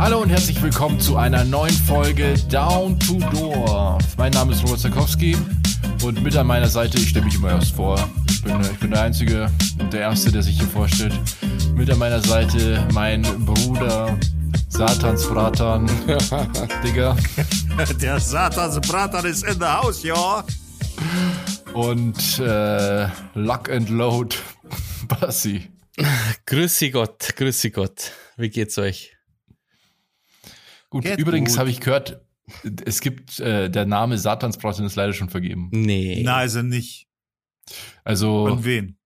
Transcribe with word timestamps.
Hallo 0.00 0.22
und 0.22 0.30
herzlich 0.30 0.62
willkommen 0.62 0.98
zu 0.98 1.18
einer 1.18 1.44
neuen 1.44 1.74
Folge 1.74 2.32
Down 2.48 2.98
to 3.00 3.18
Dorf. 3.34 4.02
Mein 4.16 4.32
Name 4.32 4.52
ist 4.52 4.64
Robert 4.64 4.80
Zakowski 4.80 5.36
und 6.02 6.22
mit 6.22 6.34
an 6.36 6.46
meiner 6.46 6.68
Seite, 6.68 6.96
ich 6.96 7.10
stelle 7.10 7.26
mich 7.26 7.34
immer 7.34 7.50
erst 7.50 7.76
vor, 7.76 8.08
ich 8.30 8.42
bin, 8.42 8.58
ich 8.62 8.78
bin 8.78 8.92
der 8.92 9.02
Einzige 9.02 9.50
und 9.78 9.92
der 9.92 10.00
Erste, 10.00 10.32
der 10.32 10.42
sich 10.42 10.58
hier 10.58 10.68
vorstellt. 10.68 11.12
Mit 11.74 11.90
an 11.90 11.98
meiner 11.98 12.22
Seite 12.22 12.82
mein 12.94 13.20
Bruder 13.44 14.18
Satans 14.70 15.26
Bratan, 15.28 15.86
Digga. 16.82 17.14
Der 18.00 18.18
Satansbratan 18.18 19.26
ist 19.26 19.44
in 19.44 19.58
der 19.58 19.82
Haus, 19.82 20.02
ja. 20.02 20.42
Und 21.74 22.38
äh, 22.38 23.06
Lock 23.34 23.68
and 23.70 23.90
Load, 23.90 24.34
Bassi. 25.08 25.68
Grüßi 26.46 26.88
Gott, 26.88 27.36
grüßi 27.36 27.68
Gott. 27.68 28.12
Wie 28.38 28.48
geht's 28.48 28.78
euch? 28.78 29.19
Gut, 30.90 31.04
Geht 31.04 31.18
übrigens 31.18 31.56
habe 31.56 31.70
ich 31.70 31.80
gehört, 31.80 32.20
es 32.84 33.00
gibt, 33.00 33.38
äh, 33.40 33.70
der 33.70 33.86
Name 33.86 34.18
Satansbraten 34.18 34.84
ist 34.84 34.96
leider 34.96 35.12
schon 35.12 35.30
vergeben. 35.30 35.68
Nee. 35.72 36.22
Nein, 36.24 36.48
er 36.52 36.62
nicht. 36.64 37.08
Also 38.04 38.44
Und 38.44 38.64
wen? 38.64 38.98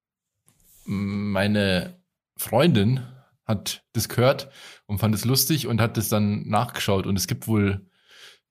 meine 0.87 1.99
Freundin 2.37 3.01
hat 3.45 3.85
das 3.93 4.09
gehört 4.09 4.51
und 4.87 4.99
fand 4.99 5.15
es 5.15 5.25
lustig 5.25 5.67
und 5.67 5.81
hat 5.81 5.99
es 5.99 6.09
dann 6.09 6.49
nachgeschaut. 6.49 7.07
Und 7.07 7.17
es 7.17 7.27
gibt 7.27 7.47
wohl, 7.47 7.87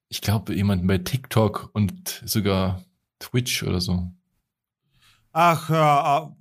ich 0.08 0.20
glaube, 0.20 0.54
jemanden 0.54 0.86
bei 0.86 0.98
TikTok 0.98 1.70
und 1.72 2.22
sogar 2.24 2.84
Twitch 3.18 3.62
oder 3.64 3.80
so. 3.80 4.12
Ach, 5.32 5.68
ja, 5.70 6.36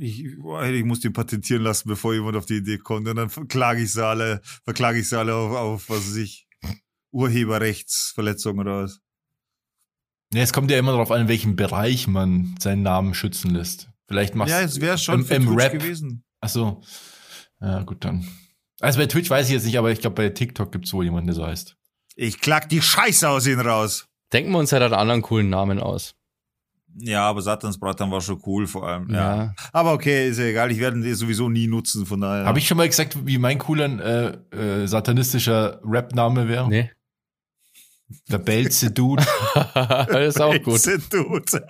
ich, 0.00 0.24
ich 0.24 0.84
muss 0.84 1.00
den 1.00 1.12
patentieren 1.12 1.62
lassen, 1.62 1.88
bevor 1.88 2.14
jemand 2.14 2.36
auf 2.36 2.46
die 2.46 2.56
Idee 2.56 2.78
kommt. 2.78 3.08
Und 3.08 3.16
dann 3.16 3.30
verklage 3.30 3.82
ich 3.82 3.92
sie 3.92 4.04
alle, 4.04 4.40
verklage 4.64 4.98
ich 4.98 5.08
sie 5.08 5.18
alle 5.18 5.34
auf, 5.34 5.52
auf 5.52 5.90
was 5.90 6.08
weiß 6.08 6.16
ich, 6.16 6.46
Urheberrechtsverletzung 7.12 8.58
oder 8.58 8.82
was. 8.84 9.00
Ja, 10.32 10.42
es 10.42 10.52
kommt 10.52 10.70
ja 10.70 10.78
immer 10.78 10.92
darauf 10.92 11.10
an, 11.10 11.22
in 11.22 11.28
welchem 11.28 11.56
Bereich 11.56 12.08
man 12.08 12.56
seinen 12.60 12.82
Namen 12.82 13.14
schützen 13.14 13.50
lässt. 13.50 13.88
Vielleicht 14.08 14.34
machst 14.34 14.50
Ja, 14.50 14.60
es 14.60 14.80
wäre 14.80 14.98
schon 14.98 15.20
im, 15.20 15.26
für 15.26 15.34
im 15.34 15.56
Rap. 15.56 15.72
gewesen. 15.72 16.24
Achso. 16.40 16.82
Ja, 17.60 17.82
gut 17.82 18.04
dann. 18.04 18.26
Also 18.80 18.98
bei 18.98 19.06
Twitch 19.06 19.30
weiß 19.30 19.46
ich 19.46 19.52
jetzt 19.52 19.64
nicht, 19.64 19.78
aber 19.78 19.90
ich 19.90 20.00
glaube, 20.00 20.16
bei 20.16 20.28
TikTok 20.28 20.72
gibt 20.72 20.86
es 20.86 20.92
wohl 20.92 21.04
jemanden, 21.04 21.28
der 21.28 21.34
so 21.36 21.46
heißt. 21.46 21.76
Ich 22.16 22.40
klag 22.40 22.66
die 22.68 22.82
Scheiße 22.82 23.28
aus 23.28 23.46
ihnen 23.46 23.60
raus. 23.60 24.06
Denken 24.32 24.50
wir 24.50 24.58
uns 24.58 24.72
halt 24.72 24.82
einen 24.82 24.94
anderen 24.94 25.22
coolen 25.22 25.48
Namen 25.48 25.78
aus. 25.78 26.15
Ja, 26.98 27.28
aber 27.28 27.42
Satansbratan 27.42 28.10
war 28.10 28.20
schon 28.20 28.40
cool 28.46 28.66
vor 28.66 28.88
allem. 28.88 29.10
Ja. 29.10 29.36
Ja. 29.36 29.54
Aber 29.72 29.92
okay, 29.92 30.28
ist 30.30 30.38
ja 30.38 30.44
egal. 30.46 30.70
Ich 30.72 30.78
werde 30.80 31.00
den 31.00 31.14
sowieso 31.14 31.48
nie 31.48 31.66
nutzen, 31.66 32.06
von 32.06 32.20
daher. 32.20 32.46
Habe 32.46 32.58
ich 32.58 32.66
schon 32.66 32.76
mal 32.78 32.88
gesagt, 32.88 33.16
wie 33.26 33.38
mein 33.38 33.58
cooler 33.58 34.40
äh, 34.52 34.56
äh, 34.82 34.86
satanistischer 34.86 35.80
Rap-Name 35.84 36.48
wäre? 36.48 36.68
Nee. 36.68 36.90
Der 38.30 38.38
Belze 38.38 38.92
Dude. 38.92 39.24
das 39.74 40.36
ist 40.36 40.40
auch 40.40 40.52
gut. 40.62 40.64
Pelze-Dude. 40.82 41.66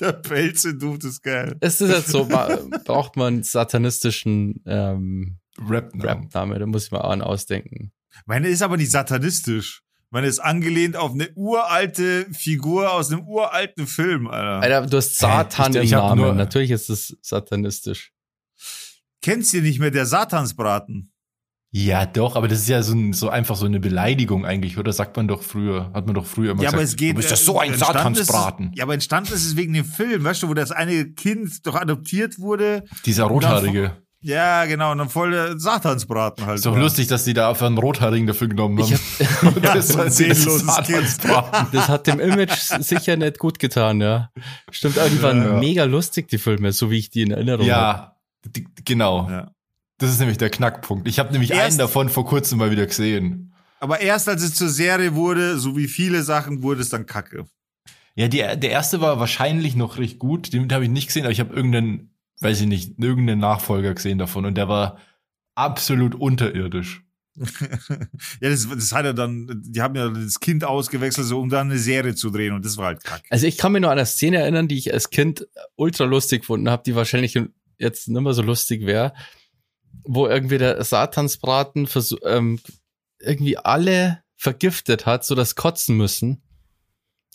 Der 0.00 0.12
Pelze-Dude 0.12 1.08
ist 1.08 1.22
geil. 1.22 1.56
Ist 1.60 1.80
das 1.80 1.90
jetzt 1.90 2.08
so, 2.08 2.24
ma- 2.24 2.58
braucht 2.84 3.16
man 3.16 3.34
einen 3.34 3.42
satanistischen 3.42 4.62
ähm, 4.66 5.38
Rap-Name. 5.60 6.04
Rap-Name, 6.22 6.58
da 6.58 6.66
muss 6.66 6.86
ich 6.86 6.90
mal 6.92 7.00
einen 7.02 7.22
ausdenken. 7.22 7.92
Meine 8.26 8.48
ist 8.48 8.62
aber 8.62 8.76
nicht 8.76 8.90
satanistisch. 8.90 9.82
Meine 10.10 10.26
ist 10.26 10.38
angelehnt 10.38 10.96
auf 10.96 11.12
eine 11.12 11.28
uralte 11.34 12.26
Figur 12.32 12.92
aus 12.92 13.12
einem 13.12 13.26
uralten 13.26 13.86
Film, 13.86 14.26
Alter. 14.26 14.62
Alter, 14.62 14.86
du 14.86 14.96
hast 14.96 15.18
Satan 15.18 15.72
ich- 15.72 15.76
im 15.76 15.82
ich 15.82 15.90
Namen. 15.90 16.20
nur- 16.22 16.32
Natürlich 16.34 16.70
ist 16.70 16.88
es 16.88 17.16
satanistisch. 17.20 18.12
Kennst 19.20 19.52
du 19.52 19.60
nicht 19.60 19.80
mehr 19.80 19.90
der 19.90 20.06
Satansbraten? 20.06 21.12
Ja, 21.70 22.06
doch, 22.06 22.36
aber 22.36 22.48
das 22.48 22.60
ist 22.60 22.68
ja 22.68 22.82
so, 22.82 22.94
ein, 22.94 23.12
so 23.12 23.28
einfach 23.28 23.54
so 23.54 23.66
eine 23.66 23.78
Beleidigung 23.80 24.46
eigentlich, 24.46 24.78
oder? 24.78 24.90
Sagt 24.94 25.14
man 25.18 25.28
doch 25.28 25.42
früher, 25.42 25.90
hat 25.92 26.06
man 26.06 26.14
doch 26.14 26.24
früher 26.24 26.52
immer 26.52 26.62
Ja, 26.62 26.70
gesagt. 26.70 26.74
aber 26.74 26.82
es 26.84 26.96
geht. 26.96 27.10
du 27.12 27.16
bist 27.16 27.28
ja 27.28 27.34
äh, 27.36 27.38
so 27.38 27.58
ein 27.58 27.72
entstanden 27.74 28.14
ist- 28.14 28.26
Satansbraten. 28.28 28.72
Ja, 28.74 28.84
aber 28.84 28.94
entstanden 28.94 29.34
ist 29.34 29.44
es 29.44 29.56
wegen 29.56 29.74
dem 29.74 29.84
Film, 29.84 30.24
weißt 30.24 30.42
du, 30.44 30.48
wo 30.48 30.54
das 30.54 30.70
eine 30.70 31.10
Kind 31.12 31.66
doch 31.66 31.74
adoptiert 31.74 32.38
wurde. 32.38 32.84
Dieser 33.04 33.24
Rothaarige. 33.24 34.02
Ja, 34.20 34.64
genau, 34.64 34.90
und 34.92 34.98
dann 34.98 35.08
voll 35.08 35.30
der 35.30 35.58
Satansbraten 35.60 36.44
halt. 36.44 36.56
Ist 36.56 36.66
doch 36.66 36.72
war. 36.72 36.80
lustig, 36.80 37.06
dass 37.06 37.22
die 37.24 37.34
da 37.34 37.48
einfach 37.50 37.66
einen 37.66 37.78
Rothaarigen 37.78 38.26
dafür 38.26 38.48
genommen 38.48 38.82
haben. 38.82 38.98
Und 39.42 39.62
Ja, 39.64 39.74
das 39.74 39.96
war. 39.96 40.10
Satansbraten. 40.10 41.68
Das 41.72 41.88
hat 41.88 42.06
dem 42.06 42.18
Image 42.20 42.52
sicher 42.80 43.16
nicht 43.16 43.38
gut 43.38 43.58
getan, 43.58 44.00
ja. 44.00 44.30
Stimmt, 44.70 44.98
aber 44.98 45.08
die 45.08 45.22
waren 45.22 45.42
Ja. 45.42 45.52
mega 45.58 45.84
lustig, 45.84 46.28
die 46.28 46.38
Filme, 46.38 46.72
so 46.72 46.90
wie 46.90 46.98
ich 46.98 47.10
die 47.10 47.22
in 47.22 47.30
Erinnerung 47.30 47.60
habe. 47.70 47.70
Ja, 47.70 48.16
die, 48.44 48.66
genau. 48.84 49.28
Ja. 49.30 49.50
Das 49.98 50.10
ist 50.10 50.18
nämlich 50.20 50.38
der 50.38 50.50
Knackpunkt. 50.50 51.06
Ich 51.08 51.18
habe 51.18 51.32
nämlich 51.32 51.50
Erst- 51.50 51.62
einen 51.62 51.78
davon 51.78 52.08
vor 52.08 52.24
kurzem 52.26 52.58
mal 52.58 52.70
wieder 52.70 52.86
gesehen. 52.86 53.52
Aber 53.80 54.00
erst 54.00 54.28
als 54.28 54.42
es 54.42 54.54
zur 54.54 54.68
Serie 54.68 55.14
wurde, 55.14 55.58
so 55.58 55.76
wie 55.76 55.86
viele 55.86 56.24
Sachen, 56.24 56.62
wurde 56.62 56.80
es 56.80 56.88
dann 56.88 57.06
kacke. 57.06 57.46
Ja, 58.16 58.26
die, 58.26 58.38
der 58.38 58.70
erste 58.70 59.00
war 59.00 59.20
wahrscheinlich 59.20 59.76
noch 59.76 59.98
recht 59.98 60.18
gut. 60.18 60.52
Den 60.52 60.72
habe 60.72 60.84
ich 60.84 60.90
nicht 60.90 61.06
gesehen, 61.06 61.22
aber 61.22 61.30
ich 61.30 61.38
habe 61.38 61.54
irgendeinen, 61.54 62.07
weiß 62.40 62.60
ich 62.60 62.66
nicht, 62.66 62.98
irgendeinen 62.98 63.40
Nachfolger 63.40 63.94
gesehen 63.94 64.18
davon 64.18 64.44
und 64.44 64.54
der 64.54 64.68
war 64.68 64.98
absolut 65.54 66.14
unterirdisch. 66.14 67.02
ja, 68.40 68.50
das, 68.50 68.68
das 68.68 68.92
hat 68.92 69.04
ja 69.04 69.12
dann, 69.12 69.62
die 69.64 69.80
haben 69.80 69.94
ja 69.94 70.08
das 70.08 70.40
Kind 70.40 70.64
ausgewechselt, 70.64 71.26
so 71.26 71.40
um 71.40 71.48
dann 71.48 71.70
eine 71.70 71.78
Serie 71.78 72.14
zu 72.14 72.30
drehen 72.30 72.52
und 72.52 72.64
das 72.64 72.76
war 72.76 72.86
halt 72.86 73.04
kacke. 73.04 73.24
Also 73.30 73.46
ich 73.46 73.58
kann 73.58 73.72
mich 73.72 73.82
nur 73.82 73.90
an 73.90 73.98
eine 73.98 74.06
Szene 74.06 74.38
erinnern, 74.38 74.66
die 74.68 74.78
ich 74.78 74.92
als 74.92 75.10
Kind 75.10 75.46
ultra 75.76 76.04
lustig 76.04 76.40
gefunden 76.40 76.68
habe, 76.68 76.82
die 76.84 76.94
wahrscheinlich 76.94 77.38
jetzt 77.78 78.08
nicht 78.08 78.20
mehr 78.20 78.34
so 78.34 78.42
lustig 78.42 78.86
wäre, 78.86 79.12
wo 80.04 80.26
irgendwie 80.26 80.58
der 80.58 80.82
Satansbraten 80.82 81.88
ähm, 82.24 82.60
irgendwie 83.20 83.56
alle 83.56 84.22
vergiftet 84.36 85.06
hat, 85.06 85.24
so 85.24 85.34
dass 85.34 85.54
kotzen 85.54 85.96
müssen. 85.96 86.42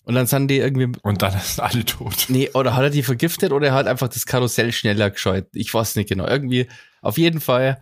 Und 0.03 0.15
dann 0.15 0.27
sind 0.27 0.49
die 0.49 0.57
irgendwie, 0.57 0.91
Und 1.01 1.21
dann 1.21 1.31
sind 1.39 1.63
alle 1.63 1.85
tot. 1.85 2.25
nee, 2.27 2.49
oder 2.53 2.75
hat 2.75 2.83
er 2.83 2.89
die 2.89 3.03
vergiftet 3.03 3.51
oder 3.51 3.67
er 3.67 3.73
hat 3.73 3.87
einfach 3.87 4.09
das 4.09 4.25
Karussell 4.25 4.71
schneller 4.71 5.09
gescheut. 5.09 5.47
Ich 5.53 5.73
weiß 5.73 5.95
nicht 5.95 6.09
genau. 6.09 6.27
Irgendwie, 6.27 6.67
auf 7.01 7.17
jeden 7.17 7.39
Fall, 7.39 7.81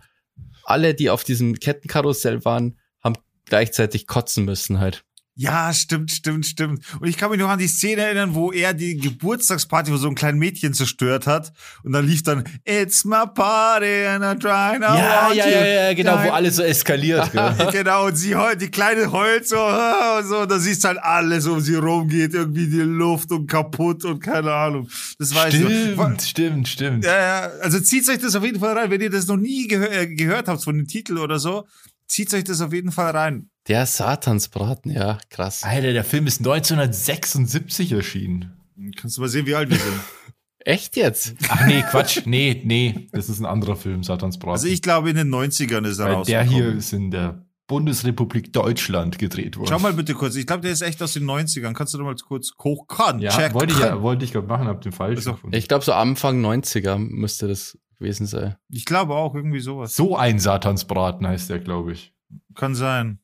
alle, 0.64 0.94
die 0.94 1.10
auf 1.10 1.24
diesem 1.24 1.58
Kettenkarussell 1.58 2.44
waren, 2.44 2.78
haben 3.02 3.16
gleichzeitig 3.44 4.06
kotzen 4.06 4.44
müssen 4.44 4.78
halt. 4.78 5.04
Ja, 5.34 5.72
stimmt, 5.72 6.10
stimmt, 6.10 6.44
stimmt. 6.44 6.84
Und 7.00 7.08
ich 7.08 7.16
kann 7.16 7.30
mich 7.30 7.40
noch 7.40 7.48
an 7.48 7.58
die 7.58 7.66
Szene 7.66 8.02
erinnern, 8.02 8.34
wo 8.34 8.52
er 8.52 8.74
die 8.74 8.98
Geburtstagsparty 8.98 9.90
von 9.90 9.98
so 9.98 10.06
einem 10.06 10.14
kleinen 10.14 10.38
Mädchen 10.38 10.74
zerstört 10.74 11.26
hat. 11.26 11.52
Und 11.84 11.92
dann 11.92 12.06
lief 12.06 12.22
dann 12.22 12.44
It's 12.66 13.06
my 13.06 13.24
party 13.34 14.04
and 14.06 14.22
I'm 14.22 14.38
trying 14.38 14.82
I 14.82 14.98
Ja, 14.98 15.32
ja, 15.32 15.46
you. 15.46 15.50
ja, 15.52 15.64
ja, 15.88 15.94
genau, 15.94 16.18
wo 16.18 16.26
Ja, 16.26 16.32
alles 16.34 16.56
so 16.56 16.62
eskaliert. 16.62 17.32
gell? 17.32 17.54
Genau, 17.72 18.06
und 18.08 18.16
sie 18.16 18.36
heult, 18.36 18.60
die 18.60 18.70
kleine 18.70 19.10
heult 19.10 19.48
so, 19.48 19.56
und 20.18 20.26
so, 20.26 20.40
und 20.40 20.50
da 20.50 20.58
siehst 20.58 20.84
du 20.84 20.88
halt 20.88 20.98
alles 21.02 21.46
um 21.46 21.60
sie 21.60 21.76
rumgeht, 21.76 22.34
irgendwie 22.34 22.68
die 22.68 22.80
Luft 22.82 23.32
und 23.32 23.46
kaputt 23.46 24.04
und 24.04 24.20
keine 24.20 24.52
Ahnung. 24.52 24.86
Das 25.18 25.34
weiß 25.34 25.54
ich. 25.54 25.60
noch. 25.62 25.70
Stimmt, 25.70 26.22
stimmt, 26.22 26.68
stimmt. 26.68 27.04
Ja, 27.06 27.16
ja, 27.18 27.40
also 27.62 27.80
zieht 27.80 28.06
euch 28.10 28.18
das 28.18 28.36
auf 28.36 28.44
jeden 28.44 28.60
Fall 28.60 28.76
rein, 28.76 28.90
wenn 28.90 29.00
ihr 29.00 29.08
das 29.10 29.26
noch 29.28 29.38
nie 29.38 29.66
gehör 29.66 29.90
äh, 29.92 30.06
gehört 30.08 30.48
habt 30.48 30.62
von 30.62 30.76
dem 30.76 30.86
Titel 30.86 31.16
oder 31.16 31.38
so, 31.38 31.66
zieht 32.06 32.32
euch 32.34 32.44
das 32.44 32.60
auf 32.60 32.74
jeden 32.74 32.92
Fall 32.92 33.12
rein. 33.16 33.48
Der 33.68 33.86
Satansbraten, 33.86 34.90
ja, 34.90 35.18
krass. 35.30 35.62
Alter, 35.62 35.92
der 35.92 36.04
Film 36.04 36.26
ist 36.26 36.40
1976 36.40 37.92
erschienen. 37.92 38.56
Kannst 38.96 39.16
du 39.16 39.20
mal 39.20 39.28
sehen, 39.28 39.46
wie 39.46 39.54
alt 39.54 39.70
wir 39.70 39.78
sind. 39.78 40.00
Echt 40.64 40.96
jetzt? 40.96 41.34
Ach 41.48 41.66
nee, 41.66 41.82
Quatsch. 41.82 42.22
Nee, 42.24 42.62
nee, 42.64 43.08
das 43.12 43.28
ist 43.28 43.40
ein 43.40 43.46
anderer 43.46 43.76
Film, 43.76 44.02
Satansbraten. 44.02 44.52
Also 44.52 44.68
ich 44.68 44.80
glaube, 44.82 45.10
in 45.10 45.16
den 45.16 45.28
90ern 45.32 45.86
ist 45.86 45.98
er 45.98 46.16
Weil 46.16 46.24
der 46.24 46.42
hier 46.44 46.68
ist 46.72 46.92
in 46.92 47.10
der 47.10 47.44
Bundesrepublik 47.66 48.52
Deutschland 48.52 49.18
gedreht 49.18 49.56
worden. 49.56 49.68
Schau 49.68 49.78
mal 49.78 49.92
bitte 49.92 50.14
kurz. 50.14 50.36
Ich 50.36 50.46
glaube, 50.46 50.62
der 50.62 50.72
ist 50.72 50.82
echt 50.82 51.02
aus 51.02 51.14
den 51.14 51.24
90ern. 51.24 51.72
Kannst 51.72 51.94
du 51.94 51.98
doch 51.98 52.04
mal 52.04 52.14
kurz 52.16 52.52
hochkannen? 52.62 53.22
Ja, 53.22 53.30
checken? 53.30 53.54
wollte 53.54 53.72
ich 53.72 53.80
ja, 53.80 54.02
wollte 54.02 54.24
ich 54.24 54.32
gerade 54.32 54.46
machen, 54.46 54.68
hab 54.68 54.82
den 54.82 54.92
falsch 54.92 55.18
Also, 55.18 55.32
gefunden. 55.32 55.56
Ich 55.56 55.68
glaube, 55.68 55.84
so 55.84 55.92
Anfang 55.92 56.44
90er 56.44 56.98
müsste 56.98 57.48
das 57.48 57.78
gewesen 57.98 58.26
sein. 58.26 58.56
Ich 58.68 58.84
glaube 58.84 59.14
auch 59.14 59.34
irgendwie 59.34 59.60
sowas. 59.60 59.96
So 59.96 60.16
ein 60.16 60.38
Satansbraten 60.38 61.26
heißt 61.26 61.50
der, 61.50 61.60
glaube 61.60 61.92
ich. 61.92 62.12
Kann 62.54 62.74
sein. 62.74 63.21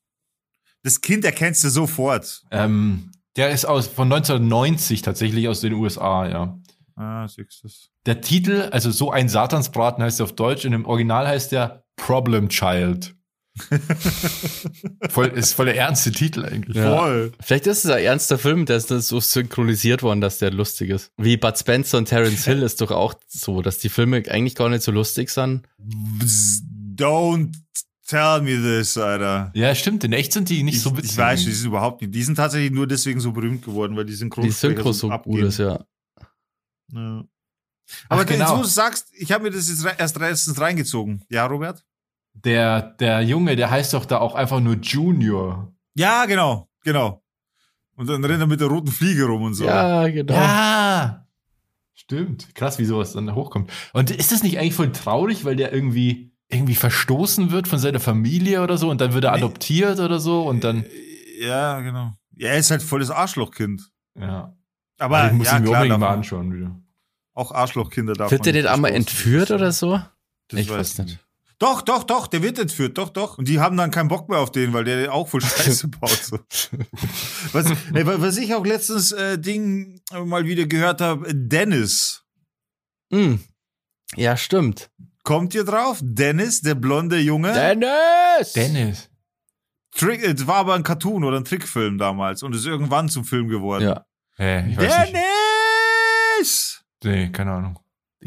Das 0.82 1.00
Kind 1.00 1.24
erkennst 1.24 1.64
du 1.64 1.70
sofort. 1.70 2.42
Ähm, 2.50 3.10
der 3.36 3.50
ist 3.50 3.64
aus 3.64 3.86
von 3.86 4.12
1990 4.12 5.02
tatsächlich 5.02 5.48
aus 5.48 5.60
den 5.60 5.72
USA, 5.74 6.28
ja. 6.28 6.58
Ah, 6.96 7.28
siehst. 7.28 7.90
Der 8.06 8.20
Titel, 8.20 8.68
also 8.72 8.90
so 8.90 9.12
ein 9.12 9.28
Satansbraten 9.28 10.02
heißt 10.02 10.20
er 10.20 10.24
auf 10.24 10.34
Deutsch 10.34 10.64
und 10.64 10.72
im 10.72 10.84
Original 10.86 11.28
heißt 11.28 11.52
der 11.52 11.84
Problem 11.96 12.48
Child. 12.48 13.14
voll, 15.10 15.28
ist 15.28 15.52
voll 15.52 15.66
der 15.66 15.76
ernste 15.76 16.12
Titel 16.12 16.44
eigentlich. 16.44 16.76
Ja. 16.76 16.96
Voll. 16.96 17.32
Vielleicht 17.40 17.66
ist 17.66 17.84
es 17.84 17.90
ein 17.90 18.02
ernster 18.02 18.38
Film, 18.38 18.66
der 18.66 18.76
ist 18.76 18.88
so 18.88 19.20
synchronisiert 19.20 20.02
worden, 20.02 20.20
dass 20.20 20.38
der 20.38 20.50
lustig 20.50 20.90
ist. 20.90 21.12
Wie 21.16 21.36
Bud 21.36 21.58
Spencer 21.58 21.98
und 21.98 22.06
Terence 22.06 22.44
Hill 22.44 22.62
ist 22.62 22.80
doch 22.80 22.90
auch 22.90 23.14
so, 23.26 23.62
dass 23.62 23.78
die 23.78 23.88
Filme 23.88 24.22
eigentlich 24.28 24.54
gar 24.54 24.68
nicht 24.68 24.82
so 24.82 24.92
lustig 24.92 25.30
sind. 25.30 25.66
Don't 26.96 27.52
tell 28.08 28.40
me 28.42 28.56
this, 28.56 28.98
Alter. 28.98 29.52
Ja, 29.54 29.74
stimmt. 29.74 30.02
In 30.02 30.12
echt 30.12 30.32
sind 30.32 30.48
die 30.48 30.64
nicht 30.64 30.76
ich, 30.76 30.82
so 30.82 30.96
witzig. 30.96 31.12
ich 31.12 31.18
weiß, 31.18 31.44
die 31.44 31.52
sind 31.52 31.68
überhaupt 31.68 32.00
nicht. 32.00 32.14
Die 32.14 32.22
sind 32.22 32.34
tatsächlich 32.34 32.72
nur 32.72 32.86
deswegen 32.86 33.20
so 33.20 33.30
berühmt 33.32 33.64
geworden, 33.64 33.96
weil 33.96 34.04
die 34.04 34.12
Die 34.12 34.16
Synchronsprecher 34.16 34.76
Synchro 34.76 34.92
so 34.92 35.08
gut 35.10 35.40
ist, 35.40 35.58
ja. 35.58 35.84
Ja. 36.92 37.24
Aber 38.08 38.22
Ach, 38.22 38.26
genau. 38.26 38.58
du 38.58 38.64
sagst, 38.64 39.08
ich 39.12 39.32
habe 39.32 39.44
mir 39.44 39.50
das 39.50 39.68
jetzt 39.68 39.84
erst 39.98 40.18
letztens 40.18 40.60
reingezogen. 40.60 41.24
Ja, 41.30 41.46
Robert? 41.46 41.84
Der, 42.34 42.82
der 42.82 43.22
Junge, 43.22 43.56
der 43.56 43.70
heißt 43.70 43.94
doch 43.94 44.04
da 44.04 44.18
auch 44.18 44.34
einfach 44.34 44.60
nur 44.60 44.76
Junior. 44.76 45.72
Ja, 45.94 46.26
genau, 46.26 46.68
genau. 46.84 47.22
Und 47.96 48.08
dann 48.08 48.24
rennt 48.24 48.40
er 48.40 48.46
mit 48.46 48.60
der 48.60 48.68
roten 48.68 48.92
Fliege 48.92 49.24
rum 49.24 49.42
und 49.42 49.54
so. 49.54 49.64
Ja, 49.64 50.06
genau. 50.08 50.34
Ja. 50.34 51.26
Stimmt. 51.94 52.54
Krass, 52.54 52.78
wie 52.78 52.84
sowas 52.84 53.12
dann 53.12 53.34
hochkommt. 53.34 53.72
Und 53.92 54.10
ist 54.10 54.30
das 54.30 54.42
nicht 54.42 54.58
eigentlich 54.58 54.74
voll 54.74 54.92
traurig, 54.92 55.44
weil 55.44 55.56
der 55.56 55.72
irgendwie, 55.72 56.30
irgendwie 56.50 56.74
verstoßen 56.74 57.50
wird 57.50 57.68
von 57.68 57.78
seiner 57.78 58.00
Familie 58.00 58.62
oder 58.62 58.78
so 58.78 58.90
und 58.90 59.00
dann 59.00 59.12
wird 59.12 59.24
er 59.24 59.32
Nee. 59.32 59.38
adoptiert 59.38 59.98
oder 60.00 60.18
so 60.20 60.42
und 60.48 60.64
dann, 60.64 60.84
Ja, 61.40 61.80
genau. 61.80 62.14
Ja, 62.36 62.48
er 62.50 62.58
ist 62.58 62.70
halt 62.70 62.82
volles 62.82 63.10
Arschlochkind. 63.10 63.82
ja. 64.18 64.54
Aber 65.00 65.26
ich 65.28 65.32
muss 65.32 65.46
ja, 65.46 65.58
ihn 65.58 65.62
mir 65.62 65.70
unbedingt 65.70 66.00
mal 66.00 66.08
anschauen 66.08 66.52
wieder. 66.52 66.74
auch 67.34 67.52
Arschlochkinder 67.52 68.14
darf 68.14 68.32
Wird 68.32 68.44
der 68.46 68.52
nicht 68.52 68.66
einmal 68.66 68.90
entführt 68.92 69.52
oder 69.52 69.70
so? 69.70 70.00
Das 70.48 70.58
ich 70.60 70.68
weiß 70.68 70.76
weiß 70.78 70.98
ich 70.98 71.04
nicht. 71.04 71.18
Doch, 71.60 71.82
doch, 71.82 72.02
doch, 72.04 72.26
der 72.28 72.42
wird 72.42 72.58
entführt, 72.58 72.98
doch, 72.98 73.08
doch. 73.10 73.38
Und 73.38 73.46
die 73.48 73.60
haben 73.60 73.76
dann 73.76 73.90
keinen 73.92 74.08
Bock 74.08 74.28
mehr 74.28 74.38
auf 74.38 74.50
den, 74.50 74.72
weil 74.72 74.82
der 74.84 75.12
auch 75.12 75.28
voll 75.28 75.40
Scheiße 75.40 75.86
baut. 76.00 76.10
So. 76.10 76.38
Was, 77.52 77.66
ey, 77.94 78.06
wa- 78.06 78.16
was 78.20 78.36
ich 78.38 78.54
auch 78.54 78.64
letztens 78.64 79.12
äh, 79.12 79.38
Ding 79.38 80.00
äh, 80.12 80.20
mal 80.24 80.46
wieder 80.46 80.66
gehört 80.66 81.00
habe, 81.00 81.28
Dennis. 81.32 82.24
Hm. 83.12 83.40
Ja, 84.16 84.36
stimmt. 84.36 84.90
Kommt 85.28 85.54
ihr 85.54 85.64
drauf? 85.64 85.98
Dennis, 86.00 86.62
der 86.62 86.74
blonde 86.74 87.18
Junge. 87.18 87.52
Dennis! 87.52 88.54
Dennis. 88.54 89.10
Trick, 89.94 90.24
es 90.24 90.46
war 90.46 90.56
aber 90.56 90.72
ein 90.72 90.82
Cartoon 90.82 91.22
oder 91.22 91.36
ein 91.36 91.44
Trickfilm 91.44 91.98
damals 91.98 92.42
und 92.42 92.54
ist 92.54 92.64
irgendwann 92.64 93.10
zum 93.10 93.24
Film 93.24 93.46
geworden. 93.48 93.82
Ja. 93.84 94.06
Ich 94.38 94.78
weiß 94.78 95.00
nicht. 95.00 95.16
Dennis! 96.38 96.82
Nee, 97.04 97.28
keine 97.28 97.52
Ahnung. 97.52 97.78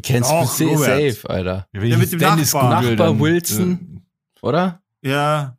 Kennst 0.04 0.30
Doch, 0.30 0.56
du 0.56 0.78
safe, 0.78 1.22
Alter. 1.28 1.68
Ja, 1.74 1.98
mit 1.98 2.12
dem 2.12 2.20
Dennis 2.20 2.54
Nachbar. 2.54 2.84
Nachbar 2.84 3.20
Wilson. 3.20 4.06
Oder? 4.44 4.84
Ja. 5.02 5.58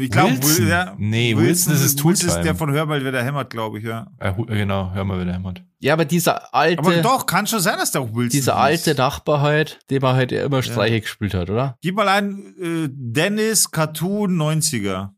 Ich 0.00 0.10
glaube, 0.10 0.36
Wilson? 0.36 0.64
Will, 0.64 0.68
ja. 0.68 0.94
Nee, 0.98 1.36
Wilson 1.36 1.72
ist 1.74 1.82
es 1.82 2.04
Wilson 2.04 2.28
ist 2.28 2.40
der 2.42 2.54
von 2.54 2.70
Hör 2.72 2.86
mal, 2.86 3.02
wer 3.02 3.12
der 3.12 3.24
hämmert, 3.24 3.50
glaube 3.50 3.78
ich, 3.78 3.84
ja. 3.84 4.10
Äh, 4.18 4.32
genau, 4.46 4.92
hör 4.92 5.04
mal, 5.04 5.18
wer 5.18 5.24
der 5.24 5.34
hämmert. 5.34 5.62
Ja, 5.80 5.92
aber 5.92 6.04
dieser 6.04 6.54
alte, 6.54 6.78
Aber 6.80 6.96
doch, 7.02 7.26
kann 7.26 7.46
schon 7.46 7.60
sein, 7.60 7.78
dass 7.78 7.92
der 7.92 8.00
auch 8.00 8.12
Wilson 8.12 8.30
dieser 8.30 8.56
alte 8.56 8.94
Nachbar 8.94 9.40
halt, 9.40 9.78
dem 9.90 10.02
er 10.02 10.14
halt 10.14 10.32
immer 10.32 10.62
Streiche 10.62 11.00
gespielt 11.00 11.34
hat, 11.34 11.50
oder? 11.50 11.76
Gib 11.80 11.94
mal 11.94 12.08
ein 12.08 12.54
äh, 12.60 12.88
Dennis 12.90 13.70
Cartoon 13.70 14.36
90er. 14.36 15.10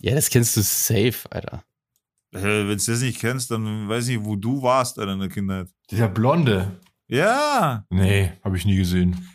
Ja, 0.00 0.14
das 0.14 0.30
kennst 0.30 0.56
du 0.56 0.62
safe, 0.62 1.30
Alter. 1.30 1.62
Äh, 2.32 2.42
Wenn 2.42 2.68
du 2.68 2.76
das 2.76 3.00
nicht 3.00 3.20
kennst, 3.20 3.50
dann 3.50 3.88
weiß 3.88 4.08
ich 4.08 4.18
nicht, 4.18 4.26
wo 4.26 4.36
du 4.36 4.62
warst 4.62 4.98
Alter, 4.98 5.12
in 5.12 5.20
der 5.20 5.28
Kindheit. 5.28 5.68
Dieser 5.90 6.08
Blonde. 6.08 6.80
Ja. 7.06 7.84
Nee, 7.90 8.32
habe 8.44 8.56
ich 8.56 8.64
nie 8.64 8.76
gesehen. 8.76 9.28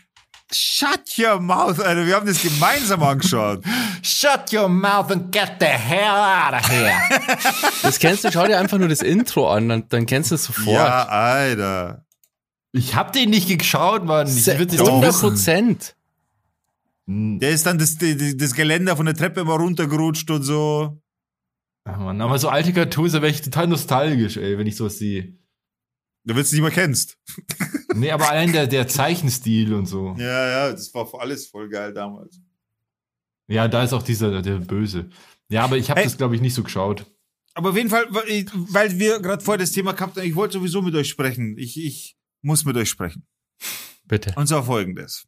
Shut 0.54 1.18
your 1.18 1.40
mouth, 1.40 1.80
Alter. 1.80 2.06
Wir 2.06 2.16
haben 2.16 2.26
das 2.28 2.42
gemeinsam 2.42 3.02
angeschaut. 3.04 3.64
Shut 4.02 4.54
your 4.54 4.70
mouth 4.70 5.12
and 5.12 5.32
get 5.32 5.54
the 5.60 5.66
hell 5.66 6.14
out 6.14 6.54
of 6.54 6.70
here. 6.70 6.94
Das 7.82 8.00
kennst 8.00 8.24
du, 8.24 8.32
schau 8.32 8.46
dir 8.48 8.60
einfach 8.60 8.78
nur 8.78 8.88
das 8.88 9.02
Intro 9.02 9.50
an, 9.52 9.68
dann, 9.70 9.90
dann 9.90 10.06
kennst 10.06 10.32
du 10.32 10.36
es 10.36 10.46
sofort. 10.46 10.68
Ja, 10.68 11.04
Alter. 11.08 12.06
ich 12.72 12.96
hab 12.96 13.12
den 13.14 13.30
nicht 13.32 13.50
geschaut, 13.50 14.06
Mann. 14.06 14.28
Ich 14.28 14.44
Se- 14.46 14.58
würd 14.58 14.72
das 14.72 14.78
doch 14.78 14.88
100 14.88 15.10
wissen. 15.10 15.30
Prozent. 15.30 15.96
Der 17.06 17.50
ist 17.50 17.66
dann 17.66 17.78
das, 17.78 17.98
das, 17.98 18.16
das 18.38 18.54
Geländer 18.54 18.96
von 18.96 19.06
der 19.06 19.16
Treppe 19.16 19.42
immer 19.42 19.56
runtergerutscht 19.56 20.30
und 20.32 20.44
so. 20.44 21.02
Ach 21.86 21.98
Mann, 21.98 22.22
aber 22.22 22.40
so 22.40 22.48
alte 22.48 22.72
Cartoons, 22.72 23.12
da 23.12 23.22
wäre 23.22 23.32
ich 23.32 23.42
total 23.42 23.68
nostalgisch, 23.68 24.38
ey, 24.38 24.58
wenn 24.58 24.68
ich 24.68 24.78
sowas 24.78 24.98
sehe. 25.00 25.34
Da 26.26 26.36
willst 26.36 26.52
du 26.52 26.56
nicht 26.56 26.64
mehr 26.64 26.72
kennst. 26.72 27.18
Nee, 27.96 28.10
aber 28.10 28.28
allein 28.32 28.52
der, 28.52 28.66
der 28.66 28.88
Zeichenstil 28.88 29.72
und 29.72 29.86
so. 29.86 30.16
Ja, 30.18 30.50
ja, 30.50 30.72
das 30.72 30.92
war 30.96 31.08
alles 31.20 31.46
voll 31.46 31.70
geil 31.70 31.94
damals. 31.94 32.42
Ja, 33.48 33.68
da 33.68 33.84
ist 33.84 33.94
auch 33.94 34.02
dieser, 34.02 34.42
der 34.42 34.56
Böse. 34.58 35.12
Ja, 35.48 35.64
aber 35.64 35.78
ich 35.78 35.92
habe 35.92 36.00
Hey. 36.00 36.08
das, 36.08 36.18
glaube 36.18 36.34
ich, 36.34 36.42
nicht 36.42 36.56
so 36.56 36.64
geschaut. 36.64 37.06
Aber 37.54 37.70
auf 37.70 37.76
jeden 37.78 37.92
Fall, 37.92 38.08
weil 38.10 38.28
ich- 38.30 38.50
weil 38.54 38.98
wir 38.98 39.20
gerade 39.20 39.44
vorher 39.44 39.60
das 39.60 39.74
Thema 39.74 39.92
gehabt 39.92 40.18
haben, 40.18 40.26
ich 40.26 40.34
wollte 40.36 40.54
sowieso 40.54 40.82
mit 40.82 40.96
euch 40.96 41.08
sprechen. 41.08 41.56
Ich, 41.60 41.78
ich 41.80 42.18
muss 42.42 42.66
mit 42.66 42.76
euch 42.78 42.90
sprechen. 42.90 43.28
Bitte. 44.06 44.34
Und 44.38 44.48
zwar 44.48 44.64
folgendes. 44.64 45.28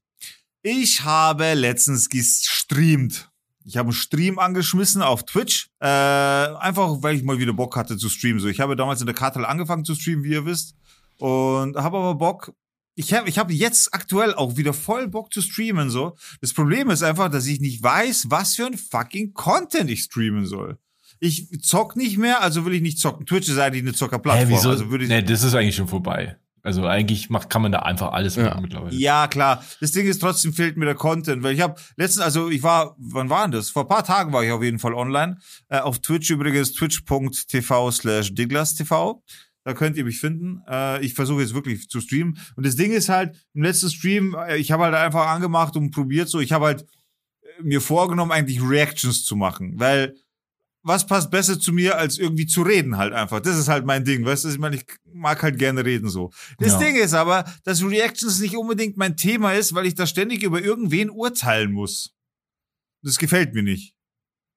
Ich 0.64 1.04
habe 1.04 1.54
letztens 1.54 2.10
gestreamt. 2.10 3.30
Ich 3.64 3.78
habe 3.78 3.90
einen 3.90 3.94
Stream 3.94 4.40
angeschmissen 4.40 5.04
auf 5.04 5.24
Twitch. 5.24 5.70
Äh, 5.82 5.86
einfach, 5.88 6.98
weil 7.04 7.16
ich 7.16 7.22
mal 7.24 7.38
wieder 7.38 7.54
Bock 7.54 7.76
hatte 7.76 7.96
zu 7.98 8.10
streamen. 8.10 8.40
So, 8.40 8.48
ich 8.48 8.60
habe 8.60 8.76
damals 8.76 9.02
in 9.02 9.06
der 9.06 9.14
Kartel 9.16 9.46
angefangen 9.46 9.86
zu 9.86 9.94
streamen, 9.94 10.24
wie 10.24 10.32
ihr 10.32 10.46
wisst. 10.48 10.74
Und 11.20 11.76
habe 11.78 11.98
aber 11.98 12.16
Bock. 12.16 12.54
Ich 12.98 13.14
habe 13.14 13.28
ich 13.28 13.38
hab 13.38 13.52
jetzt 13.52 13.94
aktuell 13.94 14.34
auch 14.34 14.56
wieder 14.56 14.74
voll 14.74 15.08
Bock 15.10 15.34
zu 15.34 15.42
streamen. 15.42 15.90
So. 15.90 16.16
Das 16.40 16.54
Problem 16.54 16.90
ist 16.90 17.04
einfach, 17.04 17.30
dass 17.30 17.46
ich 17.46 17.60
nicht 17.60 17.84
weiß, 17.84 18.28
was 18.30 18.56
für 18.56 18.66
ein 18.66 18.78
fucking 18.78 19.34
Content 19.34 19.90
ich 19.90 20.04
streamen 20.04 20.46
soll. 20.46 20.78
Ich 21.20 21.50
zock 21.62 21.96
nicht 21.96 22.18
mehr, 22.18 22.42
also 22.42 22.66
will 22.66 22.74
ich 22.74 22.82
nicht 22.82 23.00
zocken. 23.00 23.26
Twitch 23.26 23.50
ist 23.50 23.58
eigentlich 23.58 23.84
eine 23.84 23.94
Zockerplattform. 23.94 24.48
Hä, 24.50 24.54
wieso? 24.56 24.70
Also 24.70 24.90
würde 24.92 25.06
ich, 25.06 25.10
nee, 25.10 25.22
das 25.24 25.44
ist 25.44 25.54
eigentlich 25.56 25.76
schon 25.76 25.88
vorbei. 25.88 26.38
Also 26.62 26.86
eigentlich 26.88 27.30
macht, 27.30 27.50
kann 27.50 27.62
man 27.62 27.72
da 27.72 27.80
einfach 27.80 28.12
alles 28.12 28.36
Ja. 28.38 28.46
machen 28.46 28.64
mittlerweile. 28.64 28.96
Ja, 28.96 29.28
klar. 29.28 29.64
Das 29.82 29.92
Ding 29.92 30.08
ist, 30.08 30.20
trotzdem 30.20 30.52
fehlt 30.52 30.78
mir 30.78 30.86
der 30.86 30.96
Content, 30.96 31.44
weil 31.44 31.54
ich 31.54 31.62
habe 31.62 31.76
letztens, 31.96 32.24
also 32.24 32.50
ich 32.50 32.64
war, 32.64 32.96
wann 32.98 33.30
war 33.30 33.44
denn 33.44 33.52
das? 33.52 33.70
Vor 33.70 33.84
ein 33.84 33.88
paar 33.88 34.04
Tagen 34.04 34.34
war 34.34 34.44
ich 34.44 34.52
auf 34.52 34.64
jeden 34.64 34.80
Fall 34.80 34.94
online. 34.94 35.38
Äh, 35.70 35.80
auf 35.80 36.00
Twitch 36.00 36.30
übrigens, 36.32 36.74
twitch.tv 36.74 37.92
slash 37.92 38.34
diglas.tv. 38.34 39.22
Da 39.66 39.74
könnt 39.74 39.98
ihr 39.98 40.06
mich 40.06 40.20
finden. 40.20 40.62
Äh, 40.70 41.04
ich 41.04 41.16
versuche 41.16 41.42
jetzt 41.42 41.56
wirklich 41.56 41.90
zu 41.90 42.00
streamen. 42.00 42.38
Und 42.56 42.66
das 42.66 42.76
Ding 42.76 42.92
ist 42.92 43.10
halt, 43.10 43.36
im 43.56 43.64
letzten 43.64 43.90
Stream, 43.90 44.36
äh, 44.48 44.58
ich 44.58 44.72
habe 44.72 44.84
halt 44.84 44.94
einfach 44.94 45.26
angemacht 45.28 45.76
und 45.76 45.90
probiert 45.90 46.30
so, 46.30 46.40
ich 46.40 46.52
habe 46.52 46.66
halt 46.66 46.82
äh, 47.42 47.64
mir 47.64 47.82
vorgenommen, 47.82 48.32
eigentlich 48.32 48.62
Reactions 48.62 49.26
zu 49.26 49.36
machen, 49.36 49.74
weil 49.80 50.16
was 50.84 51.08
passt 51.08 51.32
besser 51.32 51.60
zu 51.60 51.74
mir, 51.74 51.98
als 51.98 52.20
irgendwie 52.20 52.46
zu 52.46 52.62
reden 52.62 52.96
halt 52.96 53.12
einfach. 53.12 53.40
Das 53.40 53.58
ist 53.58 53.68
halt 53.68 53.88
mein 53.88 54.06
Ding, 54.06 54.24
weißt 54.24 54.46
du? 54.46 54.50
Ich 54.50 54.60
meine, 54.60 54.76
ich 54.76 54.86
mag 55.12 55.42
halt 55.42 55.58
gerne 55.58 55.84
reden 55.84 56.10
so. 56.10 56.30
Das 56.60 56.74
Ja. 56.74 56.78
Ding 56.80 56.96
ist 56.96 57.16
aber, 57.16 57.44
dass 57.64 57.84
Reactions 57.84 58.40
nicht 58.40 58.56
unbedingt 58.56 58.96
mein 58.96 59.18
Thema 59.18 59.54
ist, 59.54 59.74
weil 59.74 59.88
ich 59.88 59.96
da 59.96 60.06
ständig 60.06 60.44
über 60.44 60.62
irgendwen 60.62 61.10
urteilen 61.10 61.72
muss. 61.72 62.14
Das 63.02 63.18
gefällt 63.18 63.56
mir 63.56 63.64
nicht. 63.64 63.95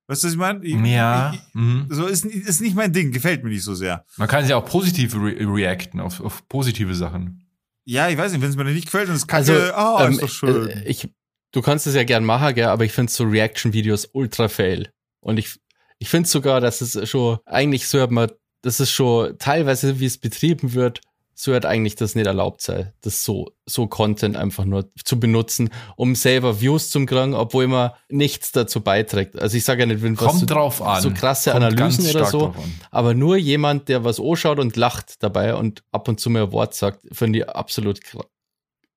Weißt 0.08 0.22
du, 0.22 0.26
was 0.26 0.32
ich 0.32 0.38
meine? 0.38 0.64
Ich- 0.64 0.74
Ja. 0.92 1.32
Ich, 1.34 1.40
mhm. 1.54 1.86
so 1.90 2.06
ist, 2.06 2.24
ist 2.24 2.60
nicht 2.60 2.74
mein 2.74 2.92
Ding, 2.92 3.12
gefällt 3.12 3.44
mir 3.44 3.50
nicht 3.50 3.62
so 3.62 3.74
sehr. 3.74 4.04
Man 4.16 4.26
kann 4.26 4.46
ja 4.48 4.56
auch 4.56 4.64
positiv 4.64 5.14
re 5.14 5.36
reacten 5.40 6.00
auf, 6.00 6.20
auf 6.20 6.48
positive 6.48 6.94
Sachen. 6.94 7.44
Ja, 7.84 8.08
ich 8.08 8.18
weiß 8.18 8.32
nicht, 8.32 8.40
wenn 8.42 8.50
es 8.50 8.56
mir 8.56 8.64
nicht 8.64 8.86
gefällt, 8.86 9.08
dann 9.08 9.16
ist 9.16 9.32
Also, 9.32 9.52
kacke. 9.52 9.76
ah, 9.76 10.04
ähm, 10.04 10.12
ist 10.12 10.22
doch 10.22 10.28
schön. 10.28 10.68
äh, 10.68 10.82
ich, 10.88 11.08
du 11.52 11.62
kannst 11.62 11.86
es 11.86 11.94
ja 11.94 12.04
gern 12.04 12.24
machen, 12.24 12.54
gell, 12.54 12.66
aber 12.66 12.84
ich 12.84 12.92
finde 12.92 13.12
so 13.12 13.24
Reaction-Videos 13.24 14.10
ultra 14.12 14.48
fail. 14.48 14.90
Und 15.20 15.38
ich, 15.38 15.58
ich 15.98 16.08
finde 16.08 16.28
sogar, 16.28 16.60
dass 16.60 16.80
es 16.80 17.08
schon, 17.08 17.38
eigentlich 17.46 17.86
so 17.86 18.00
hat 18.00 18.10
man, 18.10 18.30
das 18.62 18.80
ist 18.80 18.90
schon 18.90 19.38
teilweise, 19.38 20.00
wie 20.00 20.06
es 20.06 20.18
betrieben 20.18 20.74
wird, 20.74 21.00
so 21.40 21.54
hat 21.54 21.64
eigentlich 21.64 21.94
das 21.94 22.16
nicht 22.16 22.26
erlaubt 22.26 22.62
sei, 22.62 22.92
das 23.00 23.22
so, 23.22 23.52
so 23.64 23.86
Content 23.86 24.36
einfach 24.36 24.64
nur 24.64 24.90
zu 25.04 25.20
benutzen, 25.20 25.70
um 25.94 26.16
selber 26.16 26.60
Views 26.60 26.90
zu 26.90 27.06
kriegen, 27.06 27.32
obwohl 27.34 27.68
man 27.68 27.92
nichts 28.08 28.50
dazu 28.50 28.80
beiträgt. 28.80 29.38
Also 29.38 29.56
ich 29.56 29.62
sage 29.62 29.82
ja 29.82 29.86
nicht, 29.86 30.02
wenn 30.02 30.18
was 30.18 30.26
Kommt 30.26 30.40
so, 30.40 30.46
drauf 30.46 30.82
an. 30.82 31.00
so 31.00 31.12
krasse 31.12 31.52
Kommt 31.52 31.62
Analysen 31.64 32.10
oder 32.10 32.24
so, 32.24 32.54
aber 32.90 33.14
nur 33.14 33.36
jemand, 33.36 33.88
der 33.88 34.02
was 34.02 34.18
anschaut 34.18 34.58
und 34.58 34.74
lacht 34.74 35.22
dabei 35.22 35.54
und 35.54 35.84
ab 35.92 36.08
und 36.08 36.18
zu 36.18 36.28
mal 36.28 36.42
ein 36.42 36.50
Wort 36.50 36.74
sagt, 36.74 37.02
finde 37.12 37.38
ich 37.38 37.48
absolut 37.48 38.00
kra- 38.00 38.26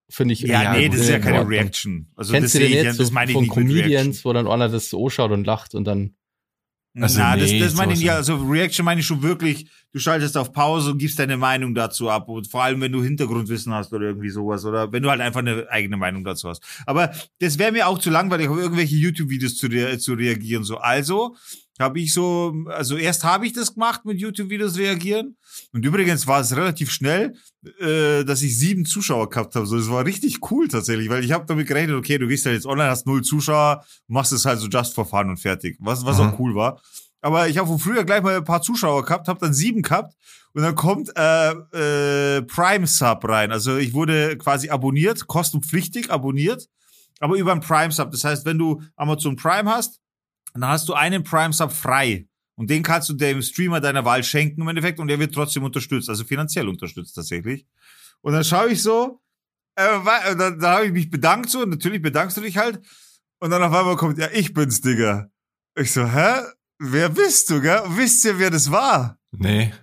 Finde 0.10 0.34
ich 0.34 0.42
ja, 0.42 0.64
ja, 0.64 0.74
nee, 0.74 0.90
das 0.90 1.02
ist 1.02 1.10
ja 1.10 1.18
in 1.18 1.22
keine. 1.22 1.48
Reaction. 1.48 2.12
Also 2.16 2.34
Kennst 2.34 2.48
das 2.48 2.52
du 2.54 2.58
sehe 2.58 2.68
den 2.70 2.78
ich 2.80 2.84
jetzt 2.84 2.98
ja, 2.98 3.04
das 3.04 3.12
meine 3.12 3.32
ich 3.32 3.36
von 3.36 3.44
nicht. 3.44 3.54
Comedians, 3.54 4.26
wo 4.26 4.34
dann 4.34 4.48
einer 4.48 4.68
das 4.68 4.90
so 4.90 5.06
anschaut 5.06 5.30
und 5.32 5.46
lacht 5.46 5.74
und 5.76 5.86
dann 5.86 6.16
Also 7.00 7.20
Na, 7.20 7.38
das, 7.38 7.50
nee, 7.50 7.60
das 7.60 7.76
meine 7.76 7.94
ich 7.94 8.00
nicht. 8.00 8.12
Also 8.12 8.36
Reaction 8.36 8.84
meine 8.84 9.00
ich 9.00 9.08
schon 9.08 9.22
wirklich, 9.24 9.70
du 9.94 10.00
schaltest 10.00 10.36
auf 10.36 10.52
Pause 10.52 10.92
und 10.92 10.98
gibst 10.98 11.20
deine 11.20 11.38
Meinung 11.38 11.74
dazu 11.74 12.10
ab. 12.10 12.28
Und 12.28 12.50
vor 12.50 12.64
allem, 12.64 12.82
wenn 12.82 12.92
du 12.92 13.02
Hintergrundwissen 13.02 13.74
hast 13.74 13.94
oder 13.94 14.08
irgendwie 14.08 14.30
sowas. 14.30 14.66
Oder 14.66 14.92
wenn 14.92 15.02
du 15.02 15.10
halt 15.10 15.22
einfach 15.22 15.40
eine 15.40 15.68
eigene 15.70 15.96
Meinung 15.96 16.26
dazu 16.26 16.50
hast. 16.50 16.62
Aber 16.86 17.12
das 17.40 17.58
wäre 17.58 17.72
mir 17.72 17.88
auch 17.88 17.98
zu 17.98 18.10
langweilig, 18.10 18.50
auf 18.50 18.58
irgendwelche 18.58 18.98
YouTube-Videos 18.98 19.56
zu, 19.56 19.68
rea 19.68 19.98
zu 20.00 20.14
reagieren. 20.14 20.66
So, 20.66 20.78
also 20.78 21.36
habe 21.80 22.00
ich 22.00 22.14
so, 22.14 22.54
also 22.68 22.96
erst 22.98 23.24
habe 23.24 23.48
ich 23.48 23.54
das 23.54 23.74
gemacht 23.74 24.06
mit 24.06 24.20
YouTube-Videos 24.20 24.78
reagieren. 24.78 25.38
Und 25.74 25.84
übrigens 25.86 26.28
war 26.28 26.40
es 26.42 26.56
relativ 26.56 26.92
schnell, 26.92 27.34
äh, 27.80 28.24
dass 28.24 28.42
ich 28.42 28.58
sieben 28.58 28.86
Zuschauer 28.86 29.30
gehabt 29.30 29.56
habe. 29.56 29.66
So, 29.66 29.78
das 29.78 29.90
war 29.90 30.06
richtig 30.06 30.40
cool 30.52 30.68
tatsächlich, 30.68 31.10
weil 31.10 31.24
ich 31.24 31.32
habe 31.32 31.46
damit 31.48 31.68
gerechnet, 31.68 31.96
okay, 31.96 32.18
du 32.18 32.28
gehst 32.28 32.46
halt 32.46 32.56
jetzt 32.56 32.66
online, 32.68 32.90
hast 32.90 33.08
null 33.08 33.24
Zuschauer, 33.24 33.84
machst 34.08 34.32
es 34.32 34.46
halt 34.46 34.60
so 34.60 34.68
just 34.68 34.94
for 34.94 35.06
fun 35.06 35.30
und 35.30 35.38
fertig. 35.38 35.78
Was, 35.80 36.06
was 36.06 36.18
Mhm. 36.18 36.24
auch 36.24 36.40
cool 36.40 36.56
war. 36.56 36.82
Aber 37.22 37.48
ich 37.48 37.58
habe 37.58 37.68
von 37.68 37.80
früher 37.80 38.04
gleich 38.04 38.22
mal 38.22 38.36
ein 38.38 38.44
paar 38.44 38.62
Zuschauer 38.62 39.06
gehabt, 39.06 39.28
habe 39.28 39.40
dann 39.40 39.54
sieben 39.54 39.82
gehabt 39.84 40.16
und 40.54 40.64
dann 40.64 40.76
kommt 40.76 41.12
äh, 41.16 41.52
äh, 41.52 42.42
Prime 42.44 42.86
Sub 42.88 43.28
rein. 43.28 43.52
Also 43.52 43.78
ich 43.78 43.94
wurde 43.94 44.38
quasi 44.38 44.70
abonniert, 44.70 45.28
kostenpflichtig 45.28 46.12
abonniert, 46.12 46.68
aber 47.20 47.38
über 47.38 47.52
ein 47.52 47.60
Prime 47.62 47.92
Sub. 47.92 48.12
Das 48.12 48.24
heißt, 48.24 48.46
wenn 48.46 48.58
du 48.58 48.82
Amazon 48.96 49.36
Prime 49.36 49.70
hast, 49.70 50.00
dann 50.56 50.70
hast 50.72 50.90
du 50.90 50.94
einen 50.94 51.24
Prime 51.24 51.54
Sub 51.54 51.72
frei. 51.72 52.28
Und 52.56 52.70
den 52.70 52.84
kannst 52.84 53.08
du 53.10 53.14
dem 53.14 53.42
Streamer 53.42 53.80
deiner 53.80 54.04
Wahl 54.06 54.24
schenken 54.24 54.62
im 54.62 54.68
Endeffekt 54.68 55.00
und 55.00 55.08
der 55.08 55.18
wird 55.18 55.34
trotzdem 55.34 55.64
unterstützt, 55.64 56.10
also 56.10 56.24
finanziell 56.26 56.68
unterstützt 56.68 57.16
tatsächlich. 57.16 57.66
Und 58.22 58.34
dann 58.34 58.44
schaue 58.44 58.70
ich 58.70 58.84
so, 58.84 59.22
äh, 59.76 59.84
wa- 59.84 60.36
da, 60.36 60.52
da 60.52 60.74
habe 60.76 60.86
ich 60.88 60.92
mich 60.92 61.10
bedankt 61.10 61.50
so, 61.50 61.62
und 61.62 61.70
natürlich 61.70 62.02
bedankst 62.02 62.38
du 62.38 62.42
dich 62.42 62.58
halt. 62.58 62.80
Und 63.40 63.50
dann 63.50 63.64
auf 63.64 63.74
einmal 63.74 63.96
kommt, 63.96 64.20
ja, 64.20 64.28
ich 64.32 64.54
bin's, 64.54 64.82
Digga. 64.82 65.32
Ich 65.76 65.92
so, 65.92 66.06
hä? 66.06 66.42
Wer 66.78 67.10
bist 67.10 67.50
du, 67.50 67.62
gell? 67.62 67.82
Wisst 67.88 68.26
ihr, 68.26 68.38
wer 68.38 68.52
das 68.52 68.70
war? 68.70 69.18
Nee. 69.32 69.74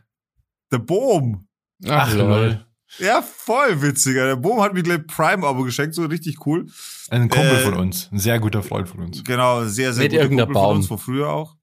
Der 0.70 0.78
Boom. 0.78 1.48
Ach, 1.88 2.12
lol. 2.14 2.64
Ja, 2.98 3.22
voll 3.22 3.80
witziger. 3.82 4.26
Der 4.26 4.36
Boom 4.36 4.60
hat 4.60 4.74
mir 4.74 4.82
gleich 4.82 5.04
Prime-Abo 5.06 5.64
geschenkt, 5.64 5.94
so 5.94 6.04
richtig 6.04 6.46
cool. 6.46 6.66
Ein 7.10 7.28
Kumpel 7.28 7.56
Äh, 7.56 7.60
von 7.60 7.74
uns. 7.74 8.08
Ein 8.12 8.18
sehr 8.18 8.38
guter 8.38 8.62
Freund 8.62 8.88
von 8.88 9.00
uns. 9.00 9.24
Genau, 9.24 9.64
sehr, 9.64 9.92
sehr 9.92 10.04
Mit 10.04 10.12
guter 10.12 10.22
irgendeiner 10.22 10.46
Kumpel 10.46 10.60
von 10.60 10.68
Baum. 10.68 10.76
uns 10.76 10.86
von 10.86 10.98
früher 10.98 11.28
auch. 11.30 11.56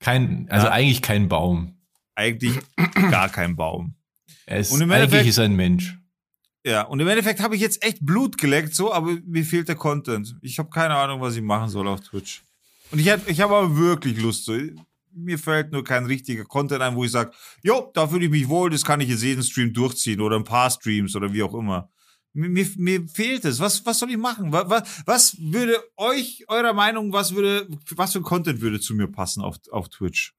Kein, 0.00 0.46
also 0.50 0.66
Ja. 0.66 0.72
eigentlich 0.72 1.02
kein 1.02 1.28
Baum. 1.28 1.78
Eigentlich 2.14 2.58
gar 3.10 3.28
kein 3.28 3.56
Baum. 3.56 3.94
Er 4.46 4.58
ist, 4.58 4.72
Und 4.72 4.80
im 4.80 4.90
eigentlich 4.90 5.04
Endeffekt- 5.04 5.28
ist 5.28 5.38
er 5.38 5.44
ein 5.44 5.56
Mensch. 5.56 5.98
Ja, 6.64 6.82
und 6.82 6.98
im 6.98 7.06
Endeffekt 7.06 7.40
habe 7.40 7.54
ich 7.54 7.60
jetzt 7.60 7.84
echt 7.84 8.04
Blut 8.04 8.38
geleckt, 8.38 8.74
so, 8.74 8.92
aber 8.92 9.16
mir 9.24 9.44
fehlt 9.44 9.68
der 9.68 9.76
Content. 9.76 10.36
Ich 10.42 10.58
habe 10.58 10.68
keine 10.68 10.96
Ahnung, 10.96 11.20
was 11.20 11.36
ich 11.36 11.42
machen 11.42 11.68
soll 11.68 11.86
auf 11.86 12.00
Twitch. 12.00 12.42
Und 12.90 12.98
ich, 12.98 13.08
hab- 13.08 13.28
ich 13.28 13.40
habe 13.40 13.54
aber 13.54 13.76
wirklich 13.76 14.20
Lust. 14.20 14.44
So. 14.44 14.58
Mir 15.12 15.38
fällt 15.38 15.72
nur 15.72 15.84
kein 15.84 16.04
richtiger 16.06 16.44
Content 16.44 16.82
ein, 16.82 16.94
wo 16.96 17.04
ich 17.04 17.10
sage, 17.12 17.30
jo, 17.62 17.90
da 17.94 18.06
fühle 18.08 18.24
ich 18.26 18.30
mich 18.30 18.48
wohl, 18.48 18.68
das 18.68 18.84
kann 18.84 19.00
ich 19.00 19.08
jetzt 19.08 19.22
jeden 19.22 19.42
Stream 19.42 19.72
durchziehen 19.72 20.20
oder 20.20 20.36
ein 20.36 20.44
paar 20.44 20.68
Streams 20.70 21.14
oder 21.16 21.32
wie 21.32 21.42
auch 21.42 21.54
immer. 21.54 21.88
Mir, 22.36 22.50
mir, 22.50 22.66
mir 22.76 23.08
fehlt 23.08 23.46
es. 23.46 23.60
Was, 23.60 23.86
was 23.86 23.98
soll 23.98 24.10
ich 24.10 24.18
machen? 24.18 24.52
Was, 24.52 24.68
was, 24.68 25.02
was 25.06 25.36
würde 25.40 25.82
euch, 25.96 26.44
eurer 26.48 26.74
Meinung, 26.74 27.12
was 27.12 27.34
würde, 27.34 27.66
was 27.94 28.12
für 28.12 28.18
ein 28.18 28.24
Content 28.24 28.60
würde 28.60 28.78
zu 28.78 28.94
mir 28.94 29.08
passen 29.08 29.42
auf, 29.42 29.56
auf 29.70 29.88
Twitch? 29.88 30.34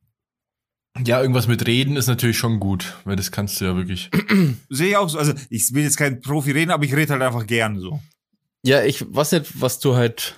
Ja, 1.06 1.22
irgendwas 1.22 1.48
mit 1.48 1.66
Reden 1.68 1.96
ist 1.96 2.08
natürlich 2.08 2.38
schon 2.38 2.60
gut, 2.60 2.98
weil 3.04 3.16
das 3.16 3.32
kannst 3.32 3.60
du 3.60 3.66
ja 3.66 3.76
wirklich. 3.76 4.10
Sehe 4.70 4.90
ich 4.90 4.98
auch 4.98 5.10
so. 5.10 5.18
Also, 5.18 5.34
ich 5.50 5.74
will 5.74 5.84
jetzt 5.84 5.98
kein 5.98 6.22
Profi 6.22 6.52
reden, 6.52 6.72
aber 6.72 6.84
ich 6.86 6.96
rede 6.96 7.14
halt 7.14 7.22
einfach 7.22 7.46
gern 7.46 7.80
so. 7.80 8.00
Ja, 8.64 8.84
ich 8.84 9.04
weiß 9.08 9.34
nicht, 9.34 9.62
was 9.62 9.80
du 9.80 9.96
halt, 9.96 10.36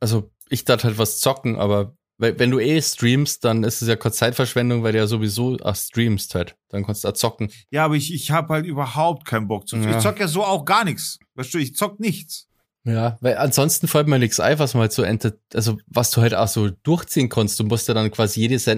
also 0.00 0.30
ich 0.48 0.64
dachte 0.64 0.84
halt 0.88 0.98
was 0.98 1.20
zocken, 1.20 1.56
aber 1.56 1.96
weil, 2.22 2.38
wenn 2.38 2.52
du 2.52 2.60
eh 2.60 2.80
streamst, 2.80 3.44
dann 3.44 3.64
ist 3.64 3.82
es 3.82 3.88
ja 3.88 3.96
keine 3.96 4.12
Zeitverschwendung, 4.12 4.84
weil 4.84 4.92
du 4.92 4.98
ja 4.98 5.08
sowieso 5.08 5.56
auch 5.60 5.74
streamst 5.74 6.36
halt. 6.36 6.54
Dann 6.68 6.86
kannst 6.86 7.02
du 7.02 7.08
auch 7.08 7.14
zocken. 7.14 7.50
Ja, 7.70 7.84
aber 7.84 7.96
ich, 7.96 8.14
ich 8.14 8.30
habe 8.30 8.54
halt 8.54 8.64
überhaupt 8.64 9.26
keinen 9.26 9.48
Bock 9.48 9.66
zu. 9.68 9.76
Ja. 9.76 9.90
Ich 9.90 9.98
zock 9.98 10.20
ja 10.20 10.28
so 10.28 10.44
auch 10.44 10.64
gar 10.64 10.84
nichts. 10.84 11.18
Weißt 11.34 11.52
du, 11.52 11.58
ich 11.58 11.74
zock 11.74 11.98
nichts. 11.98 12.46
Ja, 12.84 13.16
weil 13.20 13.36
ansonsten 13.38 13.88
fällt 13.88 14.06
mir 14.06 14.20
nichts 14.20 14.38
ein, 14.38 14.58
was 14.60 14.74
man 14.74 14.82
halt 14.82 14.92
so 14.92 15.02
enter 15.02 15.32
also 15.52 15.78
was 15.86 16.10
du 16.12 16.20
halt 16.20 16.34
auch 16.34 16.46
so 16.48 16.70
durchziehen 16.70 17.28
kannst. 17.28 17.58
Du 17.58 17.64
musst 17.64 17.88
ja 17.88 17.94
dann 17.94 18.10
quasi 18.12 18.40
jedes, 18.40 18.70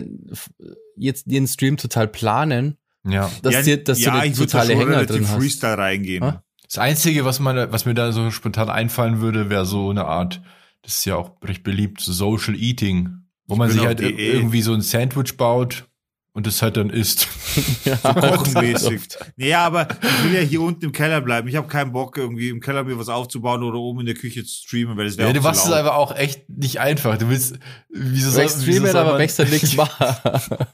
jetzt 0.96 1.26
jeden 1.26 1.46
Stream 1.46 1.76
total 1.76 2.08
planen, 2.08 2.78
Ja. 3.06 3.30
dass, 3.42 3.52
ja, 3.52 3.62
dir, 3.62 3.84
dass 3.84 4.00
ja, 4.00 4.12
du 4.12 4.18
eine 4.20 4.32
ich 4.32 4.38
da 4.38 4.44
totale 4.44 4.74
Hänger 4.74 5.04
drin 5.04 5.28
hast. 5.28 5.36
Freestyle 5.36 5.78
reingehen. 5.78 6.24
Ha? 6.24 6.42
Das 6.66 6.78
Einzige, 6.78 7.24
was 7.26 7.40
man, 7.40 7.70
was 7.72 7.84
mir 7.84 7.94
da 7.94 8.10
so 8.12 8.30
spontan 8.30 8.70
einfallen 8.70 9.20
würde, 9.20 9.50
wäre 9.50 9.66
so 9.66 9.90
eine 9.90 10.06
Art, 10.06 10.40
das 10.82 10.96
ist 10.96 11.04
ja 11.04 11.16
auch 11.16 11.32
recht 11.42 11.62
beliebt, 11.62 12.00
so 12.00 12.12
Social 12.12 12.56
Eating, 12.56 13.23
wo 13.46 13.56
man 13.56 13.70
sich 13.70 13.84
halt 13.84 14.00
Diät. 14.00 14.18
irgendwie 14.18 14.62
so 14.62 14.72
ein 14.74 14.80
Sandwich 14.80 15.36
baut 15.36 15.86
und 16.32 16.46
das 16.46 16.62
halt 16.62 16.76
dann 16.76 16.90
isst. 16.90 17.28
Ja, 17.84 17.96
Kochenmäßig. 17.98 19.00
Ja, 19.36 19.64
aber 19.66 19.86
ich 20.02 20.24
will 20.24 20.34
ja 20.34 20.40
hier 20.40 20.60
unten 20.62 20.86
im 20.86 20.92
Keller 20.92 21.20
bleiben. 21.20 21.46
Ich 21.46 21.54
habe 21.54 21.68
keinen 21.68 21.92
Bock, 21.92 22.16
irgendwie 22.18 22.48
im 22.48 22.60
Keller 22.60 22.82
mir 22.82 22.98
was 22.98 23.08
aufzubauen 23.08 23.62
oder 23.62 23.78
oben 23.78 24.00
in 24.00 24.06
der 24.06 24.14
Küche 24.16 24.42
zu 24.44 24.62
streamen, 24.66 24.96
weil 24.96 25.06
das 25.06 25.16
wäre 25.16 25.28
Ja, 25.28 25.34
du 25.34 25.40
machst 25.40 25.64
es 25.66 25.70
einfach 25.70 25.94
auch 25.94 26.16
echt 26.16 26.48
nicht 26.48 26.80
einfach. 26.80 27.16
Du 27.18 27.28
willst, 27.28 27.58
wieso 27.90 28.30
soll, 28.30 28.48
streamen, 28.48 28.90
soll 28.90 28.96
aber 29.00 29.18
wächst 29.18 29.38
dann 29.38 29.50
nichts 29.50 29.76
machen. 29.76 30.16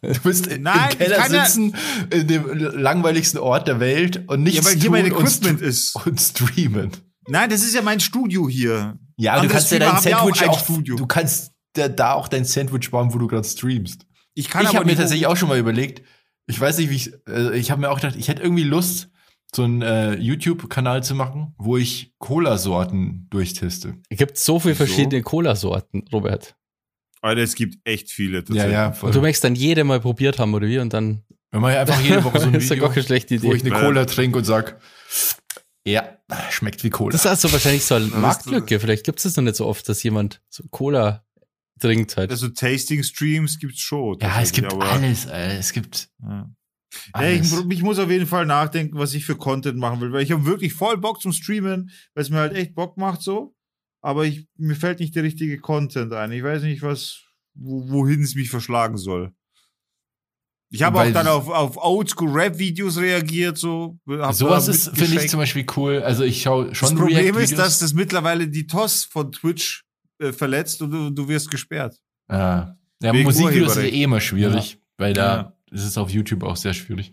Du 0.01 0.19
willst 0.25 0.47
in- 0.47 0.63
Nein, 0.63 0.91
im 0.93 0.99
Keller 0.99 1.31
ja- 1.31 1.45
sitzen, 1.45 1.75
in 2.11 2.27
dem 2.29 2.47
langweiligsten 2.79 3.39
Ort 3.41 3.69
der 3.69 3.79
Welt 3.81 4.23
und 4.29 4.43
nichts 4.43 4.61
Ja, 4.61 4.65
weil 4.65 4.75
hier 4.75 4.85
tun 4.85 4.93
mein 4.93 5.05
und, 5.13 5.21
Equipment 5.21 5.61
st- 5.61 5.65
ist. 5.65 5.97
und 6.07 6.19
streamen. 6.21 6.91
Nein, 7.29 7.51
das 7.51 7.61
ist 7.63 7.75
ja 7.75 7.83
mein 7.83 8.01
Studio 8.01 8.49
hier. 8.49 8.99
Ja, 9.17 9.35
aber 9.35 9.47
du 9.47 9.53
kannst 9.53 9.71
ja 9.71 9.79
dein 9.81 9.93
haben 9.93 10.09
ja 10.09 10.19
auch 10.21 10.35
Sandwich 10.35 10.49
auch, 10.49 10.97
du 10.97 11.07
kannst 11.07 11.50
da, 11.75 11.89
da 11.89 12.15
auch 12.15 12.29
dein 12.29 12.45
Sandwich 12.45 12.91
bauen, 12.91 13.13
wo 13.15 13.19
du 13.19 13.27
gerade 13.27 13.47
streamst. 13.47 14.07
Ich 14.35 14.49
kann 14.49 14.65
ich 14.65 14.75
habe 14.75 14.85
mir 14.85 14.97
tatsächlich 14.97 15.27
auch 15.27 15.37
schon 15.37 15.49
mal 15.49 15.59
überlegt, 15.59 16.03
ich 16.47 16.61
weiß 16.61 16.79
nicht, 16.79 16.91
wie 16.91 16.97
ich, 16.97 17.13
äh, 17.29 17.57
ich 17.57 17.71
habe 17.71 17.81
mir 17.81 17.91
auch 17.91 17.97
gedacht, 17.97 18.17
ich 18.17 18.29
hätte 18.29 18.43
irgendwie 18.43 18.65
Lust, 18.65 19.11
so 19.55 19.65
einen 19.65 19.83
äh, 19.83 20.15
YouTube-Kanal 20.15 21.03
zu 21.03 21.15
machen, 21.15 21.55
wo 21.59 21.77
ich 21.77 22.15
Cola-Sorten 22.19 23.27
durchteste. 23.31 23.97
Es 24.09 24.19
gibt 24.19 24.39
so 24.39 24.61
viele 24.61 24.75
verschiedene 24.75 25.23
Cola-Sorten, 25.23 26.05
Robert. 26.13 26.57
Alter, 27.21 27.43
es 27.43 27.55
gibt 27.55 27.79
echt 27.85 28.11
viele. 28.11 28.45
Ja, 28.51 28.69
ja, 28.69 28.95
Und 29.03 29.15
du 29.15 29.21
möchtest 29.21 29.45
dann 29.45 29.55
jede 29.55 29.85
mal 29.85 30.01
probiert 30.01 30.39
haben, 30.39 30.55
oder 30.55 30.67
wie? 30.67 30.79
Und 30.79 30.93
dann 30.93 31.23
Wenn 31.51 31.61
man 31.61 31.77
einfach 31.77 32.01
jede 32.01 32.25
Woche 32.25 32.41
so 32.41 32.47
ein 32.47 32.55
ist 32.55 32.71
ja 32.71 32.77
gar 32.77 32.85
Video, 32.85 32.95
keine 32.95 33.07
schlechte 33.07 33.43
wo 33.43 33.53
ich 33.53 33.65
eine 33.65 33.75
Cola 33.75 34.05
trinke 34.07 34.39
und 34.39 34.45
sag, 34.45 34.81
ja, 35.85 36.17
schmeckt 36.51 36.85
wie 36.85 36.91
Cola. 36.91 37.13
Das 37.13 37.23
ist 37.23 37.27
also 37.27 37.53
wahrscheinlich 37.53 37.85
so 37.85 37.97
eine 37.97 38.07
Ja, 38.11 38.17
Marktlücke. 38.19 38.81
Vielleicht 38.81 39.05
gibt 39.05 39.19
es 39.19 39.25
das 39.25 39.37
noch 39.37 39.45
nicht 39.45 39.57
so 39.57 39.67
oft, 39.67 39.89
dass 39.89 40.03
jemand 40.03 40.41
so 40.49 40.63
Cola 40.71 41.25
trinkt 41.81 42.17
halt. 42.17 42.31
Also 42.31 42.49
Tasting-Streams 42.49 43.59
gibt's 43.59 43.81
schon. 43.81 44.19
ja, 44.21 44.41
es 44.41 44.53
gibt 44.53 44.73
alles, 44.73 45.27
äh, 45.27 45.59
es 45.59 45.73
gibt 45.73 46.09
Ja. 46.23 46.51
Ja, 47.15 47.29
ich, 47.29 47.53
ich 47.71 47.83
muss 47.83 47.99
auf 47.99 48.11
jeden 48.11 48.27
Fall 48.27 48.47
nachdenken, 48.47 48.99
was 48.99 49.15
ich 49.15 49.25
für 49.25 49.37
Content 49.37 49.79
machen 49.79 50.01
will, 50.01 50.13
weil 50.13 50.23
ich 50.23 50.33
habe 50.33 50.45
wirklich 50.45 50.75
voll 50.75 50.99
Bock 50.99 51.21
zum 51.21 51.33
Streamen, 51.33 51.91
weil 52.15 52.23
es 52.23 52.31
mir 52.31 52.39
halt 52.39 52.55
echt 52.55 52.75
Bock 52.75 52.97
macht 52.97 53.23
so. 53.23 53.55
Aber 54.03 54.25
ich, 54.25 54.49
mir 54.57 54.75
fällt 54.75 55.01
nicht 55.01 55.15
der 55.15 55.23
richtige 55.23 55.59
Content 55.59 56.13
ein. 56.13 56.33
Ich 56.33 56.43
weiß 56.43 56.63
nicht, 56.63 56.83
was, 56.83 57.23
wo, 57.55 57.89
wohin 57.91 58.23
es 58.23 58.35
mich 58.35 58.51
verschlagen 58.51 58.97
soll. 58.97 59.33
Ich 60.73 60.83
habe 60.85 61.01
auch 61.01 61.13
dann 61.13 61.27
auf, 61.27 61.49
auf 61.49 61.77
Oldschool-Rap-Videos 61.77 62.99
reagiert, 62.99 63.59
so. 63.59 63.99
Hab 64.09 64.35
Sowas 64.35 64.69
ist, 64.69 64.97
finde 64.97 65.23
ich 65.23 65.29
zum 65.29 65.41
Beispiel 65.41 65.67
cool. 65.77 66.01
Also 66.03 66.23
ich 66.23 66.43
schaue 66.43 66.75
schon 66.75 66.91
Das 66.91 66.99
Problem 66.99 67.37
ist, 67.37 67.59
dass 67.59 67.81
das 67.81 67.93
mittlerweile 67.93 68.49
die 68.49 68.67
TOS 68.67 69.05
von 69.05 69.33
Twitch 69.33 69.85
äh, 70.21 70.33
verletzt 70.33 70.81
und 70.83 70.91
du, 70.91 71.11
du 71.11 71.29
wirst 71.29 71.51
gesperrt. 71.51 71.97
Ja, 72.31 72.77
Wegen 73.01 73.23
Musikvideos 73.25 73.71
ist 73.73 73.77
ja 73.77 73.83
Urheberrecht. 73.83 73.95
eh 73.95 74.03
immer 74.05 74.21
schwierig, 74.21 74.79
weil 74.99 75.13
da 75.15 75.37
Ja. 75.37 75.53
ist 75.71 75.85
es 75.85 75.99
auf 75.99 76.11
YouTube 76.11 76.43
auch 76.45 76.57
sehr 76.57 76.75
schwierig. 76.75 77.13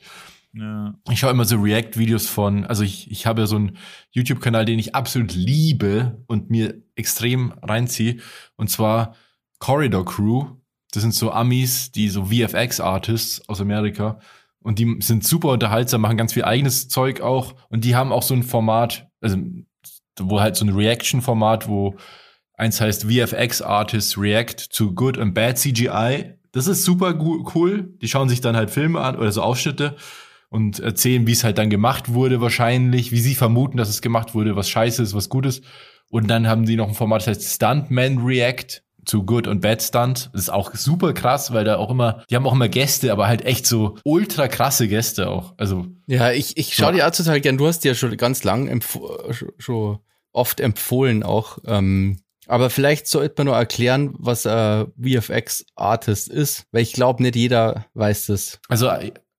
Ja. 0.54 0.94
Ich 1.10 1.20
schaue 1.20 1.32
immer 1.32 1.46
so 1.46 1.56
React-Videos 1.58 2.28
von, 2.28 2.66
also 2.66 2.84
ich, 2.84 3.10
ich 3.12 3.26
habe 3.26 3.42
ja 3.42 3.48
so 3.48 3.56
einen 3.58 3.78
YouTube-Kanal, 4.12 4.66
den 4.66 4.80
ich 4.80 4.96
absolut 4.96 5.34
liebe 5.34 6.24
und 6.28 6.50
mir 6.50 6.76
extrem 6.96 7.54
reinziehe. 7.62 8.18
Und 8.56 8.70
zwar 8.70 9.16
Corridor 9.60 10.06
Crew. 10.06 10.46
Das 10.92 11.04
sind 11.04 11.14
so 11.14 11.32
Amis, 11.32 11.92
die 11.92 12.10
so 12.10 12.26
VFX-Artists 12.26 13.48
aus 13.50 13.62
Amerika. 13.62 14.20
Und 14.62 14.80
die 14.80 14.98
sind 15.00 15.24
super 15.26 15.50
unterhaltsam, 15.50 16.02
machen 16.02 16.18
ganz 16.18 16.34
viel 16.34 16.44
eigenes 16.44 16.88
Zeug 16.90 17.22
auch. 17.22 17.56
Und 17.70 17.84
die 17.84 17.96
haben 17.96 18.12
auch 18.12 18.24
so 18.24 18.34
ein 18.34 18.44
Format, 18.44 19.08
also 19.22 19.38
wo 20.20 20.40
halt 20.42 20.56
so 20.56 20.66
ein 20.66 20.74
Reaction-Format, 20.74 21.68
wo 21.68 21.96
eins 22.58 22.82
heißt 22.82 23.06
VFX 23.06 23.62
Artists 23.62 24.18
React 24.18 24.70
to 24.76 24.92
Good 24.92 25.18
and 25.18 25.34
Bad 25.34 25.58
CGI. 25.58 26.34
Das 26.52 26.68
ist 26.68 26.84
super 26.84 27.14
cool. 27.56 27.94
Die 28.02 28.08
schauen 28.08 28.30
sich 28.30 28.42
dann 28.42 28.56
halt 28.58 28.70
Filme 28.72 29.00
an 29.00 29.16
oder 29.16 29.32
so 29.32 29.42
Ausschnitte 29.42 29.96
und 30.50 30.80
erzählen, 30.80 31.28
wie 31.28 31.32
es 31.34 31.44
halt 31.44 31.58
dann 31.58 31.70
gemacht 31.70 32.14
wurde 32.14 32.42
wahrscheinlich, 32.42 33.12
wie 33.12 33.20
sie 33.20 33.36
vermuten, 33.36 33.78
dass 33.78 33.90
es 33.90 34.02
gemacht 34.02 34.34
wurde, 34.34 34.56
was 34.56 34.70
scheiße 34.70 35.04
ist, 35.04 35.14
was 35.14 35.30
gut 35.30 35.46
ist. 35.46 35.64
Und 36.10 36.28
dann 36.30 36.48
haben 36.48 36.66
die 36.66 36.76
noch 36.78 36.88
ein 36.88 36.94
Format, 36.94 37.22
das 37.22 37.28
heißt 37.38 37.56
Stuntman 37.56 38.20
React 38.20 38.82
zu 39.06 39.24
Good 39.24 39.48
und 39.48 39.62
Bad 39.62 39.82
Stunt. 39.82 40.30
Das 40.34 40.44
ist 40.44 40.50
auch 40.50 40.74
super 40.74 41.14
krass, 41.14 41.54
weil 41.54 41.64
da 41.66 41.78
auch 41.78 41.90
immer, 41.92 42.24
die 42.30 42.36
haben 42.36 42.46
auch 42.48 42.54
immer 42.54 42.70
Gäste, 42.70 43.12
aber 43.12 43.28
halt 43.28 43.46
echt 43.46 43.66
so 43.66 43.96
ultra 44.04 44.48
krasse 44.48 44.88
Gäste 44.88 45.30
auch. 45.30 45.54
Also 45.58 45.86
Ja, 46.08 46.32
ich, 46.32 46.58
ich 46.58 46.74
schaue 46.76 46.88
Ja. 46.88 46.92
dir 46.94 47.08
auch 47.08 47.12
total 47.16 47.40
gern. 47.42 47.58
Du 47.58 47.68
hast 47.68 47.84
dir 47.84 47.90
ja 47.90 47.96
schon 47.96 48.16
ganz 48.18 48.44
lang 48.44 48.82
schon 49.60 50.00
oft 50.32 50.60
empfohlen 50.60 51.24
auch. 51.24 51.58
Ähm, 51.66 52.20
aber 52.48 52.70
vielleicht 52.70 53.08
sollte 53.08 53.36
man 53.38 53.48
nur 53.48 53.56
erklären, 53.56 54.14
was 54.18 54.46
äh, 54.46 54.86
VFX 55.02 55.66
Artist 55.76 56.30
ist, 56.30 56.66
weil 56.72 56.82
ich 56.82 56.94
glaube, 56.94 57.22
nicht 57.22 57.36
jeder 57.36 57.86
weiß 57.94 58.28
das. 58.28 58.60
Also, 58.70 58.92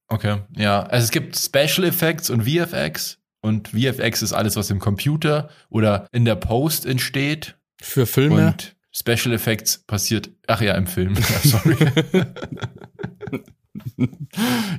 okay, 0.09 0.39
ja. 0.57 0.83
Also 0.83 1.05
es 1.05 1.11
gibt 1.11 1.37
Special 1.37 1.87
Effects 1.87 2.31
und 2.31 2.45
VFX. 2.45 3.19
Und 3.41 3.69
VFX 3.69 4.23
ist 4.23 4.33
alles, 4.33 4.57
was 4.57 4.71
im 4.71 4.79
Computer 4.79 5.49
oder 5.71 6.07
in 6.13 6.25
der 6.25 6.35
Post 6.35 6.87
entsteht. 6.87 7.57
Für 7.81 8.07
Filme. 8.07 8.49
Und 8.49 8.77
Special 8.93 9.33
Effects 9.33 9.79
passiert, 9.87 10.31
ach 10.47 10.61
ja, 10.61 10.75
im 10.75 10.87
Film. 10.87 11.15
Ja, 11.17 11.39
sorry. 11.45 11.77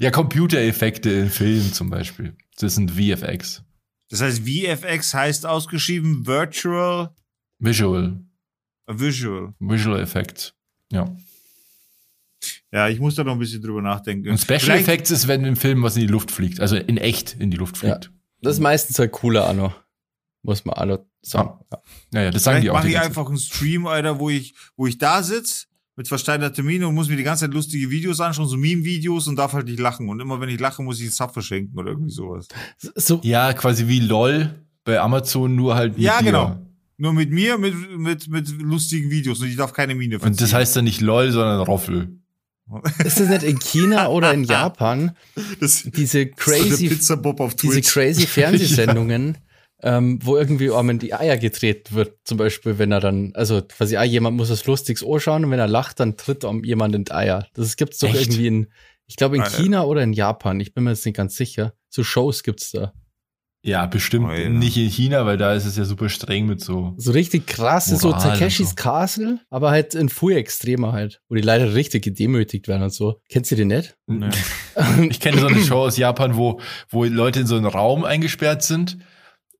ja, 0.01 0.11
Computereffekte 0.11 1.09
in 1.09 1.29
Filmen 1.29 1.73
zum 1.73 1.89
Beispiel. 1.89 2.35
Das 2.57 2.75
sind 2.75 2.91
VFX. 2.91 3.63
Das 4.09 4.21
heißt, 4.21 4.41
VFX 4.45 5.13
heißt 5.13 5.45
ausgeschrieben 5.45 6.27
Virtual 6.27 7.15
Visual. 7.59 8.19
Visual. 8.87 9.53
Visual 9.59 9.99
Effects. 9.99 10.53
Ja. 10.91 11.15
Ja, 12.71 12.87
ich 12.87 12.99
muss 12.99 13.15
da 13.15 13.23
noch 13.23 13.33
ein 13.33 13.39
bisschen 13.39 13.61
drüber 13.61 13.81
nachdenken. 13.81 14.29
Und 14.29 14.37
Special 14.39 14.59
Vielleicht- 14.59 14.87
Effects 14.87 15.11
ist, 15.11 15.27
wenn 15.27 15.43
im 15.43 15.55
Film 15.55 15.81
was 15.83 15.95
in 15.95 16.01
die 16.03 16.07
Luft 16.07 16.31
fliegt. 16.31 16.59
Also 16.59 16.75
in 16.77 16.97
echt 16.97 17.35
in 17.39 17.51
die 17.51 17.57
Luft 17.57 17.77
fliegt. 17.77 18.11
Das 18.41 18.53
ist 18.53 18.59
meistens 18.59 18.97
halt 18.99 19.11
cooler, 19.11 19.47
Anno. 19.47 19.73
Muss 20.43 20.63
man 20.63 20.75
alle 20.75 21.05
sagen. 21.21 21.59
Ja. 21.71 21.79
Ja, 22.13 22.21
ja, 22.23 22.31
das 22.31 22.43
sagen 22.43 22.55
Vielleicht 22.61 22.63
die 22.65 22.69
auch. 22.69 22.73
mache 22.75 22.89
ich 22.89 22.99
einfach 22.99 23.27
einen 23.27 23.37
Stream, 23.37 23.87
Alter, 23.87 24.19
wo 24.19 24.29
ich, 24.29 24.53
wo 24.77 24.87
ich 24.87 24.97
da 24.97 25.21
sitz 25.21 25.67
mit 25.97 26.07
versteinerter 26.07 26.63
Miene 26.63 26.87
und 26.87 26.95
muss 26.95 27.09
mir 27.09 27.17
die 27.17 27.23
ganze 27.23 27.45
Zeit 27.45 27.53
lustige 27.53 27.89
Videos 27.89 28.21
anschauen, 28.21 28.47
so 28.47 28.55
Meme-Videos 28.55 29.27
und 29.27 29.35
darf 29.35 29.51
halt 29.51 29.65
nicht 29.67 29.79
lachen. 29.79 30.07
Und 30.07 30.21
immer 30.21 30.39
wenn 30.39 30.47
ich 30.47 30.59
lache, 30.59 30.81
muss 30.81 30.97
ich 30.99 31.05
einen 31.07 31.11
Sub 31.11 31.33
verschenken 31.33 31.77
oder 31.77 31.89
irgendwie 31.89 32.11
sowas. 32.11 32.47
So, 32.77 33.19
Ja, 33.23 33.51
quasi 33.51 33.87
wie 33.89 33.99
LOL 33.99 34.63
bei 34.85 34.97
Amazon, 35.01 35.55
nur 35.55 35.75
halt 35.75 35.93
mit 35.97 36.01
Ja, 36.03 36.19
dir. 36.19 36.25
genau. 36.25 36.65
Nur 37.01 37.13
mit 37.13 37.31
mir, 37.31 37.57
mit, 37.57 37.73
mit, 37.97 38.27
mit 38.27 38.49
lustigen 38.61 39.09
Videos 39.09 39.39
und 39.39 39.47
ich 39.47 39.55
darf 39.55 39.71
keine 39.73 39.95
Miene 39.95 40.19
Und 40.19 40.39
das 40.41 40.53
heißt 40.53 40.75
dann 40.75 40.83
nicht 40.83 40.99
LOL, 40.99 41.31
sondern 41.31 41.61
Roffel. 41.61 42.19
Ist 43.03 43.19
das 43.19 43.29
nicht 43.29 43.43
in 43.43 43.57
China 43.57 44.09
oder 44.09 44.33
in 44.33 44.43
Japan? 44.55 45.15
das, 45.59 45.83
Diese 45.83 46.27
crazy, 46.27 46.91
auf 47.13 47.55
diese 47.55 47.81
crazy 47.81 48.27
Fernsehsendungen, 48.27 49.37
ähm, 49.81 50.19
wo 50.23 50.35
irgendwie 50.37 50.69
um 50.69 50.89
in 50.89 50.99
die 50.99 51.13
Eier 51.13 51.37
gedreht 51.37 51.93
wird. 51.93 52.17
Zum 52.25 52.37
Beispiel, 52.37 52.77
wenn 52.77 52.91
er 52.91 52.99
dann, 52.99 53.31
also 53.33 53.61
quasi, 53.61 53.95
ah, 53.95 54.03
jemand 54.03 54.35
muss 54.37 54.49
das 54.49 54.65
Lustiges 54.65 55.03
anschauen 55.03 55.45
und 55.45 55.51
wenn 55.51 55.59
er 55.59 55.67
lacht, 55.69 55.99
dann 56.01 56.17
tritt 56.17 56.43
um 56.43 56.63
jemand 56.65 56.95
in 56.95 57.05
die 57.05 57.11
Eier. 57.13 57.47
Das 57.53 57.75
gibt's 57.77 57.99
doch 57.99 58.09
Echt? 58.09 58.27
irgendwie 58.27 58.47
in, 58.47 58.67
ich 59.07 59.15
glaube 59.15 59.37
in 59.37 59.41
Ah, 59.41 59.45
ja. 59.45 59.51
China 59.57 59.83
oder 59.85 60.03
in 60.03 60.11
Japan. 60.13 60.59
Ich 60.59 60.73
bin 60.73 60.83
mir 60.83 60.91
jetzt 60.91 61.05
nicht 61.05 61.15
ganz 61.15 61.35
sicher. 61.37 61.73
So 61.89 62.03
Shows 62.03 62.43
gibt's 62.43 62.71
da. 62.71 62.91
Ja, 63.61 63.85
bestimmt 63.87 64.27
Oh, 64.29 64.31
ja. 64.33 64.47
nicht 64.49 64.77
in 64.77 64.89
China, 64.89 65.25
weil 65.25 65.37
da 65.37 65.53
ist 65.53 65.65
es 65.65 65.75
ja 65.75 65.83
super 65.83 66.07
streng 66.07 66.45
mit 66.45 66.61
so. 66.61 66.93
So 66.97 67.11
richtig 67.11 67.45
krasse, 67.45 67.97
so 67.97 68.09
Moral 68.09 68.23
und 68.23 68.29
Takeshis 68.39 68.69
so. 68.69 68.75
Castle, 68.75 69.39
aber 69.49 69.69
halt 69.71 69.95
in 69.95 70.07
viel 70.07 70.37
extremer 70.37 70.93
halt, 70.93 71.21
wo 71.27 71.35
die 71.35 71.41
leider 71.41 71.73
richtig 71.73 72.03
gedemütigt 72.05 72.69
werden 72.69 72.83
und 72.83 72.93
so. 72.93 73.19
Kennst 73.29 73.51
du 73.51 73.55
die 73.55 73.65
nicht? 73.65 73.97
Nee. 74.07 74.29
Ich 75.09 75.19
kenne 75.19 75.39
so 75.41 75.47
eine 75.47 75.59
Show 75.61 75.79
aus 75.85 75.97
Japan, 75.97 76.37
wo, 76.37 76.61
wo 76.89 77.03
Leute 77.03 77.41
in 77.41 77.47
so 77.47 77.57
einen 77.57 77.65
Raum 77.65 78.05
eingesperrt 78.05 78.63
sind. 78.63 78.97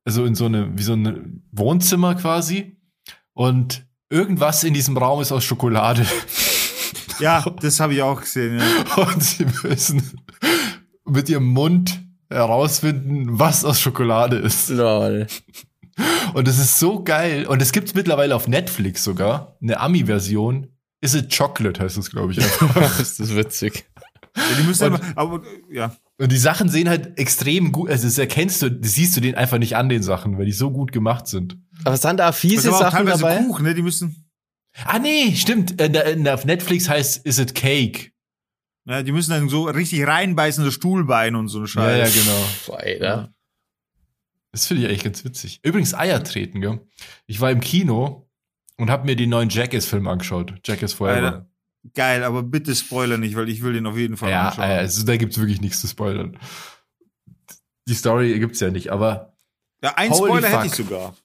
Also 0.06 0.24
in 0.24 0.34
so 0.34 0.46
eine, 0.46 0.70
wie 0.78 0.82
so 0.82 0.94
ein 0.94 1.42
Wohnzimmer 1.52 2.14
quasi. 2.14 2.78
Und 3.34 3.84
irgendwas 4.08 4.64
in 4.64 4.72
diesem 4.72 4.96
Raum 4.96 5.20
ist 5.20 5.30
aus 5.30 5.44
Schokolade. 5.44 6.06
Ja, 7.18 7.44
das 7.60 7.80
habe 7.80 7.92
ich 7.92 8.00
auch 8.00 8.18
gesehen. 8.22 8.58
Ja. 8.58 8.94
Und 9.02 9.22
sie 9.22 9.44
müssen 9.62 10.02
mit 11.04 11.28
ihrem 11.28 11.46
Mund 11.48 12.02
herausfinden, 12.30 13.38
was 13.38 13.64
aus 13.64 13.80
Schokolade 13.80 14.36
ist. 14.36 14.68
Lol. 14.70 15.26
Und 16.34 16.48
es 16.48 16.58
ist 16.58 16.78
so 16.78 17.02
geil. 17.02 17.46
Und 17.46 17.60
es 17.60 17.72
gibt 17.72 17.94
mittlerweile 17.94 18.34
auf 18.34 18.48
Netflix 18.48 19.04
sogar 19.04 19.56
eine 19.62 19.78
Ami-Version. 19.80 20.68
Is 21.02 21.14
it 21.14 21.36
Chocolate 21.36 21.82
heißt 21.82 21.98
es, 21.98 22.10
glaube 22.10 22.32
ich. 22.32 22.38
einfach. 22.62 23.00
ist 23.00 23.20
das 23.20 23.34
witzig. 23.34 23.84
Ja, 24.36 24.42
die 24.58 24.62
müssen 24.66 24.92
Und- 24.92 25.02
aber, 25.16 25.36
aber, 25.38 25.42
ja. 25.70 25.94
Und 26.18 26.30
die 26.32 26.36
Sachen 26.38 26.68
sehen 26.68 26.88
halt 26.88 27.18
extrem 27.18 27.72
gut, 27.72 27.88
also 27.88 28.06
das 28.06 28.18
erkennst 28.18 28.60
du, 28.60 28.70
das 28.70 28.92
siehst 28.92 29.16
du 29.16 29.22
den 29.22 29.34
einfach 29.36 29.56
nicht 29.56 29.74
an 29.76 29.88
den 29.88 30.02
Sachen, 30.02 30.36
weil 30.38 30.44
die 30.44 30.52
so 30.52 30.70
gut 30.70 30.92
gemacht 30.92 31.26
sind. 31.26 31.56
Aber 31.84 31.96
sind 31.96 32.18
da 32.18 32.30
fiese 32.32 32.70
Sachen 32.70 32.98
teilweise 33.06 33.22
dabei? 33.22 33.38
Kuchen, 33.38 33.64
ne? 33.64 33.74
Die 33.74 33.80
müssen, 33.82 34.30
Ah 34.84 34.98
nee, 34.98 35.34
stimmt. 35.34 35.80
Äh, 35.80 35.90
da- 35.90 36.02
in- 36.02 36.28
Auf 36.28 36.44
Netflix 36.44 36.88
heißt 36.88 37.24
Is 37.26 37.38
it 37.38 37.54
Cake. 37.54 38.09
Ja, 38.90 39.02
die 39.02 39.12
müssen 39.12 39.30
dann 39.30 39.48
so 39.48 39.64
richtig 39.64 40.06
reinbeißen, 40.06 40.64
das 40.64 40.74
Stuhlbein 40.74 41.34
und 41.36 41.48
so 41.48 41.60
ein 41.60 41.66
Ja, 41.66 41.96
ja, 41.96 42.06
Scheiß. 42.06 42.14
genau. 42.66 42.76
Alter. 42.76 43.34
Das 44.52 44.66
finde 44.66 44.82
ich 44.82 44.88
eigentlich 44.88 45.04
ganz 45.04 45.24
witzig. 45.24 45.60
Übrigens 45.62 45.94
Eier 45.94 46.22
treten, 46.24 46.60
gell? 46.60 46.80
Ich 47.26 47.40
war 47.40 47.50
im 47.50 47.60
Kino 47.60 48.28
und 48.76 48.90
habe 48.90 49.06
mir 49.06 49.14
den 49.16 49.30
neuen 49.30 49.48
Jackass-Film 49.48 50.08
angeschaut. 50.08 50.54
Jackass 50.64 50.92
Forever. 50.92 51.26
Alter, 51.26 51.46
Geil, 51.94 52.24
aber 52.24 52.42
bitte 52.42 52.74
Spoiler 52.74 53.16
nicht, 53.16 53.36
weil 53.36 53.48
ich 53.48 53.62
will 53.62 53.72
den 53.72 53.86
auf 53.86 53.96
jeden 53.96 54.16
Fall 54.18 54.30
Ja, 54.30 54.48
anschauen. 54.48 54.64
also 54.64 55.06
da 55.06 55.16
gibt's 55.16 55.38
wirklich 55.38 55.60
nichts 55.62 55.80
zu 55.80 55.86
spoilern. 55.88 56.36
Die 57.88 57.94
Story 57.94 58.38
gibt's 58.38 58.60
ja 58.60 58.70
nicht, 58.70 58.90
aber 58.90 59.34
ja, 59.82 59.94
ein 59.96 60.12
Spoiler 60.12 60.48
hätte 60.48 60.56
fuck. 60.58 60.66
ich 60.66 60.72
sogar. 60.74 61.16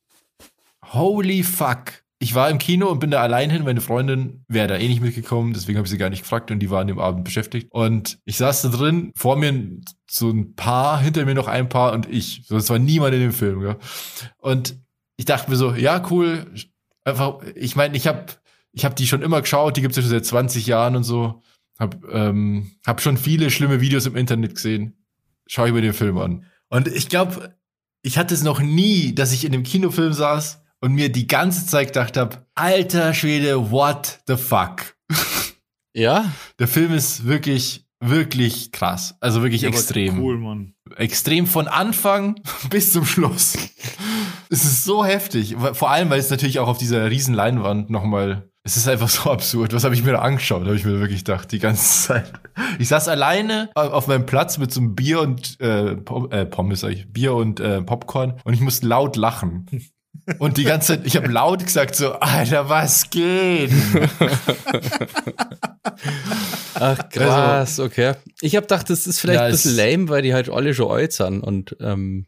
holy 0.93 1.43
fuck. 1.43 2.04
Ich 2.19 2.33
war 2.33 2.49
im 2.49 2.59
Kino 2.59 2.87
und 2.87 2.99
bin 2.99 3.11
da 3.11 3.21
allein 3.21 3.49
hin. 3.49 3.63
Meine 3.63 3.81
Freundin 3.81 4.45
wäre 4.47 4.67
da 4.67 4.77
eh 4.77 4.87
nicht 4.87 5.01
mitgekommen, 5.01 5.53
deswegen 5.53 5.77
habe 5.77 5.85
ich 5.85 5.91
sie 5.91 5.97
gar 5.97 6.09
nicht 6.09 6.21
gefragt 6.21 6.49
und 6.49 6.59
die 6.59 6.69
war 6.69 6.79
an 6.79 6.87
dem 6.87 6.99
Abend 6.99 7.25
beschäftigt. 7.25 7.67
Und 7.71 8.19
ich 8.23 8.37
saß 8.37 8.61
da 8.61 8.69
drin, 8.69 9.11
vor 9.15 9.35
mir 9.35 9.81
so 10.09 10.29
ein 10.29 10.55
Paar, 10.55 11.01
hinter 11.01 11.25
mir 11.25 11.35
noch 11.35 11.47
ein 11.47 11.67
Paar 11.67 11.91
und 11.93 12.09
ich. 12.09 12.43
So, 12.47 12.55
es 12.55 12.69
war 12.69 12.79
niemand 12.79 13.13
in 13.13 13.19
dem 13.19 13.33
Film. 13.33 13.59
Gell? 13.59 13.77
Und 14.37 14.77
ich 15.17 15.25
dachte 15.25 15.49
mir 15.49 15.57
so, 15.57 15.73
ja, 15.73 16.05
cool. 16.09 16.53
Einfach, 17.03 17.39
ich 17.53 17.75
meine, 17.75 17.97
ich 17.97 18.07
habe 18.07 18.25
ich 18.71 18.85
hab 18.85 18.95
die 18.95 19.07
schon 19.07 19.21
immer 19.21 19.41
geschaut, 19.41 19.77
die 19.77 19.81
gibt's 19.81 19.97
ja 19.97 20.03
schon 20.03 20.11
seit 20.11 20.25
20 20.25 20.67
Jahren 20.67 20.95
und 20.95 21.03
so. 21.03 21.41
Hab, 21.79 21.97
ähm, 22.11 22.71
hab 22.85 23.01
schon 23.01 23.17
viele 23.17 23.49
schlimme 23.49 23.81
Videos 23.81 24.05
im 24.05 24.15
Internet 24.15 24.55
gesehen. 24.55 25.05
Schau 25.47 25.65
ich 25.65 25.73
mir 25.73 25.81
den 25.81 25.93
Film 25.93 26.17
an. 26.17 26.45
Und 26.69 26.87
ich 26.87 27.09
glaube, 27.09 27.55
ich 28.01 28.17
hatte 28.17 28.33
es 28.33 28.43
noch 28.43 28.61
nie, 28.61 29.13
dass 29.13 29.31
ich 29.31 29.45
in 29.45 29.51
dem 29.51 29.63
Kinofilm 29.63 30.13
saß 30.13 30.64
und 30.85 30.93
mir 30.93 31.11
die 31.11 31.25
ganze 31.25 31.65
Zeit 31.65 31.87
gedacht 31.87 32.15
habe, 32.15 32.45
alter 32.53 33.15
Schwede, 33.15 33.71
what 33.71 34.19
the 34.27 34.37
fuck? 34.37 34.95
Ja? 35.97 36.29
Der 36.59 36.67
Film 36.67 36.93
ist 36.93 37.25
wirklich, 37.25 37.87
wirklich 38.01 38.73
krass. 38.73 39.15
Also 39.21 39.41
wirklich 39.41 39.61
Ja, 39.61 39.69
extrem. 39.69 40.19
Cool, 40.21 40.37
Mann. 40.37 40.73
Extrem 40.97 41.47
von 41.47 41.69
Anfang 41.69 42.35
bis 42.69 42.91
zum 42.91 43.05
Schluss. 43.05 43.53
es 44.49 44.65
ist 44.65 44.83
so 44.83 45.05
heftig. 45.05 45.55
Vor 45.71 45.89
allem, 45.89 46.09
weil 46.09 46.19
es 46.19 46.29
natürlich 46.29 46.59
auch 46.59 46.67
auf 46.67 46.77
dieser 46.77 47.09
riesen 47.09 47.33
Leinwand 47.33 47.89
nochmal, 47.89 48.49
es 48.63 48.75
ist 48.75 48.89
einfach 48.89 49.07
so 49.07 49.31
absurd. 49.31 49.73
Was 49.73 49.85
habe 49.85 49.95
ich 49.95 50.03
mir 50.03 50.11
da 50.11 50.19
angeschaut? 50.19 50.65
Habe 50.65 50.75
ich 50.75 50.83
mir 50.83 50.99
wirklich 50.99 51.23
gedacht, 51.23 51.49
die 51.53 51.59
ganze 51.59 51.83
Zeit. 52.07 52.33
Ich 52.77 52.89
saß 52.89 53.07
alleine 53.07 53.69
auf 53.73 54.07
meinem 54.07 54.25
Platz 54.25 54.57
mit 54.57 54.73
so 54.73 54.81
einem 54.81 54.95
Bier 54.95 55.21
und 55.21 55.61
äh, 55.61 55.91
äh, 55.93 56.45
Pommes, 56.45 56.81
sag 56.81 56.91
ich, 56.91 57.07
Bier 57.11 57.33
und 57.35 57.61
äh, 57.61 57.81
Popcorn 57.81 58.33
und 58.43 58.53
ich 58.53 58.59
musste 58.59 58.85
laut 58.85 59.15
lachen. 59.15 59.65
Und 60.39 60.57
die 60.57 60.63
ganze 60.63 60.95
Zeit, 60.97 61.05
ich 61.05 61.15
habe 61.15 61.27
laut 61.27 61.63
gesagt 61.63 61.95
so, 61.95 62.13
Alter, 62.13 62.67
was 62.69 63.09
geht? 63.09 63.71
Ach, 66.75 67.09
krass, 67.09 67.79
okay. 67.79 68.13
Ich 68.41 68.55
hab 68.55 68.63
gedacht, 68.65 68.89
das 68.89 69.07
ist 69.07 69.19
vielleicht 69.19 69.39
Ja, 69.39 69.45
ein 69.45 69.51
bisschen 69.51 69.75
lame, 69.75 70.09
weil 70.09 70.21
die 70.21 70.33
halt 70.33 70.49
alle 70.49 70.73
schon 70.73 70.91
alt 70.91 71.13
sind 71.13 71.41
und 71.41 71.75
ähm, 71.79 72.25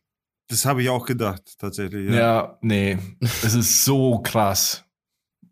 Das 0.49 0.65
habe 0.65 0.81
ich 0.81 0.89
auch 0.89 1.05
gedacht, 1.05 1.41
tatsächlich. 1.59 2.09
Ja. 2.09 2.15
Ja, 2.15 2.57
nee, 2.61 2.97
es 3.43 3.53
ist 3.53 3.83
so 3.83 4.19
krass. 4.19 4.83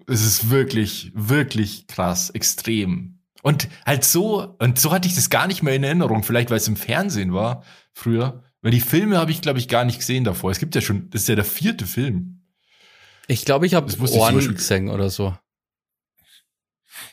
Es 0.08 0.24
ist 0.24 0.50
wirklich, 0.50 1.12
wirklich 1.15 1.88
krass, 1.88 2.30
extrem. 2.30 3.19
Und 3.41 3.67
halt 3.86 4.04
so, 4.04 4.56
und 4.60 4.80
so 4.80 4.91
hatte 4.91 5.08
ich 5.08 5.15
das 5.15 5.30
gar 5.30 5.48
nicht 5.48 5.62
mehr 5.63 5.76
in 5.76 5.84
Erinnerung, 5.84 6.24
vielleicht 6.24 6.50
weil 6.50 6.58
es 6.58 6.67
im 6.67 6.76
Fernsehen 6.76 7.34
war 7.34 7.63
früher. 7.93 8.43
Weil 8.65 8.71
die 8.71 8.82
Filme 8.82 9.19
habe 9.19 9.30
ich, 9.30 9.41
glaube 9.41 9.60
ich, 9.60 9.67
gar 9.67 9.86
nicht 9.86 9.99
gesehen 9.99 10.23
davor. 10.23 10.49
Es 10.49 10.58
gibt 10.58 10.73
ja 10.73 10.82
schon, 10.82 11.08
das 11.12 11.21
ist 11.21 11.28
ja 11.28 11.36
der 11.36 11.45
vierte 11.45 11.86
Film. 11.86 12.41
ich 13.28 13.45
glaube, 13.45 13.67
ich 13.67 13.75
habe 13.75 13.93
Ohren 14.13 14.39
gesehen 14.39 14.89
oder 14.89 15.12
so. 15.12 15.38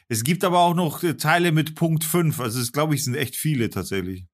Es 0.09 0.25
gibt 0.25 0.45
aber 0.45 0.61
auch 0.61 0.73
noch 0.73 1.03
äh, 1.03 1.15
Teile 1.19 1.53
mit 1.53 1.75
Punkt 1.75 2.05
5. 2.05 2.41
Also 2.41 2.59
es 2.59 2.73
glaube 2.73 2.95
ich 2.95 3.05
sind 3.05 3.17
echt 3.17 3.37
viele 3.37 3.69
tatsächlich. 3.69 4.25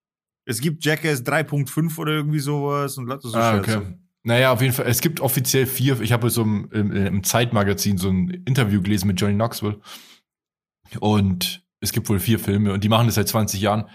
Es 0.44 0.61
gibt 0.61 0.85
Jackass 0.85 1.24
3.5 1.24 1.98
oder 1.98 2.12
irgendwie 2.12 2.38
sowas 2.38 2.96
und 2.98 3.09
lauter 3.09 3.28
so 3.28 3.37
Scheiße. 3.37 3.98
Naja, 4.22 4.52
auf 4.52 4.62
jeden 4.62 4.72
Fall, 4.72 4.87
es 4.87 5.00
gibt 5.00 5.18
offiziell 5.18 5.66
vier, 5.66 6.00
ich 6.00 6.12
habe 6.12 6.31
so 6.31 6.42
im, 6.42 6.70
im, 6.70 6.92
im 6.92 7.24
Zeitmagazin 7.24 7.98
so 7.98 8.11
ein 8.11 8.28
Interview 8.46 8.81
gelesen 8.81 9.09
mit 9.09 9.20
Johnny 9.20 9.35
Knoxville. 9.35 9.81
Und 11.00 11.66
es 11.81 11.90
gibt 11.90 12.09
wohl 12.09 12.20
vier 12.20 12.38
Filme 12.38 12.72
und 12.72 12.85
die 12.85 12.88
machen 12.88 13.07
das 13.07 13.16
seit 13.16 13.26
20 13.26 13.61
Jahren. 13.61 13.88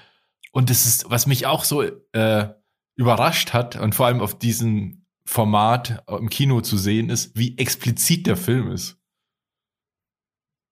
Und 0.51 0.69
das 0.69 0.85
ist, 0.85 1.09
was 1.09 1.25
mich 1.25 1.45
auch 1.45 1.63
so 1.63 1.83
äh, 2.11 2.49
überrascht 2.95 3.53
hat 3.53 3.75
und 3.75 3.95
vor 3.95 4.07
allem 4.07 4.21
auf 4.21 4.37
diesem 4.37 5.05
Format 5.25 6.03
im 6.07 6.29
Kino 6.29 6.61
zu 6.61 6.77
sehen 6.77 7.09
ist, 7.09 7.37
wie 7.37 7.57
explizit 7.57 8.27
der 8.27 8.37
Film 8.37 8.71
ist. 8.71 8.97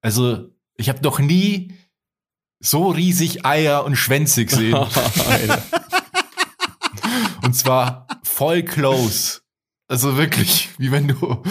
Also, 0.02 0.50
ich 0.76 0.90
habe 0.90 1.02
noch 1.02 1.20
nie 1.20 1.74
so 2.60 2.90
riesig 2.90 3.46
Eier 3.46 3.86
und 3.86 3.96
Schwänze 3.96 4.46
gesehen. 4.46 4.76
Und 7.42 7.56
zwar 7.56 8.08
voll 8.24 8.64
close. 8.64 9.42
Also 9.88 10.18
wirklich, 10.18 10.70
wie 10.78 10.92
wenn 10.92 11.08
du. 11.08 11.44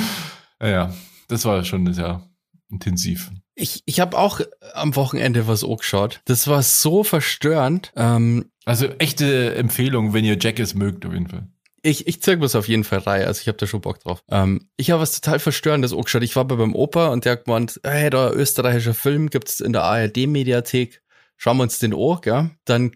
Naja, 0.59 0.95
das 1.29 1.45
war 1.45 1.65
schon 1.65 1.93
sehr 1.93 2.27
intensiv. 2.71 3.31
ich 3.55 3.83
ich 3.85 4.01
habe 4.01 4.17
auch 4.17 4.41
am 4.75 4.97
Wochenende 4.97 5.47
was 5.47 5.65
angeschaut. 5.65 6.23
Das 6.25 6.47
war 6.47 6.63
so 6.63 7.05
verstörend. 7.05 7.93
Ähm, 7.97 8.50
Also 8.71 8.87
echte 8.99 9.55
Empfehlung, 9.55 10.13
wenn 10.15 10.25
ihr 10.25 10.37
Jackass 10.41 10.75
mögt, 10.75 11.05
auf 11.07 11.13
jeden 11.13 11.29
Fall. 11.29 11.47
ich, 11.83 12.07
ich 12.07 12.23
zeig 12.23 12.41
was 12.41 12.55
auf 12.55 12.69
jeden 12.69 12.85
Fall 12.85 12.99
rein, 13.01 13.25
also 13.25 13.41
ich 13.41 13.49
habe 13.49 13.59
da 13.59 13.67
schon 13.67 13.81
Bock 13.81 14.01
drauf. 14.01 14.23
Ähm, 14.31 14.69
ich 14.77 14.91
habe 14.91 15.01
was 15.03 15.19
total 15.21 15.39
Verstörendes 15.39 15.93
angeschaut. 15.93 16.23
Ich 16.23 16.37
war 16.37 16.45
bei 16.45 16.57
meinem 16.57 16.75
Opa 16.75 17.09
und 17.09 17.25
der 17.25 17.33
hat 17.33 17.45
gemeint, 17.47 17.81
hey, 17.85 18.11
da 18.11 18.31
österreichischer 18.31 18.95
Film 18.95 19.31
gibt's 19.31 19.61
in 19.61 19.73
der 19.73 19.83
ARD-Mediathek. 19.85 21.03
Schauen 21.43 21.57
wir 21.57 21.63
uns 21.63 21.79
den 21.79 21.95
an, 21.95 22.19
gell? 22.21 22.51
Dann 22.67 22.93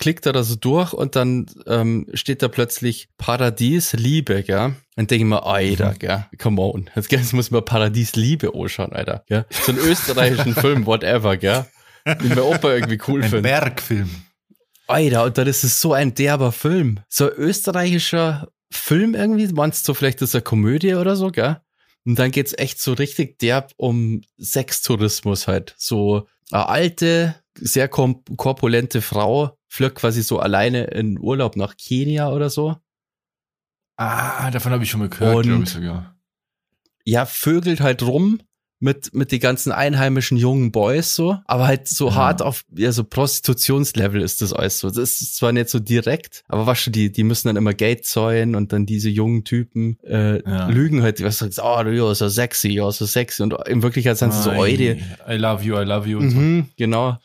klickt 0.00 0.26
er 0.26 0.32
da 0.32 0.42
so 0.42 0.56
durch 0.56 0.92
und 0.92 1.14
dann 1.14 1.46
ähm, 1.68 2.08
steht 2.12 2.42
da 2.42 2.48
plötzlich 2.48 3.08
Paradies 3.18 3.92
Liebe, 3.92 4.42
gell? 4.42 4.74
Dann 4.96 5.06
denke 5.06 5.14
ich 5.14 5.24
mir, 5.24 5.46
Alter, 5.46 5.92
Mhm. 5.92 5.98
gell? 6.00 6.26
Come 6.38 6.60
on. 6.60 6.90
Jetzt, 6.96 7.12
jetzt 7.12 7.32
muss 7.32 7.52
man 7.52 7.64
Paradies 7.64 8.16
Liebe 8.16 8.52
anschauen, 8.52 8.92
Alter. 8.92 9.22
Gell? 9.28 9.46
So 9.48 9.70
einen 9.70 9.80
österreichischen 9.80 10.54
Film, 10.56 10.86
whatever, 10.86 11.36
gell? 11.36 11.66
Den 12.04 12.30
mein 12.30 12.40
Opa 12.40 12.72
irgendwie 12.74 12.98
cool 13.06 13.22
Ein 13.22 13.30
findet. 13.30 13.44
Bergfilm. 13.44 14.10
Alter, 14.86 15.24
und 15.24 15.38
dann 15.38 15.46
ist 15.46 15.64
es 15.64 15.80
so 15.80 15.92
ein 15.92 16.14
derber 16.14 16.52
Film. 16.52 17.00
So 17.08 17.30
ein 17.30 17.36
österreichischer 17.36 18.48
Film 18.70 19.14
irgendwie. 19.14 19.46
Meinst 19.48 19.88
du 19.88 19.94
vielleicht, 19.94 20.20
das 20.20 20.30
ist 20.30 20.34
eine 20.34 20.42
Komödie 20.42 20.94
oder 20.94 21.16
so, 21.16 21.30
gell? 21.30 21.60
Und 22.04 22.18
dann 22.18 22.30
geht's 22.30 22.52
echt 22.56 22.80
so 22.80 22.92
richtig 22.92 23.38
derb 23.38 23.72
um 23.76 24.22
Sextourismus 24.38 25.48
halt. 25.48 25.74
So 25.78 26.26
eine 26.50 26.68
alte, 26.68 27.34
sehr 27.54 27.88
korpulente 27.88 29.00
Frau 29.00 29.56
fliegt 29.68 29.96
quasi 29.96 30.22
so 30.22 30.38
alleine 30.38 30.84
in 30.84 31.18
Urlaub 31.18 31.56
nach 31.56 31.76
Kenia 31.76 32.30
oder 32.30 32.50
so. 32.50 32.76
Ah, 33.96 34.50
davon 34.50 34.72
habe 34.72 34.84
ich 34.84 34.90
schon 34.90 35.00
mal 35.00 35.08
gehört, 35.08 35.44
glaube 35.44 35.62
ich 35.64 35.70
sogar. 35.70 36.16
ja, 37.04 37.26
vögelt 37.26 37.80
halt 37.80 38.02
rum 38.02 38.40
mit, 38.80 39.14
mit 39.14 39.30
die 39.32 39.38
ganzen 39.38 39.72
einheimischen 39.72 40.36
jungen 40.36 40.70
Boys 40.72 41.14
so, 41.14 41.38
aber 41.46 41.66
halt 41.66 41.88
so 41.88 42.08
Ja. 42.08 42.14
hart 42.16 42.42
auf, 42.42 42.64
ja, 42.76 42.92
so 42.92 43.04
Prostitutionslevel 43.04 44.20
ist 44.22 44.42
das 44.42 44.52
alles 44.52 44.78
so. 44.78 44.88
Das 44.88 45.20
ist 45.20 45.36
zwar 45.36 45.52
nicht 45.52 45.68
so 45.68 45.78
direkt, 45.78 46.42
aber 46.48 46.66
was 46.66 46.80
schon, 46.80 46.92
die, 46.92 47.10
die 47.12 47.24
müssen 47.24 47.48
dann 47.48 47.56
immer 47.56 47.74
Geld 47.74 48.04
zäunen 48.04 48.54
und 48.54 48.72
dann 48.72 48.86
diese 48.86 49.08
jungen 49.10 49.44
Typen 49.44 49.98
äh, 50.04 50.42
Ja. 50.48 50.68
lügen 50.68 51.02
halt, 51.02 51.22
was 51.22 51.38
sagst, 51.38 51.60
oh, 51.62 51.82
du 51.82 51.94
ja, 51.94 52.14
so 52.14 52.28
sexy, 52.28 52.68
ja, 52.68 52.90
so 52.90 53.06
sexy 53.06 53.42
und 53.42 53.54
in 53.66 53.82
Wirklichkeit 53.82 54.18
sind 54.18 54.32
sie 54.32 54.42
so 54.42 54.50
eure. 54.50 54.96
I 55.28 55.36
love 55.36 55.62
you, 55.64 55.76
I 55.78 55.84
love 55.84 56.08
you. 56.08 56.18
Und 56.18 56.30
so. 56.30 56.36
Mhm, 56.38 56.68
genau. 56.76 57.16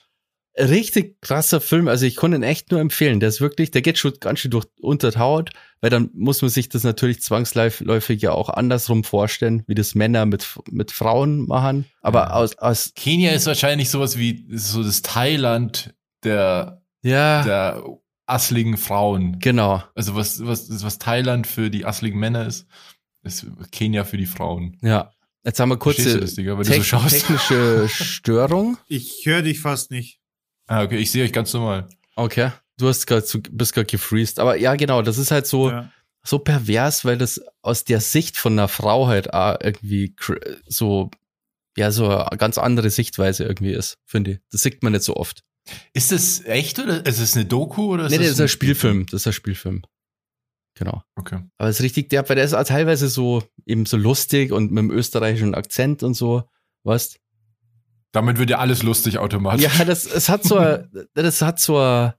Richtig 0.60 1.22
krasser 1.22 1.62
Film, 1.62 1.88
also 1.88 2.06
ich 2.06 2.17
konnte 2.17 2.38
ihn 2.38 2.43
echt 2.43 2.72
nur 2.72 2.82
empfehlen. 2.82 3.19
Der 3.19 3.30
ist 3.30 3.39
wirklich, 3.39 3.72
der 3.72 3.82
geht 3.82 3.98
schon 3.98 4.13
ganz 4.19 4.39
schön 4.39 4.52
durch 4.52 4.65
unter 4.82 5.17
Haut, 5.17 5.52
weil 5.80 5.89
dann 5.89 6.10
muss 6.13 6.41
man 6.41 6.50
sich 6.50 6.67
das 6.67 6.84
natürlich 6.84 7.22
zwangsläufig 7.22 8.22
ja 8.22 8.32
auch 8.32 8.50
andersrum 8.50 9.04
vorstellen, 9.04 9.63
wie 9.67 9.76
das 9.76 9.95
Männer 9.95 10.26
mit, 10.26 10.48
mit 10.69 10.91
Frauen 10.91 11.48
machen. 11.48 11.86
Aber 12.02 12.36
aus, 12.36 12.58
aus, 12.58 12.91
Kenia 12.93 13.32
ist 13.32 13.45
wahrscheinlich 13.45 13.89
sowas 13.89 14.17
wie 14.17 14.45
so 14.52 14.84
das 14.84 15.02
Thailand 15.02 15.93
der, 16.24 16.82
ja, 17.04 17.43
der 17.43 17.84
assligen 18.26 18.78
Frauen. 18.78 19.39
genau, 19.39 19.82
Also 19.95 20.15
was, 20.15 20.45
was, 20.45 20.84
was 20.84 21.00
Thailand 21.00 21.48
für 21.48 21.69
die 21.69 21.86
assligen 21.86 22.19
Männer 22.19 22.45
ist, 22.45 22.67
ist 23.24 23.45
Kenia 23.72 24.04
für 24.04 24.17
die 24.17 24.26
Frauen. 24.26 24.78
ja. 24.82 25.12
Jetzt 25.45 25.60
haben 25.62 25.69
wir 25.69 25.78
kurze 25.78 26.19
das, 26.19 26.36
Digga, 26.36 26.62
so 26.62 26.98
technische 26.98 27.88
Störung. 27.89 28.78
Ich 28.88 29.26
höre 29.26 29.41
dich 29.41 29.62
fast 29.62 29.89
nicht. 29.89 30.19
Ah, 30.70 30.84
okay, 30.84 30.98
ich 30.98 31.10
sehe 31.12 31.24
euch 31.26 31.34
ganz 31.34 31.52
normal. 31.54 31.88
Okay. 32.16 32.52
Du 32.78 32.88
hast 32.88 33.08
gerade 33.08 33.26
so, 33.26 33.40
bist 33.52 33.74
gerade 33.74 33.88
gefreezed. 33.88 34.40
Aber 34.40 34.56
ja, 34.56 34.76
genau, 34.76 35.02
das 35.02 35.18
ist 35.18 35.32
halt 35.32 35.48
so, 35.48 35.72
Ja. 35.72 35.92
so 36.24 36.38
pervers, 36.40 37.04
weil 37.06 37.18
das 37.18 37.42
aus 37.64 37.84
der 37.84 38.00
Sicht 38.02 38.38
von 38.38 38.54
einer 38.54 38.68
Frau 38.68 39.08
halt 39.08 39.34
auch 39.34 39.58
irgendwie 39.62 40.14
so, 40.68 41.10
ja, 41.76 41.92
so 41.92 42.08
eine 42.10 42.38
ganz 42.38 42.58
andere 42.58 42.90
Sichtweise 42.92 43.46
irgendwie 43.46 43.72
ist, 43.74 43.98
finde 44.06 44.32
ich. 44.34 44.40
Das 44.52 44.62
sieht 44.62 44.84
man 44.84 44.94
nicht 44.94 45.04
so 45.04 45.16
oft. 45.16 45.44
Ist 45.94 46.12
das 46.12 46.46
echt 46.46 46.78
oder 46.80 47.06
ist 47.06 47.20
es 47.20 47.36
eine 47.36 47.46
Doku 47.46 47.94
oder 47.94 48.06
ist 48.06 48.12
nee, 48.12 48.18
das 48.18 48.28
das 48.28 48.34
ist 48.36 48.42
ein 48.42 48.48
Spielfilm. 48.50 49.06
Das 49.08 49.22
ist 49.22 49.28
ein 49.28 49.34
Spielfilm. 49.34 49.82
Genau. 50.76 51.04
Okay. 51.16 51.40
Aber 51.58 51.70
es 51.70 51.80
ist 51.80 51.84
richtig 51.84 52.10
derb, 52.10 52.30
weil 52.30 52.36
der 52.36 52.46
ist 52.46 52.54
auch 52.54 52.64
teilweise 52.64 53.10
so, 53.10 53.44
eben 53.66 53.86
so 53.86 53.98
lustig 53.98 54.52
und 54.52 54.72
mit 54.72 54.78
dem 54.84 54.92
österreichischen 54.92 55.56
Akzent 55.56 56.04
und 56.04 56.14
so, 56.14 56.44
weißt? 56.84 57.20
Damit 58.12 58.38
wird 58.39 58.50
ja 58.50 58.58
alles 58.58 58.82
lustig 58.84 59.17
automatisch. 59.19 59.62
Ja, 59.78 59.86
das, 59.86 60.06
es 60.06 60.30
hat 60.30 60.43
so, 60.43 60.60
das 61.13 61.41
hat 61.41 61.60
so, 61.60 62.12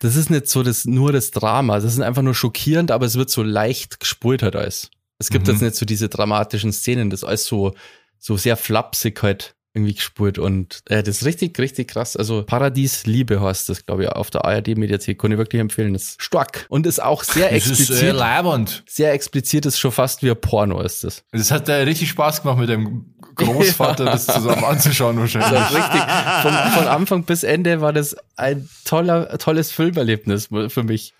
das 0.00 0.16
ist 0.16 0.30
nicht 0.30 0.48
so 0.48 0.62
das, 0.62 0.84
nur 0.84 1.12
das 1.12 1.30
Drama. 1.30 1.74
Das 1.76 1.84
ist 1.84 2.00
einfach 2.00 2.22
nur 2.22 2.34
schockierend, 2.34 2.90
aber 2.90 3.06
es 3.06 3.16
wird 3.16 3.30
so 3.30 3.42
leicht 3.42 4.00
gespult 4.00 4.42
halt 4.42 4.56
alles. 4.56 4.90
Es 5.18 5.30
gibt 5.30 5.46
Mhm. 5.46 5.52
jetzt 5.52 5.62
nicht 5.62 5.76
so 5.76 5.86
diese 5.86 6.08
dramatischen 6.08 6.72
Szenen, 6.72 7.10
das 7.10 7.20
ist 7.20 7.28
alles 7.28 7.44
so, 7.44 7.74
so 8.18 8.36
sehr 8.36 8.56
flapsig 8.56 9.22
halt 9.22 9.54
irgendwie 9.74 9.94
gespult 9.94 10.38
und 10.38 10.82
äh, 10.90 11.02
das 11.02 11.18
ist 11.18 11.24
richtig, 11.24 11.58
richtig 11.58 11.88
krass. 11.88 12.14
Also 12.14 12.42
Paradies 12.42 13.06
Liebe 13.06 13.40
heißt 13.40 13.70
das, 13.70 13.86
glaube 13.86 14.02
ich, 14.02 14.08
auf 14.10 14.28
der 14.30 14.44
ARD-Mediathek. 14.44 15.18
Kann 15.18 15.32
ich 15.32 15.38
wirklich 15.38 15.60
empfehlen. 15.62 15.94
Das 15.94 16.02
ist 16.02 16.22
stark. 16.22 16.66
Und 16.68 16.86
ist 16.86 17.02
auch 17.02 17.22
sehr 17.24 17.48
Das 17.50 17.64
ist 17.66 17.80
explizit. 17.80 18.02
äh, 18.04 18.10
labernd. 18.10 18.84
sehr 18.86 19.12
explizit 19.14 19.64
ist 19.64 19.78
schon 19.78 19.92
fast 19.92 20.22
wie 20.22 20.30
ein 20.30 20.38
Porno 20.38 20.82
ist 20.82 21.04
das. 21.04 21.24
Das 21.32 21.50
hat 21.50 21.70
äh, 21.70 21.72
richtig 21.84 22.10
Spaß 22.10 22.42
gemacht 22.42 22.58
mit 22.58 22.68
dem 22.68 23.11
Großvater, 23.34 24.04
das 24.04 24.26
zusammen 24.26 24.64
anzuschauen 24.64 25.18
wahrscheinlich. 25.18 25.52
Also 25.52 25.76
richtig, 25.76 26.02
von, 26.42 26.52
von 26.72 26.88
Anfang 26.88 27.24
bis 27.24 27.42
Ende 27.42 27.80
war 27.80 27.92
das 27.92 28.16
ein 28.36 28.68
toller, 28.84 29.38
tolles 29.38 29.70
Filmerlebnis 29.70 30.48
für 30.68 30.82
mich. 30.82 31.14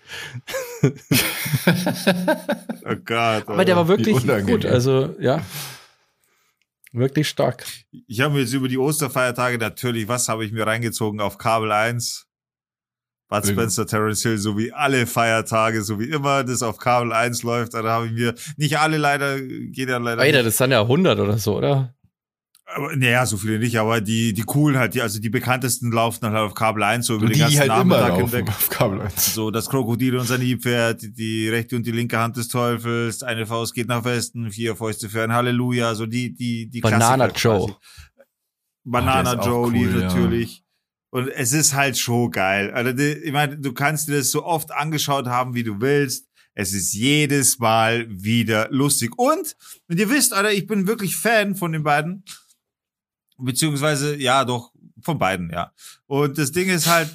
Oh 2.85 2.95
Gott. 3.05 3.47
Aber 3.47 3.63
der 3.63 3.77
war 3.77 3.87
wirklich 3.87 4.15
unangenehm. 4.15 4.57
gut, 4.57 4.65
also 4.65 5.15
ja. 5.17 5.41
Wirklich 6.91 7.29
stark. 7.29 7.65
Ich 8.07 8.19
habe 8.19 8.33
mir 8.33 8.41
jetzt 8.41 8.53
über 8.53 8.67
die 8.67 8.77
Osterfeiertage 8.77 9.57
natürlich, 9.57 10.07
was 10.07 10.27
habe 10.27 10.45
ich 10.45 10.51
mir 10.51 10.67
reingezogen 10.67 11.21
auf 11.21 11.37
Kabel 11.37 11.71
1? 11.71 12.27
Bud. 13.29 13.47
Spencer, 13.47 13.87
Terence 13.87 14.21
Hill, 14.21 14.37
so 14.37 14.57
wie 14.57 14.71
alle 14.71 15.07
Feiertage, 15.07 15.81
so 15.81 15.99
wie 15.99 16.09
immer 16.09 16.43
das 16.43 16.61
auf 16.61 16.77
Kabel 16.77 17.11
1 17.11 17.41
läuft. 17.41 17.73
Da 17.73 17.81
habe 17.83 18.07
ich 18.07 18.11
mir, 18.11 18.35
nicht 18.57 18.77
alle 18.77 18.97
leider, 18.97 19.41
geht 19.41 19.89
ja 19.89 19.97
leider 19.97 20.21
Alter, 20.21 20.37
nicht. 20.37 20.47
das 20.47 20.57
sind 20.57 20.71
ja 20.71 20.81
100 20.81 21.19
oder 21.19 21.37
so, 21.39 21.57
oder? 21.57 21.95
Aber, 22.75 22.95
naja, 22.95 23.25
so 23.25 23.37
viele 23.37 23.59
nicht, 23.59 23.77
aber 23.77 24.01
die, 24.01 24.33
die 24.33 24.41
coolen 24.43 24.77
halt, 24.77 24.93
die, 24.93 25.01
also 25.01 25.19
die 25.19 25.29
bekanntesten 25.29 25.91
laufen 25.91 26.19
dann 26.21 26.33
halt 26.33 26.47
auf 26.47 26.53
Kabel 26.53 26.83
1, 26.83 27.05
so 27.05 27.15
über 27.15 27.27
den 27.27 27.33
die, 27.33 27.39
ganzen 27.39 27.53
die 27.53 27.59
halt 27.59 27.81
immer 27.81 28.01
Nachmittag 28.01 28.17
hinweg. 28.17 28.47
auf 28.49 28.69
Kabel 28.69 29.01
1. 29.01 29.33
So, 29.33 29.51
das 29.51 29.69
Krokodil 29.69 30.17
und 30.17 30.25
sein 30.25 30.39
Nilpferd, 30.39 31.01
die, 31.01 31.13
die 31.13 31.49
rechte 31.49 31.75
und 31.75 31.85
die 31.85 31.91
linke 31.91 32.17
Hand 32.17 32.37
des 32.37 32.47
Teufels, 32.47 33.23
eine 33.23 33.45
Faust 33.45 33.73
geht 33.73 33.87
nach 33.87 34.03
Westen, 34.03 34.51
vier 34.51 34.75
Fäuste 34.75 35.09
für 35.09 35.23
ein 35.23 35.33
Halleluja, 35.33 35.95
so 35.95 36.05
die, 36.05 36.33
die, 36.33 36.69
die 36.69 36.81
Banana 36.81 37.29
Klassiker 37.29 37.57
Joe. 37.57 37.67
quasi. 37.67 37.79
Banana 38.85 39.45
Joe 39.45 39.71
lief 39.71 39.93
cool, 39.93 40.01
ja. 40.01 40.07
natürlich. 40.07 40.63
Und 41.09 41.27
es 41.27 41.53
ist 41.53 41.75
halt 41.75 41.97
schon 41.97 42.31
geil. 42.31 42.71
Also, 42.71 42.91
ich 42.99 43.31
meine, 43.31 43.59
du 43.59 43.71
kannst 43.73 44.07
dir 44.07 44.17
das 44.17 44.31
so 44.31 44.43
oft 44.43 44.71
angeschaut 44.71 45.27
haben, 45.27 45.53
wie 45.53 45.63
du 45.63 45.79
willst. 45.79 46.27
Es 46.55 46.73
ist 46.73 46.93
jedes 46.93 47.59
Mal 47.59 48.07
wieder 48.09 48.67
lustig. 48.71 49.11
Und, 49.17 49.55
und 49.87 49.99
ihr 49.99 50.09
wisst, 50.09 50.33
Alter, 50.33 50.51
ich 50.51 50.67
bin 50.67 50.87
wirklich 50.87 51.15
Fan 51.15 51.55
von 51.55 51.71
den 51.71 51.83
beiden. 51.83 52.23
Beziehungsweise, 53.43 54.15
ja, 54.15 54.45
doch, 54.45 54.71
von 55.01 55.17
beiden, 55.19 55.49
ja. 55.51 55.71
Und 56.07 56.37
das 56.37 56.51
Ding 56.51 56.69
ist 56.69 56.87
halt, 56.87 57.09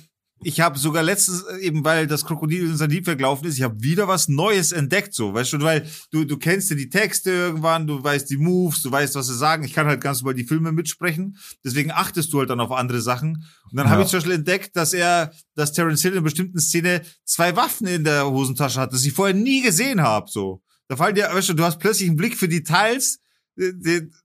ich 0.44 0.60
habe 0.60 0.78
sogar 0.78 1.02
letztens, 1.02 1.42
äh, 1.42 1.58
eben 1.66 1.84
weil 1.84 2.06
das 2.06 2.24
Krokodil 2.24 2.66
in 2.66 2.76
sein 2.76 2.90
Liebwerk 2.90 3.18
gelaufen 3.18 3.46
ist, 3.46 3.56
ich 3.56 3.62
habe 3.62 3.82
wieder 3.82 4.06
was 4.06 4.28
Neues 4.28 4.70
entdeckt, 4.70 5.12
so, 5.14 5.34
weißt 5.34 5.54
du, 5.54 5.60
weil 5.62 5.84
du, 6.12 6.24
du 6.24 6.36
kennst 6.36 6.70
ja 6.70 6.76
die 6.76 6.90
Texte 6.90 7.30
irgendwann, 7.30 7.86
du 7.88 8.02
weißt 8.04 8.30
die 8.30 8.36
Moves, 8.36 8.82
du 8.82 8.90
weißt, 8.92 9.14
was 9.16 9.26
sie 9.26 9.36
sagen. 9.36 9.64
Ich 9.64 9.72
kann 9.72 9.86
halt 9.86 10.00
ganz 10.00 10.20
normal 10.20 10.34
die 10.34 10.44
Filme 10.44 10.70
mitsprechen, 10.70 11.36
deswegen 11.64 11.90
achtest 11.90 12.32
du 12.32 12.38
halt 12.38 12.50
dann 12.50 12.60
auf 12.60 12.70
andere 12.70 13.00
Sachen. 13.00 13.44
Und 13.70 13.76
dann 13.76 13.88
habe 13.90 14.00
Ja. 14.00 14.04
ich 14.04 14.10
zum 14.10 14.18
Beispiel 14.18 14.34
entdeckt, 14.34 14.76
dass 14.76 14.92
er, 14.92 15.32
dass 15.56 15.72
Terence 15.72 16.02
Hill 16.02 16.12
in 16.12 16.18
einer 16.18 16.24
bestimmten 16.24 16.60
Szene 16.60 17.02
zwei 17.24 17.56
Waffen 17.56 17.86
in 17.88 18.04
der 18.04 18.28
Hosentasche 18.30 18.80
hat, 18.80 18.92
das 18.92 19.04
ich 19.04 19.12
vorher 19.14 19.34
nie 19.34 19.62
gesehen 19.62 20.02
habe, 20.02 20.30
so. 20.30 20.62
Da 20.86 20.96
fallen 20.96 21.14
dir, 21.16 21.28
weißt 21.32 21.48
du, 21.48 21.54
du 21.54 21.64
hast 21.64 21.80
plötzlich 21.80 22.08
einen 22.08 22.16
Blick 22.16 22.36
für 22.38 22.48
Details, 22.48 23.18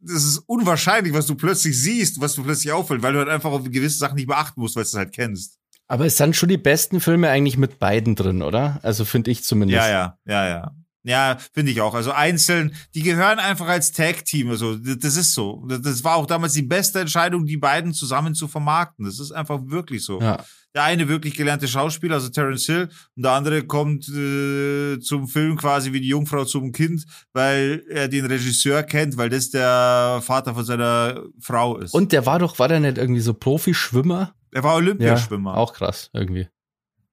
das 0.02 0.24
ist 0.24 0.38
unwahrscheinlich, 0.46 1.14
was 1.14 1.26
du 1.26 1.36
plötzlich 1.36 1.80
siehst, 1.80 2.22
was 2.22 2.36
du 2.36 2.44
plötzlich 2.44 2.72
auffällt, 2.72 3.02
weil 3.02 3.14
du 3.14 3.20
halt 3.20 3.30
einfach 3.30 3.52
auf 3.52 3.64
gewisse 3.64 3.98
Sachen 3.98 4.16
nicht 4.16 4.28
beachten 4.28 4.62
musst, 4.62 4.76
weil 4.76 4.84
du 4.84 4.88
es 4.90 4.94
halt 4.94 5.12
kennst. 5.14 5.58
Aber 5.88 6.06
es 6.06 6.18
sind 6.18 6.36
schon 6.36 6.50
die 6.50 6.58
besten 6.58 7.00
Filme 7.02 7.30
eigentlich 7.30 7.58
mit 7.58 7.80
beiden 7.80 8.16
drin, 8.16 8.42
oder? 8.42 8.80
Also 8.84 9.06
finde 9.06 9.32
ich 9.32 9.44
zumindest. 9.44 9.76
Ja, 9.78 9.90
ja, 9.90 10.18
ja, 10.26 10.48
ja. 10.48 10.72
Ja, 11.06 11.38
finde 11.54 11.74
ich 11.74 11.82
auch. 11.82 11.94
Also 11.96 12.12
einzeln, 12.14 12.74
die 12.96 13.02
gehören 13.02 13.38
einfach 13.40 13.68
als 13.68 13.92
Tag-Team. 13.92 14.50
Also 14.50 14.78
das 14.78 15.18
ist 15.18 15.34
so. 15.34 15.66
Das- 15.68 15.82
Das 15.82 16.04
war 16.06 16.16
auch 16.16 16.26
damals 16.26 16.54
die 16.54 16.62
beste 16.62 17.02
Entscheidung, 17.02 17.46
die 17.46 17.58
beiden 17.58 17.94
zusammen 17.94 18.36
zu 18.36 18.48
vermarkten. 18.48 19.04
Das 19.06 19.20
ist 19.20 19.34
einfach 19.34 19.60
wirklich 19.66 20.06
so. 20.06 20.22
Ja. 20.22 20.44
Der 20.76 20.84
eine 20.84 21.08
wirklich 21.08 21.36
gelernte 21.36 21.68
Schauspieler, 21.68 22.16
also 22.16 22.30
Terence 22.30 22.66
Hill, 22.66 22.90
und 23.16 23.24
der 23.24 23.34
andere 23.34 23.64
kommt 23.64 24.08
äh, 24.10 25.00
zum 25.00 25.28
Film 25.28 25.56
quasi 25.56 25.94
wie 25.94 26.02
die 26.02 26.08
Jungfrau 26.08 26.46
zum 26.46 26.72
Kind, 26.72 27.06
weil 27.32 27.84
er 27.90 28.08
den 28.08 28.26
Regisseur 28.26 28.82
kennt, 28.84 29.16
weil 29.18 29.30
das 29.30 29.52
der 29.52 30.22
Vater 30.24 30.56
von 30.56 30.66
seiner 30.66 31.24
Frau 31.40 31.78
ist. 31.78 31.94
Und 31.94 32.12
der 32.12 32.26
war 32.26 32.40
doch, 32.40 32.58
war 32.58 32.68
der 32.68 32.80
nicht 32.80 32.98
irgendwie 32.98 33.22
so 33.22 33.34
Profischwimmer? 33.34 34.34
er 34.52 34.64
war 34.64 34.76
Olympiaschwimmer. 34.76 35.58
Auch 35.58 35.74
krass, 35.74 36.10
irgendwie. 36.14 36.48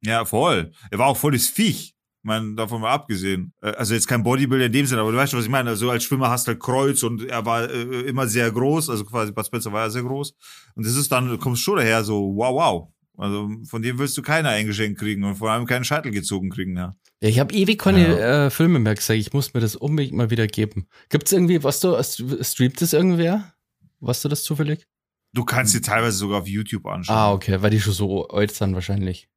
Ja, 0.02 0.24
voll. 0.24 0.72
Er 0.90 0.98
war 0.98 1.06
auch 1.08 1.16
volles 1.16 1.48
Viech. 1.48 1.94
Ich 2.22 2.26
meine, 2.26 2.54
davon 2.54 2.82
mal 2.82 2.92
abgesehen. 2.92 3.52
Äh, 3.62 3.70
Also 3.72 3.94
jetzt 3.94 4.06
kein 4.06 4.22
Bodybuilder 4.22 4.66
in 4.66 4.72
dem 4.72 4.86
Sinne, 4.86 5.00
aber 5.00 5.10
du 5.12 5.16
weißt 5.16 5.30
schon, 5.30 5.38
was 5.38 5.46
ich 5.46 5.50
meine. 5.50 5.70
Also 5.70 5.90
als 5.90 6.04
Schwimmer 6.04 6.28
hast 6.28 6.46
du 6.46 6.52
halt 6.52 6.60
Kreuz 6.60 7.02
und 7.02 7.24
er 7.26 7.44
war 7.46 7.68
äh, 7.68 7.82
immer 8.02 8.26
sehr 8.26 8.50
groß. 8.50 8.90
Also 8.90 9.04
quasi 9.04 9.32
Bud 9.32 9.46
Spencer 9.46 9.72
war 9.72 9.84
ja 9.84 9.90
sehr 9.90 10.02
groß. 10.02 10.34
Und 10.74 10.86
das 10.86 10.96
ist 10.96 11.10
dann, 11.10 11.28
du 11.28 11.38
kommst 11.38 11.62
schon 11.62 11.76
daher 11.76 12.04
so, 12.04 12.32
wow, 12.36 12.54
wow. 12.54 12.88
Also 13.20 13.50
von 13.64 13.82
dem 13.82 13.98
willst 13.98 14.16
du 14.16 14.22
keiner 14.22 14.48
eingeschenkt 14.50 14.98
kriegen 14.98 15.24
und 15.24 15.36
vor 15.36 15.50
allem 15.50 15.66
keinen 15.66 15.84
Scheitel 15.84 16.10
gezogen 16.10 16.50
kriegen, 16.50 16.76
ja. 16.76 16.96
Ja, 17.22 17.28
ich 17.28 17.38
habe 17.38 17.54
ewig 17.54 17.78
keine 17.78 18.18
äh, 18.18 18.50
Filme 18.50 18.78
mehr 18.78 18.94
gesagt. 18.94 19.18
Ich 19.18 19.32
muss 19.34 19.52
mir 19.52 19.60
das 19.60 19.76
unbedingt 19.76 20.16
mal 20.16 20.30
wieder 20.30 20.46
geben. 20.46 20.86
Gibt's 21.10 21.32
irgendwie, 21.32 21.62
was 21.62 21.80
du, 21.80 22.02
streamt 22.42 22.80
das 22.80 22.92
irgendwer? 22.94 23.52
Was 24.00 24.22
du 24.22 24.28
das 24.28 24.42
zufällig? 24.42 24.86
Du 25.34 25.44
kannst 25.44 25.74
dir 25.74 25.82
teilweise 25.82 26.16
sogar 26.16 26.40
auf 26.40 26.48
YouTube 26.48 26.86
anschauen. 26.86 27.14
Ah, 27.16 27.32
okay, 27.32 27.60
weil 27.60 27.70
die 27.70 27.80
schon 27.80 27.92
so 27.92 28.26
alt 28.28 28.52
sind 28.52 28.74
wahrscheinlich. 28.74 29.28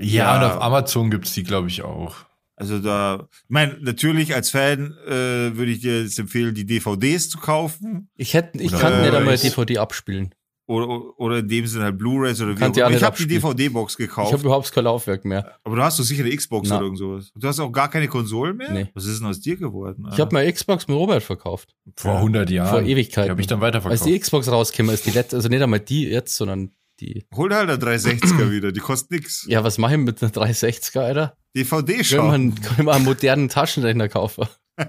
Ja, 0.00 0.06
Ja. 0.06 0.36
und 0.38 0.44
auf 0.52 0.62
Amazon 0.62 1.10
gibt's 1.10 1.34
die, 1.34 1.42
glaube 1.44 1.68
ich, 1.68 1.82
auch. 1.82 2.16
Also 2.58 2.78
da, 2.78 3.28
ich 3.30 3.50
meine, 3.50 3.76
natürlich 3.82 4.34
als 4.34 4.48
Fan 4.48 4.96
äh, 5.06 5.10
würde 5.10 5.66
ich 5.72 5.80
dir 5.80 6.00
jetzt 6.02 6.18
empfehlen, 6.18 6.54
die 6.54 6.64
DVDs 6.64 7.28
zu 7.28 7.36
kaufen. 7.38 8.08
Ich 8.16 8.32
hätte, 8.32 8.58
ich 8.62 8.72
Oder 8.72 8.80
kann 8.80 8.92
nicht 8.94 9.06
einmal 9.08 9.22
Blu-rays. 9.22 9.42
DVD 9.42 9.76
abspielen. 9.78 10.34
Oder, 10.68 11.18
oder 11.20 11.38
in 11.38 11.48
dem 11.48 11.64
Sinne 11.66 11.84
halt 11.84 11.98
Blu-Rays 11.98 12.40
oder 12.40 12.50
wie 12.56 12.58
Kann 12.58 12.70
auch 12.70 12.74
die 12.74 12.82
auch 12.82 12.88
immer. 12.88 12.96
Ich 12.96 13.02
habe 13.04 13.16
die. 13.16 13.26
DVD-Box 13.28 13.92
Ich 13.92 13.98
gekauft. 13.98 14.32
habe 14.32 14.42
überhaupt 14.42 14.72
kein 14.72 14.82
Laufwerk 14.84 15.24
mehr. 15.24 15.54
Aber 15.62 15.76
du 15.76 15.82
hast 15.82 15.98
doch 16.00 16.04
sicher 16.04 16.24
eine 16.24 16.34
Xbox 16.36 16.68
Na. 16.68 16.76
oder 16.76 16.84
irgend 16.86 16.98
sowas. 16.98 17.30
Du 17.36 17.46
hast 17.46 17.60
auch 17.60 17.70
gar 17.70 17.88
keine 17.88 18.08
Konsolen 18.08 18.56
mehr? 18.56 18.72
Nee. 18.72 18.88
Was 18.94 19.04
ist 19.06 19.20
denn 19.20 19.28
aus 19.28 19.38
dir 19.40 19.56
geworden? 19.56 20.08
Ich 20.12 20.18
habe 20.18 20.34
mal 20.34 20.50
Xbox 20.52 20.88
mit 20.88 20.96
Robert 20.96 21.22
verkauft. 21.22 21.74
Vor 21.94 22.14
Ja. 22.14 22.18
100 22.18 22.50
Jahren. 22.50 22.68
Vor 22.70 22.82
Die 22.82 22.90
Ewigkeiten. 22.90 23.30
habe 23.30 23.40
ich 23.40 23.46
dann 23.46 23.58
Als 23.62 23.74
weiterverkauft. 23.74 24.06
die 24.06 24.18
Xbox 24.18 24.48
rauskam, 24.50 24.90
ist 24.90 25.06
die 25.06 25.10
letzte, 25.12 25.36
also 25.36 25.48
nicht 25.48 25.62
einmal 25.62 25.78
die 25.80 26.08
jetzt, 26.08 26.34
sondern 26.36 26.72
die. 26.98 27.26
Hol 27.36 27.54
halt 27.54 27.70
eine 27.70 27.78
360er 27.78 28.50
wieder, 28.50 28.72
die 28.72 28.80
kostet 28.80 29.12
nix. 29.12 29.46
Ja, 29.48 29.62
was 29.62 29.78
mache 29.78 29.92
ich 29.94 30.00
mit 30.00 30.20
einer 30.20 30.32
360er, 30.32 30.98
Alter? 30.98 31.36
DVD 31.54 31.94
Kann 31.96 32.04
schauen. 32.04 32.26
man, 32.26 32.54
kann 32.60 32.84
man 32.86 32.94
einen 32.96 33.04
modernen 33.04 33.48
Taschenrechner 33.48 34.08
kaufen. 34.08 34.46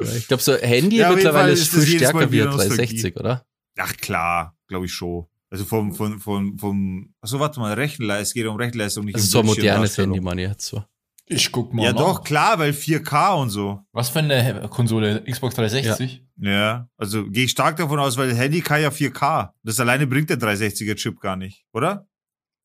Ich 0.00 0.28
glaube, 0.28 0.42
so 0.42 0.56
Handy 0.56 0.96
Ja, 0.96 1.12
mittlerweile 1.12 1.52
ist 1.52 1.68
viel 1.68 1.98
stärker 1.98 2.18
Mal 2.18 2.28
wie 2.28 2.38
wieder 2.38 2.50
ein 2.50 2.56
360, 2.56 3.16
oder? 3.16 3.44
Ach 3.78 3.96
klar, 3.96 4.56
glaube 4.66 4.86
ich 4.86 4.92
schon. 4.92 5.26
Also 5.50 5.64
vom, 5.64 5.94
vom, 5.94 6.20
vom, 6.20 6.58
vom, 6.58 7.14
achso, 7.20 7.40
warte 7.40 7.58
mal, 7.60 7.72
Rechenleistung, 7.72 8.22
es 8.22 8.34
geht 8.34 8.46
um 8.46 8.56
Rechenleistung, 8.56 9.04
nicht 9.04 9.16
ist 9.16 9.24
um 9.24 9.28
so 9.30 9.40
ein 9.40 9.46
modernes. 9.46 9.96
Handy, 9.96 10.20
man 10.20 10.38
jetzt 10.38 10.66
so. 10.66 10.84
Ich 11.30 11.52
guck 11.52 11.72
mal. 11.74 11.84
Ja 11.84 11.92
nach. 11.92 12.00
doch, 12.00 12.24
klar, 12.24 12.58
weil 12.58 12.72
4K 12.72 13.40
und 13.40 13.50
so. 13.50 13.80
Was 13.92 14.08
für 14.08 14.20
eine 14.20 14.68
Konsole? 14.70 15.22
Xbox 15.24 15.54
360? 15.54 16.24
Ja, 16.38 16.88
also 16.96 17.26
gehe 17.28 17.44
ich 17.44 17.50
stark 17.50 17.76
davon 17.76 17.98
aus, 17.98 18.16
weil 18.16 18.30
das 18.30 18.38
Handy 18.38 18.60
kann 18.60 18.80
ja 18.80 18.88
4K. 18.88 19.50
Das 19.62 19.78
alleine 19.80 20.06
bringt 20.06 20.30
der 20.30 20.38
360er 20.38 20.94
Chip 20.96 21.20
gar 21.20 21.36
nicht, 21.36 21.64
oder? 21.72 22.07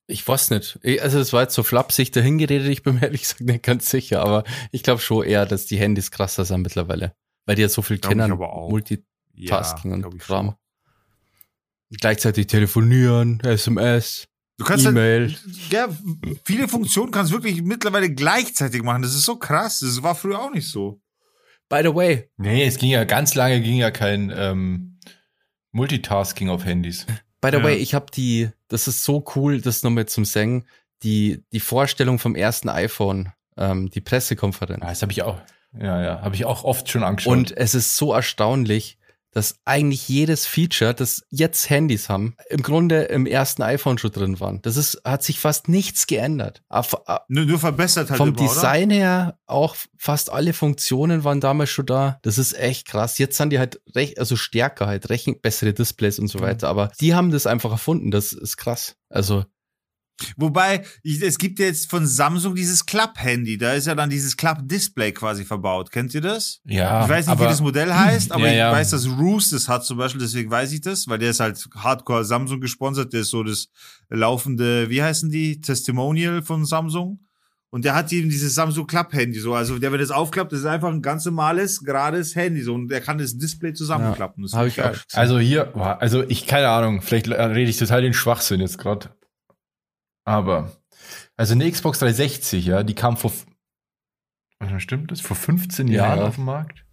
Ich 0.07 0.27
weiß 0.27 0.49
nicht. 0.49 0.79
Ich- 0.83 1.01
Also 1.01 1.19
es 1.19 1.31
war 1.33 1.43
jetzt 1.43 1.55
so 1.55 1.63
flapsig 1.63 2.11
dahingeredet, 2.11 2.67
ich 2.67 2.83
bin 2.83 2.95
mir 2.95 3.03
ehrlich 3.03 3.21
gesagt 3.21 3.41
nicht 3.41 3.63
ganz 3.63 3.89
sicher, 3.89 4.21
aber 4.21 4.43
ich 4.71 4.83
glaube 4.83 5.01
schon 5.01 5.25
eher, 5.25 5.45
dass 5.45 5.65
die 5.65 5.77
Handys 5.77 6.11
krasser 6.11 6.43
sind 6.45 6.61
mittlerweile. 6.61 7.13
Weil 7.45 7.55
die 7.55 7.61
ja 7.63 7.69
so 7.69 7.81
viel 7.81 7.97
Glaub 7.97 8.11
kennen, 8.11 8.31
aber 8.31 8.53
auch. 8.53 8.69
Multitasking 8.69 9.99
glaub 9.99 10.13
und 10.13 10.19
Kram. 10.19 10.55
Gleichzeitig 11.99 12.47
telefonieren, 12.47 13.39
SMS, 13.41 14.25
Du 14.57 14.65
kannst 14.65 14.85
halt, 14.85 14.95
E-Mail. 14.95 15.35
ja, 15.71 15.89
viele 16.45 16.67
Funktionen 16.67 17.11
kannst 17.11 17.31
du 17.31 17.35
wirklich 17.37 17.61
mittlerweile 17.63 18.09
gleichzeitig 18.13 18.83
machen. 18.83 19.01
Das 19.01 19.13
ist 19.15 19.25
so 19.25 19.35
krass. 19.37 19.79
Das 19.79 20.01
war 20.03 20.13
früher 20.15 20.39
auch 20.39 20.51
nicht 20.51 20.67
so. 20.69 21.01
By 21.69 21.79
the 21.83 21.93
way, 21.93 22.29
Nee, 22.37 22.63
es 22.65 22.77
ging 22.77 22.91
ja 22.91 23.03
ganz 23.03 23.33
lange 23.35 23.61
ging 23.61 23.77
ja 23.77 23.89
kein 23.89 24.31
ähm, 24.35 24.99
Multitasking 25.71 26.49
auf 26.49 26.65
Handys. 26.65 27.05
By 27.43 27.49
the 27.51 27.57
Ja. 27.57 27.63
way, 27.63 27.75
ich 27.75 27.93
habe 27.93 28.07
die, 28.11 28.49
das 28.69 28.87
ist 28.87 29.03
so 29.03 29.23
cool, 29.35 29.61
das 29.61 29.83
nochmal 29.83 30.07
zum 30.07 30.25
Sagen, 30.25 30.65
die, 31.03 31.43
die 31.51 31.59
Vorstellung 31.59 32.17
vom 32.17 32.35
ersten 32.35 32.69
iPhone, 32.69 33.31
ähm, 33.57 33.89
die 33.91 34.01
Pressekonferenz. 34.01 34.81
Ah, 34.83 34.89
das 34.89 35.01
habe 35.03 35.11
ich 35.11 35.21
auch. 35.21 35.37
Ja, 35.79 36.01
ja, 36.01 36.21
habe 36.21 36.35
ich 36.35 36.45
auch 36.45 36.63
oft 36.63 36.89
schon 36.89 37.03
angeschaut. 37.03 37.33
Und 37.33 37.57
es 37.57 37.75
ist 37.75 37.95
so 37.97 38.13
erstaunlich, 38.13 38.97
dass 39.33 39.55
eigentlich 39.65 40.07
jedes 40.07 40.45
Feature, 40.45 40.93
das 40.93 41.23
jetzt 41.29 41.69
Handys 41.69 42.09
haben, 42.09 42.35
im 42.49 42.61
Grunde 42.61 43.03
im 43.03 43.25
ersten 43.25 43.61
iPhone 43.63 43.97
schon 43.97 44.11
drin 44.11 44.39
waren. 44.39 44.61
Das 44.61 44.77
ist, 44.77 45.01
hat 45.03 45.23
sich 45.23 45.39
fast 45.39 45.67
nichts 45.67 46.07
geändert. 46.07 46.61
Auf, 46.69 46.95
Nur, 47.27 47.45
nur 47.45 47.59
verbessert 47.59 48.09
halt 48.09 48.17
vom 48.17 48.29
immer, 48.29 48.37
oder? 48.41 48.47
Design 48.47 48.89
her 48.89 49.37
auch 49.47 49.75
fast 49.97 50.31
alle 50.31 50.53
Funktionen 50.53 51.23
waren 51.23 51.39
damals 51.41 51.69
schon 51.69 51.85
da. 51.85 52.19
Das 52.21 52.37
ist 52.37 52.53
echt 52.57 52.87
krass. 52.87 53.17
Jetzt 53.17 53.37
sind 53.37 53.49
die 53.51 53.59
halt 53.59 53.81
recht, 53.95 54.19
also 54.19 54.35
stärker 54.35 54.87
halt, 54.87 55.09
rechen, 55.09 55.39
bessere 55.41 55.73
Displays 55.73 56.19
und 56.19 56.27
so 56.27 56.39
Mhm. 56.39 56.43
weiter. 56.43 56.67
Aber 56.69 56.91
die 56.99 57.15
haben 57.15 57.31
das 57.31 57.47
einfach 57.47 57.71
erfunden. 57.71 58.11
Das 58.11 58.33
ist 58.33 58.57
krass. 58.57 58.95
Also 59.09 59.45
Wobei, 60.37 60.83
ich, 61.01 61.21
es 61.21 61.37
gibt 61.37 61.59
ja 61.59 61.65
jetzt 61.65 61.89
von 61.89 62.05
Samsung 62.05 62.55
dieses 62.55 62.85
Club-Handy. 62.85 63.57
Da 63.57 63.73
ist 63.73 63.87
ja 63.87 63.95
dann 63.95 64.09
dieses 64.09 64.37
Club-Display 64.37 65.11
quasi 65.11 65.43
verbaut. 65.43 65.91
Kennt 65.91 66.13
ihr 66.13 66.21
das? 66.21 66.61
ja, 66.65 67.03
ich 67.03 67.09
weiß 67.09 67.25
nicht, 67.25 67.31
aber, 67.31 67.45
wie 67.45 67.49
das 67.49 67.61
Modell 67.61 67.93
heißt, 67.93 68.31
aber 68.31 68.45
Ja, 68.45 68.51
ich 68.51 68.57
ja. 68.57 68.71
weiß, 68.71 68.91
dass 68.91 69.07
Roost 69.07 69.53
das 69.53 69.67
hat 69.67 69.85
zum 69.85 69.97
Beispiel, 69.97 70.21
deswegen 70.21 70.49
weiß 70.49 70.71
ich 70.71 70.81
das, 70.81 71.07
weil 71.07 71.19
der 71.19 71.31
ist 71.31 71.39
halt 71.39 71.67
hardcore 71.75 72.25
Samsung 72.25 72.61
gesponsert, 72.61 73.13
der 73.13 73.21
ist 73.21 73.29
so 73.29 73.43
das 73.43 73.69
laufende, 74.09 74.89
wie 74.89 75.01
heißen 75.01 75.29
die, 75.29 75.61
Testimonial 75.61 76.41
von 76.41 76.65
Samsung. 76.65 77.19
Und 77.69 77.85
der 77.85 77.95
hat 77.95 78.13
eben 78.13 78.29
dieses 78.29 78.53
Samsung 78.53 78.85
Club-Handy 78.85 79.39
so. 79.39 79.55
Also 79.55 79.79
der, 79.79 79.91
wenn 79.91 79.99
das 79.99 80.11
aufklappt, 80.11 80.51
das 80.51 80.59
ist 80.59 80.65
einfach 80.67 80.89
ein 80.89 81.01
ganz 81.01 81.25
normales, 81.25 81.79
gerades 81.79 82.35
Handy 82.35 82.61
so. 82.61 82.75
Und 82.75 82.87
der 82.89 83.01
kann 83.01 83.17
das 83.17 83.35
Display 83.35 83.73
zusammenklappen. 83.73 84.43
Das 84.43 84.53
habe 84.53 84.67
ist 84.67 84.77
ich 84.77 84.83
auch. 84.83 84.93
Also 85.13 85.39
hier, 85.39 85.75
also 85.75 86.21
ich 86.21 86.45
keine 86.45 86.69
Ahnung, 86.69 87.01
vielleicht 87.01 87.27
rede 87.29 87.61
ich 87.61 87.77
total 87.77 88.03
den 88.03 88.13
Schwachsinn 88.13 88.59
jetzt 88.59 88.77
gerade. 88.77 89.09
Aber 90.25 90.71
also 91.35 91.53
eine 91.53 91.69
Xbox 91.69 91.99
360, 91.99 92.65
ja, 92.65 92.83
die 92.83 92.95
kam 92.95 93.17
vor 93.17 93.31
stimmt 94.77 95.11
das? 95.11 95.19
Vor 95.19 95.35
15 95.35 95.87
Ja. 95.89 96.07
Jahren 96.07 96.19
auf 96.19 96.35
den 96.35 96.45
Markt? 96.45 96.85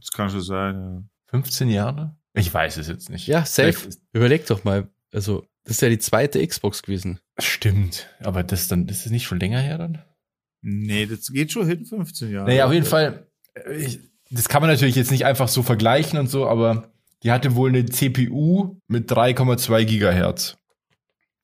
Das 0.00 0.10
kann 0.10 0.28
schon 0.30 0.40
sein, 0.42 1.08
15 1.28 1.68
Jahre? 1.68 2.16
Ich 2.34 2.52
weiß 2.52 2.78
es 2.78 2.88
jetzt 2.88 3.10
nicht. 3.10 3.26
ja, 3.26 3.44
safe. 3.44 3.72
Vielleicht 3.72 4.00
Überleg 4.12 4.46
doch 4.46 4.64
mal. 4.64 4.88
Also 5.12 5.46
das 5.64 5.76
ist 5.76 5.82
ja 5.82 5.88
die 5.88 5.98
zweite 5.98 6.44
Xbox 6.44 6.82
gewesen. 6.82 7.20
Stimmt, 7.38 8.08
aber 8.20 8.42
das 8.42 8.66
dann 8.68 8.86
das 8.86 9.06
ist 9.06 9.12
nicht 9.12 9.24
schon 9.24 9.38
länger 9.38 9.60
her 9.60 9.78
dann? 9.78 10.02
Nee, 10.62 11.06
das 11.06 11.32
geht 11.32 11.52
schon 11.52 11.66
hin, 11.66 11.84
15 11.84 12.30
Jahre. 12.32 12.46
Naja, 12.48 12.66
auf 12.66 12.72
jeden 12.72 12.86
Fall, 12.86 13.26
äh, 13.54 13.74
ich, 13.74 14.00
das 14.30 14.48
kann 14.48 14.62
man 14.62 14.70
natürlich 14.70 14.96
jetzt 14.96 15.10
nicht 15.10 15.26
einfach 15.26 15.48
so 15.48 15.62
vergleichen 15.62 16.18
und 16.18 16.28
so, 16.28 16.48
aber 16.48 16.90
die 17.22 17.30
hatte 17.30 17.54
wohl 17.54 17.68
eine 17.68 17.84
CPU 17.84 18.76
mit 18.88 19.10
3,2 19.10 19.84
Gigahertz. 19.84 20.56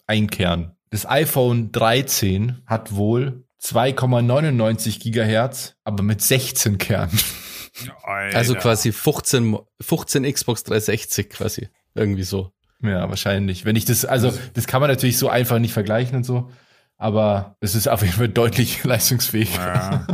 Ein 0.06 0.28
Kern. 0.28 0.76
Das 0.90 1.06
iPhone 1.06 1.72
13 1.72 2.62
hat 2.66 2.94
wohl 2.94 3.44
2,99 3.62 5.00
Gigahertz, 5.00 5.74
aber 5.84 6.02
mit 6.02 6.22
16 6.22 6.78
Kernen. 6.78 7.18
Alter. 8.02 8.36
Also 8.36 8.54
quasi 8.54 8.92
15, 8.92 9.58
15 9.80 10.32
Xbox 10.32 10.64
360 10.64 11.30
quasi. 11.30 11.68
Irgendwie 11.94 12.24
so. 12.24 12.52
Ja, 12.82 13.08
wahrscheinlich. 13.08 13.64
Wenn 13.64 13.76
ich 13.76 13.84
das, 13.84 14.04
also, 14.04 14.32
das 14.54 14.66
kann 14.66 14.80
man 14.80 14.90
natürlich 14.90 15.18
so 15.18 15.28
einfach 15.28 15.58
nicht 15.58 15.72
vergleichen 15.72 16.16
und 16.16 16.24
so, 16.24 16.50
aber 16.96 17.56
es 17.60 17.74
ist 17.74 17.88
auf 17.88 18.02
jeden 18.02 18.14
Fall 18.14 18.28
deutlich 18.28 18.84
leistungsfähiger. 18.84 19.74
Ja. 19.74 20.06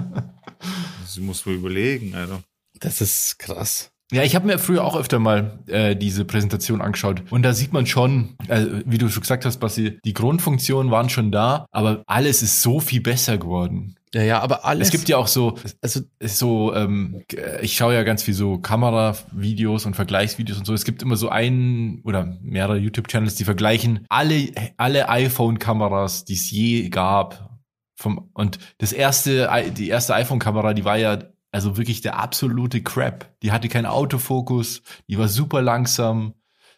Das 1.03 1.19
muss 1.19 1.45
man 1.47 1.57
überlegen, 1.57 2.15
Alter. 2.15 2.43
Das 2.81 3.01
ist 3.01 3.39
krass. 3.39 3.91
Ja, 4.15 4.23
ich 4.23 4.37
habe 4.37 4.47
mir 4.47 4.61
früher 4.61 4.85
auch 4.85 4.97
öfter 4.97 5.19
mal 5.19 5.59
äh, 5.67 5.97
diese 5.97 6.25
Präsentation 6.25 6.81
angeschaut 6.81 7.25
und 7.31 7.43
da 7.43 7.53
sieht 7.53 7.73
man 7.73 7.85
schon, 7.85 8.37
äh, 8.47 8.65
wie 8.87 8.97
du 8.97 9.09
schon 9.09 9.23
gesagt 9.23 9.45
hast, 9.45 9.59
Basti, 9.59 9.99
die 10.05 10.13
Grundfunktionen 10.13 10.93
waren 10.93 11.09
schon 11.09 11.33
da, 11.33 11.67
aber 11.73 12.05
alles 12.07 12.41
ist 12.41 12.63
so 12.63 12.79
viel 12.79 13.01
besser 13.01 13.39
geworden. 13.39 13.97
Ja, 14.15 14.23
ja, 14.23 14.41
aber 14.41 14.65
alles. 14.65 14.89
Es 14.89 14.93
gibt 14.93 15.09
ja 15.09 15.17
auch 15.17 15.27
so, 15.27 15.59
also 15.83 16.03
so, 16.23 16.73
ähm, 16.75 17.25
ich 17.61 17.77
schaue 17.77 17.95
ja 17.95 18.05
ganz 18.05 18.23
viel 18.23 18.35
so 18.35 18.59
Kameravideos 18.59 19.85
und 19.87 19.97
Vergleichsvideos 19.97 20.59
und 20.59 20.65
so. 20.65 20.75
Es 20.75 20.85
gibt 20.85 21.03
immer 21.03 21.17
so 21.17 21.31
einen 21.31 22.01
oder 22.05 22.39
mehrere 22.41 22.79
YouTube-Channels, 22.79 23.35
die 23.35 23.43
vergleichen 23.43 24.07
alle, 24.09 24.53
alle 24.77 25.09
iPhone-Kameras, 25.09 26.25
die 26.25 26.35
es 26.35 26.49
je 26.53 26.89
gab. 26.91 27.51
Vom, 27.97 28.31
und 28.35 28.61
das 28.79 28.93
erste, 28.93 29.51
die 29.77 29.89
erste 29.89 30.15
iPhone-Kamera, 30.15 30.75
die 30.75 30.85
war 30.85 30.97
ja 30.97 31.19
also 31.55 31.77
wirklich 31.77 32.01
der 32.01 32.19
absolute 32.19 32.83
Crap. 32.83 33.33
Die 33.43 33.53
hatte 33.53 33.69
keinen 33.69 33.87
Autofokus, 33.87 34.83
die 35.09 35.19
war 35.19 35.29
super 35.29 35.63
langsam, 35.63 36.35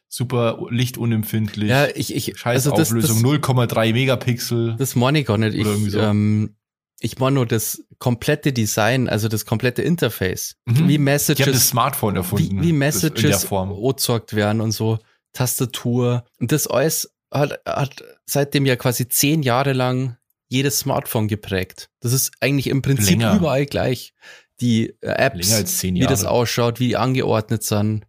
super 0.09 0.59
lichtunempfindlich. 0.71 1.71
ja, 1.71 1.87
ich, 1.95 2.15
ich, 2.15 2.39
Scheiß 2.39 2.67
also 2.67 2.77
das, 2.77 2.91
Auflösung, 2.91 3.23
das, 3.23 3.33
0,3 3.33 3.93
Megapixel. 3.93 4.77
das 4.79 4.95
meine 4.95 5.21
ich 5.21 5.27
gar 5.27 5.39
nicht. 5.39 5.55
Ich, 5.55 5.67
so. 5.91 5.99
ähm, 5.99 6.57
ich 7.01 7.19
meine 7.19 7.35
nur 7.35 7.47
das 7.47 7.83
komplette 7.99 8.53
Design, 8.53 9.09
also 9.09 9.29
das 9.29 9.47
komplette 9.47 9.83
Interface. 9.83 10.57
Mhm. 10.67 10.73
Wie 10.73 10.75
Die 10.75 10.83
haben 10.83 11.07
das 11.07 11.29
Messages, 11.29 11.69
Smartphone 11.69 12.17
erfunden. 12.17 12.63
wie, 12.63 12.67
wie 12.67 12.71
das 12.71 12.79
Messages 12.79 13.53
angezeigt 13.53 14.35
werden 14.35 14.61
und 14.61 14.73
so. 14.73 14.99
Tastatur. 15.33 16.25
Und 16.39 16.53
das 16.53 16.67
alles 16.67 17.15
hat, 17.33 17.61
hat 17.67 18.03
seitdem 18.25 18.65
ja 18.67 18.77
quasi 18.77 19.09
zehn 19.09 19.43
Jahre 19.43 19.73
lang 19.73 20.17
jedes 20.49 20.79
Smartphone 20.79 21.29
geprägt. 21.29 21.91
Das 22.01 22.13
ist 22.13 22.33
eigentlich 22.41 22.69
im 22.69 22.83
Prinzip 22.83 23.19
Länger. 23.19 23.37
überall 23.37 23.67
gleich. 23.67 24.15
Die 24.61 24.91
äh, 25.03 25.09
Apps, 25.09 25.83
wie 25.83 26.01
das 26.01 26.25
ausschaut, 26.25 26.81
wie 26.81 26.89
die 26.89 26.97
angeordnet 26.97 27.63
sind. 27.63 28.07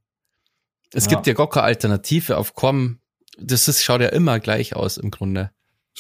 Es 0.94 1.06
Ja. 1.06 1.12
gibt 1.12 1.28
ja 1.28 1.34
gar 1.34 1.50
keine 1.50 1.66
Alternative 1.66 2.38
auf 2.38 2.54
Com. 2.54 3.00
Das 3.40 3.68
ist, 3.68 3.84
schaut 3.84 4.02
ja 4.02 4.10
immer 4.10 4.40
gleich 4.40 4.76
aus 4.76 4.98
im 4.98 5.12
Grunde. 5.12 5.52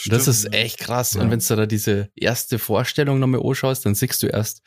Und 0.05 0.13
Das 0.13 0.27
ist 0.27 0.53
echt 0.53 0.79
krass. 0.79 1.13
Ja. 1.13 1.21
Und 1.21 1.31
wenn 1.31 1.39
du 1.39 1.55
da 1.55 1.65
diese 1.65 2.09
erste 2.15 2.59
Vorstellung 2.59 3.19
nochmal 3.19 3.41
anschaust, 3.41 3.85
dann 3.85 3.95
siehst 3.95 4.21
du 4.23 4.27
erst, 4.27 4.61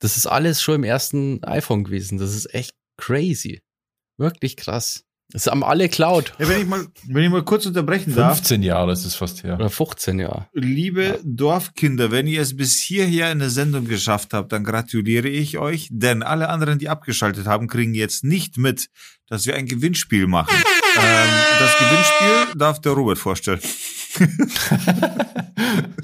das 0.00 0.16
ist 0.16 0.26
alles 0.26 0.62
schon 0.62 0.76
im 0.76 0.84
ersten 0.84 1.44
iPhone 1.44 1.84
gewesen. 1.84 2.18
Das 2.18 2.34
ist 2.34 2.52
echt 2.54 2.74
crazy. 2.96 3.62
Wirklich 4.16 4.56
krass. 4.56 5.04
Das 5.32 5.46
haben 5.46 5.62
alle 5.62 5.88
Cloud. 5.88 6.32
Ja, 6.38 6.48
wenn 6.48 6.60
ich 6.62 6.66
mal, 6.66 6.86
wenn 7.04 7.24
ich 7.24 7.30
mal 7.30 7.44
kurz 7.44 7.66
unterbrechen 7.66 8.14
darf. 8.14 8.36
15 8.38 8.62
Jahre 8.62 8.92
ist 8.92 9.04
es 9.04 9.14
fast 9.14 9.44
her. 9.44 9.54
Oder 9.54 9.70
15, 9.70 10.18
ja. 10.18 10.48
Liebe 10.52 11.20
Dorfkinder, 11.24 12.10
wenn 12.10 12.26
ihr 12.26 12.42
es 12.42 12.56
bis 12.56 12.78
hierher 12.78 13.30
in 13.30 13.38
der 13.38 13.50
Sendung 13.50 13.86
geschafft 13.86 14.32
habt, 14.32 14.52
dann 14.52 14.64
gratuliere 14.64 15.28
ich 15.28 15.58
euch, 15.58 15.88
denn 15.90 16.22
alle 16.22 16.48
anderen, 16.48 16.78
die 16.78 16.88
abgeschaltet 16.88 17.46
haben, 17.46 17.68
kriegen 17.68 17.94
jetzt 17.94 18.24
nicht 18.24 18.58
mit, 18.58 18.88
dass 19.28 19.46
wir 19.46 19.54
ein 19.54 19.66
Gewinnspiel 19.66 20.26
machen. 20.26 20.54
Ähm, 20.96 21.28
das 21.60 21.78
Gewinnspiel 21.78 22.58
darf 22.58 22.80
der 22.80 22.90
Robert 22.92 23.16
vorstellen. 23.16 23.60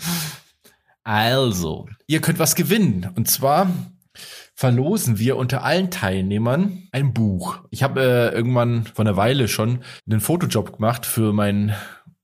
Also, 1.03 1.89
ihr 2.09 2.21
könnt 2.21 2.41
was 2.41 2.57
gewinnen. 2.57 3.09
Und 3.15 3.31
zwar 3.31 3.73
verlosen 4.57 5.19
wir 5.19 5.37
unter 5.37 5.63
allen 5.63 5.91
Teilnehmern 5.91 6.89
ein 6.91 7.13
Buch. 7.13 7.61
Ich 7.71 7.83
habe 7.83 8.01
äh, 8.01 8.35
irgendwann 8.35 8.85
vor 8.85 9.05
einer 9.05 9.17
Weile 9.17 9.49
schon 9.49 9.81
einen 10.11 10.21
Fotojob 10.21 10.73
gemacht 10.73 11.05
für 11.05 11.35
meinen, 11.35 11.75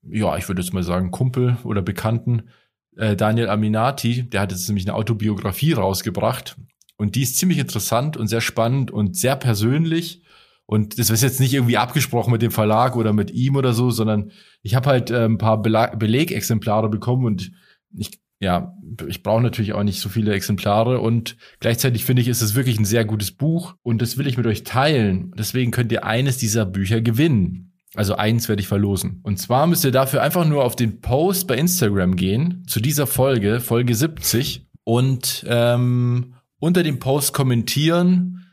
ja, 0.02 0.36
ich 0.38 0.48
würde 0.48 0.62
jetzt 0.62 0.72
mal 0.72 0.82
sagen, 0.82 1.10
Kumpel 1.10 1.58
oder 1.62 1.82
Bekannten, 1.82 2.48
äh, 2.96 3.16
Daniel 3.16 3.50
Aminati. 3.50 4.22
Der 4.22 4.40
hat 4.40 4.50
jetzt 4.50 4.66
nämlich 4.66 4.86
eine 4.86 4.96
Autobiografie 4.96 5.74
rausgebracht. 5.74 6.56
Und 6.96 7.16
die 7.16 7.22
ist 7.22 7.36
ziemlich 7.36 7.58
interessant 7.58 8.16
und 8.16 8.28
sehr 8.28 8.40
spannend 8.40 8.90
und 8.90 9.14
sehr 9.14 9.36
persönlich. 9.36 10.22
Und 10.64 10.98
das 10.98 11.10
ist 11.10 11.22
jetzt 11.22 11.38
nicht 11.38 11.52
irgendwie 11.52 11.76
abgesprochen 11.76 12.32
mit 12.32 12.40
dem 12.40 12.50
Verlag 12.50 12.96
oder 12.96 13.12
mit 13.12 13.30
ihm 13.30 13.56
oder 13.56 13.74
so, 13.74 13.90
sondern 13.90 14.32
ich 14.62 14.74
habe 14.74 14.88
halt 14.88 15.10
äh, 15.10 15.26
ein 15.26 15.36
paar 15.36 15.60
Belegexemplare 15.60 16.88
bekommen 16.88 17.26
und 17.26 17.52
ich 17.94 18.21
ja, 18.42 18.76
ich 19.06 19.22
brauche 19.22 19.40
natürlich 19.40 19.72
auch 19.72 19.84
nicht 19.84 20.00
so 20.00 20.08
viele 20.08 20.34
Exemplare 20.34 20.98
und 20.98 21.36
gleichzeitig 21.60 22.04
finde 22.04 22.22
ich, 22.22 22.28
ist 22.28 22.42
es 22.42 22.56
wirklich 22.56 22.76
ein 22.76 22.84
sehr 22.84 23.04
gutes 23.04 23.30
Buch 23.30 23.76
und 23.82 24.02
das 24.02 24.18
will 24.18 24.26
ich 24.26 24.36
mit 24.36 24.46
euch 24.46 24.64
teilen. 24.64 25.32
Deswegen 25.38 25.70
könnt 25.70 25.92
ihr 25.92 26.04
eines 26.04 26.38
dieser 26.38 26.66
Bücher 26.66 27.00
gewinnen. 27.00 27.72
Also 27.94 28.16
eins 28.16 28.48
werde 28.48 28.60
ich 28.60 28.66
verlosen. 28.66 29.20
Und 29.22 29.38
zwar 29.38 29.68
müsst 29.68 29.84
ihr 29.84 29.92
dafür 29.92 30.22
einfach 30.22 30.44
nur 30.44 30.64
auf 30.64 30.74
den 30.74 31.00
Post 31.00 31.46
bei 31.46 31.56
Instagram 31.56 32.16
gehen 32.16 32.64
zu 32.66 32.80
dieser 32.80 33.06
Folge, 33.06 33.60
Folge 33.60 33.94
70 33.94 34.66
und 34.82 35.44
ähm, 35.46 36.34
unter 36.58 36.82
dem 36.82 36.98
Post 36.98 37.34
kommentieren, 37.34 38.46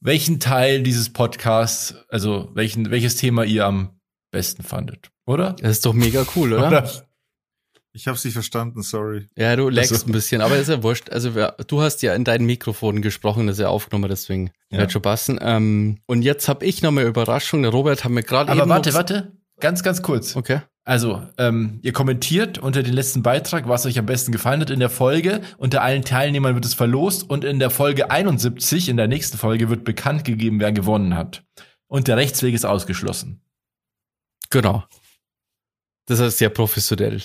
welchen 0.00 0.40
Teil 0.40 0.82
dieses 0.82 1.10
Podcasts, 1.10 1.94
also 2.08 2.50
welchen, 2.54 2.90
welches 2.90 3.14
Thema 3.14 3.44
ihr 3.44 3.64
am 3.64 3.90
besten 4.32 4.64
fandet, 4.64 5.10
oder? 5.24 5.54
Das 5.60 5.70
ist 5.70 5.86
doch 5.86 5.94
mega 5.94 6.26
cool, 6.34 6.54
oder? 6.54 6.66
oder? 6.68 6.90
Ich 7.96 8.08
hab's 8.08 8.24
nicht 8.24 8.34
verstanden, 8.34 8.82
sorry. 8.82 9.28
Ja, 9.36 9.54
du 9.54 9.68
lagst 9.68 9.92
also. 9.92 10.06
ein 10.06 10.12
bisschen, 10.12 10.40
aber 10.40 10.56
ist 10.56 10.68
ja 10.68 10.82
wurscht. 10.82 11.10
Also 11.10 11.30
du 11.30 11.80
hast 11.80 12.02
ja 12.02 12.12
in 12.14 12.24
deinem 12.24 12.44
Mikrofon 12.44 13.02
gesprochen, 13.02 13.46
das 13.46 13.58
ist 13.58 13.62
ja 13.62 13.68
aufgenommen, 13.68 14.08
deswegen 14.10 14.50
ja. 14.70 14.78
wird 14.78 14.90
schon 14.90 15.00
passen. 15.00 15.38
Ähm, 15.40 15.98
und 16.06 16.22
jetzt 16.22 16.48
habe 16.48 16.66
ich 16.66 16.82
noch 16.82 16.90
eine 16.90 17.02
Überraschung. 17.02 17.62
Der 17.62 17.70
Robert 17.70 18.02
hat 18.02 18.10
mir 18.10 18.24
gerade. 18.24 18.50
Aber 18.50 18.68
warte, 18.68 18.94
warte, 18.94 19.32
ganz, 19.60 19.84
ganz 19.84 20.02
kurz. 20.02 20.34
Okay. 20.34 20.62
Also, 20.82 21.22
ähm, 21.38 21.78
ihr 21.82 21.92
kommentiert 21.92 22.58
unter 22.58 22.82
den 22.82 22.94
letzten 22.94 23.22
Beitrag, 23.22 23.68
was 23.68 23.86
euch 23.86 23.96
am 23.96 24.06
besten 24.06 24.32
gefallen 24.32 24.60
hat 24.60 24.70
in 24.70 24.80
der 24.80 24.90
Folge. 24.90 25.40
Unter 25.56 25.80
allen 25.82 26.02
Teilnehmern 26.02 26.56
wird 26.56 26.64
es 26.64 26.74
verlost 26.74 27.30
und 27.30 27.44
in 27.44 27.60
der 27.60 27.70
Folge 27.70 28.10
71, 28.10 28.88
in 28.88 28.96
der 28.96 29.06
nächsten 29.06 29.38
Folge, 29.38 29.70
wird 29.70 29.84
bekannt 29.84 30.24
gegeben, 30.24 30.58
wer 30.58 30.72
gewonnen 30.72 31.16
hat. 31.16 31.44
Und 31.86 32.08
der 32.08 32.16
Rechtsweg 32.16 32.54
ist 32.54 32.66
ausgeschlossen. 32.66 33.40
Genau. 34.50 34.82
Das 36.06 36.18
ist 36.18 36.38
sehr 36.38 36.50
professionell 36.50 37.22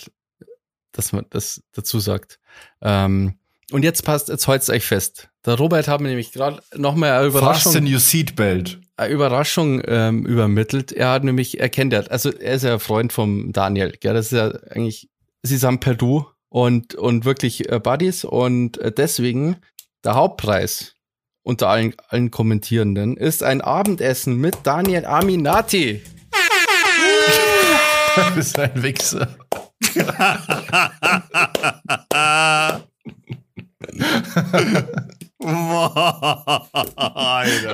dass 0.92 1.12
man 1.12 1.26
das 1.30 1.62
dazu 1.74 2.00
sagt. 2.00 2.40
Ähm, 2.82 3.36
und 3.72 3.84
jetzt 3.84 4.04
passt, 4.04 4.30
jetzt 4.30 4.48
halt's 4.48 4.70
euch 4.70 4.84
fest. 4.84 5.30
Der 5.46 5.56
Robert 5.56 5.88
hat 5.88 6.02
mir 6.02 6.10
nämlich 6.10 6.32
gerade 6.32 6.62
nochmal 6.76 7.12
eine 7.12 7.28
Überraschung. 7.28 7.72
Fasten 7.72 7.92
your 7.92 8.00
seatbelt. 8.00 8.80
Eine 8.98 9.14
Überraschung 9.14 9.82
ähm, 9.86 10.26
übermittelt. 10.26 10.92
Er 10.92 11.12
hat 11.12 11.24
nämlich, 11.24 11.60
er 11.60 11.70
kennt 11.70 11.94
ja, 11.94 12.02
also 12.02 12.32
er 12.32 12.56
ist 12.56 12.64
ja 12.64 12.80
Freund 12.80 13.14
vom 13.14 13.54
Daniel, 13.54 13.92
gell? 14.00 14.14
Das 14.14 14.28
ist 14.28 14.38
ja 14.38 14.50
eigentlich, 14.72 15.10
sie 15.44 15.58
sind 15.58 15.80
per 15.80 15.94
Du 15.94 16.26
und, 16.50 16.96
und 16.96 17.26
wirklich 17.26 17.72
äh, 17.72 17.80
Buddies 17.80 18.26
und 18.26 18.78
äh, 18.80 18.92
deswegen 18.92 19.58
der 20.04 20.16
Hauptpreis 20.16 20.96
unter 21.44 21.70
allen, 21.70 21.94
allen 22.10 22.32
Kommentierenden 22.32 23.18
ist 23.18 23.44
ein 23.44 23.62
Abendessen 23.62 24.36
mit 24.36 24.56
Daniel 24.64 25.06
Aminati. 25.06 26.02
das 28.16 28.38
ist 28.38 28.60
ein 28.60 28.84
Wichser. 28.84 29.38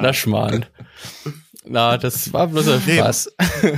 Na 0.01 0.13
schmal. 0.13 0.67
Na, 1.67 1.97
das 1.97 2.31
war 2.31 2.47
bloß 2.47 2.67
ein 2.67 2.81
Spaß. 2.81 3.31
Nee. 3.63 3.73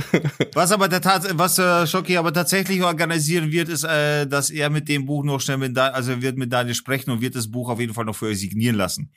Was 0.54 0.72
aber 0.72 0.88
der 0.88 1.00
Tat, 1.00 1.26
was 1.38 1.58
äh, 1.58 1.86
Schocki 1.86 2.18
aber 2.18 2.32
tatsächlich 2.32 2.82
organisieren 2.82 3.50
wird, 3.50 3.68
ist, 3.70 3.84
äh, 3.84 4.26
dass 4.26 4.50
er 4.50 4.68
mit 4.68 4.88
dem 4.88 5.06
Buch 5.06 5.24
noch 5.24 5.40
schnell 5.40 5.56
mit 5.56 5.76
Daniel, 5.76 5.94
also 5.94 6.20
wird 6.20 6.36
mit 6.36 6.52
Daniel 6.52 6.74
sprechen 6.74 7.10
und 7.10 7.22
wird 7.22 7.34
das 7.34 7.50
Buch 7.50 7.70
auf 7.70 7.80
jeden 7.80 7.94
Fall 7.94 8.04
noch 8.04 8.16
für 8.16 8.26
euch 8.26 8.40
signieren 8.40 8.76
lassen. 8.76 9.10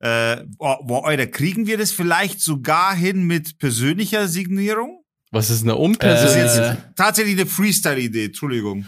Äh, 0.00 0.44
oh, 0.58 1.00
Alter, 1.04 1.26
kriegen 1.26 1.66
wir 1.66 1.78
das 1.78 1.90
vielleicht 1.90 2.40
sogar 2.40 2.94
hin 2.94 3.24
mit 3.24 3.58
persönlicher 3.58 4.28
Signierung? 4.28 4.97
Was 5.30 5.50
ist 5.50 5.62
eine 5.62 5.76
unpersönliche? 5.76 6.70
Äh, 6.70 6.76
tatsächlich 6.96 7.36
eine 7.36 7.46
Freestyle-Idee, 7.46 8.26
Entschuldigung. 8.26 8.86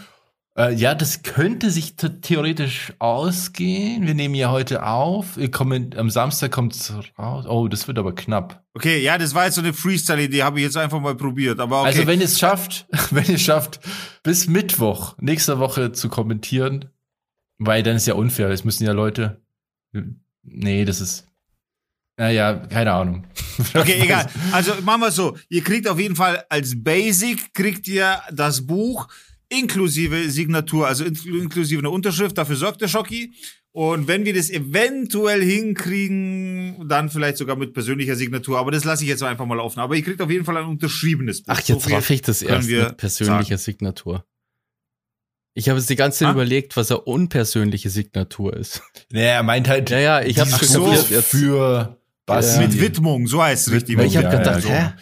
Äh, 0.57 0.73
ja, 0.73 0.95
das 0.95 1.23
könnte 1.23 1.69
sich 1.69 1.95
theoretisch 1.95 2.93
ausgehen. 2.99 4.05
Wir 4.05 4.13
nehmen 4.13 4.35
ja 4.35 4.51
heute 4.51 4.85
auf. 4.85 5.39
Kommen, 5.51 5.95
am 5.95 6.09
Samstag 6.09 6.51
kommt's 6.51 6.93
raus. 7.17 7.45
Oh, 7.47 7.67
das 7.67 7.87
wird 7.87 7.97
aber 7.97 8.13
knapp. 8.13 8.63
Okay, 8.73 9.01
ja, 9.01 9.17
das 9.17 9.33
war 9.33 9.45
jetzt 9.45 9.55
so 9.55 9.61
eine 9.61 9.73
Freestyle-Idee, 9.73 10.43
habe 10.43 10.59
ich 10.59 10.65
jetzt 10.65 10.77
einfach 10.77 10.99
mal 10.99 11.15
probiert. 11.15 11.59
Aber 11.59 11.81
okay. 11.81 11.87
Also 11.87 12.07
wenn 12.07 12.21
es 12.21 12.37
schafft, 12.37 12.87
wenn 13.11 13.33
es 13.33 13.41
schafft, 13.41 13.79
bis 14.23 14.47
Mittwoch 14.47 15.15
nächste 15.19 15.59
Woche 15.59 15.93
zu 15.93 16.09
kommentieren, 16.09 16.89
weil 17.57 17.83
dann 17.83 17.95
ist 17.95 18.07
ja 18.07 18.15
unfair. 18.15 18.49
Es 18.49 18.65
müssen 18.65 18.83
ja 18.83 18.91
Leute. 18.91 19.41
Nee, 20.43 20.83
das 20.85 20.99
ist. 20.99 21.27
Naja, 22.21 22.53
keine 22.69 22.93
Ahnung. 22.93 23.25
Okay, 23.73 23.99
egal. 24.01 24.27
Also 24.51 24.73
machen 24.83 25.01
wir 25.01 25.11
so. 25.11 25.37
Ihr 25.49 25.63
kriegt 25.63 25.87
auf 25.87 25.99
jeden 25.99 26.15
Fall 26.15 26.43
als 26.49 26.73
Basic 26.75 27.53
kriegt 27.53 27.87
ihr 27.87 28.19
das 28.31 28.65
Buch 28.65 29.07
inklusive 29.49 30.29
Signatur, 30.29 30.87
also 30.87 31.03
inklusive 31.03 31.79
eine 31.79 31.89
Unterschrift. 31.89 32.37
Dafür 32.37 32.55
sorgt 32.55 32.81
der 32.81 32.87
Schocki. 32.87 33.33
Und 33.71 34.07
wenn 34.07 34.25
wir 34.25 34.33
das 34.33 34.49
eventuell 34.49 35.43
hinkriegen, 35.43 36.87
dann 36.87 37.09
vielleicht 37.09 37.37
sogar 37.37 37.55
mit 37.55 37.73
persönlicher 37.73 38.15
Signatur. 38.15 38.57
Aber 38.57 38.71
das 38.71 38.83
lasse 38.83 39.03
ich 39.03 39.09
jetzt 39.09 39.23
einfach 39.23 39.45
mal 39.45 39.59
offen. 39.59 39.79
Aber 39.79 39.95
ihr 39.95 40.03
kriegt 40.03 40.21
auf 40.21 40.29
jeden 40.29 40.45
Fall 40.45 40.57
ein 40.57 40.65
unterschriebenes 40.65 41.43
Buch. 41.43 41.53
Ach, 41.55 41.61
jetzt 41.61 41.83
so 41.83 41.93
raff 41.93 42.09
ich 42.09 42.21
das 42.21 42.41
erst 42.41 42.69
mit 42.69 42.97
persönlicher 42.97 43.57
sagen. 43.57 43.77
Signatur. 43.77 44.25
Ich 45.53 45.69
habe 45.69 45.79
es 45.79 45.85
die 45.85 45.95
ganze 45.95 46.19
Zeit 46.19 46.29
ah? 46.29 46.31
überlegt, 46.31 46.77
was 46.77 46.91
eine 46.91 47.01
unpersönliche 47.01 47.89
Signatur 47.89 48.55
ist. 48.55 48.81
Naja, 49.11 49.33
er 49.33 49.43
meint 49.43 49.67
halt. 49.67 49.89
Ja, 49.89 49.99
ja, 49.99 50.21
ich 50.21 50.39
habe 50.39 50.49
so 50.49 50.93
für 50.93 52.00
was 52.25 52.55
ja. 52.55 52.61
mit 52.61 52.79
Widmung, 52.79 53.27
so 53.27 53.41
heißt 53.41 53.67
es 53.67 53.73
richtig. 53.73 53.99
Ich 53.99 54.17
habe 54.17 54.37
gedacht, 54.37 54.63
ja, 54.63 54.69
hä? 54.69 54.93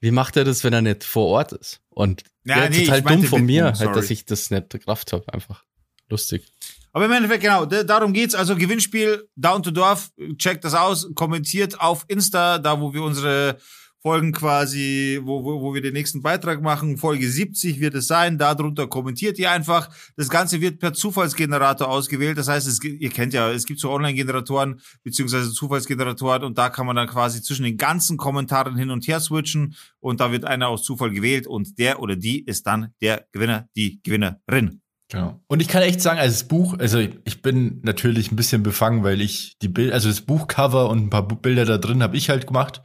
Wie 0.00 0.10
macht 0.10 0.36
er 0.36 0.44
das, 0.44 0.64
wenn 0.64 0.72
er 0.72 0.82
nicht 0.82 1.02
vor 1.04 1.28
Ort 1.28 1.52
ist? 1.52 1.80
Und 1.88 2.24
ja, 2.44 2.68
nee, 2.68 2.82
ist 2.82 2.90
halt 2.90 3.08
dumm 3.08 3.24
von 3.24 3.44
mir, 3.44 3.72
halt, 3.78 3.96
dass 3.96 4.10
ich 4.10 4.26
das 4.26 4.50
nicht 4.50 4.70
gekraft 4.70 5.12
habe. 5.12 5.32
Einfach 5.32 5.64
lustig. 6.10 6.52
Aber 6.92 7.06
im 7.06 7.12
Endeffekt, 7.12 7.42
genau, 7.42 7.64
darum 7.64 8.12
geht's. 8.12 8.34
Also 8.34 8.54
Gewinnspiel, 8.54 9.28
Down 9.34 9.62
to 9.62 9.70
Dorf, 9.70 10.10
checkt 10.36 10.64
das 10.64 10.74
aus, 10.74 11.08
kommentiert 11.14 11.80
auf 11.80 12.04
Insta, 12.08 12.58
da 12.58 12.80
wo 12.80 12.92
wir 12.92 13.02
unsere 13.02 13.58
Folgen 14.04 14.32
quasi, 14.32 15.18
wo, 15.24 15.42
wo, 15.44 15.62
wo 15.62 15.72
wir 15.72 15.80
den 15.80 15.94
nächsten 15.94 16.20
Beitrag 16.20 16.60
machen. 16.60 16.98
Folge 16.98 17.26
70 17.26 17.80
wird 17.80 17.94
es 17.94 18.06
sein. 18.06 18.36
Darunter 18.36 18.86
kommentiert 18.86 19.38
ihr 19.38 19.50
einfach. 19.50 19.88
Das 20.14 20.28
Ganze 20.28 20.60
wird 20.60 20.78
per 20.78 20.92
Zufallsgenerator 20.92 21.88
ausgewählt. 21.88 22.36
Das 22.36 22.48
heißt, 22.48 22.68
es, 22.68 22.84
ihr 22.84 23.08
kennt 23.08 23.32
ja, 23.32 23.50
es 23.50 23.64
gibt 23.64 23.80
so 23.80 23.90
Online-Generatoren 23.90 24.82
beziehungsweise 25.04 25.50
Zufallsgeneratoren 25.52 26.44
und 26.44 26.58
da 26.58 26.68
kann 26.68 26.84
man 26.84 26.96
dann 26.96 27.08
quasi 27.08 27.40
zwischen 27.40 27.64
den 27.64 27.78
ganzen 27.78 28.18
Kommentaren 28.18 28.76
hin 28.76 28.90
und 28.90 29.08
her 29.08 29.20
switchen 29.20 29.74
und 30.00 30.20
da 30.20 30.30
wird 30.30 30.44
einer 30.44 30.68
aus 30.68 30.82
Zufall 30.82 31.10
gewählt 31.10 31.46
und 31.46 31.78
der 31.78 32.00
oder 32.00 32.14
die 32.14 32.44
ist 32.44 32.66
dann 32.66 32.92
der 33.00 33.26
Gewinner, 33.32 33.70
die 33.74 34.02
Gewinnerin. 34.02 34.82
Genau. 35.10 35.40
Und 35.46 35.60
ich 35.60 35.68
kann 35.68 35.82
echt 35.82 36.00
sagen, 36.00 36.18
als 36.18 36.32
das 36.32 36.48
Buch, 36.48 36.76
also 36.78 36.98
ich 36.98 37.40
bin 37.40 37.80
natürlich 37.84 38.32
ein 38.32 38.36
bisschen 38.36 38.62
befangen, 38.62 39.02
weil 39.04 39.20
ich 39.20 39.56
die 39.62 39.68
Bild, 39.68 39.92
also 39.92 40.08
das 40.08 40.22
Buchcover 40.22 40.90
und 40.90 41.04
ein 41.04 41.10
paar 41.10 41.26
Bilder 41.26 41.64
da 41.64 41.78
drin 41.78 42.02
habe 42.02 42.16
ich 42.16 42.30
halt 42.30 42.46
gemacht. 42.46 42.82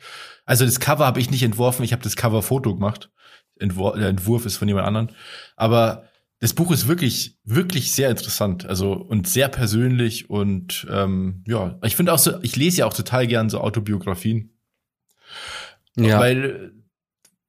Also 0.49 0.65
das 0.65 0.79
Cover 0.79 1.05
habe 1.05 1.19
ich 1.19 1.29
nicht 1.29 1.43
entworfen, 1.43 1.83
ich 1.83 1.93
habe 1.93 2.01
das 2.01 2.15
Cover-Foto 2.15 2.73
gemacht. 2.73 3.11
Entwur 3.59 3.95
der 3.95 4.09
Entwurf 4.09 4.47
ist 4.47 4.57
von 4.57 4.67
jemand 4.67 4.87
anderen. 4.87 5.11
Aber 5.55 6.05
das 6.39 6.55
Buch 6.55 6.71
ist 6.71 6.87
wirklich, 6.87 7.37
wirklich 7.43 7.91
sehr 7.91 8.09
interessant. 8.09 8.65
Also 8.65 8.93
und 8.93 9.27
sehr 9.27 9.47
persönlich 9.47 10.31
und 10.31 10.87
ähm, 10.89 11.43
ja, 11.45 11.77
ich 11.83 11.95
finde 11.95 12.13
auch 12.13 12.17
so, 12.17 12.41
ich 12.41 12.55
lese 12.55 12.79
ja 12.79 12.87
auch 12.87 12.95
total 12.95 13.27
gern 13.27 13.51
so 13.51 13.61
Autobiografien. 13.61 14.57
Ja. 15.95 16.19
Weil, 16.19 16.71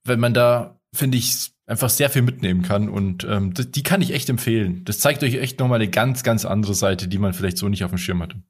wenn 0.04 0.20
man 0.20 0.34
da, 0.34 0.78
finde 0.94 1.16
ich, 1.16 1.52
einfach 1.64 1.88
sehr 1.88 2.10
viel 2.10 2.20
mitnehmen 2.20 2.60
kann 2.60 2.90
und 2.90 3.24
ähm, 3.24 3.54
die 3.54 3.82
kann 3.82 4.02
ich 4.02 4.12
echt 4.12 4.28
empfehlen. 4.28 4.84
Das 4.84 4.98
zeigt 4.98 5.22
euch 5.22 5.36
echt 5.36 5.58
nochmal 5.58 5.80
eine 5.80 5.88
ganz, 5.88 6.22
ganz 6.22 6.44
andere 6.44 6.74
Seite, 6.74 7.08
die 7.08 7.16
man 7.16 7.32
vielleicht 7.32 7.56
so 7.56 7.66
nicht 7.70 7.82
auf 7.82 7.92
dem 7.92 7.98
Schirm 7.98 8.20
hatte. 8.20 8.42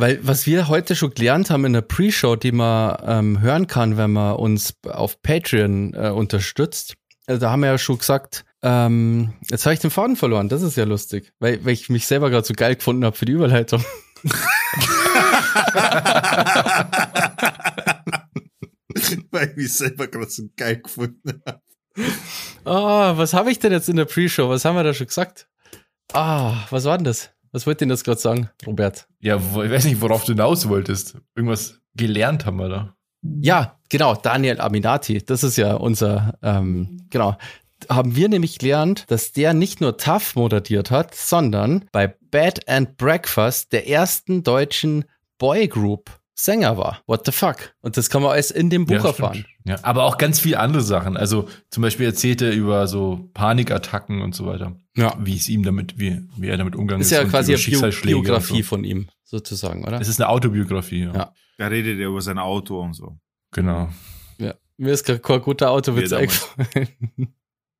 Weil 0.00 0.18
was 0.26 0.46
wir 0.46 0.68
heute 0.68 0.96
schon 0.96 1.10
gelernt 1.10 1.50
haben 1.50 1.66
in 1.66 1.74
der 1.74 1.82
Pre-Show, 1.82 2.36
die 2.36 2.52
man 2.52 2.96
ähm, 3.04 3.42
hören 3.42 3.66
kann, 3.66 3.98
wenn 3.98 4.12
man 4.12 4.36
uns 4.36 4.72
auf 4.86 5.20
Patreon 5.20 5.92
äh, 5.92 6.08
unterstützt, 6.08 6.94
also 7.26 7.38
da 7.38 7.50
haben 7.50 7.60
wir 7.60 7.66
ja 7.66 7.76
schon 7.76 7.98
gesagt, 7.98 8.46
ähm, 8.62 9.34
jetzt 9.50 9.66
habe 9.66 9.74
ich 9.74 9.80
den 9.80 9.90
Faden 9.90 10.16
verloren, 10.16 10.48
das 10.48 10.62
ist 10.62 10.78
ja 10.78 10.84
lustig, 10.84 11.34
weil, 11.38 11.62
weil 11.66 11.74
ich 11.74 11.90
mich 11.90 12.06
selber 12.06 12.30
gerade 12.30 12.46
so 12.46 12.54
geil 12.54 12.76
gefunden 12.76 13.04
habe 13.04 13.14
für 13.14 13.26
die 13.26 13.32
Überleitung. 13.32 13.84
weil 19.30 19.50
ich 19.50 19.56
mich 19.56 19.74
selber 19.74 20.06
gerade 20.06 20.30
so 20.30 20.44
geil 20.56 20.80
gefunden 20.80 21.42
habe. 21.46 21.60
Oh, 22.64 23.18
was 23.18 23.34
habe 23.34 23.50
ich 23.50 23.58
denn 23.58 23.72
jetzt 23.72 23.90
in 23.90 23.96
der 23.96 24.06
Pre-Show? 24.06 24.48
Was 24.48 24.64
haben 24.64 24.76
wir 24.76 24.82
da 24.82 24.94
schon 24.94 25.08
gesagt? 25.08 25.46
Ah, 26.14 26.54
was 26.70 26.84
war 26.84 26.96
denn 26.96 27.04
das? 27.04 27.34
Was 27.52 27.66
wollt 27.66 27.76
ihr 27.76 27.86
denn 27.86 27.88
das 27.88 28.04
gerade 28.04 28.20
sagen, 28.20 28.50
Robert? 28.66 29.08
Ja, 29.20 29.36
ich 29.36 29.54
weiß 29.54 29.84
nicht, 29.84 30.00
worauf 30.00 30.24
du 30.24 30.32
hinaus 30.32 30.68
wolltest. 30.68 31.16
Irgendwas 31.34 31.80
gelernt 31.94 32.46
haben 32.46 32.58
wir 32.58 32.68
da. 32.68 32.94
Ja, 33.22 33.78
genau, 33.88 34.14
Daniel 34.14 34.60
Aminati, 34.60 35.18
das 35.18 35.42
ist 35.42 35.56
ja 35.56 35.74
unser, 35.74 36.38
ähm, 36.42 37.06
genau, 37.10 37.36
haben 37.88 38.14
wir 38.14 38.28
nämlich 38.28 38.58
gelernt, 38.58 39.04
dass 39.08 39.32
der 39.32 39.52
nicht 39.54 39.80
nur 39.80 39.96
TAF 39.96 40.36
moderiert 40.36 40.90
hat, 40.90 41.14
sondern 41.14 41.86
bei 41.92 42.06
Bed 42.06 42.68
and 42.68 42.96
Breakfast 42.96 43.72
der 43.72 43.88
ersten 43.88 44.42
deutschen 44.42 45.04
Boygroup 45.38 46.19
Sänger 46.44 46.76
war. 46.76 47.02
What 47.06 47.26
the 47.26 47.32
fuck? 47.32 47.74
Und 47.80 47.96
das 47.96 48.08
kann 48.10 48.22
man 48.22 48.32
alles 48.32 48.50
in 48.50 48.70
dem 48.70 48.86
Buch 48.86 48.94
Ja, 48.96 49.04
erfahren. 49.06 49.44
Ja, 49.64 49.78
aber 49.82 50.04
auch 50.04 50.18
ganz 50.18 50.40
viele 50.40 50.58
andere 50.58 50.82
Sachen. 50.82 51.16
Also 51.16 51.48
zum 51.70 51.82
Beispiel 51.82 52.06
erzählt 52.06 52.40
er 52.42 52.52
über 52.52 52.86
so 52.86 53.30
Panikattacken 53.34 54.22
und 54.22 54.34
so 54.34 54.46
weiter. 54.46 54.76
Ja. 54.96 55.14
Wie 55.20 55.36
es 55.36 55.48
ihm 55.48 55.62
damit, 55.62 55.98
wie, 55.98 56.22
wie 56.36 56.48
er 56.48 56.56
damit 56.56 56.74
umgegangen 56.76 57.02
ist. 57.02 57.12
Ist 57.12 57.18
ja 57.18 57.24
quasi 57.24 57.54
eine 57.54 57.62
Bio 57.62 57.90
Biografie 58.02 58.62
So. 58.62 58.68
von 58.68 58.84
ihm, 58.84 59.08
sozusagen, 59.24 59.84
oder? 59.84 60.00
Es 60.00 60.08
ist 60.08 60.20
eine 60.20 60.28
Autobiografie, 60.28 61.04
ja. 61.04 61.14
Ja. 61.14 61.32
Da 61.58 61.66
redet 61.66 61.98
er 62.00 62.08
über 62.08 62.22
sein 62.22 62.38
Auto 62.38 62.80
und 62.80 62.94
so. 62.94 63.18
Genau. 63.52 63.88
Ja. 64.38 64.54
Mir 64.78 64.92
ist 64.92 65.04
gerade 65.04 65.18
kein 65.20 65.42
guter 65.42 65.70
Autowitz 65.70 66.12
eingefallen. 66.12 66.88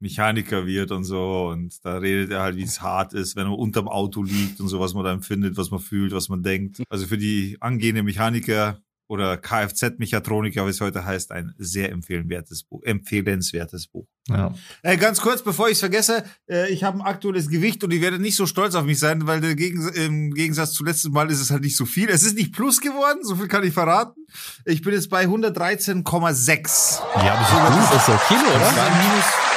Mechaniker 0.00 0.66
wird 0.66 0.90
und 0.90 1.04
so. 1.04 1.48
Und 1.48 1.84
da 1.84 1.98
redet 1.98 2.30
er 2.30 2.42
halt, 2.42 2.56
wie 2.56 2.62
es 2.62 2.80
hart 2.80 3.12
ist, 3.12 3.36
wenn 3.36 3.46
man 3.46 3.56
unterm 3.58 3.88
Auto 3.88 4.22
liegt 4.22 4.60
und 4.60 4.68
so, 4.68 4.80
was 4.80 4.94
man 4.94 5.04
da 5.04 5.12
empfindet, 5.12 5.56
was 5.56 5.70
man 5.70 5.80
fühlt, 5.80 6.12
was 6.12 6.28
man 6.28 6.42
denkt. 6.42 6.82
Also 6.90 7.06
für 7.06 7.18
die 7.18 7.56
angehende 7.60 8.02
Mechaniker 8.02 8.80
oder 9.10 9.36
Kfz-Mechatroniker, 9.36 10.66
wie 10.66 10.70
es 10.70 10.80
heute 10.80 11.04
heißt, 11.04 11.32
ein 11.32 11.52
sehr 11.58 11.90
empfehlenswertes 11.90 12.62
Buch. 12.62 12.80
Empfehlenswertes 12.84 13.88
Buch. 13.88 14.06
Ja. 14.28 14.54
Äh, 14.82 14.96
ganz 14.96 15.20
kurz, 15.20 15.42
bevor 15.42 15.66
ich 15.66 15.74
es 15.74 15.80
vergesse, 15.80 16.24
äh, 16.48 16.72
ich 16.72 16.84
habe 16.84 16.98
ein 16.98 17.02
aktuelles 17.02 17.48
Gewicht 17.48 17.82
und 17.82 17.92
ich 17.92 18.00
werde 18.00 18.20
nicht 18.20 18.36
so 18.36 18.46
stolz 18.46 18.76
auf 18.76 18.84
mich 18.84 19.00
sein, 19.00 19.26
weil 19.26 19.40
Gegen 19.56 19.88
im 19.88 20.32
Gegensatz 20.32 20.72
zu 20.72 20.84
letztes 20.84 21.10
Mal 21.10 21.30
ist 21.30 21.40
es 21.40 21.50
halt 21.50 21.62
nicht 21.62 21.76
so 21.76 21.86
viel. 21.86 22.08
Es 22.08 22.22
ist 22.22 22.36
nicht 22.36 22.52
plus 22.52 22.80
geworden, 22.80 23.18
so 23.22 23.34
viel 23.34 23.48
kann 23.48 23.64
ich 23.64 23.74
verraten. 23.74 24.20
Ich 24.64 24.82
bin 24.82 24.92
jetzt 24.94 25.10
bei 25.10 25.24
113,6. 25.24 27.00
Ja, 27.24 27.34
aber 27.34 27.72
so 27.72 27.94
Das 27.94 28.08
ist 28.08 28.28
Kilo, 28.28 28.40
Das 28.52 28.72
oder? 28.72 29.49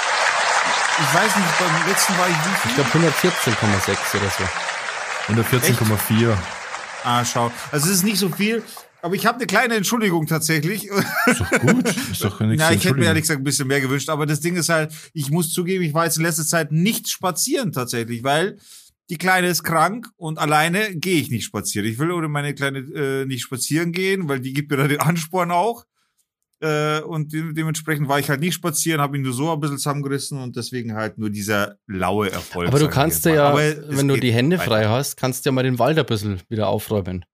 Ich 1.04 1.14
weiß 1.14 1.36
nicht, 1.36 1.60
beim 1.60 1.88
letzten 1.88 2.18
war 2.18 2.30
ich 2.30 2.36
wie 2.36 2.56
viel? 2.62 2.72
Ich 2.72 2.91
glaube 2.91 3.12
114,6 3.12 4.18
oder 4.20 4.30
so. 4.30 5.54
114,4. 5.58 6.38
Ah, 7.04 7.26
schau. 7.26 7.51
Also 7.72 7.88
es 7.88 7.97
ist 7.97 8.04
nicht 8.04 8.18
so 8.18 8.30
viel, 8.30 8.64
aber 9.01 9.16
ich 9.16 9.26
habe 9.26 9.38
eine 9.38 9.47
kleine 9.47 9.76
Entschuldigung 9.76 10.28
tatsächlich. 10.28 10.88
Ist 10.88 11.41
doch 11.41 11.51
gut. 11.60 11.89
Ist 12.12 12.24
doch 12.24 12.39
nichts 12.39 12.64
Na, 12.64 12.72
ich 12.72 12.86
hätte 12.86 12.95
mir 12.95 13.06
ehrlich 13.06 13.24
gesagt 13.24 13.41
ein 13.41 13.43
bisschen 13.43 13.68
mehr 13.68 13.82
gewünscht, 13.82 14.10
aber 14.10 14.26
das 14.26 14.39
Ding 14.39 14.56
ist 14.56 14.70
halt, 14.70 14.93
ich 15.14 15.30
muss 15.30 15.51
zugeben, 15.51 15.84
ich 15.84 15.93
war 15.93 16.06
jetzt 16.06 16.18
in 16.18 16.24
letzter 16.24 16.45
Zeit 16.45 16.72
nicht 16.72 17.10
spazieren 17.10 17.74
tatsächlich, 17.74 18.24
weil 18.24 18.58
die 19.10 19.18
Kleine 19.18 19.47
ist 19.47 19.64
krank 19.64 20.08
und 20.16 20.39
alleine 20.39 20.95
gehe 20.95 21.20
ich 21.20 21.30
nicht 21.30 21.43
spazieren. 21.43 21.86
Ich 21.86 21.99
will 21.99 22.12
ohne 22.12 22.30
meine 22.30 22.56
Kleine 22.56 22.80
äh, 22.80 23.26
nicht 23.26 23.41
spazieren 23.41 23.91
gehen, 23.91 24.30
weil 24.30 24.39
die 24.39 24.54
gibt 24.54 24.72
mir 24.72 24.78
da 24.78 24.88
den 24.88 25.01
Ansporn 25.01 25.51
auch. 25.51 25.86
Äh, 26.64 27.01
und 27.01 27.34
de 27.34 27.51
dementsprechend 27.51 28.07
war 28.07 28.20
ich 28.20 28.30
halt 28.30 28.39
nicht 28.39 28.53
spazieren, 28.53 29.01
habe 29.01 29.18
ihn 29.18 29.24
nur 29.24 29.34
so 29.34 29.51
ein 29.51 29.59
bisschen 29.59 29.78
zusammengerissen 29.78 30.39
und 30.41 30.55
deswegen 30.55 30.93
halt 30.93 31.18
nur 31.18 31.30
dieser 31.30 31.78
laue 31.88 32.32
Erfolg. 32.32 32.70
Aber 32.70 32.80
du 32.80 32.88
kannst 32.88 33.26
dir 33.26 33.34
ja, 33.36 33.49
Aber 33.49 33.59
wenn 33.89 34.07
du 34.07 34.16
die 34.18 34.32
Hände 34.32 34.57
weiter. 34.57 34.70
frei 34.70 34.88
hast, 34.88 35.18
kannst 35.18 35.43
du 35.45 35.49
ja 35.49 35.51
mal 35.51 35.64
den 35.64 35.78
Wald 35.78 35.99
ein 35.99 36.05
bisschen 36.05 36.41
wieder 36.47 36.70
aufräumen. 36.70 37.26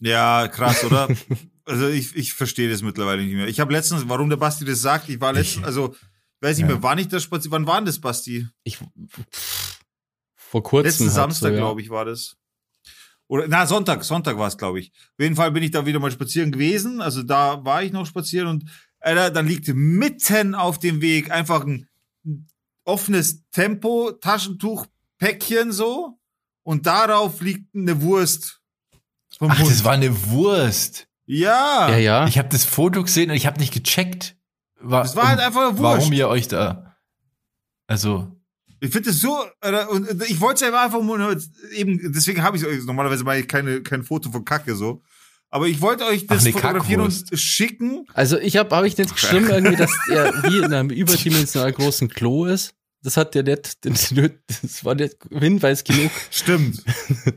Ja, 0.00 0.48
krass, 0.48 0.84
oder? 0.84 1.08
also 1.64 1.88
ich, 1.88 2.14
ich 2.14 2.34
verstehe 2.34 2.70
das 2.70 2.82
mittlerweile 2.82 3.22
nicht 3.22 3.34
mehr. 3.34 3.48
Ich 3.48 3.58
habe 3.58 3.72
letztens, 3.72 4.06
warum 4.06 4.28
der 4.28 4.36
Basti 4.36 4.66
das 4.66 4.82
sagt, 4.82 5.08
ich 5.08 5.18
war 5.18 5.32
letztens, 5.32 5.64
also 5.64 5.94
weiß 6.42 6.58
nicht 6.58 6.68
Ja. 6.68 6.74
mehr, 6.74 6.82
wann 6.82 6.98
ich 6.98 7.08
das 7.08 7.22
spazieren, 7.22 7.52
wann 7.52 7.66
war 7.66 7.76
denn 7.76 7.86
das, 7.86 7.98
Basti? 7.98 8.46
Ich 8.64 8.78
vor 10.36 10.62
kurzem. 10.62 10.88
Letzten 10.88 11.04
halt 11.04 11.14
Samstag, 11.14 11.48
so, 11.48 11.54
ja. 11.54 11.60
glaube 11.60 11.80
ich, 11.80 11.88
war 11.88 12.04
das. 12.04 12.36
Oder, 13.28 13.46
na, 13.48 13.66
Sonntag, 13.66 14.02
Sonntag 14.04 14.38
war 14.38 14.48
es, 14.48 14.56
glaube 14.58 14.80
ich. 14.80 14.90
Auf 14.90 15.20
jeden 15.22 15.36
Fall 15.36 15.52
bin 15.52 15.62
ich 15.62 15.70
da 15.70 15.84
wieder 15.86 16.00
mal 16.00 16.10
spazieren 16.10 16.50
gewesen. 16.50 17.00
Also 17.00 17.22
da 17.22 17.64
war 17.64 17.82
ich 17.82 17.92
noch 17.92 18.06
spazieren 18.06 18.48
und 18.48 18.64
Alter, 19.00 19.30
dann 19.30 19.46
liegt 19.46 19.68
mitten 19.74 20.54
auf 20.54 20.78
dem 20.78 21.00
Weg 21.00 21.30
einfach 21.30 21.64
ein 21.64 21.88
offenes 22.84 23.44
Tempo, 23.50 24.12
Taschentuch, 24.12 24.86
Päckchen 25.18 25.72
so. 25.72 26.18
Und 26.62 26.86
darauf 26.86 27.40
liegt 27.40 27.74
eine 27.74 28.00
Wurst. 28.02 28.60
Vom 29.38 29.50
Ach, 29.50 29.58
Hund. 29.58 29.70
das 29.70 29.84
war 29.84 29.92
eine 29.92 30.30
Wurst. 30.30 31.06
ja. 31.26 31.88
Ja, 31.90 31.96
ja. 31.98 32.26
Ich 32.26 32.38
habe 32.38 32.48
das 32.48 32.64
Foto 32.64 33.02
gesehen 33.02 33.30
und 33.30 33.36
ich 33.36 33.46
habe 33.46 33.60
nicht 33.60 33.72
gecheckt. 33.72 34.36
Wa- 34.80 35.02
Das 35.02 35.16
war 35.16 35.28
halt 35.28 35.40
einfach 35.40 35.68
eine 35.68 35.78
Warum 35.78 35.98
Wurst. 36.00 36.12
ihr 36.12 36.28
euch 36.28 36.48
da. 36.48 36.96
Also, 37.86 38.37
Ich 38.80 38.90
finde 38.90 39.10
das 39.10 39.20
so, 39.20 39.36
und 39.90 40.22
ich 40.28 40.40
wollte 40.40 40.64
es 40.64 40.70
ja 40.70 40.84
einfach 40.84 41.02
nur, 41.02 41.36
eben, 41.72 42.12
deswegen 42.12 42.42
habe 42.42 42.56
ich 42.56 42.64
normalerweise 42.84 43.24
mache 43.24 43.40
ich 43.40 43.48
keine, 43.48 43.82
kein 43.82 44.04
Foto 44.04 44.30
von 44.30 44.44
Kacke 44.44 44.74
so. 44.74 45.02
Aber 45.50 45.66
ich 45.66 45.80
wollte 45.80 46.04
euch 46.04 46.26
das 46.26 46.46
Ach, 46.46 46.52
fotografieren 46.52 47.00
Kackwurst. 47.00 47.32
und 47.32 47.38
schicken. 47.38 48.06
Also 48.12 48.38
ich 48.38 48.56
habe, 48.56 48.74
habe 48.76 48.86
ich 48.86 48.98
nicht 48.98 49.18
schlimm 49.18 49.48
irgendwie, 49.48 49.76
dass 49.76 49.92
er 50.10 50.32
wie 50.44 50.58
in 50.58 50.72
einem 50.72 50.90
überdimensional 50.90 51.72
großen 51.72 52.08
Klo 52.08 52.44
ist. 52.44 52.74
Das 53.02 53.16
hat 53.16 53.34
der 53.34 53.44
nicht, 53.44 53.78
das 53.84 54.84
war 54.84 54.94
nicht 54.94 55.16
Hinweis 55.30 55.84
genug. 55.84 56.10
Stimmt. 56.30 56.84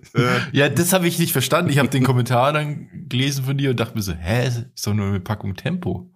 ja, 0.51 0.69
das 0.69 0.91
habe 0.91 1.07
ich 1.07 1.19
nicht 1.19 1.31
verstanden. 1.31 1.71
Ich 1.71 1.77
habe 1.77 1.87
den 1.87 2.03
Kommentar 2.03 2.51
dann 2.51 2.89
gelesen 3.07 3.45
von 3.45 3.57
dir 3.57 3.69
und 3.69 3.79
dachte 3.79 3.95
mir 3.95 4.01
so, 4.01 4.13
hä, 4.13 4.47
ist 4.47 4.87
doch 4.87 4.93
nur 4.93 5.07
eine 5.07 5.19
Packung 5.19 5.55
Tempo. 5.55 6.10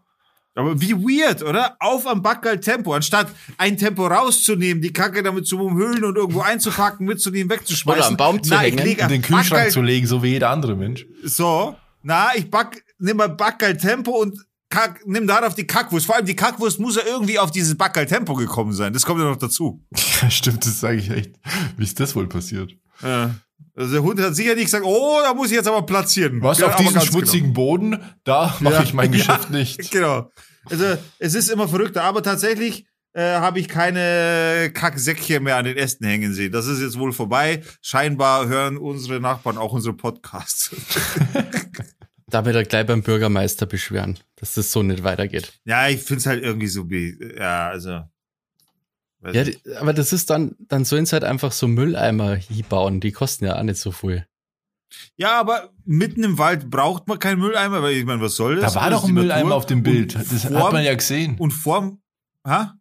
Aber 0.56 0.80
wie 0.82 0.94
weird, 0.94 1.44
oder? 1.44 1.76
Auf 1.80 2.08
am 2.08 2.22
Backerl 2.22 2.60
Tempo. 2.60 2.94
Anstatt 2.94 3.28
ein 3.58 3.78
Tempo 3.78 4.08
rauszunehmen, 4.08 4.82
die 4.82 4.94
Kacke 4.94 5.22
damit 5.22 5.46
zu 5.48 5.60
umhüllen 5.60 6.04
und 6.04 6.16
irgendwo 6.16 6.42
einzupacken, 6.42 7.06
mitzunehmen, 7.06 7.50
wegzuschmeißen. 7.50 8.00
Oder 8.02 8.08
am 8.08 8.18
Baum 8.18 8.42
zu 8.42 8.50
Na, 8.54 8.66
ich 8.66 8.76
hängen. 8.78 8.98
In 9.00 9.08
den 9.10 9.22
Kühlschrank 9.22 9.50
Backerl- 9.50 9.72
zu 9.72 9.82
legen, 9.82 10.08
so 10.08 10.24
wie 10.24 10.30
jeder 10.30 10.50
andere 10.50 10.76
Mensch. 10.76 11.06
So. 11.24 11.76
Na, 12.04 12.30
ich 12.36 12.50
back, 12.50 12.84
nimm 13.00 13.18
mal 13.18 13.30
Backerl 13.30 13.76
Tempo 13.78 14.12
und 14.12 14.40
kack, 14.70 15.02
nimm 15.06 15.28
darauf 15.28 15.56
die 15.56 15.68
Kackwurst. 15.68 16.06
Vor 16.06 16.16
allem 16.16 16.26
die 16.26 16.36
Kackwurst 16.36 16.80
muss 16.80 16.96
ja 16.96 17.04
irgendwie 17.06 17.38
auf 17.40 17.52
dieses 17.52 17.76
Backerl 17.78 18.06
Tempo 18.06 18.34
gekommen 18.36 18.74
sein. 18.74 18.94
Das 18.94 19.06
kommt 19.06 19.20
ja 19.20 19.26
noch 19.28 19.38
dazu. 19.38 19.84
Ja, 20.22 20.30
stimmt, 20.30 20.66
das 20.66 20.80
sage 20.80 20.98
ich 20.98 21.10
echt. 21.10 21.32
Wie 21.78 21.84
ist 21.84 22.00
das 22.00 22.16
wohl 22.16 22.28
passiert? 22.28 22.72
Ja. 23.04 23.36
Also 23.76 23.92
der 23.92 24.04
Hund 24.04 24.20
hat 24.22 24.36
sicher 24.36 24.56
nicht 24.56 24.66
gesagt, 24.66 24.86
oh, 24.86 25.20
da 25.24 25.34
muss 25.34 25.48
ich 25.50 25.54
jetzt 25.58 25.68
aber 25.68 25.86
platzieren. 25.86 26.42
Was 26.42 26.60
Ja, 26.60 26.68
auf 26.68 26.78
ganz 26.78 27.06
schmutzigen 27.06 27.54
Boden, 27.54 28.00
da 28.24 28.56
mache 28.62 28.76
Ja. 28.76 28.84
ich 28.84 28.94
mein 28.94 29.12
Ja. 29.14 29.18
Geschäft 29.18 29.50
nicht. 29.52 29.92
Genau. 29.92 30.32
Also 30.70 30.86
es 31.20 31.36
ist 31.36 31.50
immer 31.50 31.68
verrückter, 31.68 32.04
aber 32.04 32.24
tatsächlich 32.24 32.86
äh, 33.14 33.22
habe 33.36 33.60
ich 33.60 33.68
keine 33.68 34.72
Kacksäckchen 34.74 35.44
mehr 35.44 35.58
an 35.58 35.66
den 35.66 35.78
Ästen 35.78 36.06
hängen 36.08 36.34
sehen. 36.34 36.52
Das 36.52 36.68
ist 36.68 36.82
jetzt 36.82 36.98
wohl 37.00 37.14
vorbei. 37.14 37.62
Scheinbar 37.82 38.48
hören 38.48 38.78
unsere 38.78 39.20
Nachbarn 39.20 39.58
auch 39.58 39.74
unsere 39.74 39.96
Podcasts. 39.96 40.72
Da 42.28 42.44
wird 42.44 42.56
er 42.56 42.64
gleich 42.64 42.88
beim 42.88 43.04
Bürgermeister 43.04 43.68
beschweren, 43.68 44.18
dass 44.38 44.56
das 44.56 44.72
so 44.72 44.82
nicht 44.82 45.04
weitergeht. 45.04 45.54
ja, 45.64 45.88
ich 45.90 46.02
find's 46.02 46.26
halt 46.26 46.44
irgendwie 46.44 46.68
so, 46.68 46.86
be- 46.86 47.14
ja, 47.38 47.68
also. 47.70 48.02
Weiß 49.26 49.36
Ja, 49.36 49.44
nicht. 49.44 49.68
aber 49.78 49.92
das 49.94 50.14
ist 50.14 50.30
dann, 50.30 50.56
dann 50.60 50.86
sollen 50.86 51.06
sie 51.06 51.14
halt 51.14 51.24
einfach 51.26 51.52
so 51.52 51.68
Mülleimer 51.68 52.36
hier 52.36 52.64
bauen. 52.64 53.00
Die 53.02 53.12
kosten 53.12 53.46
ja 53.46 53.58
auch 53.60 53.64
nicht 53.64 53.80
so 53.80 53.92
viel. 53.92 54.26
ja, 55.18 55.40
aber 55.40 55.72
mitten 55.84 56.24
im 56.24 56.38
Wald 56.38 56.70
braucht 56.70 57.08
man 57.08 57.20
keinen 57.20 57.40
Mülleimer, 57.40 57.82
weil 57.84 57.94
ich 57.96 58.06
meine, 58.06 58.22
was 58.22 58.36
soll 58.36 58.56
das? 58.58 58.74
Da 58.74 58.82
war 58.82 58.90
Das 58.90 59.02
doch 59.02 59.08
ein 59.10 59.14
Mülleimer 59.14 59.44
Natur. 59.44 59.56
auf 59.58 59.66
dem 59.66 59.84
Bild. 59.84 60.16
Und 60.16 60.32
Das 60.32 60.44
vorm- 60.46 60.64
hat 60.64 60.72
man 60.74 60.84
ja 60.86 60.94
gesehen. 60.96 61.36
Und 61.38 61.52
vorm, 61.52 62.00
ha? 62.48 62.76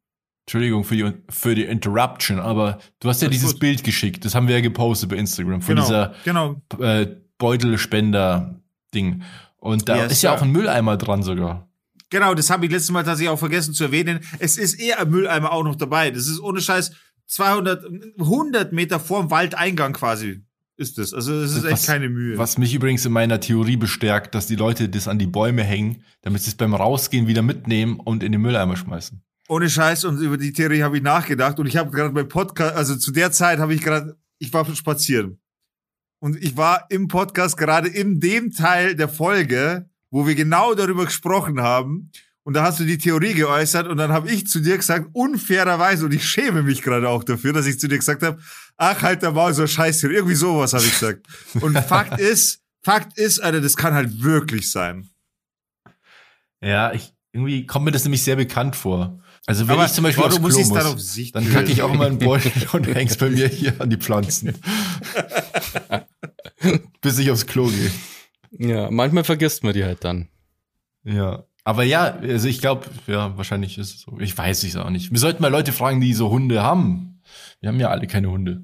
Entschuldigung 0.46 0.84
für 0.84 0.96
die, 0.96 1.12
für 1.30 1.54
die 1.54 1.64
Interruption, 1.64 2.38
aber 2.38 2.78
du 3.00 3.08
hast 3.08 3.22
ja 3.22 3.28
Alles 3.28 3.40
dieses. 3.40 3.58
Bild 3.58 3.82
geschickt. 3.82 4.24
Das 4.26 4.34
haben 4.34 4.46
wir 4.46 4.54
ja 4.56 4.60
gepostet 4.60 5.08
bei 5.08 5.16
Instagram 5.16 5.62
von 5.62 5.74
Genau, 5.76 5.86
dieser 5.86 6.14
genau. 6.24 6.60
äh, 6.80 7.06
Beutelspender-Ding. 7.38 9.22
Und 9.56 9.88
da 9.88 9.96
Yes, 9.96 10.12
ist 10.12 10.22
ja 10.22 10.30
sir. 10.30 10.38
auch 10.38 10.42
ein 10.42 10.52
Mülleimer 10.52 10.96
dran 10.96 11.22
sogar. 11.22 11.68
Genau, 12.10 12.34
das 12.34 12.50
habe 12.50 12.66
ich 12.66 12.72
letztes 12.72 12.90
Mal 12.90 13.02
tatsächlich 13.04 13.30
auch 13.30 13.38
vergessen 13.38 13.74
zu 13.74 13.84
erwähnen. 13.84 14.20
Es 14.38 14.56
ist 14.56 14.74
eher 14.74 15.00
ein 15.00 15.10
Mülleimer 15.10 15.52
auch 15.52 15.64
noch 15.64 15.76
dabei. 15.76 16.10
Das 16.10 16.28
ist 16.28 16.40
ohne 16.40 16.60
Scheiß 16.60 16.92
200, 17.26 17.84
100 18.18 18.72
Meter 18.72 19.00
vorm 19.00 19.30
Waldeingang 19.30 19.92
quasi 19.94 20.42
ist 20.76 20.98
das. 20.98 21.14
Also 21.14 21.32
es 21.34 21.52
ist 21.52 21.64
echt 21.64 21.72
Was- 21.72 21.86
keine 21.86 22.08
Mühe. 22.08 22.36
Was 22.36 22.58
mich 22.58 22.74
übrigens 22.74 23.04
in 23.06 23.12
meiner 23.12 23.40
Theorie 23.40 23.76
bestärkt, 23.76 24.34
dass 24.34 24.46
die 24.46 24.56
Leute 24.56 24.88
das 24.88 25.08
an 25.08 25.18
die 25.18 25.26
Bäume 25.26 25.62
hängen, 25.62 26.02
damit 26.22 26.42
sie 26.42 26.50
es 26.50 26.56
beim 26.56 26.74
Rausgehen 26.74 27.26
wieder 27.26 27.42
mitnehmen 27.42 28.00
und 28.00 28.22
in 28.22 28.32
den 28.32 28.40
Mülleimer 28.40 28.76
schmeißen. 28.76 29.22
Ohne 29.48 29.68
Scheiß 29.70 30.04
und 30.04 30.20
über 30.20 30.36
die 30.36 30.52
Theorie 30.52 30.82
habe 30.82 30.96
ich 30.96 31.02
nachgedacht 31.02 31.58
und 31.60 31.66
ich 31.66 31.76
habe 31.76 31.90
gerade 31.90 32.10
beim 32.12 32.28
Podcast, 32.28 32.74
also 32.74 32.96
zu 32.96 33.12
der 33.12 33.30
Zeit 33.30 33.58
habe 33.58 33.74
ich 33.74 33.82
gerade, 33.82 34.16
ich 34.38 34.52
war 34.52 34.64
spazieren 34.74 35.38
und 36.18 36.36
ich 36.42 36.56
war 36.56 36.86
im 36.90 37.08
Podcast 37.08 37.56
gerade 37.56 37.88
in 37.88 38.20
dem 38.20 38.50
Teil 38.52 38.96
der 38.96 39.08
Folge, 39.08 39.88
wo 40.14 40.28
wir 40.28 40.36
genau 40.36 40.74
darüber 40.74 41.06
gesprochen 41.06 41.60
haben 41.60 42.12
und 42.44 42.54
da 42.54 42.62
hast 42.62 42.78
du 42.78 42.84
die 42.84 42.98
Theorie 42.98 43.34
geäußert 43.34 43.88
und 43.88 43.96
dann 43.96 44.12
habe 44.12 44.30
ich 44.30 44.46
zu 44.46 44.60
dir 44.60 44.76
gesagt, 44.76 45.08
unfairerweise 45.12 46.04
und 46.04 46.14
ich 46.14 46.24
schäme 46.24 46.62
mich 46.62 46.82
gerade 46.82 47.08
auch 47.08 47.24
dafür, 47.24 47.52
dass 47.52 47.66
ich 47.66 47.80
zu 47.80 47.88
dir 47.88 47.98
gesagt 47.98 48.22
habe, 48.22 48.38
ach 48.76 49.02
halt 49.02 49.22
der 49.22 49.32
Maul 49.32 49.52
so 49.54 49.66
scheiße, 49.66 50.06
irgendwie 50.12 50.36
sowas 50.36 50.72
habe 50.72 50.84
ich 50.84 50.92
gesagt. 50.92 51.26
Und 51.60 51.76
Fakt 51.88 52.20
ist, 52.20 52.62
Fakt 52.80 53.18
ist, 53.18 53.40
Alter, 53.40 53.60
das 53.60 53.76
kann 53.76 53.92
halt 53.92 54.22
wirklich 54.22 54.70
sein. 54.70 55.08
Ja, 56.60 56.92
ich, 56.92 57.12
irgendwie 57.32 57.66
kommt 57.66 57.84
mir 57.84 57.90
das 57.90 58.04
nämlich 58.04 58.22
sehr 58.22 58.36
bekannt 58.36 58.76
vor. 58.76 59.18
Also 59.46 59.66
wenn 59.66 59.74
Aber 59.74 59.86
ich 59.86 59.92
zum 59.94 60.04
Beispiel 60.04 60.22
warum 60.22 60.44
aufs 60.44 60.56
muss 60.56 60.66
Klo 60.68 60.74
dann 60.76 60.86
auf 60.86 60.92
muss, 60.94 61.12
sich 61.12 61.32
dann 61.32 61.50
kacke 61.50 61.72
ich 61.72 61.82
auch 61.82 61.92
immer 61.92 62.06
einen 62.06 62.18
Beutel 62.18 62.52
und 62.72 62.86
häng's 62.86 63.16
bei 63.16 63.30
mir 63.30 63.48
hier 63.48 63.80
an 63.80 63.90
die 63.90 63.96
Pflanzen. 63.96 64.54
Bis 67.00 67.18
ich 67.18 67.32
aufs 67.32 67.46
Klo 67.46 67.66
gehe. 67.66 67.90
Ja, 68.58 68.90
manchmal 68.90 69.24
vergisst 69.24 69.64
man 69.64 69.74
die 69.74 69.84
halt 69.84 70.04
dann. 70.04 70.28
Ja. 71.04 71.44
Aber 71.64 71.82
ja, 71.82 72.16
also 72.16 72.46
ich 72.46 72.60
glaube, 72.60 72.86
ja, 73.06 73.36
wahrscheinlich 73.36 73.78
ist 73.78 73.94
es 73.94 74.00
so. 74.02 74.18
Ich 74.20 74.36
weiß 74.36 74.64
es 74.64 74.76
auch 74.76 74.90
nicht. 74.90 75.10
Wir 75.10 75.18
sollten 75.18 75.42
mal 75.42 75.48
Leute 75.48 75.72
fragen, 75.72 76.00
die 76.00 76.12
so 76.12 76.30
Hunde 76.30 76.62
haben. 76.62 77.22
Wir 77.60 77.70
haben 77.70 77.80
ja 77.80 77.88
alle 77.88 78.06
keine 78.06 78.30
Hunde. 78.30 78.62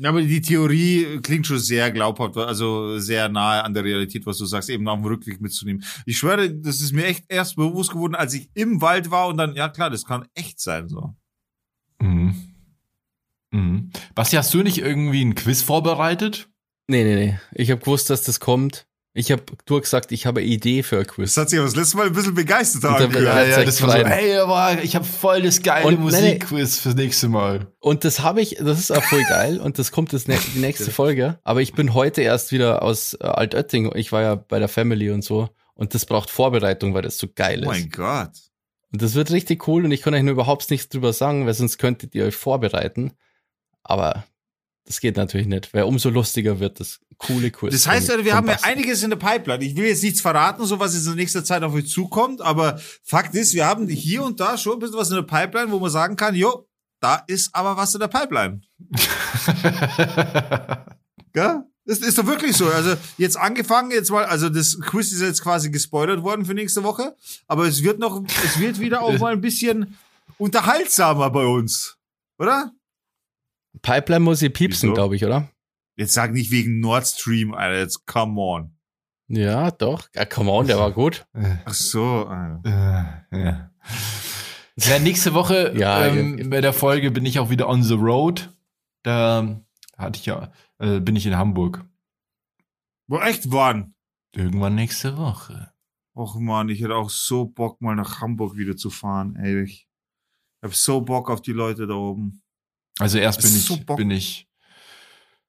Ja, 0.00 0.10
aber 0.10 0.22
die 0.22 0.40
Theorie 0.40 1.20
klingt 1.22 1.46
schon 1.46 1.58
sehr 1.58 1.90
glaubhaft, 1.90 2.36
also 2.36 2.98
sehr 3.00 3.28
nahe 3.28 3.64
an 3.64 3.74
der 3.74 3.82
Realität, 3.82 4.26
was 4.26 4.38
du 4.38 4.46
sagst, 4.46 4.70
eben 4.70 4.86
auf 4.86 5.00
dem 5.00 5.06
Rückweg 5.06 5.40
mitzunehmen. 5.40 5.82
Ich 6.06 6.18
schwöre, 6.18 6.54
das 6.54 6.80
ist 6.80 6.92
mir 6.92 7.06
echt 7.06 7.24
erst 7.28 7.56
bewusst 7.56 7.90
geworden, 7.90 8.14
als 8.14 8.34
ich 8.34 8.48
im 8.54 8.80
Wald 8.80 9.10
war 9.10 9.26
und 9.26 9.38
dann, 9.38 9.56
ja 9.56 9.68
klar, 9.68 9.90
das 9.90 10.04
kann 10.04 10.26
echt 10.34 10.60
sein, 10.60 10.88
so. 10.88 11.16
Mhm. 12.00 12.34
Mhm. 13.50 13.90
Basti, 14.14 14.36
hast 14.36 14.54
du 14.54 14.62
nicht 14.62 14.78
irgendwie 14.78 15.24
ein 15.24 15.34
Quiz 15.34 15.62
vorbereitet? 15.62 16.48
Nee, 16.86 17.04
nee, 17.04 17.16
nee. 17.16 17.38
Ich 17.52 17.70
habe 17.70 17.80
gewusst, 17.80 18.08
dass 18.08 18.22
das 18.22 18.38
kommt. 18.40 18.87
Ich 19.14 19.32
habe 19.32 19.42
du 19.64 19.80
gesagt, 19.80 20.12
ich 20.12 20.26
habe 20.26 20.40
eine 20.40 20.48
Idee 20.48 20.82
für 20.82 20.98
ein 20.98 21.06
Quiz. 21.06 21.34
Das 21.34 21.42
hat 21.42 21.50
sich 21.50 21.58
aber 21.58 21.66
das 21.66 21.74
letzte 21.76 21.96
Mal 21.96 22.06
ein 22.06 22.12
bisschen 22.12 22.34
begeistert 22.34 22.84
angehört. 22.84 23.24
Ja, 23.24 23.42
ja, 23.42 23.64
das 23.64 23.82
war 23.82 23.90
so, 23.90 23.96
ey, 23.98 24.36
aber 24.36 24.82
ich 24.82 24.94
habe 24.94 25.04
voll 25.04 25.42
das 25.42 25.62
geile. 25.62 25.96
Musikquiz 25.96 26.78
fürs 26.78 26.94
nächste 26.94 27.28
Mal. 27.28 27.72
Und 27.80 28.04
das 28.04 28.20
habe 28.20 28.40
ich, 28.40 28.58
das 28.60 28.78
ist 28.78 28.92
auch 28.92 29.02
voll 29.02 29.24
geil 29.24 29.58
und 29.60 29.78
das 29.78 29.90
kommt 29.90 30.12
das, 30.12 30.24
die 30.24 30.58
nächste 30.58 30.90
Folge. 30.90 31.38
Aber 31.42 31.62
ich 31.62 31.72
bin 31.72 31.94
heute 31.94 32.22
erst 32.22 32.52
wieder 32.52 32.82
aus 32.82 33.14
äh, 33.14 33.24
Altötting. 33.24 33.90
Ich 33.96 34.12
war 34.12 34.22
ja 34.22 34.34
bei 34.36 34.58
der 34.58 34.68
Family 34.68 35.10
und 35.10 35.22
so. 35.22 35.48
Und 35.74 35.94
das 35.94 36.06
braucht 36.06 36.30
Vorbereitung, 36.30 36.94
weil 36.94 37.02
das 37.02 37.18
so 37.18 37.26
geil 37.34 37.64
Oh 37.66 37.70
ist. 37.70 37.78
mein 37.80 37.90
Gott. 37.90 38.32
Und 38.92 39.02
das 39.02 39.14
wird 39.14 39.30
richtig 39.30 39.66
cool 39.68 39.84
und 39.84 39.90
ich 39.92 40.02
kann 40.02 40.14
euch 40.14 40.22
nur 40.22 40.32
überhaupt 40.32 40.70
nichts 40.70 40.88
drüber 40.88 41.12
sagen, 41.12 41.46
weil 41.46 41.54
sonst 41.54 41.78
könntet 41.78 42.14
ihr 42.14 42.24
euch 42.24 42.36
vorbereiten. 42.36 43.12
Aber 43.82 44.24
das 44.88 45.00
geht 45.00 45.16
natürlich 45.16 45.46
nicht, 45.46 45.72
weil 45.74 45.84
umso 45.84 46.08
lustiger 46.10 46.58
wird 46.60 46.80
das 46.80 46.98
coole 47.18 47.50
Quiz. 47.50 47.72
Das 47.72 47.86
heißt, 47.86 48.10
von- 48.10 48.24
wir 48.24 48.30
von 48.32 48.36
haben 48.38 48.46
ja 48.48 48.54
Basti. 48.54 48.68
einiges 48.68 49.02
in 49.02 49.10
der 49.10 49.16
Pipeline. 49.18 49.62
Ich 49.64 49.76
will 49.76 49.86
jetzt 49.86 50.02
nichts 50.02 50.20
verraten, 50.20 50.64
so 50.64 50.80
was 50.80 50.94
jetzt 50.94 51.06
in 51.06 51.14
nächster 51.14 51.44
Zeit 51.44 51.62
auf 51.62 51.74
euch 51.74 51.88
zukommt, 51.88 52.40
aber 52.40 52.80
Fakt 53.04 53.34
ist, 53.34 53.52
wir 53.54 53.66
haben 53.66 53.86
hier 53.88 54.22
und 54.22 54.40
da 54.40 54.56
schon 54.58 54.74
ein 54.74 54.78
bisschen 54.78 54.96
was 54.96 55.10
in 55.10 55.16
der 55.16 55.22
Pipeline, 55.22 55.70
wo 55.70 55.78
man 55.78 55.90
sagen 55.90 56.16
kann, 56.16 56.34
jo, 56.34 56.66
da 57.00 57.22
ist 57.28 57.50
aber 57.54 57.76
was 57.76 57.94
in 57.94 58.00
der 58.00 58.08
Pipeline. 58.08 58.60
Gell? 61.32 61.62
Das 61.84 61.98
ist 62.00 62.18
doch 62.18 62.26
wirklich 62.26 62.54
so. 62.56 62.66
Also 62.68 62.96
jetzt 63.16 63.38
angefangen, 63.38 63.90
jetzt 63.92 64.10
mal, 64.10 64.24
also 64.26 64.50
das 64.50 64.78
Quiz 64.78 65.10
ist 65.10 65.22
jetzt 65.22 65.42
quasi 65.42 65.70
gespoilert 65.70 66.22
worden 66.22 66.44
für 66.44 66.52
nächste 66.52 66.82
Woche, 66.84 67.16
aber 67.46 67.66
es 67.66 67.82
wird 67.82 67.98
noch, 67.98 68.22
es 68.44 68.58
wird 68.58 68.78
wieder 68.78 69.00
auch 69.00 69.18
mal 69.18 69.32
ein 69.32 69.40
bisschen 69.40 69.96
unterhaltsamer 70.36 71.30
bei 71.30 71.46
uns. 71.46 71.96
Oder? 72.38 72.72
Pipeline 73.82 74.20
muss 74.20 74.42
ich 74.42 74.52
piepsen, 74.52 74.94
glaube 74.94 75.16
ich, 75.16 75.24
oder? 75.24 75.48
Jetzt 75.96 76.14
sag 76.14 76.32
nicht 76.32 76.50
wegen 76.50 76.80
Nord 76.80 77.06
Stream, 77.06 77.54
Alter, 77.54 77.78
jetzt 77.78 78.06
come 78.06 78.40
on. 78.40 78.78
Ja, 79.28 79.70
doch. 79.70 80.08
Ja, 80.14 80.24
come 80.24 80.50
on, 80.50 80.66
der 80.66 80.78
war 80.78 80.92
gut. 80.92 81.26
Ach 81.64 81.74
so, 81.74 82.26
Alter. 82.26 83.24
Äh, 83.30 83.44
ja. 83.44 83.70
ja, 84.76 84.98
nächste 85.00 85.34
Woche 85.34 85.74
Ja, 85.76 86.06
ähm, 86.06 86.48
bei 86.50 86.60
der 86.60 86.72
Folge 86.72 87.10
bin 87.10 87.26
ich 87.26 87.38
auch 87.38 87.50
wieder 87.50 87.68
on 87.68 87.82
the 87.82 87.94
road. 87.94 88.56
Da 89.02 89.60
hatte 89.96 90.18
ich 90.18 90.26
ja, 90.26 90.52
äh, 90.78 91.00
bin 91.00 91.16
ich 91.16 91.26
in 91.26 91.36
Hamburg. 91.36 91.84
Wo 93.06 93.18
echt 93.18 93.50
wann? 93.50 93.94
Irgendwann 94.34 94.74
nächste 94.74 95.16
Woche. 95.16 95.72
Och 96.14 96.36
man, 96.36 96.68
ich 96.68 96.80
hätte 96.80 96.96
auch 96.96 97.10
so 97.10 97.46
Bock, 97.46 97.80
mal 97.80 97.94
nach 97.94 98.20
Hamburg 98.20 98.56
wieder 98.56 98.76
zu 98.76 98.90
fahren, 98.90 99.36
ey. 99.36 99.62
Ich 99.62 99.88
hab 100.62 100.74
so 100.74 101.00
Bock 101.00 101.30
auf 101.30 101.42
die 101.42 101.52
Leute 101.52 101.86
da 101.86 101.94
oben. 101.94 102.42
Also 102.98 103.18
erst 103.18 103.42
bin 103.42 103.50
ich, 103.50 103.64
so 103.64 103.76
bin 103.96 104.10
ich. 104.10 104.48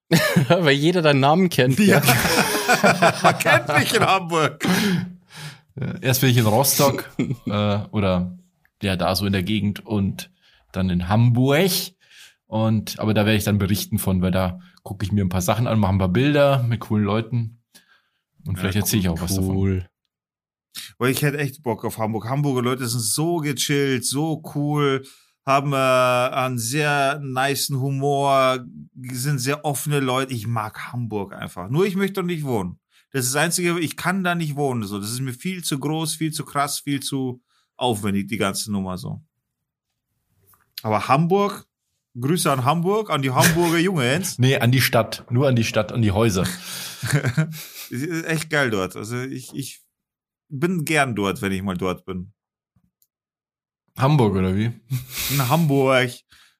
weil 0.49 0.71
jeder 0.71 1.01
deinen 1.01 1.19
Namen 1.19 1.49
kennt. 1.49 1.79
Ja. 1.79 2.01
Man 3.23 3.39
kennt 3.39 3.67
mich 3.67 3.93
in 3.93 4.05
Hamburg. 4.05 4.65
Äh, 5.75 5.99
erst 6.01 6.21
bin 6.21 6.29
ich 6.31 6.37
in 6.37 6.45
Rostock 6.45 7.09
äh, 7.17 7.79
oder 7.91 8.37
ja 8.81 8.95
da 8.95 9.15
so 9.15 9.25
in 9.25 9.33
der 9.33 9.43
Gegend 9.43 9.85
und 9.85 10.31
dann 10.71 10.89
in 10.89 11.09
Hamburg. 11.09 11.71
Und 12.47 12.99
aber 12.99 13.13
da 13.13 13.25
werde 13.25 13.37
ich 13.37 13.43
dann 13.43 13.59
berichten 13.59 13.99
von, 13.99 14.21
weil 14.21 14.31
da 14.31 14.59
gucke 14.83 15.05
ich 15.05 15.11
mir 15.11 15.23
ein 15.23 15.29
paar 15.29 15.41
Sachen 15.41 15.67
an, 15.67 15.79
mache 15.79 15.93
ein 15.93 15.99
paar 15.99 16.09
Bilder 16.09 16.63
mit 16.63 16.79
coolen 16.79 17.05
Leuten 17.05 17.61
und 18.47 18.57
vielleicht 18.57 18.75
Ja, 18.75 18.81
erzähle 18.81 19.01
ich 19.01 19.09
auch 19.09 19.21
was 19.21 19.35
davon. 19.35 19.55
Cool. 19.55 19.89
Weil 20.97 21.11
ich 21.11 21.21
hätte 21.21 21.37
echt 21.37 21.61
Bock 21.63 21.85
auf 21.85 21.97
Hamburg. 21.97 22.27
Hamburger 22.27 22.61
Leute 22.61 22.87
sind 22.87 23.01
so 23.01 23.37
gechillt, 23.37 24.05
so 24.05 24.41
cool, 24.55 25.05
haben 25.49 25.73
äh, 25.73 25.75
einen 25.75 26.59
sehr 26.59 27.19
niceen 27.23 27.79
Humor, 27.79 28.63
sind 29.11 29.39
sehr 29.39 29.65
offene 29.65 29.99
Leute. 29.99 30.33
Ich 30.33 30.45
mag 30.45 30.93
Hamburg 30.93 31.33
einfach. 31.33 31.69
Nur 31.69 31.85
ich 31.87 31.95
möchte 31.95 32.21
doch 32.21 32.27
nicht 32.27 32.43
wohnen. 32.43 32.79
Das 33.11 33.25
ist 33.25 33.33
das 33.33 33.41
Einzige, 33.41 33.79
ich 33.79 33.97
kann 33.97 34.23
da 34.23 34.35
nicht 34.35 34.55
wohnen. 34.55 34.83
So, 34.83 34.99
das 34.99 35.09
ist 35.09 35.21
mir 35.21 35.33
viel 35.33 35.63
zu 35.63 35.79
groß, 35.79 36.13
viel 36.13 36.31
zu 36.31 36.45
krass, 36.45 36.79
viel 36.79 36.99
zu 36.99 37.41
aufwendig, 37.75 38.27
die 38.27 38.37
ganze 38.37 38.71
Nummer 38.71 38.99
so. 38.99 39.23
Aber 40.83 41.07
Hamburg, 41.07 41.65
Grüße 42.19 42.51
an 42.51 42.63
Hamburg, 42.63 43.09
an 43.09 43.23
die 43.23 43.31
Hamburger 43.31 43.79
Jungs. 43.79 44.37
Nee, 44.37 44.57
an 44.57 44.71
die 44.71 44.81
Stadt, 44.81 45.25
nur 45.31 45.47
an 45.47 45.55
die 45.55 45.63
Stadt, 45.63 45.91
an 45.91 46.03
die 46.03 46.11
Häuser. 46.11 46.43
Ist 47.89 48.25
echt 48.25 48.51
geil 48.51 48.69
dort. 48.69 48.95
Also 48.95 49.19
ich, 49.19 49.51
ich 49.55 49.81
bin 50.47 50.85
gern 50.85 51.15
dort, 51.15 51.41
wenn 51.41 51.51
ich 51.51 51.63
mal 51.63 51.77
dort 51.77 52.05
bin. 52.05 52.33
Hamburg 54.01 54.35
oder 54.35 54.55
wie? 54.55 54.71
In 55.29 55.49
Hamburg. 55.49 56.11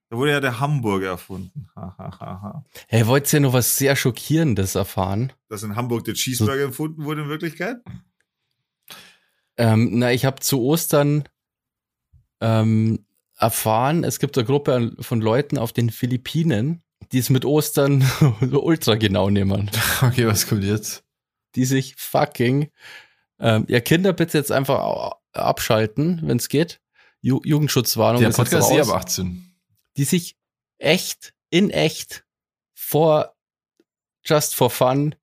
Da 0.09 0.17
wurde 0.17 0.31
ja 0.31 0.39
der 0.39 0.59
Hamburger 0.59 1.09
erfunden. 1.09 1.67
Ha, 1.75 1.95
ha, 1.97 2.19
ha. 2.19 2.65
Hey, 2.87 3.05
wollt 3.05 3.31
ihr 3.31 3.39
noch 3.39 3.53
was 3.53 3.77
sehr 3.77 3.95
Schockierendes 3.95 4.73
erfahren? 4.73 5.33
Dass 5.49 5.61
in 5.61 5.75
Hamburg 5.75 6.03
der 6.05 6.15
Cheeseburger 6.15 6.63
erfunden 6.63 7.05
wurde 7.05 7.21
in 7.21 7.29
Wirklichkeit? 7.29 7.77
Ähm, 9.57 9.99
na, 9.99 10.11
ich 10.11 10.25
habe 10.25 10.39
zu 10.39 10.61
Ostern 10.61 11.29
ähm, 12.41 13.05
erfahren, 13.37 14.03
es 14.03 14.19
gibt 14.19 14.37
eine 14.37 14.45
Gruppe 14.45 14.95
von 14.99 15.21
Leuten 15.21 15.57
auf 15.57 15.73
den 15.73 15.91
Philippinen, 15.91 16.81
die 17.11 17.19
es 17.19 17.29
mit 17.29 17.45
Ostern 17.45 18.01
so 18.41 18.63
ultra 18.63 18.95
genau 18.95 19.29
nehmen. 19.29 19.69
Okay, 20.01 20.25
was 20.25 20.47
kommt 20.47 20.63
jetzt? 20.63 21.03
Die 21.55 21.65
sich 21.65 21.95
fucking, 21.97 22.69
ähm, 23.39 23.65
ja, 23.67 23.79
Kinder 23.79 24.13
bitte 24.13 24.37
jetzt 24.37 24.51
einfach 24.51 25.13
abschalten, 25.33 26.21
wenn 26.23 26.37
es 26.37 26.49
geht. 26.49 26.79
Ju 27.21 27.41
Jugendschutzwarnung 27.43 28.21
Der 28.21 28.29
Podcast 28.29 28.71
ist 28.71 28.77
eh 28.77 28.81
ab 28.81 28.89
18. 28.89 29.53
die 29.97 30.03
sich 30.05 30.37
echt, 30.77 31.33
in 31.49 31.69
echt, 31.69 32.25
vor, 32.73 33.35
just 34.23 34.55
for 34.55 34.69
fun, 34.69 35.15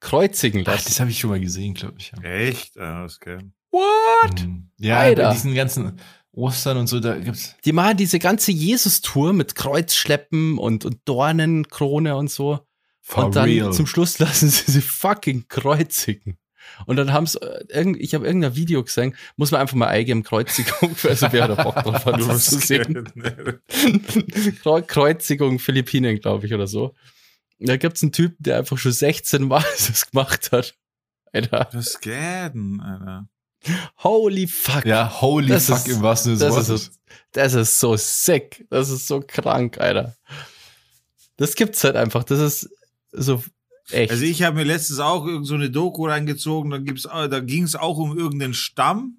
kreuzigen 0.00 0.62
Ach, 0.66 0.72
lassen. 0.72 0.84
das 0.86 1.00
habe 1.00 1.10
ich 1.10 1.18
schon 1.18 1.30
mal 1.30 1.40
gesehen, 1.40 1.74
glaube 1.74 1.94
ich. 1.98 2.12
Ja. 2.12 2.22
Echt? 2.22 2.78
Ah, 2.78 3.06
geil. 3.20 3.50
What? 3.70 4.40
Mhm. 4.42 4.70
Ja, 4.78 4.98
Alter. 4.98 5.28
bei 5.28 5.32
diesen 5.34 5.54
ganzen 5.54 6.00
Ostern 6.32 6.76
und 6.76 6.86
so, 6.86 7.00
da 7.00 7.18
gibt's. 7.18 7.56
Die 7.64 7.72
machen 7.72 7.96
diese 7.96 8.18
ganze 8.18 8.52
Jesus-Tour 8.52 9.32
mit 9.32 9.54
Kreuzschleppen 9.54 10.58
und, 10.58 10.84
und 10.84 11.00
Dornenkrone 11.04 12.16
und 12.16 12.30
so. 12.30 12.60
For 13.00 13.26
und 13.26 13.36
dann 13.36 13.44
real. 13.46 13.72
zum 13.72 13.86
Schluss 13.86 14.18
lassen 14.20 14.48
sie 14.50 14.70
sie 14.70 14.82
fucking 14.82 15.46
kreuzigen. 15.48 16.38
Und 16.86 16.96
dann 16.96 17.12
haben 17.12 17.26
sie, 17.26 17.38
ich 17.98 18.14
habe 18.14 18.26
irgendein 18.26 18.56
Video 18.56 18.82
gesehen, 18.84 19.14
muss 19.36 19.50
man 19.50 19.60
einfach 19.60 19.76
mal 19.76 19.88
eingeben, 19.88 20.22
Kreuzigung, 20.22 20.94
also 21.04 21.26
wer 21.30 21.48
da 21.48 21.62
Bock 21.62 21.74
drauf 21.76 22.04
hat, 22.06 22.20
sowas 22.20 22.44
zu 22.46 22.58
sehen. 22.58 23.08
Kreu- 24.62 24.82
Kreuzigung 24.82 25.58
Philippinen, 25.58 26.18
glaube 26.20 26.46
ich, 26.46 26.54
oder 26.54 26.66
so. 26.66 26.94
Da 27.58 27.76
gibt's 27.76 28.02
einen 28.02 28.12
Typen, 28.12 28.36
der 28.38 28.58
einfach 28.58 28.78
schon 28.78 28.92
16 28.92 29.42
Mal 29.44 29.64
das 29.88 30.10
gemacht 30.10 30.52
hat. 30.52 30.74
Alter, 31.32 31.68
Das 31.72 32.00
geht, 32.00 32.12
denn, 32.54 32.80
Alter. 32.80 33.28
holy 34.02 34.46
fuck. 34.48 34.84
Ja, 34.84 35.20
holy 35.20 35.48
Das 35.48 35.66
fuck 35.66 35.86
ist- 35.86 35.88
im 35.88 36.02
wahrsten 36.02 36.36
Sinne 36.36 36.48
des 36.50 36.56
das 36.56 36.68
Wortes. 36.68 36.82
ist, 36.88 37.00
das 37.32 37.54
ist 37.54 37.80
so 37.80 37.96
sick. 37.96 38.66
Das 38.70 38.88
ist 38.90 39.06
so 39.06 39.20
krank, 39.26 39.78
Alter. 39.78 40.16
Das 41.36 41.54
gibt's 41.54 41.84
halt 41.84 41.96
einfach. 41.96 42.24
Das 42.24 42.38
ist 42.40 42.70
so 43.12 43.42
echt. 43.92 44.10
Also 44.10 44.24
ich 44.24 44.42
habe 44.42 44.56
mir 44.56 44.64
letztens 44.64 44.98
auch 45.00 45.26
irgend 45.26 45.46
so 45.46 45.54
eine 45.54 45.70
Doku 45.70 46.06
reingezogen, 46.06 46.70
da 46.70 46.78
gibt's, 46.78 47.04
äh, 47.04 47.28
da 47.28 47.40
ging 47.40 47.64
es 47.64 47.76
auch 47.76 47.98
um 47.98 48.16
irgendeinen 48.16 48.54
Stamm. 48.54 49.18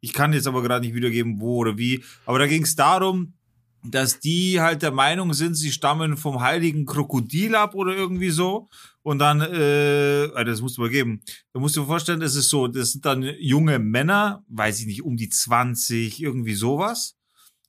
Ich 0.00 0.12
kann 0.12 0.32
jetzt 0.32 0.46
aber 0.46 0.62
gerade 0.62 0.84
nicht 0.86 0.94
wiedergeben, 0.94 1.40
wo 1.40 1.56
oder 1.58 1.76
wie. 1.76 2.02
Aber 2.26 2.38
da 2.38 2.46
ging 2.46 2.62
es 2.62 2.74
darum, 2.74 3.34
dass 3.82 4.20
die 4.20 4.60
halt 4.60 4.82
der 4.82 4.90
Meinung 4.90 5.32
sind, 5.32 5.54
sie 5.54 5.72
stammen 5.72 6.16
vom 6.16 6.40
heiligen 6.40 6.84
Krokodil 6.84 7.54
ab 7.54 7.74
oder 7.74 7.94
irgendwie 7.94 8.30
so. 8.30 8.68
Und 9.02 9.18
dann, 9.18 9.40
äh, 9.40 10.24
äh, 10.24 10.44
das 10.44 10.60
musst 10.60 10.76
du 10.76 10.82
mal 10.82 10.90
geben. 10.90 11.22
Da 11.52 11.60
musst 11.60 11.76
du 11.76 11.80
dir 11.80 11.86
vorstellen, 11.86 12.20
das 12.20 12.34
ist 12.34 12.50
so, 12.50 12.68
das 12.68 12.92
sind 12.92 13.06
dann 13.06 13.22
junge 13.38 13.78
Männer, 13.78 14.44
weiß 14.48 14.80
ich 14.80 14.86
nicht, 14.86 15.02
um 15.02 15.16
die 15.16 15.30
20, 15.30 16.22
irgendwie 16.22 16.54
sowas. 16.54 17.16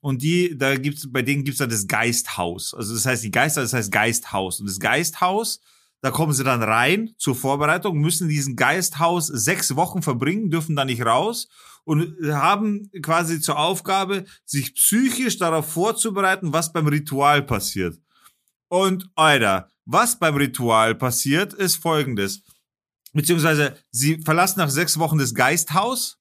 Und 0.01 0.21
die, 0.21 0.57
da 0.57 0.75
gibt's, 0.75 1.09
bei 1.09 1.21
denen 1.21 1.43
gibt's 1.43 1.59
dann 1.59 1.69
das 1.69 1.87
Geisthaus. 1.87 2.73
Also 2.73 2.93
das 2.93 3.05
heißt, 3.05 3.23
die 3.23 3.31
Geister, 3.31 3.61
das 3.61 3.73
heißt 3.73 3.91
Geisthaus. 3.91 4.59
Und 4.59 4.67
das 4.67 4.79
Geisthaus, 4.79 5.61
da 6.01 6.09
kommen 6.09 6.33
sie 6.33 6.43
dann 6.43 6.63
rein 6.63 7.13
zur 7.17 7.35
Vorbereitung, 7.35 7.99
müssen 7.99 8.23
in 8.23 8.29
diesem 8.29 8.55
Geisthaus 8.55 9.27
sechs 9.27 9.75
Wochen 9.75 10.01
verbringen, 10.01 10.49
dürfen 10.49 10.75
da 10.75 10.83
nicht 10.83 11.05
raus 11.05 11.47
und 11.83 12.15
haben 12.25 12.89
quasi 13.01 13.39
zur 13.39 13.59
Aufgabe, 13.59 14.25
sich 14.45 14.73
psychisch 14.73 15.37
darauf 15.37 15.71
vorzubereiten, 15.71 16.53
was 16.53 16.73
beim 16.73 16.87
Ritual 16.87 17.43
passiert. 17.43 17.99
Und, 18.67 19.09
Alter, 19.15 19.69
was 19.85 20.17
beim 20.17 20.35
Ritual 20.35 20.95
passiert, 20.95 21.53
ist 21.53 21.75
folgendes. 21.75 22.43
Beziehungsweise, 23.13 23.75
sie 23.91 24.21
verlassen 24.21 24.59
nach 24.59 24.69
sechs 24.69 24.97
Wochen 24.97 25.17
das 25.17 25.35
Geisthaus 25.35 26.17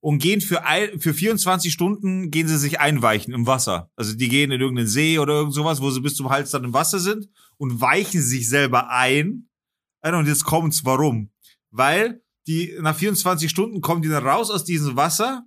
und 0.00 0.18
gehen 0.18 0.40
für, 0.40 0.64
ein, 0.66 1.00
für 1.00 1.14
24 1.14 1.72
Stunden 1.72 2.30
gehen 2.30 2.46
sie 2.46 2.58
sich 2.58 2.78
einweichen 2.78 3.32
im 3.32 3.46
Wasser. 3.46 3.90
Also 3.96 4.14
die 4.14 4.28
gehen 4.28 4.52
in 4.52 4.60
irgendeinen 4.60 4.88
See 4.88 5.18
oder 5.18 5.34
irgend 5.34 5.54
sowas, 5.54 5.80
wo 5.80 5.90
sie 5.90 6.00
bis 6.00 6.14
zum 6.14 6.28
Hals 6.28 6.50
dann 6.50 6.64
im 6.64 6.74
Wasser 6.74 6.98
sind 6.98 7.28
und 7.56 7.80
weichen 7.80 8.22
sich 8.22 8.48
selber 8.48 8.90
ein. 8.90 9.48
Und 10.02 10.26
jetzt 10.26 10.44
kommt's, 10.44 10.84
warum? 10.84 11.30
Weil 11.70 12.22
die 12.46 12.74
nach 12.80 12.96
24 12.96 13.50
Stunden 13.50 13.80
kommen 13.80 14.02
die 14.02 14.08
dann 14.08 14.26
raus 14.26 14.50
aus 14.50 14.64
diesem 14.64 14.96
Wasser, 14.96 15.44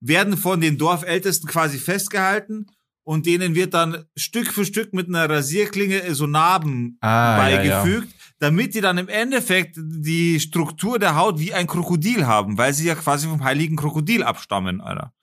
werden 0.00 0.36
von 0.36 0.60
den 0.60 0.78
Dorfältesten 0.78 1.48
quasi 1.48 1.78
festgehalten 1.78 2.66
und 3.04 3.26
denen 3.26 3.54
wird 3.54 3.74
dann 3.74 4.04
Stück 4.16 4.52
für 4.52 4.64
Stück 4.64 4.92
mit 4.92 5.08
einer 5.08 5.28
Rasierklinge 5.28 6.14
so 6.14 6.26
Narben 6.26 6.98
Ah, 7.00 7.36
beigefügt, 7.36 8.14
damit 8.38 8.74
die 8.74 8.80
dann 8.80 8.98
im 8.98 9.08
Endeffekt 9.08 9.76
die 9.78 10.40
Struktur 10.40 10.98
der 10.98 11.16
Haut 11.16 11.38
wie 11.38 11.54
ein 11.54 11.66
Krokodil 11.66 12.26
haben, 12.26 12.58
weil 12.58 12.72
sie 12.74 12.86
ja 12.86 12.94
quasi 12.94 13.28
vom 13.28 13.44
heiligen 13.44 13.76
Krokodil 13.76 14.22
abstammen, 14.22 14.80
Alter. 14.80 15.13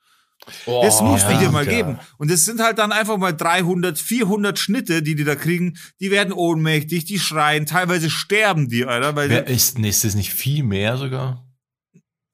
Das 0.46 1.00
Oh, 1.00 1.04
musst 1.04 1.26
du 1.26 1.32
ja, 1.32 1.38
dir 1.38 1.50
mal 1.50 1.64
geil. 1.64 1.76
geben. 1.76 1.98
Und 2.18 2.30
es 2.30 2.44
sind 2.44 2.60
halt 2.60 2.78
dann 2.78 2.90
einfach 2.92 3.16
mal 3.16 3.32
300, 3.32 3.98
400 3.98 4.58
Schnitte, 4.58 5.02
die 5.02 5.14
die 5.14 5.24
da 5.24 5.34
kriegen. 5.36 5.76
Die 6.00 6.10
werden 6.10 6.32
ohnmächtig, 6.32 7.04
die 7.04 7.18
schreien, 7.18 7.64
teilweise 7.66 8.10
sterben 8.10 8.68
die, 8.68 8.84
Alter. 8.84 9.14
Weil 9.16 9.30
Wer 9.30 9.46
ist, 9.46 9.78
nee, 9.78 9.88
ist 9.88 10.04
das 10.04 10.14
nicht 10.14 10.32
viel 10.32 10.62
mehr 10.64 10.96
sogar? 10.96 11.46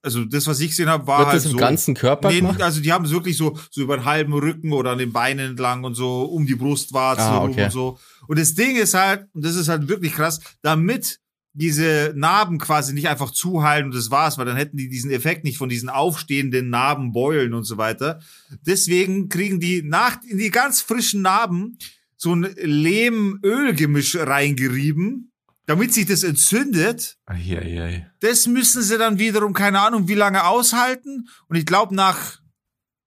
also 0.00 0.24
das, 0.24 0.46
was 0.46 0.60
ich 0.60 0.68
gesehen 0.68 0.88
habe, 0.88 1.06
war 1.06 1.18
Wird 1.18 1.28
halt 1.28 1.36
das 1.38 1.44
im 1.46 1.50
so. 1.52 1.56
ganzen 1.58 1.92
Körper 1.94 2.30
Nee, 2.30 2.40
gemacht? 2.40 2.62
also 2.62 2.80
die 2.80 2.92
haben 2.92 3.04
es 3.04 3.10
wirklich 3.10 3.36
so, 3.36 3.58
so 3.70 3.82
über 3.82 3.96
den 3.98 4.04
halben 4.06 4.32
Rücken 4.32 4.72
oder 4.72 4.92
an 4.92 4.98
den 4.98 5.12
Beinen 5.12 5.50
entlang 5.50 5.84
und 5.84 5.94
so 5.96 6.22
um 6.22 6.46
die 6.46 6.54
Brustwarze 6.54 7.20
Ah, 7.22 7.42
okay. 7.44 7.64
und 7.64 7.72
so. 7.72 7.98
Und 8.26 8.38
das 8.38 8.54
Ding 8.54 8.76
ist 8.76 8.94
halt, 8.94 9.26
und 9.34 9.44
das 9.44 9.54
ist 9.54 9.68
halt 9.68 9.86
wirklich 9.88 10.14
krass, 10.14 10.40
damit 10.62 11.18
diese 11.58 12.12
Narben 12.14 12.58
quasi 12.58 12.94
nicht 12.94 13.08
einfach 13.08 13.32
zuheilen 13.32 13.86
und 13.86 13.94
das 13.94 14.12
war's, 14.12 14.38
weil 14.38 14.46
dann 14.46 14.56
hätten 14.56 14.76
die 14.76 14.88
diesen 14.88 15.10
Effekt 15.10 15.42
nicht 15.42 15.58
von 15.58 15.68
diesen 15.68 15.88
aufstehenden 15.88 16.70
Narben, 16.70 17.12
Beulen 17.12 17.52
und 17.52 17.64
so 17.64 17.76
weiter. 17.76 18.20
Deswegen 18.64 19.28
kriegen 19.28 19.58
die 19.58 19.82
nach, 19.82 20.22
in 20.22 20.38
die 20.38 20.52
ganz 20.52 20.82
frischen 20.82 21.22
Narben 21.22 21.76
so 22.16 22.32
ein 22.32 22.42
Lehm-Öl-Gemisch 22.42 24.16
reingerieben, 24.16 25.32
damit 25.66 25.92
sich 25.92 26.06
das 26.06 26.22
entzündet. 26.22 27.18
Eieiei. 27.26 28.08
Das 28.20 28.46
müssen 28.46 28.82
sie 28.82 28.96
dann 28.96 29.18
wiederum, 29.18 29.52
keine 29.52 29.80
Ahnung, 29.80 30.06
wie 30.06 30.14
lange 30.14 30.44
aushalten. 30.44 31.28
Und 31.48 31.56
ich 31.56 31.66
glaube, 31.66 31.92
nach, 31.94 32.38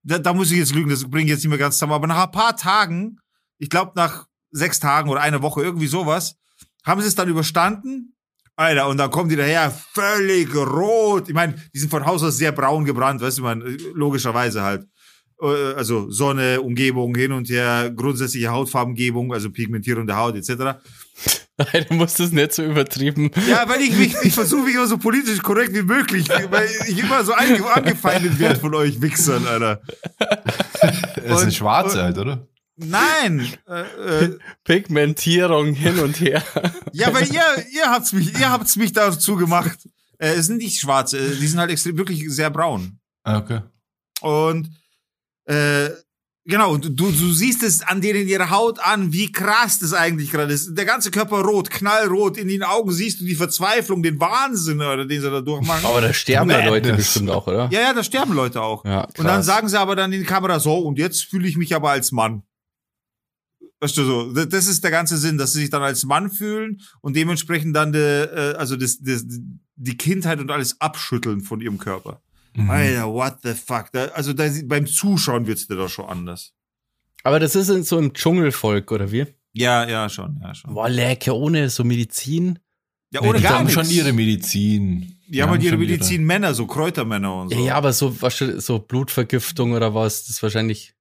da, 0.02 0.18
da 0.18 0.34
muss 0.34 0.50
ich 0.50 0.58
jetzt 0.58 0.74
lügen, 0.74 0.90
das 0.90 1.08
bringe 1.08 1.24
ich 1.24 1.30
jetzt 1.30 1.40
nicht 1.40 1.48
mehr 1.48 1.58
ganz 1.58 1.76
zusammen, 1.76 1.94
aber 1.94 2.06
nach 2.06 2.24
ein 2.24 2.32
paar 2.32 2.54
Tagen, 2.54 3.18
ich 3.56 3.70
glaube, 3.70 3.92
nach 3.96 4.26
sechs 4.50 4.78
Tagen 4.78 5.08
oder 5.08 5.22
einer 5.22 5.40
Woche, 5.40 5.62
irgendwie 5.62 5.86
sowas, 5.86 6.36
haben 6.84 7.00
sie 7.00 7.08
es 7.08 7.14
dann 7.14 7.28
überstanden. 7.28 8.11
Alter, 8.56 8.88
und 8.88 8.98
dann 8.98 9.10
kommen 9.10 9.28
die 9.28 9.36
daher, 9.36 9.70
völlig 9.70 10.54
rot. 10.54 11.28
Ich 11.28 11.34
meine, 11.34 11.54
die 11.74 11.78
sind 11.78 11.90
von 11.90 12.04
Haus 12.04 12.22
aus 12.22 12.36
sehr 12.36 12.52
braun 12.52 12.84
gebrannt, 12.84 13.20
weißt 13.20 13.38
du, 13.38 13.42
man, 13.42 13.62
logischerweise 13.94 14.62
halt. 14.62 14.84
Äh, 15.40 15.74
Also 15.74 16.10
Sonne, 16.10 16.60
Umgebung, 16.60 17.14
hin 17.14 17.32
und 17.32 17.48
her, 17.48 17.90
grundsätzliche 17.94 18.48
Hautfarbengebung, 18.48 19.32
also 19.32 19.50
Pigmentierung 19.50 20.06
der 20.06 20.16
Haut 20.16 20.36
etc. 20.36 20.78
Nein, 21.58 21.86
du 21.88 21.94
musst 21.94 22.18
es 22.20 22.32
nicht 22.32 22.52
so 22.52 22.62
übertrieben. 22.64 23.30
Ja, 23.48 23.68
weil 23.68 23.80
ich 23.82 23.96
mich, 23.96 24.14
ich 24.22 24.32
versuche 24.34 24.64
mich 24.64 24.74
immer 24.74 24.86
so 24.86 24.98
politisch 24.98 25.40
korrekt 25.42 25.72
wie 25.74 25.82
möglich, 25.82 26.28
weil 26.50 26.68
ich 26.88 26.98
immer 26.98 27.24
so 27.24 27.32
ange 27.34 27.64
angefeindet 27.72 28.38
werde 28.38 28.58
von 28.60 28.74
euch 28.74 29.00
Wichsern, 29.00 29.46
Alter. 29.46 29.80
Das 31.26 31.40
sind 31.40 31.54
Schwarze 31.54 32.02
halt, 32.02 32.18
oder? 32.18 32.48
Nein, 32.84 33.48
äh, 33.68 34.24
äh, 34.24 34.38
Pigmentierung 34.64 35.72
hin 35.74 35.98
und 35.98 36.20
her. 36.20 36.42
ja, 36.92 37.12
weil 37.14 37.26
ihr, 37.32 37.42
ihr 37.72 37.90
habt's 37.90 38.12
mich, 38.12 38.38
ihr 38.38 38.50
habt's 38.50 38.76
mich 38.76 38.92
dazu 38.92 39.36
gemacht. 39.36 39.78
Äh, 40.18 40.34
es 40.34 40.46
sind 40.46 40.58
nicht 40.58 40.80
schwarze, 40.80 41.18
äh, 41.18 41.36
die 41.36 41.46
sind 41.46 41.58
halt 41.58 41.70
extrem, 41.70 41.96
wirklich 41.98 42.24
sehr 42.32 42.50
braun. 42.50 42.98
Ah, 43.24 43.38
Okay. 43.38 43.60
Und 44.20 44.70
äh, 45.46 45.90
genau, 46.44 46.72
und 46.74 46.84
du, 46.84 47.10
du 47.10 47.32
siehst 47.32 47.64
es 47.64 47.82
an 47.82 48.00
denen 48.00 48.28
ihre 48.28 48.50
Haut 48.50 48.78
an, 48.78 49.12
wie 49.12 49.32
krass 49.32 49.80
das 49.80 49.92
eigentlich 49.94 50.30
gerade 50.30 50.52
ist. 50.52 50.76
Der 50.78 50.84
ganze 50.84 51.10
Körper 51.10 51.40
rot, 51.40 51.68
knallrot, 51.70 52.36
in 52.36 52.46
den 52.46 52.62
Augen 52.62 52.92
siehst 52.92 53.20
du 53.20 53.24
die 53.24 53.34
Verzweiflung, 53.34 54.00
den 54.02 54.20
Wahnsinn, 54.20 54.76
oder 54.80 55.04
den 55.04 55.20
sie 55.20 55.28
da 55.28 55.40
durchmachen. 55.40 55.84
Aber 55.84 56.00
da 56.00 56.12
sterben 56.12 56.50
ja 56.50 56.64
Leute 56.64 56.92
bestimmt 56.92 57.30
auch, 57.30 57.48
oder? 57.48 57.68
Ja, 57.72 57.80
ja, 57.80 57.92
da 57.94 58.04
sterben 58.04 58.34
Leute 58.34 58.62
auch. 58.62 58.84
Ja, 58.84 59.08
Und 59.18 59.24
dann 59.24 59.42
sagen 59.42 59.68
sie 59.68 59.78
aber 59.80 59.96
dann 59.96 60.12
in 60.12 60.20
die 60.20 60.26
Kamera 60.26 60.60
so, 60.60 60.78
und 60.78 60.98
jetzt 61.00 61.24
fühle 61.24 61.48
ich 61.48 61.56
mich 61.56 61.74
aber 61.74 61.90
als 61.90 62.12
Mann. 62.12 62.44
Weißt 63.82 63.96
du 63.96 64.04
so, 64.04 64.32
das 64.32 64.68
ist 64.68 64.84
der 64.84 64.92
ganze 64.92 65.16
Sinn, 65.16 65.38
dass 65.38 65.54
sie 65.54 65.62
sich 65.62 65.70
dann 65.70 65.82
als 65.82 66.04
Mann 66.04 66.30
fühlen 66.30 66.80
und 67.00 67.16
dementsprechend 67.16 67.74
dann 67.74 67.92
de, 67.92 68.26
äh, 68.26 68.54
also 68.54 68.76
das, 68.76 69.00
das, 69.00 69.26
die 69.74 69.96
Kindheit 69.96 70.38
und 70.38 70.52
alles 70.52 70.80
abschütteln 70.80 71.40
von 71.40 71.60
ihrem 71.60 71.78
Körper. 71.78 72.22
Mhm. 72.54 72.70
Alter, 72.70 73.12
what 73.12 73.38
the 73.42 73.54
fuck? 73.54 73.86
Da, 73.92 74.04
also 74.14 74.32
da, 74.34 74.48
beim 74.66 74.86
Zuschauen 74.86 75.48
wird's 75.48 75.66
dir 75.66 75.74
doch 75.74 75.88
schon 75.88 76.04
anders. 76.04 76.52
Aber 77.24 77.40
das 77.40 77.56
ist 77.56 77.70
in 77.70 77.82
so 77.82 77.98
im 77.98 78.12
Dschungelvolk, 78.12 78.92
oder 78.92 79.10
wie? 79.10 79.26
Ja, 79.52 79.88
ja, 79.88 80.08
schon, 80.08 80.38
ja, 80.40 80.54
schon. 80.54 80.74
Boah, 80.74 80.88
lecker, 80.88 81.34
ohne 81.34 81.68
so 81.68 81.82
Medizin. 81.82 82.60
Ja, 83.10 83.20
Nee, 83.20 83.28
ohne 83.30 83.38
die 83.38 83.42
gar 83.42 83.58
haben 83.58 83.66
nichts. 83.66 83.74
schon 83.80 83.90
ihre 83.90 84.12
Medizin. 84.12 85.18
Die 85.26 85.42
haben 85.42 85.50
halt 85.50 85.64
ihre 85.64 85.76
Medizin 85.76 86.22
Männer, 86.24 86.54
so 86.54 86.66
Kräutermänner 86.68 87.34
und 87.42 87.48
so. 87.48 87.56
Ja, 87.58 87.66
ja, 87.66 87.74
aber 87.74 87.92
so, 87.92 88.22
was, 88.22 88.38
so 88.38 88.78
Blutvergiftung 88.78 89.72
oder 89.72 89.92
was, 89.92 90.22
das 90.22 90.36
ist 90.36 90.42
wahrscheinlich, 90.44 90.94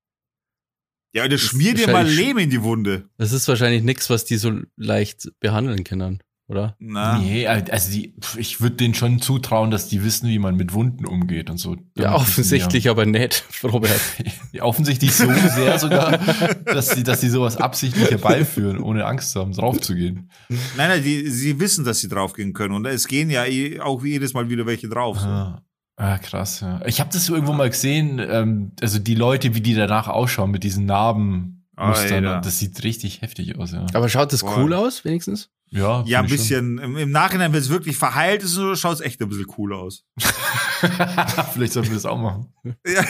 Ja, 1.13 1.27
das 1.27 1.41
schmier 1.41 1.73
dir 1.73 1.89
mal 1.89 2.07
Lehm 2.07 2.37
in 2.37 2.49
die 2.49 2.61
Wunde. 2.63 3.09
das 3.17 3.31
ist 3.33 3.47
wahrscheinlich 3.47 3.83
nichts, 3.83 4.09
was 4.09 4.23
die 4.25 4.37
so 4.37 4.53
leicht 4.77 5.29
behandeln 5.41 5.83
können, 5.83 6.19
oder? 6.47 6.75
Na. 6.79 7.17
Nee, 7.19 7.47
also 7.47 7.91
die, 7.91 8.15
ich 8.37 8.61
würde 8.61 8.77
denen 8.77 8.93
schon 8.93 9.19
zutrauen, 9.21 9.71
dass 9.71 9.89
die 9.89 10.03
wissen, 10.05 10.29
wie 10.29 10.39
man 10.39 10.55
mit 10.55 10.73
Wunden 10.73 11.05
umgeht 11.05 11.49
und 11.49 11.57
so. 11.57 11.75
Ja, 11.97 12.15
offensichtlich 12.15 12.87
aber 12.89 13.05
nicht, 13.05 13.43
Robert. 13.63 13.99
die 14.19 14.31
Ja, 14.57 14.63
offensichtlich 14.63 15.13
so 15.13 15.27
sehr 15.31 15.79
sogar, 15.79 16.17
dass 16.65 16.89
sie, 16.91 17.03
dass 17.03 17.19
sie 17.21 17.29
sowas 17.29 17.57
absichtlich 17.57 18.09
herbeiführen, 18.09 18.79
ohne 18.83 19.05
Angst 19.05 19.31
zu 19.31 19.41
haben, 19.41 19.51
draufzugehen. 19.53 20.29
Nein, 20.49 20.89
nein, 20.89 21.03
die, 21.03 21.27
sie 21.29 21.59
wissen, 21.59 21.83
dass 21.83 21.99
sie 21.99 22.07
draufgehen 22.09 22.53
können. 22.53 22.73
Und 22.73 22.85
es 22.85 23.07
gehen 23.07 23.29
ja 23.29 23.43
auch 23.83 24.03
jedes 24.03 24.33
Mal 24.33 24.49
wieder 24.49 24.65
welche 24.65 24.87
drauf. 24.89 25.19
So. 25.19 25.27
Ah, 25.27 25.61
ah, 25.97 26.17
krass, 26.17 26.61
ja. 26.61 26.81
Ich 26.85 26.99
habe 26.99 27.09
das 27.11 27.29
irgendwo 27.29 27.53
mal 27.53 27.69
gesehen, 27.69 28.19
ähm, 28.19 28.71
also 28.81 28.99
die 28.99 29.15
Leute, 29.15 29.55
wie 29.55 29.61
die 29.61 29.75
danach 29.75 30.07
ausschauen 30.07 30.51
mit 30.51 30.63
diesen 30.63 30.85
Narbenmustern, 30.85 32.25
Alter. 32.25 32.41
das 32.41 32.59
sieht 32.59 32.83
richtig 32.83 33.21
heftig 33.21 33.57
aus, 33.57 33.71
ja. 33.71 33.85
Aber 33.93 34.09
schaut 34.09 34.33
das 34.33 34.41
Boah. 34.41 34.57
cool 34.57 34.73
aus, 34.73 35.05
wenigstens? 35.05 35.49
Ja, 35.73 36.03
Ja, 36.05 36.19
ein 36.19 36.27
bisschen. 36.27 36.77
Im, 36.79 36.97
Im 36.97 37.11
Nachhinein, 37.11 37.53
wenn 37.53 37.61
es 37.61 37.69
wirklich 37.69 37.95
verheilt 37.97 38.43
ist, 38.43 38.55
schaut 38.77 38.95
es 38.95 38.99
echt 39.01 39.21
ein 39.21 39.29
bisschen 39.29 39.47
cool 39.57 39.73
aus. 39.73 40.03
Vielleicht 41.53 41.73
sollten 41.73 41.89
wir 41.89 41.95
das 41.95 42.05
auch 42.05 42.17
machen. 42.17 42.47
Ja. 42.85 43.03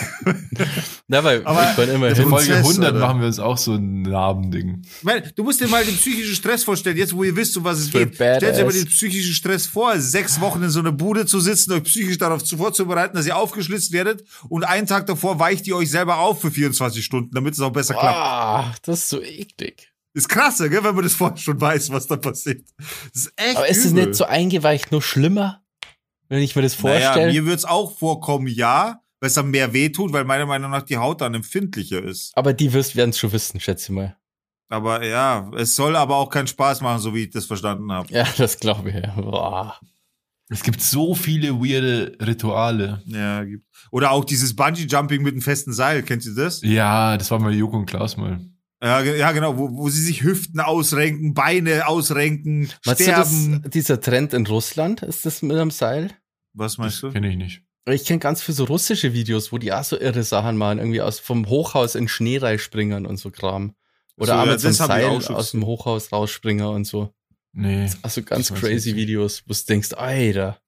Ja, 1.08 1.24
weil 1.24 1.44
Aber 1.44 1.70
ich 1.70 1.76
bin 1.76 1.88
In. 1.90 2.00
Folge 2.00 2.22
Prozess, 2.24 2.56
100 2.68 2.90
oder? 2.92 3.00
machen 3.00 3.20
wir 3.20 3.26
uns 3.26 3.38
auch 3.38 3.56
so 3.58 3.74
ein 3.74 4.02
Narbending. 4.02 4.82
Weil, 5.02 5.32
du 5.34 5.42
musst 5.44 5.60
dir 5.60 5.68
mal 5.68 5.84
den 5.84 5.96
psychischen 5.96 6.34
Stress 6.34 6.64
vorstellen, 6.64 6.96
jetzt 6.96 7.14
wo 7.14 7.24
ihr 7.24 7.34
wisst, 7.34 7.56
um 7.56 7.64
was 7.64 7.78
es 7.80 7.88
Für 7.90 8.06
geht. 8.06 8.14
Stellt 8.16 8.42
dir 8.56 8.64
mal 8.64 8.72
den 8.72 8.86
psychischen 8.86 9.34
Stress 9.34 9.66
vor, 9.66 9.98
sechs 9.98 10.40
Wochen 10.40 10.62
in 10.62 10.70
so 10.70 10.80
einer 10.80 10.92
Bude 10.92 11.26
zu 11.26 11.40
sitzen, 11.40 11.72
euch 11.72 11.84
psychisch 11.84 12.18
darauf 12.18 12.44
zu- 12.44 12.56
vorzubereiten, 12.58 13.16
dass 13.16 13.26
ihr 13.26 13.36
aufgeschlitzt 13.36 13.92
werdet 13.92 14.22
und 14.48 14.64
einen 14.64 14.86
Tag 14.86 15.06
davor 15.06 15.38
weicht 15.38 15.66
ihr 15.66 15.76
euch 15.76 15.90
selber 15.90 16.18
auf 16.18 16.40
für 16.40 16.50
24 16.50 17.04
Stunden, 17.04 17.34
damit 17.34 17.54
es 17.54 17.60
auch 17.60 17.72
besser 17.72 17.94
klappt. 17.94 18.16
Ah, 18.16 18.74
das 18.82 19.00
ist 19.00 19.08
so 19.08 19.22
eklig. 19.22 19.91
Ist 20.14 20.28
krass, 20.28 20.58
gell, 20.58 20.70
wenn 20.84 20.94
man 20.94 21.04
das 21.04 21.14
vorher 21.14 21.36
schon 21.38 21.60
weiß, 21.60 21.90
was 21.90 22.06
da 22.06 22.16
passiert. 22.16 22.68
Das 23.12 23.22
ist 23.26 23.32
echt 23.36 23.56
Aber 23.56 23.68
ist 23.68 23.84
es 23.84 23.92
nicht 23.92 24.14
so 24.14 24.24
eingeweicht 24.24 24.92
nur 24.92 25.00
schlimmer? 25.02 25.62
Wenn 26.28 26.42
ich 26.42 26.54
mir 26.56 26.62
das 26.62 26.80
Naja, 26.82 27.12
vorstelle. 27.12 27.32
mir 27.32 27.46
wird's 27.46 27.64
auch 27.64 27.96
vorkommen, 27.98 28.46
ja, 28.46 29.00
weil 29.20 29.28
es 29.28 29.34
dann 29.34 29.50
mehr 29.50 29.72
wehtut, 29.72 30.12
weil 30.12 30.24
meiner 30.24 30.46
Meinung 30.46 30.70
nach 30.70 30.82
die 30.82 30.96
Haut 30.96 31.20
dann 31.20 31.34
empfindlicher 31.34 32.02
ist. 32.02 32.32
aber 32.36 32.52
die 32.52 32.72
werden 32.72 33.10
es 33.10 33.18
schon 33.18 33.32
wissen, 33.32 33.60
schätze 33.60 33.84
ich 33.84 33.96
mal. 33.96 34.16
Aber 34.68 35.04
ja, 35.04 35.50
es 35.56 35.76
soll 35.76 35.96
aber 35.96 36.16
auch 36.16 36.30
keinen 36.30 36.46
Spaß 36.46 36.80
machen, 36.80 36.98
so 37.00 37.14
wie 37.14 37.24
ich 37.24 37.30
das 37.30 37.44
verstanden 37.44 37.92
habe. 37.92 38.10
Ja, 38.12 38.26
das 38.38 38.58
glaube 38.58 38.88
ich. 38.90 38.94
ja. 38.96 39.12
Boah. 39.14 39.78
Es 40.48 40.62
gibt 40.62 40.80
so 40.82 41.14
viele 41.14 41.54
weirde 41.60 42.16
Rituale. 42.20 43.02
Ja, 43.06 43.44
gibt. 43.44 43.66
Oder 43.90 44.10
auch 44.10 44.24
dieses 44.24 44.54
Bungee-Jumping 44.56 45.22
mit 45.22 45.32
einem 45.32 45.42
festen 45.42 45.72
Seil, 45.72 46.02
kennt 46.02 46.24
ihr 46.26 46.34
das? 46.34 46.60
Ja, 46.62 47.16
das 47.16 47.30
war 47.30 47.38
mal 47.38 47.52
Joko 47.54 47.76
und 47.78 47.86
Klaus 47.86 48.16
mal. 48.16 48.40
Ja, 48.82 49.00
ja 49.02 49.30
genau, 49.32 49.56
wo, 49.56 49.70
wo 49.76 49.88
sie 49.88 50.02
sich 50.02 50.22
Hüften 50.24 50.58
ausrenken, 50.60 51.34
Beine 51.34 51.86
ausrenken, 51.86 52.68
Meinst 52.84 53.00
du 53.00 53.04
sterben. 53.04 53.60
das, 53.62 53.70
dieser 53.70 54.00
Trend 54.00 54.34
in 54.34 54.46
Russland, 54.46 55.02
ist 55.02 55.24
das 55.24 55.40
mit 55.42 55.56
einem 55.56 55.70
Seil? 55.70 56.10
Was 56.52 56.78
meinst 56.78 57.02
du? 57.02 57.10
Kenne 57.12 57.28
ich 57.30 57.36
nicht. 57.36 57.62
Ich 57.88 58.04
kenne 58.04 58.18
ganz 58.18 58.42
viele 58.42 58.54
so 58.56 58.64
russische 58.64 59.12
Videos, 59.12 59.52
wo 59.52 59.58
die 59.58 59.72
auch 59.72 59.84
so 59.84 59.98
irre 59.98 60.22
Sachen 60.24 60.56
machen, 60.56 60.78
irgendwie 60.78 61.00
aus 61.00 61.18
vom 61.20 61.48
Hochhaus 61.48 61.94
in 61.94 62.08
Schnee 62.08 62.38
reinspringen 62.38 63.06
und 63.06 63.16
so 63.18 63.30
Kram. 63.30 63.74
Oder 64.16 64.26
So, 64.26 64.32
auch 64.34 64.46
ja, 64.46 64.52
mit 64.52 64.60
so 64.60 64.68
einem 64.68 64.76
das 64.76 64.86
Seil 64.86 65.34
aus 65.36 65.50
dem 65.52 65.64
Hochhaus 65.66 66.12
rausspringen 66.12 66.66
und 66.66 66.84
so. 66.84 67.12
Nee. 67.52 67.88
Also 68.02 68.22
ganz 68.22 68.48
Das 68.48 68.60
crazy. 68.60 68.94
Videos, 68.96 69.42
wo 69.46 69.52
du 69.52 69.58
denkst, 69.68 69.94
Alter. 69.94 70.58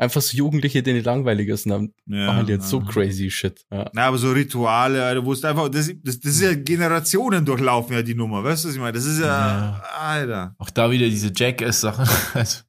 Einfach 0.00 0.22
so 0.22 0.36
Jugendliche, 0.36 0.82
denen 0.82 1.04
langweilig 1.04 1.48
ist 1.48 1.66
und 1.66 1.70
dann 1.72 1.92
Ja, 2.06 2.26
machen 2.32 2.46
die 2.46 2.52
jetzt 2.52 2.68
so 2.68 2.80
crazy 2.80 3.30
Shit. 3.30 3.64
Ja. 3.70 3.90
Na, 3.92 4.06
aber 4.06 4.16
so 4.18 4.30
Rituale, 4.32 5.04
Alter, 5.04 5.24
wo 5.24 5.32
es 5.32 5.44
einfach, 5.44 5.68
das, 5.68 5.90
das, 6.02 6.18
das 6.20 6.32
ist 6.32 6.40
ja 6.40 6.54
Generationen 6.54 7.44
durchlaufen, 7.44 7.94
ja, 7.94 8.02
die 8.02 8.14
Nummer, 8.14 8.42
weißt 8.42 8.64
du, 8.64 8.68
was 8.68 8.74
ich 8.74 8.80
meine? 8.80 8.92
Das 8.92 9.04
ist 9.04 9.20
ja, 9.20 9.26
Ja. 9.26 9.82
Alter. 10.00 10.54
Auch 10.58 10.70
da 10.70 10.90
wieder 10.90 11.06
diese 11.08 11.30
Jackass-Sachen. 11.34 12.08
Also, 12.34 12.60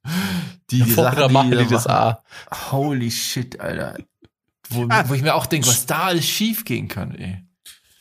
die, 0.70 0.82
die 0.82 0.90
Sachen, 0.90 1.32
machen 1.32 1.50
die, 1.50 1.56
die 1.56 1.64
da 1.64 1.70
das 1.70 1.86
machen. 1.88 2.16
auch. 2.50 2.72
Holy 2.72 3.10
shit, 3.10 3.58
Alter. 3.60 3.96
wo, 4.70 4.86
Ah. 4.90 5.04
wo 5.08 5.14
ich 5.14 5.22
mir 5.22 5.34
auch 5.34 5.46
denke, 5.46 5.66
was 5.68 5.86
da 5.86 6.04
alles 6.04 6.26
schief 6.26 6.64
gehen 6.64 6.88
kann, 6.88 7.14
ey. 7.14 7.38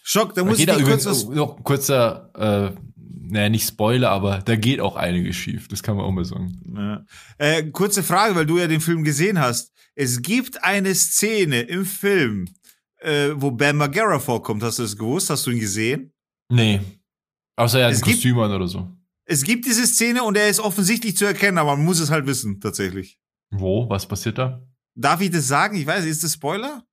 Schock, 0.03 0.33
da 0.35 0.43
muss 0.43 0.59
ich 0.59 0.67
kurz 0.67 0.79
übrigens, 0.81 1.05
was, 1.05 1.25
noch 1.29 1.57
ein 1.57 1.63
kurzer, 1.63 2.29
äh, 2.75 2.77
naja, 3.31 3.49
nicht 3.49 3.65
Spoiler, 3.67 4.09
aber 4.09 4.39
da 4.39 4.55
geht 4.57 4.81
auch 4.81 4.97
einiges 4.97 5.37
schief. 5.37 5.69
Das 5.69 5.81
kann 5.81 5.95
man 5.95 6.05
auch 6.05 6.11
mal 6.11 6.25
sagen. 6.25 6.59
Ja. 6.75 7.05
Äh, 7.37 7.63
kurze 7.71 8.03
Frage, 8.03 8.35
weil 8.35 8.45
du 8.45 8.57
ja 8.57 8.67
den 8.67 8.81
Film 8.81 9.03
gesehen 9.03 9.39
hast. 9.39 9.71
Es 9.95 10.21
gibt 10.21 10.63
eine 10.63 10.93
Szene 10.93 11.61
im 11.61 11.85
Film, 11.85 12.49
äh, 12.97 13.29
wo 13.35 13.51
Bam 13.51 13.77
Margera 13.77 14.19
vorkommt. 14.19 14.63
Hast 14.63 14.79
du 14.79 14.83
das 14.83 14.97
gewusst? 14.97 15.29
Hast 15.29 15.47
du 15.47 15.51
ihn 15.51 15.59
gesehen? 15.59 16.11
Nee. 16.49 16.81
Außer 17.55 17.79
er 17.79 17.87
hat 17.87 17.93
Es 17.93 18.03
ein 18.03 18.11
Kostüm 18.11 18.37
an 18.39 18.51
oder 18.51 18.67
so. 18.67 18.89
Es 19.25 19.43
gibt 19.43 19.65
diese 19.65 19.87
Szene 19.87 20.23
und 20.23 20.35
er 20.35 20.49
ist 20.49 20.59
offensichtlich 20.59 21.15
zu 21.15 21.23
erkennen, 21.23 21.57
aber 21.57 21.77
man 21.77 21.85
muss 21.85 21.99
es 21.99 22.11
halt 22.11 22.25
wissen, 22.25 22.59
tatsächlich. 22.59 23.17
Wo? 23.49 23.89
Was 23.89 24.05
passiert 24.05 24.37
da? 24.37 24.61
Darf 24.95 25.21
ich 25.21 25.29
das 25.29 25.47
sagen? 25.47 25.77
Ich 25.77 25.87
weiß, 25.87 26.03
ist 26.05 26.23
das 26.23 26.33
Spoiler? 26.33 26.83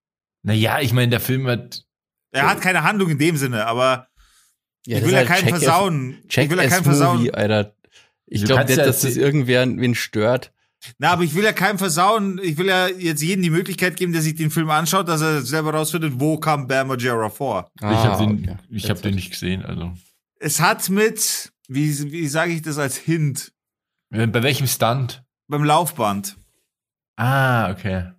Naja, 0.44 0.78
ich 0.80 0.92
meine, 0.92 1.10
der 1.10 1.20
Film 1.20 1.48
hat. 1.48 1.84
Er 2.30 2.48
hat 2.48 2.60
keine 2.60 2.84
Handlung 2.84 3.10
in 3.10 3.18
dem 3.18 3.36
Sinne, 3.36 3.66
aber 3.66 4.07
Ja, 4.88 4.98
ich 4.98 5.04
will 5.04 5.12
ja 5.12 5.18
halt 5.18 5.28
keinen 5.28 5.40
Check- 5.48 5.50
versauen. 5.50 6.18
ich 6.22 6.28
Check 6.28 6.50
will 6.50 6.58
ja 6.58 6.66
keinen 6.68 6.84
versauen. 6.84 7.18
Movie, 7.18 7.32
Alter. 7.32 7.74
Ich 8.26 8.44
glaube 8.44 8.64
nicht, 8.64 8.76
ja 8.78 8.84
dass 8.84 9.00
das 9.00 9.04
erzähl- 9.04 9.22
irgendwer 9.22 9.66
wen 9.66 9.94
stört. 9.94 10.52
Na, 10.98 11.10
aber 11.10 11.24
ich 11.24 11.34
will 11.34 11.42
ja 11.44 11.52
keinem 11.52 11.76
versauen. 11.78 12.40
Ich 12.42 12.56
will 12.56 12.66
ja 12.66 12.86
jetzt 12.88 13.20
jedem 13.22 13.42
die 13.42 13.50
Möglichkeit 13.50 13.96
geben, 13.96 14.12
der 14.12 14.22
sich 14.22 14.36
den 14.36 14.50
Film 14.50 14.70
anschaut, 14.70 15.08
dass 15.08 15.20
er 15.20 15.42
selber 15.42 15.74
rausfindet, 15.74 16.14
wo 16.20 16.38
kam 16.38 16.68
Bam 16.68 16.86
Margera 16.88 17.28
vor. 17.30 17.70
ich 17.76 17.82
habe 17.84 18.24
den, 18.24 18.48
Ah, 18.48 18.52
okay. 18.52 18.56
ich 18.70 18.88
hab 18.88 19.02
den 19.02 19.14
nicht 19.16 19.30
gesehen. 19.30 19.64
Also. 19.64 19.92
Es 20.38 20.60
hat 20.60 20.88
mit, 20.88 21.52
wie, 21.68 22.12
wie 22.12 22.28
sage 22.28 22.52
ich 22.52 22.62
das 22.62 22.78
als 22.78 22.96
Hint, 22.96 23.52
Äh, 24.10 24.26
Bei 24.28 24.42
welchem 24.42 24.66
Stunt? 24.68 25.22
beim 25.48 25.64
Laufband. 25.64 26.36
Ah, 27.16 27.70
okay. 27.72 28.12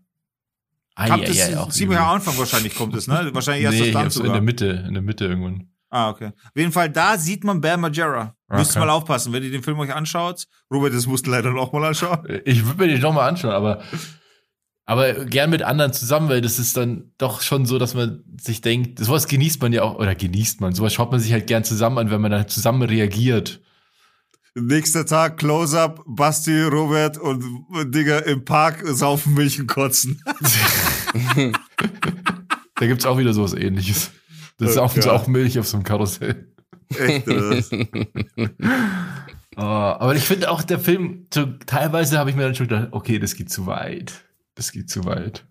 Ah, 0.95 1.07
Kommt 1.07 1.29
das 1.29 1.69
ziemlich 1.73 1.97
am 1.97 2.09
Anfang 2.15 2.37
wahrscheinlich 2.37 2.75
kommt 2.75 2.93
es, 2.95 3.07
ne? 3.07 3.29
Wahrscheinlich 3.33 3.63
erst 3.63 3.73
nee, 3.79 3.79
das 3.79 3.87
ich 3.87 3.91
Stunt 3.93 4.03
hab's 4.05 4.15
in 4.17 4.21
sogar. 4.23 4.33
der 4.33 4.41
Mitte, 4.41 4.65
in 4.87 4.93
der 4.93 5.01
Mitte 5.03 5.25
irgendwann. 5.25 5.68
Ah, 5.89 6.09
okay. 6.09 6.27
Auf 6.27 6.51
jeden 6.55 6.71
Fall, 6.71 6.89
da 6.89 7.17
sieht 7.17 7.43
man 7.43 7.61
Bam. 7.61 7.81
Müsst 7.81 8.71
Okay. 8.71 8.79
mal 8.79 8.89
aufpassen, 8.89 9.33
wenn 9.33 9.43
ihr 9.43 9.51
den 9.51 9.63
Film 9.63 9.79
euch 9.79 9.93
anschaut. 9.93 10.45
Robert, 10.71 10.93
das 10.93 11.07
musst 11.07 11.25
du 11.27 11.31
leider 11.31 11.51
noch 11.51 11.71
mal 11.73 11.85
anschauen. 11.85 12.19
Ich 12.45 12.65
würde 12.65 12.83
mir 12.85 12.87
den 12.91 13.01
doch 13.01 13.13
mal 13.13 13.27
anschauen, 13.27 13.51
aber, 13.51 13.81
aber 14.85 15.25
gern 15.25 15.49
mit 15.49 15.61
anderen 15.63 15.93
zusammen, 15.93 16.29
weil 16.29 16.41
das 16.41 16.59
ist 16.59 16.77
dann 16.77 17.11
doch 17.17 17.41
schon 17.41 17.65
so, 17.65 17.77
dass 17.79 17.93
man 17.95 18.23
sich 18.39 18.61
denkt, 18.61 18.99
sowas 19.03 19.27
genießt 19.27 19.61
man 19.61 19.73
ja 19.73 19.83
auch, 19.83 19.95
oder 19.95 20.15
genießt 20.15 20.61
man, 20.61 20.73
sowas 20.73 20.93
schaut 20.93 21.11
man 21.11 21.19
sich 21.19 21.31
halt 21.31 21.47
gern 21.47 21.63
zusammen 21.63 21.97
an, 21.99 22.11
wenn 22.11 22.21
man 22.21 22.31
dann 22.31 22.47
zusammen 22.47 22.81
reagiert. 22.83 23.61
Nächster 24.55 25.05
Tag, 25.05 25.37
Close-Up, 25.37 26.03
Basti, 26.07 26.63
Robert 26.63 27.17
und 27.17 27.43
Digga 27.93 28.19
im 28.19 28.43
Park 28.45 28.81
saufen 28.87 29.33
Milch 29.35 29.59
und 29.59 29.67
kotzen. 29.67 30.21
Da 32.75 32.87
gibt's 32.87 33.05
auch 33.05 33.17
wieder 33.17 33.33
sowas 33.33 33.53
ähnliches. 33.53 34.11
Das 34.59 34.71
ist 34.71 34.77
Oh 34.77 34.81
auch, 34.81 34.93
Gott. 34.93 35.07
auch 35.07 35.27
Milch 35.27 35.57
auf 35.57 35.67
so 35.67 35.77
einem 35.77 35.83
Karussell. 35.83 36.47
Echt? 36.97 37.25
Oh, 39.57 39.61
aber 39.61 40.15
ich 40.15 40.23
finde 40.23 40.49
auch 40.51 40.63
der 40.63 40.79
Film, 40.79 41.27
so, 41.33 41.45
teilweise 41.65 42.17
habe 42.17 42.29
ich 42.29 42.35
mir 42.37 42.43
dann 42.43 42.55
schon 42.55 42.69
gedacht, 42.69 42.89
okay, 42.91 43.19
das 43.19 43.35
geht 43.35 43.49
zu 43.49 43.65
weit. 43.65 44.13
Das 44.55 44.71
geht 44.71 44.89
zu 44.89 45.03
weit. 45.03 45.43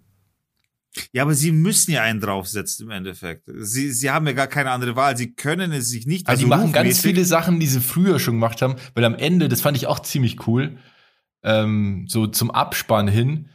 Ja, 1.13 1.25
aber 1.25 1.35
sie 1.35 1.53
müssen 1.53 1.91
ja 1.91 2.01
einen 2.03 2.19
draufsetzen 2.21 2.87
im 2.87 2.91
Endeffekt. 2.91 3.45
Sie, 3.55 3.91
sie 3.91 4.11
haben 4.11 4.27
ja 4.27 4.33
gar 4.33 4.47
keine 4.47 4.71
andere 4.71 4.97
Wahl. 4.97 5.19
Sie 5.19 5.35
können 5.35 5.73
es 5.73 5.91
sich 5.91 6.07
nicht. 6.07 6.27
Also 6.27 6.45
die 6.45 6.49
machen 6.49 6.73
ganz 6.73 7.01
viele 7.01 7.27
Sachen, 7.27 7.61
die 7.61 7.67
sie 7.67 7.83
früher 7.83 8.19
schon 8.19 8.35
gemacht 8.35 8.63
haben, 8.63 8.77
weil 8.95 9.05
am 9.05 9.15
Ende, 9.15 9.51
das 9.51 9.61
fand 9.61 9.77
ich 9.77 9.87
auch 9.87 9.99
ziemlich 10.01 10.47
cool, 10.47 10.79
ähm, 11.43 12.07
so 12.09 12.27
zum 12.27 12.51
Abspann 12.51 13.09
hin, 13.09 13.51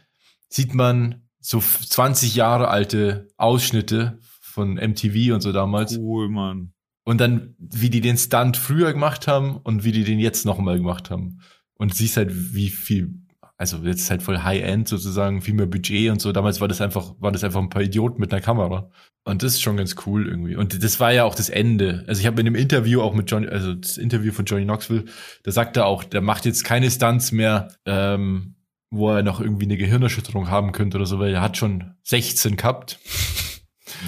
sieht 0.49 0.75
man 0.75 1.23
so 1.39 1.59
20 1.61 2.35
Jahre 2.35 2.67
alte 2.67 3.27
Ausschnitte 3.37 4.19
von 4.53 4.75
MTV 4.75 5.33
und 5.33 5.41
so 5.41 5.51
damals. 5.51 5.97
Cool, 5.97 6.29
Mann. 6.29 6.73
Und 7.05 7.19
dann, 7.19 7.55
wie 7.57 7.89
die 7.89 8.01
den 8.01 8.17
Stunt 8.17 8.55
früher 8.55 8.93
gemacht 8.93 9.27
haben 9.27 9.57
und 9.57 9.83
wie 9.83 9.91
die 9.91 10.03
den 10.03 10.19
jetzt 10.19 10.45
nochmal 10.45 10.77
gemacht 10.77 11.09
haben. 11.09 11.39
Und 11.75 11.95
siehst 11.95 12.17
halt, 12.17 12.53
wie 12.53 12.69
viel, 12.69 13.15
also 13.57 13.77
jetzt 13.77 14.01
ist 14.01 14.09
halt 14.11 14.21
voll 14.21 14.37
High-End 14.37 14.87
sozusagen, 14.87 15.41
viel 15.41 15.55
mehr 15.55 15.65
Budget 15.65 16.11
und 16.11 16.21
so. 16.21 16.31
Damals 16.31 16.61
war 16.61 16.67
das 16.67 16.81
einfach, 16.81 17.15
waren 17.19 17.33
das 17.33 17.43
einfach 17.43 17.59
ein 17.59 17.69
paar 17.69 17.81
Idioten 17.81 18.21
mit 18.21 18.31
einer 18.31 18.41
Kamera. 18.41 18.89
Und 19.25 19.41
das 19.41 19.53
ist 19.53 19.61
schon 19.63 19.75
ganz 19.75 19.95
cool 20.05 20.27
irgendwie. 20.27 20.55
Und 20.55 20.83
das 20.83 20.99
war 20.99 21.11
ja 21.11 21.23
auch 21.23 21.35
das 21.35 21.49
Ende. 21.49 22.05
Also 22.07 22.21
ich 22.21 22.27
habe 22.27 22.39
in 22.39 22.45
dem 22.45 22.55
Interview 22.55 23.01
auch 23.01 23.15
mit 23.15 23.29
Johnny, 23.29 23.47
also 23.47 23.73
das 23.73 23.97
Interview 23.97 24.31
von 24.31 24.45
Johnny 24.45 24.65
Knoxville, 24.65 25.05
da 25.43 25.51
sagt 25.51 25.75
er 25.77 25.87
auch, 25.87 26.03
der 26.03 26.21
macht 26.21 26.45
jetzt 26.45 26.63
keine 26.63 26.91
Stunts 26.91 27.31
mehr, 27.31 27.69
ähm, 27.85 28.55
wo 28.91 29.09
er 29.09 29.23
noch 29.23 29.41
irgendwie 29.41 29.65
eine 29.65 29.77
Gehirnerschütterung 29.77 30.49
haben 30.49 30.71
könnte 30.73 30.97
oder 30.97 31.07
so, 31.07 31.17
weil 31.17 31.33
er 31.33 31.41
hat 31.41 31.57
schon 31.57 31.95
16 32.03 32.55
gehabt. 32.55 32.99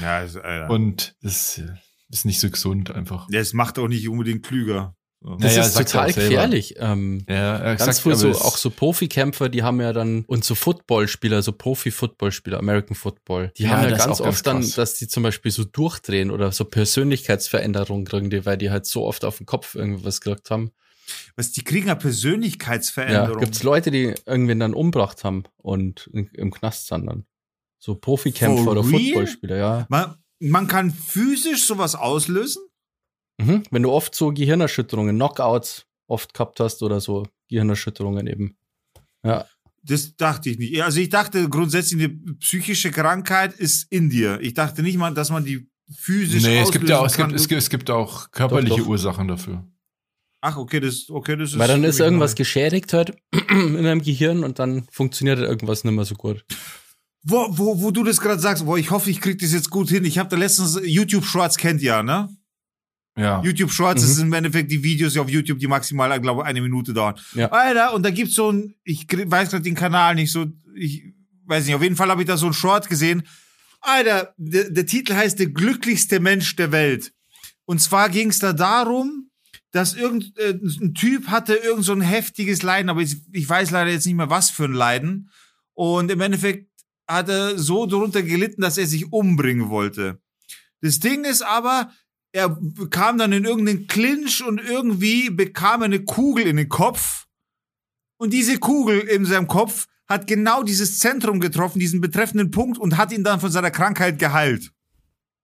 Ja, 0.02 0.22
ist, 0.22 0.38
Alter. 0.38 0.70
Und 0.70 1.16
das 1.22 1.62
ist 2.10 2.26
nicht 2.26 2.40
so 2.40 2.50
gesund 2.50 2.92
einfach. 2.92 3.28
das 3.32 3.54
macht 3.54 3.78
auch 3.80 3.88
nicht 3.88 4.08
unbedingt 4.08 4.46
klüger. 4.46 4.96
Das 5.22 5.40
Naja, 5.56 5.66
ist 5.66 5.76
total 5.78 6.14
gefährlich. 6.14 6.76
Ähm, 6.78 7.26
Ja, 7.28 7.58
er 7.58 7.76
ganz 7.78 7.98
früh 8.00 8.14
so, 8.14 8.30
es- 8.30 8.42
auch 8.42 8.58
so 8.58 8.70
Profikämpfer, 8.70 9.50
die 9.50 9.64
haben 9.64 9.82
ja 9.82 9.92
dann, 9.92 10.24
und 10.28 10.44
so 10.46 10.54
Footballspieler, 10.54 11.42
so 11.42 11.52
Profi-Footballspieler, 11.52 12.60
American 12.60 12.96
Football, 12.96 13.52
die 13.58 13.64
Ja, 13.64 13.72
haben 13.72 13.84
ja 13.86 13.90
ganz 13.90 14.02
auch 14.04 14.08
ganz 14.08 14.20
oft 14.20 14.46
dann, 14.48 14.72
dass 14.76 14.94
die 14.96 15.08
zum 15.08 15.24
Beispiel 15.24 15.50
so 15.52 15.64
durchdrehen 15.64 16.30
oder 16.30 16.52
so 16.52 16.64
Persönlichkeitsveränderungen 16.66 18.06
kriegen, 18.06 18.30
die, 18.30 18.46
weil 18.46 18.58
die 18.58 18.70
halt 18.70 18.86
so 18.86 19.04
oft 19.06 19.26
auf 19.26 19.38
den 19.38 19.46
Kopf 19.48 19.74
irgendwas 19.76 20.22
gekriegt 20.22 20.52
haben. 20.52 20.72
Was, 21.36 21.52
die 21.52 21.64
kriegen 21.64 21.88
ja 21.88 21.94
Ja, 21.94 22.00
Persönlichkeitsveränderung. 22.00 23.40
gibt's 23.40 23.64
Leute, 23.64 23.92
die 23.92 24.14
irgendwen 24.26 24.60
dann 24.60 24.74
umgebracht 24.74 25.24
haben 25.24 25.44
und 25.58 26.10
im 26.14 26.52
Knast 26.52 26.88
sind 26.88 27.06
dann. 27.08 27.26
So 27.80 27.96
Profikämpfer 27.96 28.64
For 28.64 28.72
oder 28.72 28.82
real? 28.82 28.92
Footballspieler, 28.92 29.58
ja. 29.58 29.86
man, 29.90 30.16
man 30.40 30.68
kann 30.68 30.92
physisch 30.92 31.66
sowas 31.66 31.96
auslösen? 31.96 32.64
Mhm. 33.38 33.64
Wenn 33.70 33.84
du 33.84 33.92
oft 33.92 34.16
so 34.16 34.32
Gehirnerschütterungen, 34.32 35.16
Knockouts 35.16 35.86
oft 36.08 36.34
gehabt 36.34 36.60
hast 36.60 36.84
oder 36.84 37.02
so 37.02 37.28
Gehirnerschütterungen 37.50 38.28
eben. 38.28 38.58
Ja. 39.24 39.46
Das 39.84 40.16
dachte 40.16 40.50
ich 40.50 40.58
nicht. 40.58 40.82
Also 40.82 41.00
ich 41.00 41.10
dachte 41.10 41.48
grundsätzlich, 41.48 42.02
eine 42.02 42.10
psychische 42.40 42.92
Krankheit 42.92 43.54
ist 43.54 43.92
in 43.92 44.10
dir. 44.10 44.40
Ich 44.42 44.56
dachte 44.56 44.82
nicht 44.82 44.98
mal, 44.98 45.14
dass 45.14 45.30
man 45.30 45.46
die 45.46 45.70
physisch 45.94 46.44
Nee, 46.44 46.60
es 46.60 46.72
gibt 46.72 46.90
ja 46.90 47.00
auch, 47.00 47.06
es 47.06 47.18
gibt, 47.18 47.34
es 47.34 47.48
gibt, 47.48 47.62
es 47.62 47.70
gibt 47.70 47.90
auch 47.92 48.32
körperliche 48.32 48.70
Doch, 48.70 48.80
doch. 48.80 48.88
Ursachen 48.88 49.28
dafür. 49.28 49.64
Ach, 50.42 50.58
okay, 50.58 50.80
das, 50.80 51.10
okay, 51.10 51.36
das 51.36 51.52
ist. 51.52 51.60
Weil 51.60 51.68
dann 51.68 51.84
ist 51.84 52.00
irgendwas 52.00 52.32
neu. 52.32 52.38
geschädigt 52.38 52.94
halt 52.94 53.16
in 53.50 53.84
deinem 53.84 54.02
Gehirn 54.02 54.44
und 54.44 54.60
dann 54.60 54.88
funktioniert 54.92 55.40
irgendwas 55.40 55.84
nicht 55.84 55.94
mehr 55.94 56.06
so 56.06 56.16
gut. 56.16 56.46
Wo, 57.28 57.48
wo, 57.50 57.82
wo 57.82 57.92
du 57.92 58.04
das 58.04 58.22
gerade 58.22 58.40
sagst, 58.40 58.66
boah, 58.66 58.78
ich 58.78 58.92
hoffe, 58.92 59.10
ich 59.10 59.20
krieg 59.20 59.40
das 59.40 59.52
jetzt 59.52 59.72
gut 59.72 59.90
hin. 59.90 60.06
Ich 60.06 60.20
habe 60.20 60.30
da 60.30 60.38
letztens 60.38 60.80
YouTube 60.84 61.26
Shorts 61.26 61.58
kennt 61.58 61.82
ihr 61.82 61.88
ja, 61.88 62.04
ne? 62.04 62.30
Ja. 63.18 63.42
YouTube 63.42 63.72
Shorts 63.72 64.02
Mhm. 64.04 64.08
das 64.08 64.16
sind 64.16 64.28
im 64.28 64.34
Endeffekt 64.34 64.70
die 64.72 64.84
Videos 64.84 65.18
auf 65.18 65.30
YouTube, 65.30 65.58
die 65.58 65.68
maximal, 65.68 66.20
glaube 66.22 66.42
ich, 66.44 66.48
eine 66.48 66.62
Minute 66.62 66.94
dauern. 66.94 67.16
Ja. 67.34 67.50
Alter, 67.52 67.94
und 67.94 68.04
da 68.04 68.12
gibt's 68.12 68.36
so 68.36 68.52
ein, 68.52 68.76
ich 68.84 69.08
weiß 69.12 69.50
gerade 69.50 69.64
den 69.64 69.74
Kanal 69.76 70.16
nicht 70.16 70.32
so, 70.32 70.46
ich 70.76 71.04
weiß 71.46 71.66
nicht, 71.66 71.74
auf 71.76 71.82
jeden 71.82 71.96
Fall 71.96 72.10
habe 72.10 72.22
ich 72.22 72.28
da 72.28 72.38
so 72.38 72.48
ein 72.48 72.54
Short 72.54 72.90
gesehen. 72.90 73.24
Alter, 73.82 74.34
der, 74.38 74.70
der 74.70 74.86
Titel 74.86 75.14
heißt 75.16 75.40
Der 75.40 75.48
glücklichste 75.48 76.20
Mensch 76.20 76.56
der 76.56 76.72
Welt. 76.72 77.12
Und 77.66 77.80
zwar 77.82 78.10
ging's 78.10 78.40
da 78.40 78.54
darum, 78.54 79.30
dass 79.72 79.94
irgendein 79.96 80.34
äh, 80.38 80.84
ein 80.84 80.94
Typ 80.94 81.28
hatte 81.30 81.56
irgend 81.56 81.86
so 81.86 81.94
ein 81.94 82.02
heftiges 82.02 82.62
Leiden, 82.64 82.90
aber 82.90 83.02
ich, 83.02 83.16
ich 83.32 83.48
weiß 83.50 83.72
leider 83.72 83.92
jetzt 83.92 84.06
nicht 84.06 84.16
mehr, 84.16 84.30
was 84.30 84.50
für 84.50 84.66
ein 84.66 84.74
Leiden. 84.74 85.30
Und 85.74 86.12
im 86.12 86.22
Endeffekt 86.22 86.70
hat 87.08 87.30
er 87.30 87.58
so 87.58 87.86
darunter 87.86 88.24
gelitten, 88.24 88.62
dass 88.62 88.78
er 88.78 88.88
sich 88.88 89.12
umbringen 89.12 89.70
wollte. 89.70 90.20
Das 90.82 91.00
Ding 91.00 91.24
ist 91.24 91.42
aber, 91.42 91.92
er 92.32 92.58
kam 92.90 93.18
dann 93.18 93.32
in 93.32 93.46
irgendeinen 93.46 93.88
Clinch 93.88 94.44
und 94.46 94.60
irgendwie 94.60 95.30
bekam 95.30 95.82
er 95.82 95.86
eine 95.86 96.04
Kugel 96.04 96.46
in 96.48 96.58
den 96.58 96.70
Kopf. 96.70 97.28
Und 98.18 98.34
diese 98.34 98.60
Kugel 98.60 99.00
in 99.00 99.26
seinem 99.26 99.48
Kopf 99.48 99.88
hat 100.08 100.28
genau 100.28 100.64
dieses 100.64 101.00
Zentrum 101.00 101.40
getroffen, 101.40 101.80
diesen 101.80 102.02
betreffenden 102.02 102.52
Punkt 102.52 102.78
und 102.78 102.98
hat 102.98 103.12
ihn 103.12 103.24
dann 103.24 103.40
von 103.40 103.52
seiner 103.52 103.72
Krankheit 103.72 104.20
geheilt. 104.20 104.72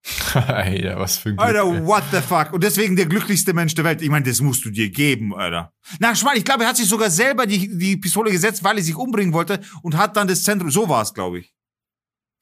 Alter, 0.33 0.99
was 0.99 1.17
für 1.17 1.29
ein 1.29 1.35
Glück. 1.37 1.47
Alter, 1.47 1.85
what 1.85 2.03
the 2.11 2.21
fuck? 2.21 2.53
Und 2.53 2.63
deswegen 2.63 2.95
der 2.95 3.05
glücklichste 3.05 3.53
Mensch 3.53 3.75
der 3.75 3.83
Welt. 3.85 4.01
Ich 4.01 4.09
meine, 4.09 4.25
das 4.25 4.41
musst 4.41 4.65
du 4.65 4.71
dir 4.71 4.89
geben, 4.89 5.35
Alter. 5.35 5.73
Na, 5.99 6.15
Schmal, 6.15 6.37
ich 6.37 6.45
glaube, 6.45 6.63
er 6.63 6.69
hat 6.69 6.77
sich 6.77 6.87
sogar 6.89 7.09
selber 7.11 7.45
die, 7.45 7.77
die 7.77 7.97
Pistole 7.97 8.31
gesetzt, 8.31 8.63
weil 8.63 8.77
er 8.77 8.83
sich 8.83 8.95
umbringen 8.95 9.33
wollte 9.33 9.61
und 9.83 9.97
hat 9.97 10.17
dann 10.17 10.27
das 10.27 10.43
Zentrum. 10.43 10.71
So 10.71 10.89
war 10.89 11.03
es, 11.03 11.13
glaube 11.13 11.39
ich. 11.39 11.53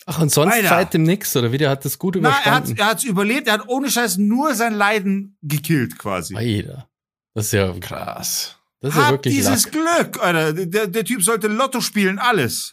Ach, 0.06 0.20
und 0.22 0.32
sonst 0.32 0.54
Alter. 0.54 0.70
seitdem 0.70 1.04
nix, 1.04 1.36
oder 1.36 1.52
wie? 1.52 1.58
Der 1.58 1.70
hat 1.70 1.84
das 1.84 2.00
gut 2.00 2.18
Na, 2.20 2.30
er 2.30 2.36
hat 2.36 2.42
überstanden. 2.46 2.78
er 2.80 2.86
hat's 2.88 3.04
überlebt, 3.04 3.48
er 3.48 3.56
hat 3.56 3.68
ohne 3.68 3.92
Scheiß 3.92 4.18
nur 4.18 4.56
sein 4.56 4.74
Leiden 4.74 5.38
gekillt, 5.42 6.00
quasi. 6.00 6.36
Alter. 6.36 6.88
Das 7.34 7.48
ist 7.48 7.52
ja, 7.54 7.74
Krass. 7.80 8.59
Das 8.82 8.92
ist 8.92 8.98
ja 8.98 9.06
Hab 9.06 9.12
wirklich 9.12 9.36
dieses 9.36 9.66
Lack. 9.66 9.72
Glück, 10.14 10.24
Alter. 10.24 10.54
Der, 10.54 10.88
der 10.88 11.04
Typ 11.04 11.22
sollte 11.22 11.48
Lotto 11.48 11.82
spielen, 11.82 12.18
alles. 12.18 12.72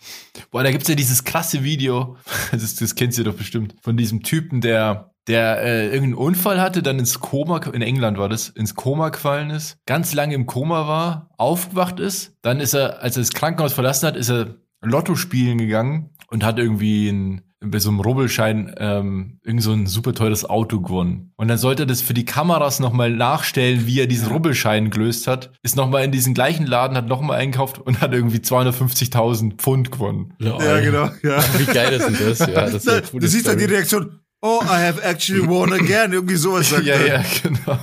Boah, 0.51 0.63
da 0.63 0.71
gibt's 0.71 0.89
ja 0.89 0.95
dieses 0.95 1.25
krasse 1.25 1.65
Video, 1.65 2.17
das, 2.53 2.77
das 2.77 2.95
kennst 2.95 3.19
du 3.19 3.25
doch 3.25 3.35
bestimmt, 3.35 3.75
von 3.83 3.97
diesem 3.97 4.23
Typen, 4.23 4.61
der, 4.61 5.13
der 5.27 5.63
äh, 5.63 5.85
irgendeinen 5.87 6.15
Unfall 6.15 6.61
hatte, 6.61 6.83
dann 6.83 7.01
ins 7.01 7.19
Koma, 7.19 7.59
in 7.73 7.83
England 7.83 8.19
war 8.19 8.29
das, 8.29 8.51
ins 8.51 8.77
Koma 8.77 9.09
gefallen 9.09 9.51
ist, 9.51 9.79
ganz 9.87 10.15
lange 10.15 10.35
im 10.35 10.47
Koma 10.47 10.87
war, 10.87 11.31
aufgewacht 11.39 11.99
ist, 11.99 12.35
dann 12.43 12.61
ist 12.61 12.75
er, 12.75 13.03
als 13.03 13.17
er 13.17 13.23
das 13.23 13.33
Krankenhaus 13.33 13.73
verlassen 13.73 14.07
hat, 14.07 14.17
ist 14.17 14.31
er 14.31 14.57
Lotto 14.83 15.17
spielen 15.17 15.59
gegangen 15.59 16.11
und 16.29 16.45
hat 16.45 16.59
irgendwie 16.59 17.09
ein, 17.09 17.43
bei 17.71 17.79
so 17.79 17.91
einem 17.91 18.01
Rubbelschein 18.01 18.75
ähm, 18.79 19.39
irgend 19.45 19.63
so 19.63 19.73
ein 19.73 19.87
super 19.87 20.15
teures 20.15 20.49
Auto 20.49 20.81
gewonnen. 20.81 21.33
Und 21.37 21.49
dann 21.49 21.59
sollte 21.59 21.85
er 21.85 21.87
das 21.87 22.03
für 22.03 22.15
die 22.15 22.25
Kameras 22.25 22.81
nochmal 22.81 23.11
nachstellen, 23.11 23.87
wie 23.87 24.01
er 24.01 24.07
diesen 24.07 24.29
Rubbelschein 24.29 24.91
gelöst 24.91 25.27
hat. 25.27 25.53
Ist 25.63 25.77
nochmal 25.77 26.05
in 26.05 26.13
diesen 26.13 26.35
gleichen 26.35 26.67
Laden, 26.67 26.97
hat 26.97 27.07
nochmal 27.07 27.39
eingekauft 27.39 27.79
und 27.79 28.01
hat 28.01 28.13
irgendwie 28.13 28.39
250.000 28.39 29.57
Pfund 29.57 29.91
gewonnen. 29.91 30.35
Ja, 30.39 30.81
genau. 30.81 31.11
Ja. 31.23 31.43
Wie 31.59 31.67
geil 31.67 31.93
ist 31.93 32.07
denn 32.07 32.17
das? 32.19 32.39
Ja, 32.41 32.69
das 32.71 32.75
ist 32.75 32.87
ja 32.87 32.93
eine 32.95 33.21
du 33.21 33.27
siehst 33.27 33.47
dann 33.47 33.59
die 33.59 33.65
Story. 33.65 33.77
Reaktion, 33.77 34.21
oh, 34.43 34.61
I 34.63 34.87
have 34.87 35.03
actually 35.03 35.47
won 35.47 35.73
again. 35.73 36.13
Irgendwie 36.13 36.37
sowas 36.37 36.71
sagt 36.71 36.85
ja, 36.87 37.01
ja, 37.01 37.25
genau. 37.43 37.79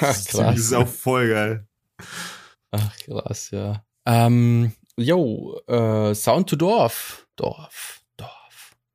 Das 0.00 0.26
krass. 0.26 0.58
ist 0.58 0.74
auch 0.74 0.88
voll 0.88 1.28
geil. 1.28 1.66
Ach, 2.72 2.96
krass, 3.04 3.50
ja. 3.50 3.82
Ähm, 4.06 4.72
yo, 4.96 5.60
äh, 5.66 6.14
Sound 6.14 6.48
to 6.48 6.56
Dorf. 6.56 7.26
Dorf. 7.36 7.99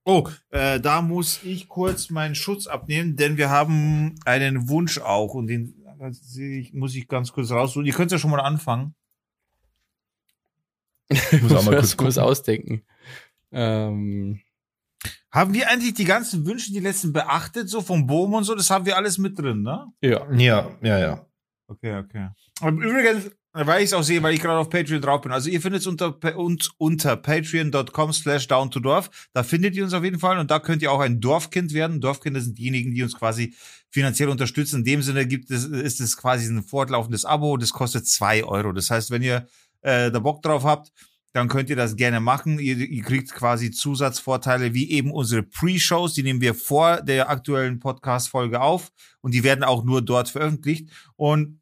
Oh, 0.06 0.30
äh, 0.51 0.80
da 0.80 1.01
muss 1.01 1.41
ich 1.43 1.68
kurz 1.68 2.12
meinen 2.12 2.36
Schutz 2.36 2.68
abnehmen, 2.68 3.16
denn 3.16 3.38
wir 3.38 3.49
haben 3.49 4.16
einen 4.24 4.70
Wunsch 4.70 4.99
auch 4.99 5.34
und 5.34 5.47
den 5.47 5.84
äh, 5.99 6.60
ich, 6.60 6.74
muss 6.74 6.95
ich 6.95 7.08
ganz 7.08 7.32
kurz 7.32 7.51
raussuchen. 7.51 7.86
Ihr 7.86 7.93
könnt 7.93 8.12
ja 8.12 8.20
schon 8.20 8.32
mal 8.32 8.39
anfangen. 8.39 8.95
Ich 11.10 11.41
muss 11.41 11.51
auch 11.56 11.64
mal 11.64 11.76
kurz 11.76 11.97
gucken. 11.97 12.20
ausdenken. 12.20 12.84
Ähm, 13.51 14.41
Haben 15.32 15.53
wir 15.53 15.70
eigentlich 15.70 15.93
die 15.93 16.06
ganzen 16.06 16.45
Wünsche, 16.45 16.72
die 16.72 16.80
letzten 16.80 17.14
beachtet, 17.14 17.70
so 17.70 17.82
vom 17.82 18.06
Boom 18.08 18.34
und 18.34 18.43
so? 18.43 18.56
Das 18.56 18.70
haben 18.70 18.86
wir 18.86 18.97
alles 18.97 19.18
mit 19.18 19.38
drin, 19.38 19.62
ne? 19.62 19.88
ja. 20.01 20.32
Ja, 20.32 20.72
ja, 20.82 20.99
ja. 20.99 21.26
Okay, 21.68 21.97
okay. 21.97 22.30
Und 22.62 22.82
übrigens, 22.82 23.32
weil 23.64 23.84
ich 23.84 23.88
es 23.88 23.93
auch 23.93 24.03
sehe, 24.03 24.22
weil 24.22 24.34
ich 24.34 24.41
gerade 24.41 24.60
auf 24.60 24.70
Patreon 24.70 25.01
drauf 25.01 25.22
bin. 25.22 25.32
Also 25.32 25.49
ihr 25.49 25.62
findet 25.62 25.82
es 25.82 25.88
unter, 25.88 26.18
uns 26.38 26.72
unter 26.78 27.16
patreon.com 27.16 28.12
slash 28.12 28.47
down 28.47 28.70
to 28.70 28.82
Dorf. 28.82 29.10
Da 29.34 29.43
findet 29.43 29.76
ihr 29.76 29.84
uns 29.86 29.93
auf 29.93 30.03
jeden 30.03 30.20
Fall 30.20 30.38
und 30.39 30.51
da 30.51 30.60
könnt 30.60 30.82
ihr 30.82 30.91
auch 30.91 30.99
ein 30.99 31.22
Dorfkind 31.22 31.74
werden. 31.74 32.01
Dorfkinder 32.01 32.41
sind 32.41 32.58
diejenigen, 32.58 32.93
die 32.93 33.01
uns 33.01 33.16
quasi 33.18 33.56
finanziell 33.89 34.28
unterstützen. 34.28 34.80
In 34.80 34.84
dem 34.84 35.01
Sinne 35.01 35.26
gibt 35.26 35.49
es, 35.51 35.64
ist 35.64 36.01
es 36.01 36.18
quasi 36.18 36.51
ein 36.51 36.64
fortlaufendes 36.64 37.24
Abo. 37.24 37.56
Das 37.56 37.72
kostet 37.72 38.06
zwei 38.08 38.43
Euro. 38.43 38.74
Das 38.74 38.89
heißt, 38.89 39.10
wenn 39.10 39.22
ihr 39.22 39.47
äh, 39.84 40.12
da 40.12 40.20
Bock 40.20 40.41
drauf 40.41 40.66
habt, 40.66 40.91
dann 41.32 41.47
könnt 41.47 41.70
ihr 41.70 41.78
das 41.78 41.95
gerne 41.95 42.20
machen. 42.20 42.60
Ihr, 42.60 42.78
ihr 42.78 43.03
kriegt 43.03 43.34
quasi 43.34 43.72
Zusatzvorteile 43.72 44.74
wie 44.74 44.91
eben 44.91 45.12
unsere 45.12 45.43
Pre-Shows. 45.43 46.14
Die 46.14 46.24
nehmen 46.24 46.41
wir 46.41 46.56
vor 46.56 47.01
der 47.01 47.30
aktuellen 47.30 47.80
Podcast-Folge 47.80 48.60
auf 48.60 48.91
und 49.22 49.34
die 49.34 49.43
werden 49.43 49.64
auch 49.64 49.86
nur 49.86 50.01
dort 50.01 50.28
veröffentlicht. 50.28 50.89
Und 51.16 51.62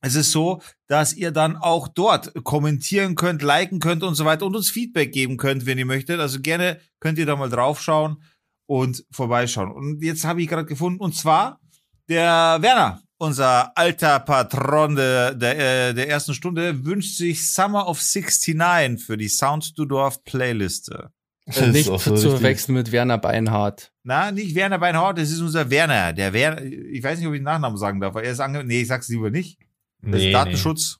es 0.00 0.14
ist 0.14 0.30
so, 0.30 0.62
dass 0.86 1.12
ihr 1.12 1.32
dann 1.32 1.56
auch 1.56 1.88
dort 1.88 2.32
kommentieren 2.44 3.14
könnt, 3.14 3.42
liken 3.42 3.80
könnt 3.80 4.02
und 4.02 4.14
so 4.14 4.24
weiter 4.24 4.46
und 4.46 4.54
uns 4.54 4.70
Feedback 4.70 5.12
geben 5.12 5.36
könnt, 5.36 5.66
wenn 5.66 5.78
ihr 5.78 5.86
möchtet. 5.86 6.20
Also 6.20 6.40
gerne 6.40 6.80
könnt 7.00 7.18
ihr 7.18 7.26
da 7.26 7.36
mal 7.36 7.50
draufschauen 7.50 8.22
und 8.66 9.04
vorbeischauen. 9.10 9.72
Und 9.72 10.02
jetzt 10.02 10.24
habe 10.24 10.40
ich 10.42 10.48
gerade 10.48 10.66
gefunden, 10.66 11.00
und 11.00 11.16
zwar 11.16 11.60
der 12.08 12.58
Werner, 12.60 13.02
unser 13.18 13.76
alter 13.76 14.20
Patron 14.20 14.94
der, 14.94 15.34
der, 15.34 15.88
äh, 15.88 15.94
der 15.94 16.08
ersten 16.08 16.34
Stunde, 16.34 16.84
wünscht 16.84 17.16
sich 17.16 17.50
Summer 17.52 17.88
of 17.88 18.00
69 18.00 19.04
für 19.04 19.16
die 19.16 19.28
Sound 19.28 19.74
to 19.74 19.84
Dorf 19.84 20.22
Playliste. 20.22 21.10
Ist 21.46 21.60
Nicht 21.62 21.86
so 21.86 21.96
zu 21.96 22.30
verwechseln 22.30 22.74
mit 22.74 22.92
Werner 22.92 23.18
Beinhardt. 23.18 23.90
Na, 24.04 24.30
nicht 24.30 24.54
Werner 24.54 24.78
Beinhardt, 24.78 25.18
das 25.18 25.30
ist 25.30 25.40
unser 25.40 25.70
Werner. 25.70 26.12
Der 26.12 26.32
Werner, 26.34 26.62
ich 26.62 27.02
weiß 27.02 27.18
nicht, 27.18 27.26
ob 27.26 27.32
ich 27.32 27.40
den 27.40 27.44
Nachnamen 27.44 27.78
sagen 27.78 28.00
darf, 28.00 28.10
aber 28.10 28.22
er 28.22 28.32
ist 28.32 28.40
ange 28.40 28.64
nee, 28.64 28.82
ich 28.82 28.88
sag's 28.88 29.08
lieber 29.08 29.30
nicht. 29.30 29.58
Das 30.02 30.22
ist 30.22 30.32
Datenschutz. 30.32 30.98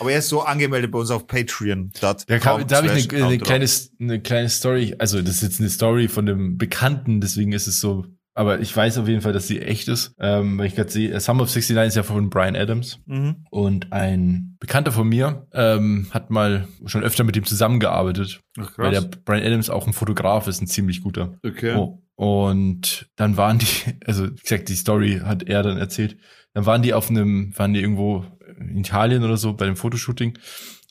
Aber 0.00 0.12
er 0.12 0.18
ist 0.20 0.28
so 0.28 0.42
angemeldet 0.42 0.90
bei 0.92 0.98
uns 1.00 1.10
auf 1.10 1.26
Patreon. 1.26 1.90
Da, 2.00 2.14
kann, 2.38 2.66
da 2.68 2.76
habe 2.76 2.86
ich 2.98 3.12
eine, 3.12 3.24
eine, 3.24 3.38
kleine, 3.38 3.66
eine 4.00 4.20
kleine 4.20 4.48
Story, 4.48 4.94
also 4.98 5.20
das 5.20 5.36
ist 5.36 5.42
jetzt 5.42 5.60
eine 5.60 5.70
Story 5.70 6.08
von 6.08 6.28
einem 6.28 6.56
Bekannten, 6.56 7.20
deswegen 7.20 7.50
ist 7.52 7.66
es 7.66 7.80
so, 7.80 8.06
aber 8.34 8.60
ich 8.60 8.76
weiß 8.76 8.98
auf 8.98 9.08
jeden 9.08 9.22
Fall, 9.22 9.32
dass 9.32 9.48
sie 9.48 9.60
echt 9.60 9.88
ist, 9.88 10.14
ähm, 10.20 10.60
ich 10.60 10.76
gerade 10.76 10.90
sehe, 10.90 11.18
Summer 11.18 11.42
of 11.42 11.48
69 11.48 11.88
ist 11.88 11.94
ja 11.96 12.04
von 12.04 12.30
Brian 12.30 12.54
Adams 12.54 13.00
Mhm. 13.06 13.44
und 13.50 13.92
ein 13.92 14.56
Bekannter 14.60 14.92
von 14.92 15.08
mir 15.08 15.48
ähm, 15.52 16.06
hat 16.12 16.30
mal 16.30 16.68
schon 16.86 17.02
öfter 17.02 17.24
mit 17.24 17.36
ihm 17.36 17.44
zusammengearbeitet, 17.44 18.40
Ach, 18.58 18.70
weil 18.78 18.92
der. 18.92 19.00
Brian 19.00 19.44
Adams 19.44 19.68
auch 19.70 19.88
ein 19.88 19.92
Fotograf 19.92 20.46
ist, 20.46 20.60
ein 20.62 20.68
ziemlich 20.68 21.02
guter. 21.02 21.38
Okay. 21.44 21.74
Oh, 21.74 22.00
und 22.14 23.08
dann 23.16 23.36
waren 23.36 23.58
die, 23.58 23.66
also 24.06 24.30
wie 24.30 24.34
gesagt, 24.40 24.68
die 24.68 24.76
Story 24.76 25.22
hat 25.24 25.42
er 25.42 25.64
dann 25.64 25.78
erzählt. 25.78 26.18
Dann 26.58 26.66
waren 26.66 26.82
die 26.82 26.92
auf 26.92 27.08
einem, 27.08 27.56
waren 27.56 27.72
die 27.72 27.78
irgendwo 27.78 28.24
in 28.58 28.78
Italien 28.78 29.22
oder 29.22 29.36
so 29.36 29.52
bei 29.52 29.64
dem 29.64 29.76
Fotoshooting. 29.76 30.36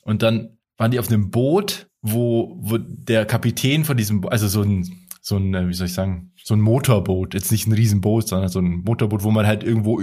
Und 0.02 0.22
dann 0.22 0.56
waren 0.78 0.90
die 0.90 0.98
auf 0.98 1.08
einem 1.08 1.30
Boot, 1.30 1.88
wo, 2.00 2.56
wo 2.58 2.78
der 2.78 3.26
Kapitän 3.26 3.84
von 3.84 3.98
diesem, 3.98 4.26
also 4.28 4.48
so 4.48 4.62
ein, 4.62 4.88
so 5.20 5.36
ein, 5.36 5.52
äh, 5.52 5.68
wie 5.68 5.74
soll 5.74 5.88
ich 5.88 5.92
sagen, 5.92 6.32
so 6.42 6.54
ein 6.54 6.62
Motorboot, 6.62 7.34
jetzt 7.34 7.52
nicht 7.52 7.66
ein 7.66 7.74
Riesenboot, 7.74 8.28
sondern 8.28 8.48
so 8.48 8.60
ein 8.60 8.82
Motorboot, 8.82 9.22
wo 9.24 9.30
man 9.30 9.46
halt 9.46 9.62
irgendwo 9.62 10.02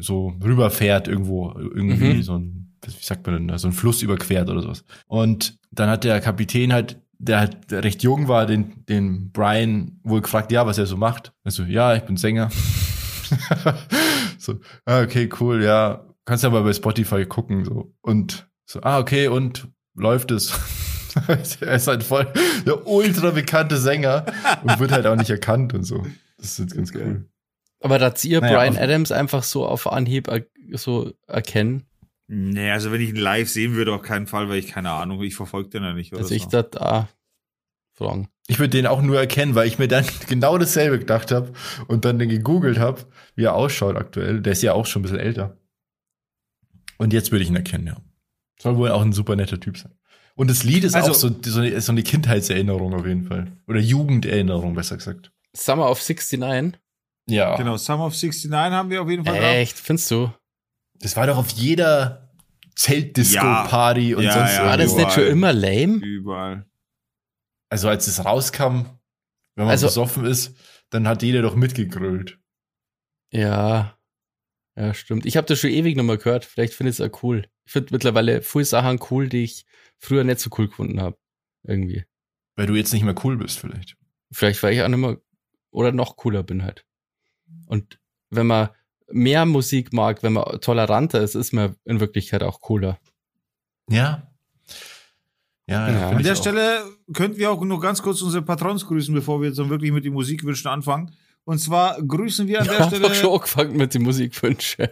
so 0.00 0.32
rüberfährt, 0.42 1.06
irgendwo, 1.06 1.52
irgendwie 1.56 2.14
Mhm. 2.14 2.22
so 2.22 2.38
ein, 2.38 2.74
wie 2.84 2.90
sagt 3.00 3.24
man 3.28 3.46
denn, 3.46 3.58
so 3.58 3.68
ein 3.68 3.72
Fluss 3.72 4.02
überquert 4.02 4.50
oder 4.50 4.60
sowas. 4.60 4.82
Und 5.06 5.56
dann 5.70 5.88
hat 5.88 6.02
der 6.02 6.20
Kapitän 6.20 6.72
halt 6.72 7.00
der 7.18 7.38
halt 7.38 7.72
recht 7.72 8.02
jung 8.02 8.26
war, 8.26 8.44
den, 8.44 8.84
den 8.88 9.30
Brian 9.30 10.00
wohl 10.02 10.20
gefragt, 10.20 10.50
ja, 10.50 10.66
was 10.66 10.78
er 10.78 10.86
so 10.86 10.96
macht. 10.96 11.32
Also, 11.44 11.62
ja, 11.62 11.94
ich 11.94 12.02
bin 12.02 12.16
Sänger. 12.16 12.50
so, 14.38 14.58
ah, 14.84 15.02
okay, 15.02 15.28
cool, 15.40 15.62
ja. 15.62 16.04
Kannst 16.24 16.44
ja 16.44 16.50
mal 16.50 16.62
bei 16.62 16.72
Spotify 16.72 17.24
gucken, 17.24 17.64
so. 17.64 17.94
Und 18.00 18.48
so, 18.64 18.80
ah, 18.82 18.98
okay, 18.98 19.28
und 19.28 19.68
läuft 19.94 20.30
es? 20.30 20.52
er 21.60 21.74
ist 21.74 21.86
halt 21.86 22.02
voll 22.02 22.26
der 22.66 22.86
ultra 22.86 23.30
bekannte 23.30 23.78
Sänger 23.78 24.26
und 24.62 24.78
wird 24.78 24.92
halt 24.92 25.06
auch 25.06 25.16
nicht 25.16 25.30
erkannt 25.30 25.72
und 25.72 25.84
so. 25.84 26.04
Das 26.36 26.46
ist 26.46 26.58
jetzt 26.58 26.74
ganz 26.74 26.94
Okay. 26.94 27.04
cool. 27.06 27.28
Aber 27.80 27.98
dass 27.98 28.24
ihr 28.24 28.40
Naja, 28.40 28.58
Brian 28.58 28.76
Adams 28.76 29.12
einfach 29.12 29.42
so 29.42 29.66
auf 29.66 29.90
Anhieb 29.90 30.28
er 30.28 30.44
so 30.72 31.12
erkennen, 31.26 31.86
Nee, 32.28 32.72
also 32.72 32.90
wenn 32.90 33.00
ich 33.00 33.10
ihn 33.10 33.16
live 33.16 33.48
sehen 33.48 33.74
würde, 33.74 33.92
auf 33.94 34.02
keinen 34.02 34.26
Fall, 34.26 34.48
weil 34.48 34.58
ich 34.58 34.66
keine 34.66 34.90
Ahnung, 34.90 35.22
ich 35.22 35.36
verfolge 35.36 35.68
den 35.68 35.84
ja 35.84 35.92
nicht. 35.92 36.12
Oder 36.12 36.22
dass 36.22 36.32
ich 36.32 36.44
so. 36.44 36.48
das 36.50 36.70
da 36.70 37.08
fragen. 37.96 38.28
Ich 38.48 38.58
würde 38.58 38.70
den 38.70 38.86
auch 38.86 39.02
nur 39.02 39.18
erkennen, 39.18 39.54
weil 39.54 39.66
ich 39.66 39.78
mir 39.78 39.88
dann 39.88 40.04
genau 40.28 40.56
dasselbe 40.58 40.98
gedacht 40.98 41.32
habe 41.32 41.52
und 41.88 42.04
dann 42.04 42.18
den 42.18 42.28
gegoogelt 42.28 42.78
habe, 42.78 43.02
wie 43.34 43.44
er 43.44 43.54
ausschaut 43.54 43.96
aktuell. 43.96 44.40
Der 44.40 44.52
ist 44.52 44.62
ja 44.62 44.72
auch 44.72 44.86
schon 44.86 45.00
ein 45.00 45.04
bisschen 45.04 45.18
älter. 45.18 45.56
Und 46.98 47.12
jetzt 47.12 47.32
würde 47.32 47.42
ich 47.42 47.50
ihn 47.50 47.56
erkennen, 47.56 47.86
ja. 47.88 47.96
Soll 48.60 48.76
wohl 48.76 48.90
auch 48.90 49.02
ein 49.02 49.12
super 49.12 49.36
netter 49.36 49.60
Typ 49.60 49.76
sein. 49.76 49.92
Und 50.34 50.48
das 50.50 50.64
Lied 50.64 50.84
ist 50.84 50.94
Also- 50.94 51.10
auch 51.10 51.14
so, 51.14 51.30
so, 51.44 51.60
eine, 51.60 51.80
so 51.80 51.92
eine 51.92 52.02
Kindheitserinnerung 52.02 52.94
auf 52.94 53.06
jeden 53.06 53.24
Fall. 53.24 53.52
Oder 53.66 53.80
Jugenderinnerung, 53.80 54.74
besser 54.74 54.96
gesagt. 54.96 55.32
Summer 55.54 55.90
of 55.90 55.98
69? 56.06 56.78
Ja. 57.28 57.56
Genau, 57.56 57.76
Summer 57.76 58.06
of 58.06 58.12
69 58.14 58.52
haben 58.52 58.90
wir 58.90 59.02
auf 59.02 59.10
jeden 59.10 59.24
Fall 59.24 59.34
drauf. 59.34 59.44
Echt, 59.44 59.78
findest 59.78 60.10
du? 60.10 60.30
Das 61.00 61.16
war 61.16 61.26
doch 61.26 61.36
auf 61.38 61.50
jeder 61.50 62.30
Zeltdisco-Party 62.76 64.14
und 64.14 64.22
Ja, 64.24 64.32
sonst 64.32 64.56
ja, 64.56 64.66
War 64.66 64.76
das 64.76 64.92
irgendwo. 64.92 65.04
nicht 65.06 65.14
schon 65.14 65.22
überall. 65.24 65.32
immer 65.32 65.52
lame? 65.52 65.94
Überall. 66.04 66.66
Also 67.68 67.88
als 67.88 68.06
es 68.06 68.24
rauskam, 68.24 68.86
wenn 69.54 69.64
man 69.64 69.68
Also- 69.70 69.86
besoffen 69.86 70.24
ist, 70.24 70.56
dann 70.90 71.08
hat 71.08 71.22
jeder 71.22 71.42
doch 71.42 71.56
mitgegrölt. 71.56 72.38
Ja. 73.32 73.98
Ja, 74.76 74.94
stimmt. 74.94 75.26
Ich 75.26 75.36
habe 75.36 75.46
das 75.46 75.58
schon 75.58 75.70
ewig 75.70 75.96
nochmal 75.96 76.18
gehört. 76.18 76.44
Vielleicht 76.44 76.74
findest 76.74 77.00
du 77.00 77.04
es 77.04 77.10
auch 77.10 77.22
cool. 77.22 77.48
Ich 77.64 77.72
finde 77.72 77.92
mittlerweile 77.94 78.42
viele 78.42 78.64
Sachen 78.66 79.00
cool, 79.10 79.28
die 79.28 79.42
ich 79.44 79.64
früher 79.98 80.22
nicht 80.22 80.38
so 80.40 80.50
cool 80.58 80.68
gefunden 80.68 81.00
habe. 81.00 81.18
Irgendwie. 81.64 82.04
Weil 82.56 82.66
du 82.66 82.74
jetzt 82.74 82.92
nicht 82.92 83.02
mehr 83.02 83.14
cool 83.24 83.36
bist, 83.36 83.58
vielleicht. 83.58 83.96
Vielleicht, 84.30 84.62
weil 84.62 84.74
ich 84.74 84.82
auch 84.82 84.88
nicht 84.88 84.98
mehr 84.98 85.18
oder 85.70 85.92
noch 85.92 86.16
cooler 86.16 86.42
bin 86.42 86.62
halt. 86.62 86.86
Und 87.66 87.98
wenn 88.30 88.46
man 88.46 88.68
mehr 89.08 89.46
Musik 89.46 89.92
mag, 89.92 90.22
wenn 90.22 90.34
man 90.34 90.60
toleranter 90.60 91.20
ist, 91.22 91.34
ist 91.34 91.52
man 91.52 91.76
in 91.84 92.00
Wirklichkeit 92.00 92.42
auch 92.42 92.60
cooler. 92.60 93.00
Ja. 93.88 94.30
Ja, 95.68 95.88
Ja. 95.90 96.08
An 96.10 96.20
ich 96.20 96.26
der. 96.26 96.36
Stelle 96.36 96.84
könnten 97.12 97.38
wir 97.38 97.50
auch 97.50 97.62
noch 97.64 97.80
ganz 97.80 98.00
kurz 98.02 98.22
unsere 98.22 98.44
Patrons 98.44 98.86
grüßen, 98.86 99.12
bevor 99.14 99.40
wir 99.40 99.48
jetzt 99.48 99.58
dann 99.58 99.70
wirklich 99.70 99.92
mit 99.92 100.04
den 100.04 100.12
Musikwünschen 100.12 100.70
anfangen. 100.70 101.12
Und 101.44 101.58
zwar 101.60 102.00
grüßen 102.02 102.46
wir 102.48 102.60
an 102.60 102.66
der 102.68 102.78
haben 102.80 102.88
Stelle. 102.88 103.08
doch 103.08 103.14
schon 103.14 103.32
angefangen 103.34 103.76
mit 103.76 103.94
den 103.94 104.02
Musikwünschen. 104.02 104.88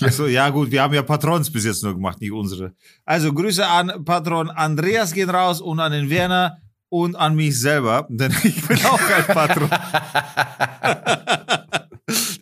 Achso, 0.00 0.26
ja 0.26 0.48
gut, 0.50 0.70
wir 0.70 0.82
haben 0.82 0.94
ja 0.94 1.02
Patrons 1.02 1.50
bis 1.50 1.64
jetzt 1.64 1.82
nur 1.82 1.94
gemacht, 1.94 2.20
nicht 2.20 2.32
unsere. 2.32 2.74
Also 3.04 3.32
Grüße 3.32 3.66
an 3.66 4.04
Patron 4.04 4.50
Andreas 4.50 5.12
gehen 5.12 5.30
raus 5.30 5.60
und 5.60 5.80
an 5.80 5.92
den 5.92 6.10
Werner 6.10 6.58
und 6.88 7.14
an 7.16 7.34
mich 7.36 7.58
selber, 7.58 8.06
denn 8.10 8.34
ich 8.42 8.66
bin 8.66 8.78
auch 8.84 9.00
ein 9.00 9.24
Patron. 9.26 9.70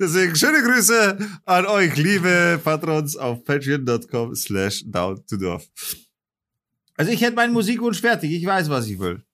Deswegen 0.01 0.35
schöne 0.35 0.63
Grüße 0.63 1.19
an 1.45 1.67
euch, 1.67 1.95
liebe 1.97 2.59
Patrons 2.65 3.17
auf 3.17 3.45
patreon.com 3.45 4.35
slash 4.35 4.83
down 4.87 5.21
to 5.29 5.37
dorf. 5.37 5.63
Also 7.01 7.13
ich 7.13 7.23
hätte 7.23 7.35
meinen 7.35 7.55
Musikwunsch 7.55 7.99
fertig, 8.03 8.31
ich 8.31 8.45
weiß, 8.45 8.69
was 8.69 8.87
ich 8.87 8.99
will. 8.99 9.25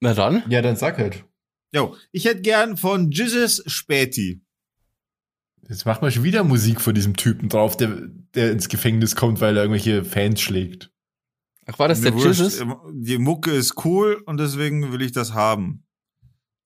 Na 0.00 0.12
dann. 0.12 0.42
Ja, 0.50 0.60
dann 0.60 0.76
sag 0.76 0.98
halt. 0.98 1.24
Jo, 1.72 1.96
ich 2.12 2.26
hätte 2.26 2.42
gern 2.42 2.76
von 2.76 3.10
Jesus 3.10 3.62
Späti. 3.66 4.42
Jetzt 5.66 5.86
macht 5.86 6.02
man 6.02 6.10
schon 6.12 6.22
wieder 6.22 6.44
Musik 6.44 6.82
von 6.82 6.94
diesem 6.94 7.16
Typen 7.16 7.48
drauf, 7.48 7.78
der, 7.78 7.96
der 8.34 8.52
ins 8.52 8.68
Gefängnis 8.68 9.16
kommt, 9.16 9.40
weil 9.40 9.56
er 9.56 9.62
irgendwelche 9.62 10.04
Fans 10.04 10.42
schlägt. 10.42 10.90
Ach, 11.64 11.78
war 11.78 11.88
das 11.88 12.02
der 12.02 12.12
Mir 12.12 12.18
wurscht, 12.22 12.40
Jesus? 12.40 12.62
Die 12.92 13.16
Mucke 13.16 13.50
ist 13.52 13.82
cool 13.86 14.22
und 14.26 14.36
deswegen 14.38 14.92
will 14.92 15.00
ich 15.00 15.12
das 15.12 15.32
haben. 15.32 15.86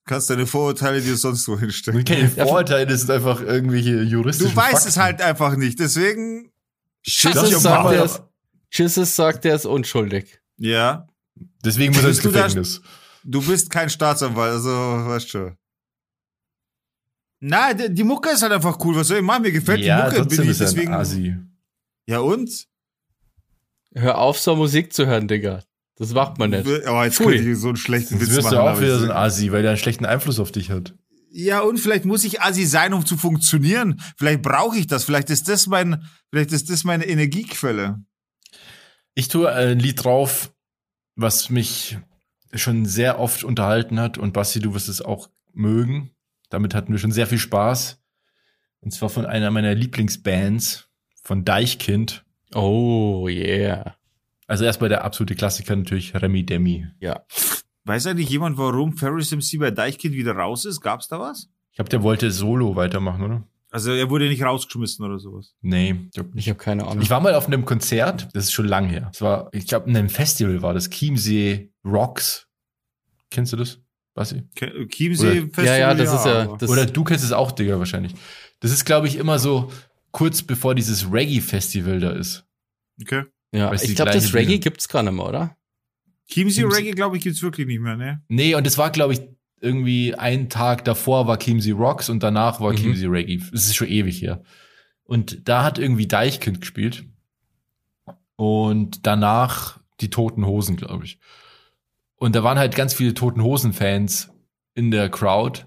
kannst 0.07 0.29
deine 0.29 0.49
Vorurteile 0.49 1.01
dir 1.01 1.17
sonst 1.17 1.47
wo 1.47 1.57
hinstellen. 1.57 2.05
Keine 2.05 2.29
Vorurteile, 2.29 2.85
das 2.87 3.03
sind 3.03 3.13
einfach 3.13 3.41
irgendwelche 3.43 4.03
juristischen 4.03 4.51
Du 4.53 4.57
weißt 4.57 4.73
Fakten. 4.73 4.89
es 4.89 4.97
halt 4.97 5.23
einfach 5.23 5.55
nicht, 5.57 5.79
deswegen. 5.79 6.51
Shut 7.03 7.35
Jesus 7.37 7.65
your 7.65 8.28
er 8.71 8.79
Jesus 8.79 9.15
sagt, 9.17 9.45
er 9.45 9.55
ist 9.55 9.67
unschuldig. 9.67 10.41
Ja, 10.57 11.07
Deswegen 11.65 11.95
muss 11.95 12.03
er 12.03 12.09
ins 12.11 12.21
du 12.21 12.31
da- 12.31 12.43
Gefängnis. 12.47 12.81
du 13.25 13.41
bist 13.47 13.71
kein 13.71 13.89
Staatsanwalt, 13.89 14.53
also 14.55 14.71
weißt 14.71 15.29
schon. 15.29 15.57
Na, 17.41 17.73
die, 17.73 17.95
die 17.95 18.05
Mucke 18.05 18.31
ist 18.31 18.43
halt 18.43 18.53
einfach 18.53 18.79
cool. 18.85 18.97
Was 18.97 19.09
soll 19.09 19.19
ich 19.19 19.23
machen? 19.23 19.43
Mir 19.43 19.53
gefällt 19.53 19.83
die 19.85 19.91
Mucke. 19.93 20.25
Bin 20.25 20.51
ich 20.51 20.59
deswegen. 20.59 20.93
Asi. 20.93 21.37
Ja 22.07 22.19
und? 22.19 22.67
Hör 23.95 24.19
auf, 24.19 24.39
so 24.39 24.57
Musik 24.57 24.93
zu 24.93 25.07
hören, 25.07 25.29
Digga. 25.29 25.63
Das 25.97 26.13
macht 26.13 26.39
man 26.39 26.51
nicht. 26.51 26.67
Oh, 26.67 27.03
jetzt 27.03 27.17
Pfui. 27.17 27.35
könnte 27.37 27.51
ich 27.51 27.59
so 27.59 27.69
einen 27.69 27.77
schlechten 27.77 28.15
Jetzt 28.15 28.23
Witz 28.29 28.37
wirst 28.37 28.45
machen. 28.47 28.55
du 28.57 28.63
auch 28.63 28.69
aber 28.71 28.81
wieder 28.81 28.95
ich- 28.95 29.01
so 29.01 29.05
ein 29.07 29.11
Asi, 29.13 29.53
weil 29.53 29.63
der 29.63 29.73
einen 29.73 29.79
schlechten 29.79 30.05
Einfluss 30.07 30.39
auf 30.41 30.51
dich 30.53 30.71
hat. 30.71 30.95
Ja, 31.31 31.61
und 31.61 31.79
vielleicht 31.79 32.05
muss 32.05 32.25
ich 32.25 32.41
Assi 32.41 32.65
sein, 32.65 32.93
um 32.95 33.05
zu 33.07 33.17
funktionieren. 33.17 34.01
Vielleicht 34.17 34.43
brauche 34.43 34.77
ich 34.79 34.87
das. 34.87 35.05
Vielleicht 35.05 35.31
ist 35.31 35.49
das 35.49 35.67
mein, 35.67 36.03
vielleicht 36.31 36.53
ist 36.53 36.71
das 36.71 36.85
meine 36.85 37.07
Energiequelle. 37.07 38.03
Ich 39.19 39.27
tue 39.27 39.53
ein 39.53 39.81
Lied 39.81 40.05
drauf, 40.05 40.55
was 41.17 41.51
mich 41.51 41.99
schon 42.55 42.87
sehr 42.87 43.19
oft 43.19 43.43
unterhalten 43.43 43.99
hat 43.99 44.17
und 44.17 44.33
Basti, 44.33 44.61
du 44.61 44.75
wirst 44.75 44.89
es 44.89 45.03
auch 45.03 45.29
mögen. 45.53 46.13
Damit 46.51 46.73
hatten 46.73 46.93
wir 46.93 47.01
schon 47.01 47.11
sehr 47.11 47.27
viel 47.27 47.41
Spaß. 47.41 48.01
Und 48.79 48.93
zwar 48.93 49.09
von 49.09 49.27
einer 49.27 49.51
meiner 49.51 49.75
Lieblingsbands, 49.75 50.89
von 51.25 51.45
Deichkind. 51.45 52.25
Oh, 52.55 53.27
yeah. 53.29 53.97
Also 54.47 54.65
erstmal 54.65 54.89
der 54.89 55.03
absolute 55.03 55.35
Klassiker 55.35 55.75
natürlich 55.75 56.15
Remy 56.15 56.47
Demi. 56.47 56.87
Ja. 57.01 57.25
Weiß 57.87 58.07
eigentlich 58.07 58.29
jemand, 58.29 58.57
warum 58.57 58.97
Ferris 58.97 59.33
MC 59.33 59.59
bei 59.59 59.73
Deichkind 59.73 60.15
wieder 60.15 60.37
raus 60.37 60.65
ist? 60.65 60.81
Gab's 60.81 61.09
da 61.09 61.19
was? 61.19 61.49
Ich 61.73 61.77
glaube, 61.79 61.89
der 61.89 62.05
wollte 62.05 62.31
Solo 62.31 62.77
weitermachen, 62.77 63.25
oder? 63.25 63.49
Also 63.71 63.93
er 63.93 64.09
wurde 64.09 64.29
nicht 64.29 64.43
rausgeschmissen 64.43 65.05
oder 65.05 65.19
sowas. 65.19 65.55
Nee. 65.61 66.09
Ich 66.35 66.49
habe 66.49 66.59
keine 66.59 66.87
Ahnung. 66.87 67.03
Ich 67.03 67.11
war 67.11 67.21
mal 67.21 67.35
auf 67.35 67.47
einem 67.47 67.65
Konzert, 67.67 68.29
das 68.33 68.45
ist 68.45 68.53
schon 68.53 68.67
lang 68.67 68.89
her. 68.89 69.11
Es 69.13 69.21
war, 69.21 69.49
ich 69.53 69.67
glaube, 69.67 69.91
in 69.91 69.97
einem 69.97 70.09
Festival 70.09 70.63
war 70.63 70.73
das, 70.75 70.89
Chiemsee 70.89 71.71
Rocks. 71.85 72.47
Kennst 73.31 73.53
du 73.53 73.57
das? 73.57 73.81
Ke- 74.57 74.89
Chiemsee 74.89 75.27
Oder- 75.27 75.41
Festival. 75.43 75.65
ja, 75.67 75.77
ja, 75.77 75.95
das 75.95 76.13
ist 76.13 76.25
ja. 76.27 76.57
Das, 76.57 76.69
Oder 76.71 76.87
du 76.87 77.05
kennst 77.05 77.25
es 77.25 77.31
auch, 77.33 77.53
Digga, 77.53 77.79
wahrscheinlich. 77.79 78.15
Das 78.61 78.73
ist, 78.73 78.85
glaube 78.85 79.07
ich, 79.07 79.15
immer 79.17 79.39
so 79.39 79.71
kurz 80.11 80.43
bevor 80.43 80.75
dieses 80.75 81.13
Reggae-Festival 81.13 82.01
da 82.01 82.11
ist. 82.11 82.45
Okay. 83.01 83.25
ja, 83.53 83.73
ich 83.75 83.95
glaube, 83.95 84.11
das 84.13 84.35
Reggae 84.35 84.47
Bühne. 84.47 84.59
gibt's 84.61 84.89
gar 84.89 85.03
nicht 85.05 85.13
mehr, 85.13 85.27
oder? 85.27 85.57
Chiemsee 86.27 86.63
Chiemsee- 86.63 86.77
Reggae, 86.79 86.91
glaube 86.93 87.17
ich, 87.17 87.23
gibt's 87.23 87.43
wirklich 87.43 87.67
nicht 87.69 87.81
mehr, 87.81 87.97
ne? 87.97 88.23
Nee, 88.29 88.55
und 88.57 88.67
es 88.67 88.77
war, 88.77 88.91
glaube 88.91 89.13
ich, 89.13 89.21
irgendwie 89.61 90.15
ein 90.15 90.49
Tag 90.49 90.85
davor 90.85 91.27
war 91.27 91.39
Chiemsee 91.39 91.73
Rocks 91.73 92.09
und 92.09 92.23
danach 92.23 92.61
war 92.61 92.73
Mhm. 92.73 92.77
Chiemsee 92.77 93.07
Reggae. 93.07 93.39
Das 93.53 93.65
ist 93.67 93.77
schon 93.77 93.89
ewig 93.89 94.23
her. 94.23 94.43
Und 95.05 95.49
da 95.49 95.65
hat 95.65 95.79
irgendwie 95.79 96.07
Deichkind 96.07 96.61
gespielt. 96.61 97.05
Und 98.37 99.07
danach 99.07 99.81
die 100.01 100.11
Toten 100.11 100.47
Hosen, 100.47 100.77
glaube 100.77 101.05
ich. 101.05 101.19
Und 102.17 102.37
da 102.37 102.45
waren 102.45 102.59
halt 102.59 102.75
ganz 102.77 102.95
viele 102.95 103.15
Toten 103.15 103.43
Hosen-Fans 103.43 104.31
in 104.75 104.91
der 104.91 105.09
Crowd, 105.09 105.63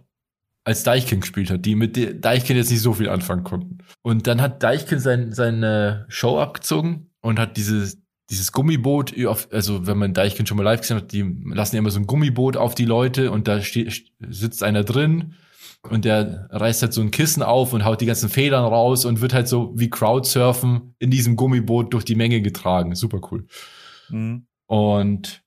als 0.63 0.83
Deichkind 0.83 1.21
gespielt 1.21 1.49
hat, 1.49 1.65
die 1.65 1.75
mit 1.75 2.23
Deichkind 2.23 2.57
jetzt 2.57 2.71
nicht 2.71 2.81
so 2.81 2.93
viel 2.93 3.09
anfangen 3.09 3.43
konnten. 3.43 3.79
Und 4.01 4.27
dann 4.27 4.41
hat 4.41 4.63
Deichkind 4.63 5.01
sein, 5.01 5.33
seine 5.33 6.05
Show 6.07 6.39
abgezogen 6.39 7.09
und 7.21 7.39
hat 7.39 7.57
dieses, 7.57 8.00
dieses 8.31 8.53
Gummiboot, 8.53 9.13
also 9.51 9.85
wenn 9.85 9.97
man 9.97 10.13
Deichkind 10.13 10.47
schon 10.47 10.57
mal 10.57 10.63
live 10.63 10.81
gesehen 10.81 10.97
hat, 10.97 11.11
die 11.11 11.21
lassen 11.53 11.75
ja 11.75 11.79
immer 11.79 11.91
so 11.91 11.99
ein 11.99 12.07
Gummiboot 12.07 12.55
auf 12.55 12.73
die 12.75 12.85
Leute 12.85 13.29
und 13.29 13.47
da 13.47 13.61
steht, 13.61 14.11
sitzt 14.19 14.63
einer 14.63 14.85
drin 14.85 15.33
und 15.89 16.05
der 16.05 16.47
reißt 16.49 16.81
halt 16.81 16.93
so 16.93 17.01
ein 17.01 17.11
Kissen 17.11 17.43
auf 17.43 17.73
und 17.73 17.83
haut 17.83 17.99
die 17.99 18.05
ganzen 18.05 18.29
Federn 18.29 18.63
raus 18.63 19.03
und 19.03 19.19
wird 19.19 19.33
halt 19.33 19.49
so 19.49 19.73
wie 19.75 19.89
Crowdsurfen 19.89 20.95
in 20.97 21.11
diesem 21.11 21.35
Gummiboot 21.35 21.93
durch 21.93 22.05
die 22.05 22.15
Menge 22.15 22.41
getragen. 22.41 22.95
Super 22.95 23.19
cool. 23.31 23.47
Mhm. 24.09 24.47
Und 24.65 25.43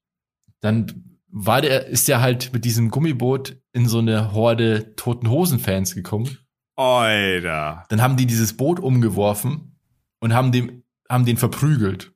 dann 0.61 1.19
war 1.31 1.63
der, 1.63 1.87
ist 1.87 2.07
der 2.09 2.21
halt 2.21 2.53
mit 2.53 2.67
diesem 2.67 2.91
Gummiboot 2.91 3.57
in 3.73 3.89
so 3.89 3.99
eine 3.99 4.35
Horde 4.35 4.95
Toten 4.95 5.31
Hosen-Fans 5.31 5.95
gekommen. 5.95 6.37
Alter. 6.77 7.85
Dann 7.89 8.03
haben 8.03 8.17
die 8.17 8.27
dieses 8.27 8.57
Boot 8.57 8.79
umgeworfen 8.79 9.79
und 10.21 10.35
haben 10.35 10.53
dem, 10.53 10.83
haben 11.09 11.25
den 11.25 11.39
verprügelt 11.39 12.14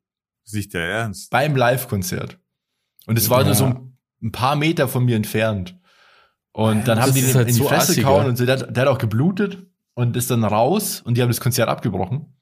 Ist 0.49 0.55
nicht 0.55 0.75
der 0.75 0.83
Ernst. 0.89 1.31
beim 1.31 1.55
Live-Konzert. 1.57 2.39
Und 3.07 3.17
es 3.19 3.31
war 3.31 3.45
nur 3.45 3.55
so 3.55 3.67
ein, 3.67 3.97
ein 4.23 4.33
paar 4.33 4.57
Meter 4.57 4.89
von 4.89 5.05
mir 5.05 5.17
entfernt. 5.17 5.79
Und 6.53 6.89
dann 6.89 6.99
Das 6.99 7.07
haben 7.07 7.15
die 7.15 7.21
den 7.23 7.35
halt 7.35 7.49
in 7.49 7.55
die 7.55 7.61
so 7.61 7.69
Fresse 7.69 7.95
gehauen 7.95 8.27
und 8.27 8.37
so, 8.37 8.45
der, 8.47 8.59
hat- 8.59 8.77
der 8.77 8.83
hat 8.83 8.89
auch 8.91 8.99
geblutet 8.99 9.67
und 9.95 10.17
ist 10.17 10.31
dann 10.31 10.45
raus 10.45 11.01
und 11.03 11.17
die 11.17 11.23
haben 11.23 11.29
das 11.29 11.41
Konzert 11.41 11.69
abgebrochen. 11.69 12.35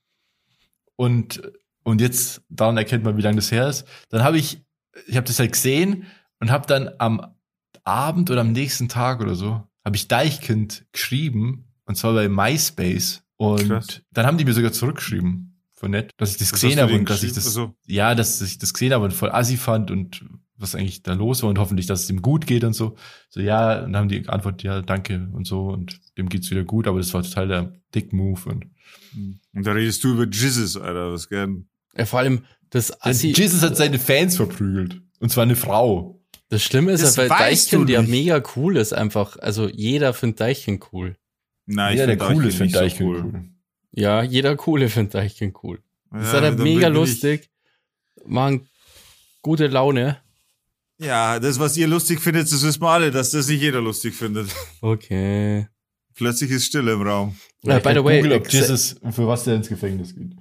Und, 0.97 1.43
und 1.83 2.01
jetzt, 2.01 2.43
daran 2.49 2.77
erkennt 2.77 3.05
man, 3.05 3.17
wie 3.17 3.23
lange 3.23 3.37
das 3.37 3.53
her 3.53 3.69
ist. 3.69 3.85
Dann 4.09 4.23
habe 4.25 4.39
ich, 4.39 4.65
ich 5.07 5.17
habe 5.17 5.27
das 5.27 5.39
halt 5.39 5.53
gesehen 5.53 6.05
und 6.41 6.51
habe 6.51 6.67
dann 6.67 6.91
am 6.99 7.35
Abend 7.85 8.31
oder 8.31 8.41
am 8.41 8.53
nächsten 8.53 8.89
Tag 8.89 9.21
oder 9.21 9.35
so, 9.35 9.63
habe 9.85 9.97
ich 9.97 10.09
Deichkind 10.09 10.87
geschrieben 10.93 11.73
und 11.85 11.97
zwar 11.97 12.15
bei 12.15 12.29
MySpace. 12.29 13.23
Und 13.37 13.69
Krass. 13.69 14.01
dann 14.13 14.27
haben 14.27 14.39
die 14.39 14.45
mir 14.47 14.55
sogar 14.55 14.73
zurückgeschrieben, 14.73 15.56
von 15.77 15.91
nett, 15.91 16.11
dass 16.17 16.33
ich 16.33 16.39
das 16.39 16.53
Was 16.53 16.61
gesehen 16.61 16.81
habe 16.81 16.95
und 16.95 17.09
dass 17.09 17.23
ich 17.23 17.33
das, 17.33 17.45
so. 17.45 17.75
ja, 17.87 18.15
dass 18.15 18.41
ich 18.41 18.59
das 18.59 18.73
gesehen 18.73 18.93
habe 18.93 19.05
und 19.05 19.13
voll 19.13 19.31
assi 19.31 19.57
fand 19.57 19.91
und 19.91 20.25
was 20.57 20.75
eigentlich 20.75 21.03
da 21.03 21.13
los 21.13 21.43
war 21.43 21.51
und 21.51 21.59
hoffentlich, 21.59 21.87
dass 21.87 22.05
es 22.05 22.11
ihm 22.11 22.23
gut 22.23 22.47
geht 22.47 22.65
und 22.65 22.73
so. 22.73 22.97
So, 23.29 23.41
ja, 23.41 23.85
und 23.85 23.93
dann 23.93 24.03
haben 24.03 24.09
die 24.09 24.23
geantwortet, 24.23 24.63
ja, 24.63 24.81
danke 24.81 25.29
und 25.33 25.47
so 25.47 25.69
und 25.69 26.01
dem 26.17 26.31
geht's 26.31 26.51
wieder 26.51 26.65
gut, 26.65 26.89
aber 26.89 26.99
das 26.99 27.13
war 27.13 27.23
total 27.23 27.49
der 27.49 27.73
Dick-Move 27.95 28.49
und 28.49 28.67
Und 29.55 29.67
da 29.67 29.73
redest 29.73 30.03
du 30.03 30.13
über 30.13 30.27
Jesus, 30.27 30.77
Alter, 30.77 31.13
was 31.13 31.29
gern. 31.29 31.67
Ja, 31.97 32.07
vor 32.07 32.21
allem, 32.21 32.45
das 32.71 33.03
Assi, 33.03 33.33
Jesus 33.33 33.63
hat 33.63 33.77
seine 33.77 33.99
Fans 33.99 34.37
verprügelt. 34.37 35.01
Und 35.19 35.31
zwar 35.31 35.45
eine 35.45 35.57
Frau. 35.57 36.21
das 36.49 36.63
Schlimme 36.63 36.93
ist 36.93 37.03
Das 37.03 37.17
ja, 37.17 37.23
weil 37.23 37.29
Deichkind 37.29 37.89
ja 37.89 38.03
mega 38.03 38.43
cool 38.55 38.77
ist 38.77 38.93
einfach. 38.93 39.37
Also 39.39 39.69
jeder 39.69 40.13
findet 40.15 40.41
Deichkind 40.41 40.85
cool. 40.93 41.17
Nein, 41.67 41.97
ja, 41.97 42.07
der 42.07 42.19
find 42.19 42.37
cool 42.37 42.47
ist, 42.47 42.61
Deichkind 42.61 42.73
finde 42.73 42.85
nicht 42.85 42.93
ich 42.93 42.99
so 42.99 43.05
cool. 43.05 43.45
Ja, 43.97 44.23
jeder 44.23 44.55
coole 44.57 44.89
findet 44.89 45.15
Deichkind 45.15 45.57
cool. 45.65 45.81
Das 46.13 46.21
Ja, 46.23 46.27
ist 46.29 46.33
halt 46.35 46.59
dann 46.59 46.63
mega 46.63 46.89
ich- 46.89 46.95
lustig. 46.95 47.51
Machen 48.27 48.69
gute 49.43 49.67
Laune. 49.67 50.19
Ja, 50.99 51.39
das, 51.41 51.59
was 51.59 51.77
ihr 51.77 51.87
lustig 51.89 52.21
findet, 52.21 52.51
das 52.51 52.63
wissen 52.63 52.81
wir 52.81 52.89
alle, 52.89 53.11
dass 53.11 53.31
das 53.33 53.49
nicht 53.49 53.61
jeder 53.61 53.81
lustig 53.81 54.15
findet. 54.15 54.49
Okay. 54.81 55.67
Plötzlich 56.15 56.51
ist 56.51 56.67
Stille 56.67 56.93
im 56.93 57.03
Raum. 57.03 57.37
Ja, 57.63 57.79
by 57.79 57.93
the 57.95 58.03
way, 58.05 58.23
Google, 58.23 58.39
ob 58.39 58.49
Jesus, 58.51 58.97
für 59.11 59.27
was 59.27 59.45
der 59.45 59.57
ins 59.57 59.69
Gefängnis 59.69 60.15
geht. 60.15 60.33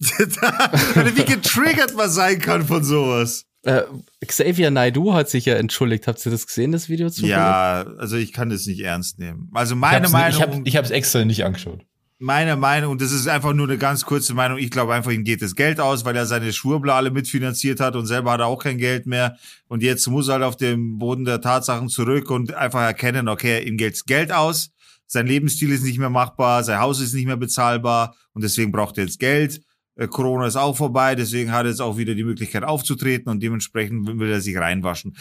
Wie 1.16 1.24
getriggert 1.24 1.96
man 1.96 2.08
sein 2.10 2.38
kann 2.40 2.64
von 2.64 2.84
sowas. 2.84 3.44
Äh, 3.64 3.82
Xavier 4.24 4.70
Naidoo 4.70 5.12
hat 5.14 5.28
sich 5.28 5.44
ja 5.46 5.54
entschuldigt. 5.56 6.06
Habt 6.06 6.24
ihr 6.24 6.30
das 6.30 6.46
gesehen, 6.46 6.70
das 6.70 6.88
Video 6.88 7.10
zu? 7.10 7.26
Ja, 7.26 7.84
also 7.98 8.16
ich 8.16 8.32
kann 8.32 8.50
das 8.50 8.66
nicht 8.66 8.80
ernst 8.80 9.18
nehmen. 9.18 9.50
Also 9.52 9.74
Ich 9.74 9.80
meine 9.80 10.02
hab's, 10.02 10.12
Meinung, 10.12 10.36
ich, 10.36 10.42
hab, 10.42 10.66
ich 10.66 10.76
hab's 10.76 10.90
extra 10.90 11.24
nicht 11.24 11.44
angeschaut. 11.44 11.84
Meine 12.18 12.56
Meinung, 12.56 12.92
und 12.92 13.00
das 13.00 13.12
ist 13.12 13.28
einfach 13.28 13.52
nur 13.52 13.66
eine 13.68 13.78
ganz 13.78 14.04
kurze 14.04 14.34
Meinung, 14.34 14.58
ich 14.58 14.70
glaube 14.70 14.92
einfach, 14.92 15.12
ihm 15.12 15.24
geht 15.24 15.40
das 15.40 15.54
Geld 15.54 15.78
aus, 15.78 16.04
weil 16.04 16.16
er 16.16 16.26
seine 16.26 16.52
Schwurbler 16.52 16.94
alle 16.94 17.10
mitfinanziert 17.10 17.78
hat 17.78 17.94
und 17.94 18.06
selber 18.06 18.32
hat 18.32 18.40
er 18.40 18.46
auch 18.46 18.62
kein 18.62 18.78
Geld 18.78 19.06
mehr. 19.06 19.36
Und 19.68 19.82
jetzt 19.82 20.06
muss 20.08 20.28
er 20.28 20.34
halt 20.34 20.42
auf 20.42 20.56
den 20.56 20.98
Boden 20.98 21.24
der 21.24 21.40
Tatsachen 21.40 21.88
zurück 21.88 22.30
und 22.30 22.54
einfach 22.54 22.82
erkennen, 22.82 23.28
okay, 23.28 23.62
ihm 23.62 23.76
geht's 23.76 24.04
Geld 24.04 24.32
aus, 24.32 24.70
sein 25.06 25.26
Lebensstil 25.26 25.70
ist 25.70 25.84
nicht 25.84 25.98
mehr 25.98 26.10
machbar, 26.10 26.64
sein 26.64 26.80
Haus 26.80 27.00
ist 27.00 27.14
nicht 27.14 27.26
mehr 27.26 27.36
bezahlbar 27.36 28.16
und 28.32 28.42
deswegen 28.42 28.72
braucht 28.72 28.98
er 28.98 29.04
jetzt 29.04 29.20
Geld. 29.20 29.60
Äh, 29.94 30.08
Corona 30.08 30.46
ist 30.46 30.56
auch 30.56 30.76
vorbei, 30.76 31.14
deswegen 31.14 31.52
hat 31.52 31.66
er 31.66 31.70
jetzt 31.70 31.80
auch 31.80 31.96
wieder 31.98 32.14
die 32.14 32.24
Möglichkeit 32.24 32.64
aufzutreten 32.64 33.30
und 33.30 33.42
dementsprechend 33.42 34.06
will 34.18 34.30
er 34.30 34.40
sich 34.40 34.56
reinwaschen. 34.56 35.16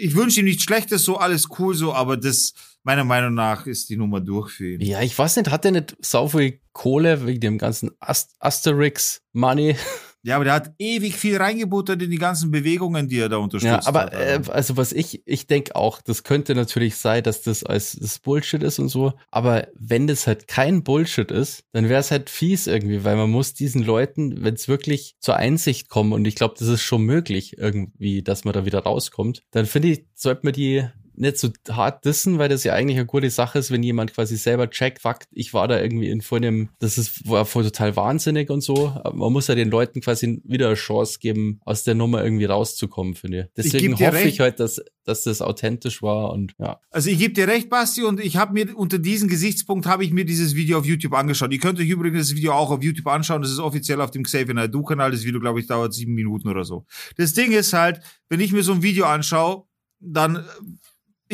Ich 0.00 0.14
wünsche 0.16 0.40
ihm 0.40 0.46
nichts 0.46 0.64
Schlechtes, 0.64 1.04
so 1.04 1.16
alles 1.16 1.48
cool 1.58 1.74
so, 1.74 1.94
aber 1.94 2.16
das, 2.16 2.54
meiner 2.84 3.04
Meinung 3.04 3.34
nach, 3.34 3.66
ist 3.66 3.88
die 3.90 3.96
Nummer 3.96 4.20
durch 4.20 4.52
für 4.52 4.74
ihn. 4.74 4.80
Ja, 4.80 5.02
ich 5.02 5.18
weiß 5.18 5.36
nicht, 5.36 5.50
hat 5.50 5.64
der 5.64 5.72
nicht 5.72 5.96
sau 6.00 6.28
viel 6.28 6.60
Kohle 6.72 7.26
wegen 7.26 7.40
dem 7.40 7.58
ganzen 7.58 7.90
Ast 7.98 8.36
Asterix 8.38 9.22
Money? 9.32 9.76
Ja, 10.26 10.36
aber 10.36 10.44
der 10.44 10.54
hat 10.54 10.72
ewig 10.78 11.16
viel 11.16 11.36
reingebuttert 11.36 12.00
in 12.00 12.10
die 12.10 12.16
ganzen 12.16 12.50
Bewegungen, 12.50 13.08
die 13.08 13.18
er 13.18 13.28
da 13.28 13.36
unterstützt 13.36 13.70
Ja, 13.70 13.86
aber 13.86 14.04
hat. 14.04 14.14
äh, 14.14 14.40
also 14.48 14.78
was 14.78 14.92
ich, 14.92 15.20
ich 15.26 15.46
denke 15.46 15.76
auch, 15.76 16.00
das 16.00 16.24
könnte 16.24 16.54
natürlich 16.54 16.96
sein, 16.96 17.22
dass 17.22 17.42
das 17.42 17.62
als 17.62 17.92
das 17.92 18.20
Bullshit 18.20 18.62
ist 18.62 18.78
und 18.78 18.88
so. 18.88 19.12
Aber 19.30 19.68
wenn 19.74 20.06
das 20.06 20.26
halt 20.26 20.48
kein 20.48 20.82
Bullshit 20.82 21.30
ist, 21.30 21.64
dann 21.72 21.90
wäre 21.90 22.00
es 22.00 22.10
halt 22.10 22.30
fies 22.30 22.66
irgendwie, 22.66 23.04
weil 23.04 23.16
man 23.16 23.28
muss 23.28 23.52
diesen 23.52 23.82
Leuten, 23.82 24.42
wenn 24.42 24.54
es 24.54 24.66
wirklich 24.66 25.14
zur 25.20 25.36
Einsicht 25.36 25.90
kommen, 25.90 26.14
und 26.14 26.24
ich 26.24 26.36
glaube, 26.36 26.54
das 26.58 26.68
ist 26.68 26.82
schon 26.82 27.02
möglich 27.02 27.58
irgendwie, 27.58 28.22
dass 28.22 28.46
man 28.46 28.54
da 28.54 28.64
wieder 28.64 28.78
rauskommt, 28.78 29.42
dann 29.50 29.66
finde 29.66 29.88
ich, 29.88 30.06
sollte 30.14 30.40
man 30.44 30.54
die 30.54 30.86
nicht 31.16 31.38
so 31.38 31.50
hart 31.70 32.04
dissen, 32.04 32.38
weil 32.38 32.48
das 32.48 32.64
ja 32.64 32.72
eigentlich 32.72 32.98
eine 32.98 33.06
gute 33.06 33.30
Sache 33.30 33.58
ist, 33.58 33.70
wenn 33.70 33.82
jemand 33.82 34.14
quasi 34.14 34.36
selber 34.36 34.70
checkt, 34.70 35.02
fuck, 35.02 35.18
ich 35.30 35.54
war 35.54 35.68
da 35.68 35.80
irgendwie 35.80 36.08
in 36.08 36.20
vor 36.20 36.38
einem, 36.38 36.70
das 36.78 36.98
ist 36.98 37.28
war 37.28 37.44
voll 37.44 37.64
total 37.64 37.96
wahnsinnig 37.96 38.50
und 38.50 38.62
so. 38.62 38.88
Aber 38.88 39.14
man 39.14 39.32
muss 39.32 39.46
ja 39.46 39.54
den 39.54 39.70
Leuten 39.70 40.00
quasi 40.00 40.40
wieder 40.44 40.66
eine 40.66 40.76
Chance 40.76 41.18
geben, 41.20 41.60
aus 41.64 41.84
der 41.84 41.94
Nummer 41.94 42.22
irgendwie 42.24 42.44
rauszukommen, 42.44 43.14
finde 43.14 43.40
ich. 43.40 43.46
Deswegen 43.56 43.94
dir 43.96 44.06
hoffe 44.06 44.18
recht. 44.18 44.34
ich 44.34 44.40
halt, 44.40 44.60
dass, 44.60 44.82
dass 45.04 45.24
das 45.24 45.42
authentisch 45.42 46.02
war 46.02 46.32
und 46.32 46.54
ja. 46.58 46.80
Also 46.90 47.10
ich 47.10 47.18
gebe 47.18 47.34
dir 47.34 47.48
recht, 47.48 47.68
Basti, 47.70 48.02
und 48.02 48.20
ich 48.20 48.36
habe 48.36 48.52
mir 48.52 48.76
unter 48.76 48.98
diesem 48.98 49.28
Gesichtspunkt 49.28 49.86
habe 49.86 50.04
ich 50.04 50.12
mir 50.12 50.24
dieses 50.24 50.54
Video 50.54 50.78
auf 50.78 50.86
YouTube 50.86 51.14
angeschaut. 51.14 51.52
Ihr 51.52 51.60
könnt 51.60 51.78
euch 51.78 51.88
übrigens 51.88 52.28
das 52.28 52.36
Video 52.36 52.52
auch 52.52 52.70
auf 52.70 52.82
YouTube 52.82 53.06
anschauen. 53.06 53.42
Das 53.42 53.50
ist 53.50 53.58
offiziell 53.58 54.00
auf 54.00 54.10
dem 54.10 54.24
Xavier 54.24 54.54
Naidoo-Kanal. 54.54 55.10
Das 55.10 55.24
Video, 55.24 55.40
glaube 55.40 55.60
ich, 55.60 55.66
dauert 55.66 55.94
sieben 55.94 56.14
Minuten 56.14 56.48
oder 56.48 56.64
so. 56.64 56.84
Das 57.16 57.34
Ding 57.34 57.52
ist 57.52 57.72
halt, 57.72 58.00
wenn 58.28 58.40
ich 58.40 58.52
mir 58.52 58.62
so 58.62 58.72
ein 58.72 58.82
Video 58.82 59.06
anschaue, 59.06 59.64
dann 60.00 60.44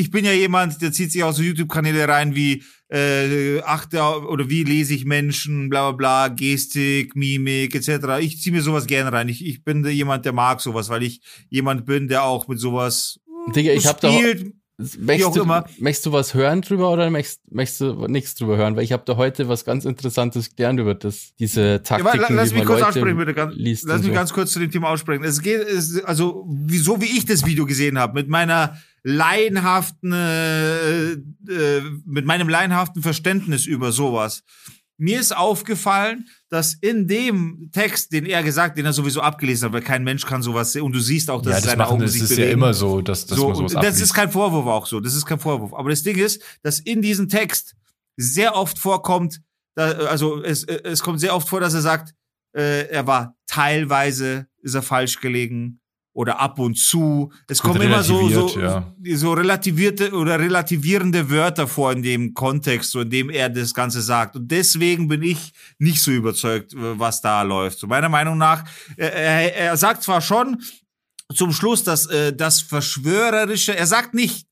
ich 0.00 0.10
bin 0.10 0.24
ja 0.24 0.32
jemand, 0.32 0.80
der 0.80 0.92
zieht 0.92 1.12
sich 1.12 1.22
auch 1.22 1.32
so 1.32 1.42
YouTube-Kanäle 1.42 2.08
rein 2.08 2.34
wie 2.34 2.64
äh, 2.88 3.60
achte 3.60 4.00
oder 4.00 4.48
wie 4.48 4.64
lese 4.64 4.94
ich 4.94 5.04
Menschen, 5.04 5.68
bla 5.68 5.92
bla 5.92 6.26
bla, 6.26 6.34
Gestik, 6.34 7.14
Mimik 7.14 7.74
etc. 7.74 8.18
Ich 8.20 8.40
ziehe 8.40 8.54
mir 8.54 8.62
sowas 8.62 8.86
gerne 8.86 9.12
rein. 9.12 9.28
Ich, 9.28 9.44
ich 9.44 9.62
bin 9.62 9.86
jemand, 9.86 10.24
der 10.24 10.32
mag 10.32 10.60
sowas, 10.60 10.88
weil 10.88 11.02
ich 11.02 11.20
jemand 11.50 11.84
bin, 11.84 12.08
der 12.08 12.24
auch 12.24 12.48
mit 12.48 12.58
sowas 12.58 13.20
Digga, 13.54 13.72
ich 13.72 13.86
hab 13.86 14.00
da, 14.00 14.12
spielt. 14.12 14.54
möchtest 14.98 15.28
auch 15.28 15.34
du, 15.34 15.82
möchtest 15.82 16.06
du 16.06 16.12
was 16.12 16.34
hören 16.34 16.62
drüber 16.62 16.90
oder 16.90 17.10
möchtest, 17.10 17.40
möchtest 17.50 17.80
du 17.80 18.06
nichts 18.06 18.34
drüber 18.34 18.56
hören? 18.56 18.76
Weil 18.76 18.84
ich 18.84 18.92
habe 18.92 19.02
da 19.06 19.16
heute 19.16 19.48
was 19.48 19.64
ganz 19.64 19.84
Interessantes 19.84 20.56
gelernt 20.56 20.80
über 20.80 20.94
das, 20.94 21.34
diese 21.38 21.60
Ja, 21.62 21.78
Taktiken, 21.78 22.24
aber 22.24 22.34
lass 22.34 22.50
wie 22.50 22.58
mich 22.58 22.64
kurz 22.64 22.80
Leute 22.80 22.88
aussprechen, 22.88 23.16
bitte. 23.18 23.34
Ganz, 23.34 23.54
lass 23.56 23.98
mich 23.98 24.06
so. 24.06 24.12
ganz 24.12 24.32
kurz 24.32 24.52
zu 24.52 24.58
dem 24.58 24.70
Thema 24.70 24.88
aussprechen. 24.88 25.24
Es 25.24 25.40
geht, 25.40 25.60
es, 25.60 26.02
also, 26.04 26.48
so 26.68 27.00
wie 27.00 27.16
ich 27.16 27.24
das 27.24 27.46
Video 27.46 27.66
gesehen 27.66 27.98
habe, 27.98 28.14
mit 28.14 28.28
meiner 28.28 28.78
laienhaften, 29.02 30.12
äh, 30.12 31.12
äh, 31.12 31.18
mit 32.04 32.26
meinem 32.26 32.48
laienhaften 32.48 33.02
Verständnis 33.02 33.66
über 33.66 33.92
sowas. 33.92 34.42
Mir 34.98 35.18
ist 35.18 35.34
aufgefallen, 35.34 36.28
dass 36.50 36.74
in 36.74 37.08
dem 37.08 37.70
Text, 37.72 38.12
den 38.12 38.26
er 38.26 38.42
gesagt, 38.42 38.76
den 38.76 38.84
er 38.84 38.92
sowieso 38.92 39.22
abgelesen 39.22 39.66
hat, 39.66 39.72
weil 39.72 39.80
kein 39.80 40.04
Mensch 40.04 40.26
kann 40.26 40.42
sowas 40.42 40.72
sehen, 40.72 40.82
und 40.82 40.92
du 40.92 41.00
siehst 41.00 41.30
auch, 41.30 41.40
dass 41.40 41.52
Ja, 41.52 41.56
das 41.56 41.64
seine 41.64 41.78
machen, 41.78 41.92
Augen 41.92 42.02
das 42.02 42.12
sich 42.12 42.22
ist 42.22 42.28
bewegen 42.28 42.48
ja 42.48 42.52
immer 42.52 42.74
so, 42.74 43.00
dass, 43.00 43.24
dass 43.24 43.38
so, 43.38 43.46
man 43.48 43.56
sowas 43.56 43.72
und 43.72 43.82
das 43.82 43.86
abliest. 43.86 44.02
ist 44.02 44.14
kein 44.14 44.30
Vorwurf 44.30 44.66
auch 44.66 44.86
so. 44.86 45.00
Das 45.00 45.14
ist 45.14 45.24
kein 45.24 45.40
Vorwurf. 45.40 45.72
Aber 45.72 45.88
das 45.88 46.02
Ding 46.02 46.18
ist, 46.18 46.42
dass 46.62 46.80
in 46.80 47.00
diesem 47.00 47.30
Text 47.30 47.74
sehr 48.18 48.54
oft 48.54 48.78
vorkommt, 48.78 49.40
da, 49.74 49.90
also 49.90 50.42
es, 50.42 50.64
es 50.64 51.02
kommt 51.02 51.20
sehr 51.20 51.34
oft 51.34 51.48
vor, 51.48 51.60
dass 51.60 51.72
er 51.72 51.80
sagt, 51.80 52.12
äh, 52.54 52.88
er 52.88 53.06
war 53.06 53.36
teilweise, 53.46 54.48
ist 54.60 54.74
er 54.74 54.82
falsch 54.82 55.20
gelegen 55.20 55.79
oder 56.20 56.38
ab 56.38 56.58
und 56.58 56.76
zu. 56.76 57.32
Es 57.48 57.62
kommen 57.62 57.80
immer 57.80 58.02
so, 58.02 58.28
so, 58.28 58.44
relativiert, 58.44 59.18
so 59.18 59.32
relativierte 59.32 60.12
oder 60.12 60.38
relativierende 60.38 61.30
Wörter 61.30 61.66
vor 61.66 61.92
in 61.92 62.02
dem 62.02 62.34
Kontext, 62.34 62.90
so 62.90 63.00
in 63.00 63.08
dem 63.08 63.30
er 63.30 63.48
das 63.48 63.72
Ganze 63.72 64.02
sagt. 64.02 64.36
Und 64.36 64.50
deswegen 64.50 65.08
bin 65.08 65.22
ich 65.22 65.52
nicht 65.78 66.02
so 66.02 66.10
überzeugt, 66.10 66.74
was 66.76 67.22
da 67.22 67.40
läuft. 67.40 67.78
So 67.78 67.86
meiner 67.86 68.10
Meinung 68.10 68.36
nach, 68.36 68.64
er, 68.98 69.14
er, 69.14 69.56
er 69.56 69.76
sagt 69.78 70.02
zwar 70.02 70.20
schon, 70.20 70.62
zum 71.34 71.52
Schluss, 71.52 71.84
dass 71.84 72.04
äh, 72.06 72.34
das 72.34 72.60
Verschwörerische, 72.60 73.74
er 73.74 73.86
sagt 73.86 74.12
nicht 74.12 74.44
äh, 74.44 74.49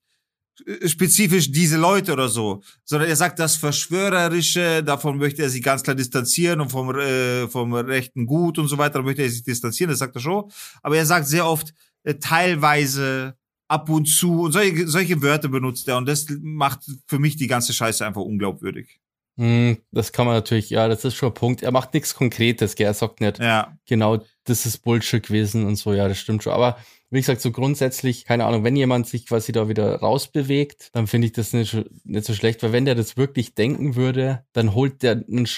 spezifisch 0.86 1.50
diese 1.50 1.76
Leute 1.78 2.12
oder 2.12 2.28
so, 2.28 2.62
sondern 2.84 3.08
er 3.08 3.16
sagt 3.16 3.38
das 3.38 3.56
Verschwörerische, 3.56 4.82
davon 4.82 5.18
möchte 5.18 5.42
er 5.42 5.50
sich 5.50 5.62
ganz 5.62 5.82
klar 5.82 5.96
distanzieren 5.96 6.60
und 6.60 6.70
vom, 6.70 6.94
äh, 6.98 7.48
vom 7.48 7.72
rechten 7.74 8.26
Gut 8.26 8.58
und 8.58 8.68
so 8.68 8.76
weiter 8.78 9.02
möchte 9.02 9.22
er 9.22 9.30
sich 9.30 9.42
distanzieren, 9.42 9.90
das 9.90 9.98
sagt 10.00 10.14
er 10.16 10.20
schon. 10.20 10.50
Aber 10.82 10.96
er 10.96 11.06
sagt 11.06 11.26
sehr 11.26 11.46
oft 11.46 11.72
äh, 12.04 12.14
teilweise, 12.14 13.34
ab 13.70 13.90
und 13.90 14.06
zu 14.06 14.40
und 14.42 14.52
solche, 14.52 14.88
solche 14.88 15.20
Wörter 15.20 15.48
benutzt 15.48 15.86
er 15.88 15.98
und 15.98 16.06
das 16.08 16.26
macht 16.40 16.80
für 17.06 17.18
mich 17.18 17.36
die 17.36 17.46
ganze 17.46 17.72
Scheiße 17.74 18.04
einfach 18.06 18.22
unglaubwürdig. 18.22 18.98
Hm, 19.36 19.76
das 19.92 20.10
kann 20.10 20.26
man 20.26 20.34
natürlich, 20.34 20.70
ja, 20.70 20.88
das 20.88 21.04
ist 21.04 21.14
schon 21.14 21.30
ein 21.30 21.34
Punkt. 21.34 21.62
Er 21.62 21.70
macht 21.70 21.94
nichts 21.94 22.14
Konkretes, 22.14 22.74
gell? 22.74 22.86
Er 22.86 22.94
sagt 22.94 23.20
nicht, 23.20 23.38
Ja. 23.38 23.76
genau, 23.86 24.24
das 24.44 24.66
ist 24.66 24.78
Bullshit 24.78 25.22
gewesen 25.22 25.66
und 25.66 25.76
so, 25.76 25.92
ja, 25.92 26.08
das 26.08 26.18
stimmt 26.18 26.42
schon. 26.42 26.54
Aber 26.54 26.78
wie 27.10 27.20
gesagt, 27.20 27.40
so 27.40 27.52
grundsätzlich, 27.52 28.24
keine 28.24 28.44
Ahnung, 28.44 28.64
wenn 28.64 28.76
jemand 28.76 29.06
sich 29.06 29.26
quasi 29.26 29.52
da 29.52 29.68
wieder 29.68 29.96
rausbewegt, 29.96 30.90
dann 30.94 31.06
finde 31.06 31.26
ich 31.26 31.32
das 31.32 31.52
nicht, 31.52 31.76
nicht 32.04 32.26
so 32.26 32.34
schlecht, 32.34 32.62
weil 32.62 32.72
wenn 32.72 32.84
der 32.84 32.94
das 32.94 33.16
wirklich 33.16 33.54
denken 33.54 33.96
würde, 33.96 34.44
dann 34.52 34.74
holt 34.74 35.02
der, 35.02 35.12
einen 35.12 35.48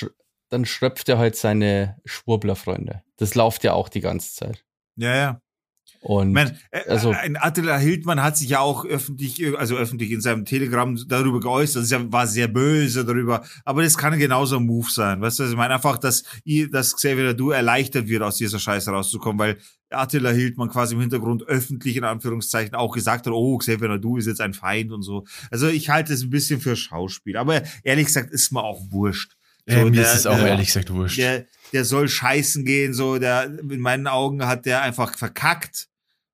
dann 0.48 0.64
schröpft 0.64 1.08
er 1.08 1.18
halt 1.18 1.36
seine 1.36 2.00
Schwurblerfreunde. 2.04 3.02
Das 3.16 3.34
läuft 3.34 3.64
ja 3.64 3.72
auch 3.72 3.88
die 3.88 4.00
ganze 4.00 4.34
Zeit. 4.34 4.64
Ja, 4.96 5.16
ja. 5.16 5.40
Und 6.02 6.32
mein, 6.32 6.56
äh, 6.70 6.80
also- 6.88 7.10
ein 7.10 7.36
Attila 7.36 7.76
Hildmann 7.76 8.22
hat 8.22 8.36
sich 8.38 8.48
ja 8.48 8.60
auch 8.60 8.86
öffentlich, 8.86 9.40
äh, 9.42 9.54
also 9.56 9.76
öffentlich 9.76 10.10
in 10.10 10.22
seinem 10.22 10.46
Telegram 10.46 10.96
darüber 11.06 11.40
geäußert. 11.40 11.82
Ist 11.82 11.90
ja- 11.92 12.10
war 12.10 12.26
sehr 12.26 12.48
böse 12.48 13.04
darüber. 13.04 13.42
Aber 13.66 13.82
das 13.82 13.98
kann 13.98 14.18
genauso 14.18 14.56
ein 14.56 14.64
Move 14.64 14.90
sein. 14.90 15.20
Weißt 15.20 15.38
du, 15.40 15.44
ich 15.44 15.56
meine 15.56 15.74
einfach, 15.74 15.98
dass, 15.98 16.22
ihr, 16.44 16.70
dass 16.70 16.96
Xavier 16.96 17.34
Du 17.34 17.50
erleichtert 17.50 18.08
wird, 18.08 18.22
aus 18.22 18.36
dieser 18.36 18.58
Scheiße 18.58 18.90
rauszukommen, 18.90 19.38
weil 19.38 19.58
Attila 19.90 20.30
Hildmann 20.30 20.70
quasi 20.70 20.94
im 20.94 21.00
Hintergrund 21.00 21.42
öffentlich 21.48 21.96
in 21.96 22.04
Anführungszeichen 22.04 22.74
auch 22.74 22.92
gesagt 22.94 23.26
hat, 23.26 23.32
oh, 23.34 23.58
Xavier 23.58 23.98
Du 23.98 24.16
ist 24.16 24.26
jetzt 24.26 24.40
ein 24.40 24.54
Feind 24.54 24.92
und 24.92 25.02
so. 25.02 25.26
Also 25.50 25.68
ich 25.68 25.90
halte 25.90 26.14
es 26.14 26.22
ein 26.22 26.30
bisschen 26.30 26.60
für 26.62 26.76
Schauspiel. 26.76 27.36
Aber 27.36 27.60
ehrlich 27.82 28.06
gesagt, 28.06 28.30
ist 28.30 28.52
mir 28.52 28.62
auch 28.62 28.80
wurscht. 28.90 29.32
Ja, 29.66 29.84
mir 29.84 29.90
der- 29.90 30.02
ist 30.04 30.14
es 30.20 30.26
auch 30.26 30.36
der- 30.38 30.46
ehrlich 30.46 30.68
gesagt 30.68 30.90
wurscht. 30.90 31.18
der, 31.18 31.44
der 31.74 31.84
soll 31.84 32.08
scheißen 32.08 32.64
gehen, 32.64 32.94
so, 32.94 33.18
der, 33.18 33.44
in 33.68 33.80
meinen 33.80 34.06
Augen 34.06 34.46
hat 34.46 34.64
der 34.64 34.80
einfach 34.82 35.18
verkackt. 35.18 35.88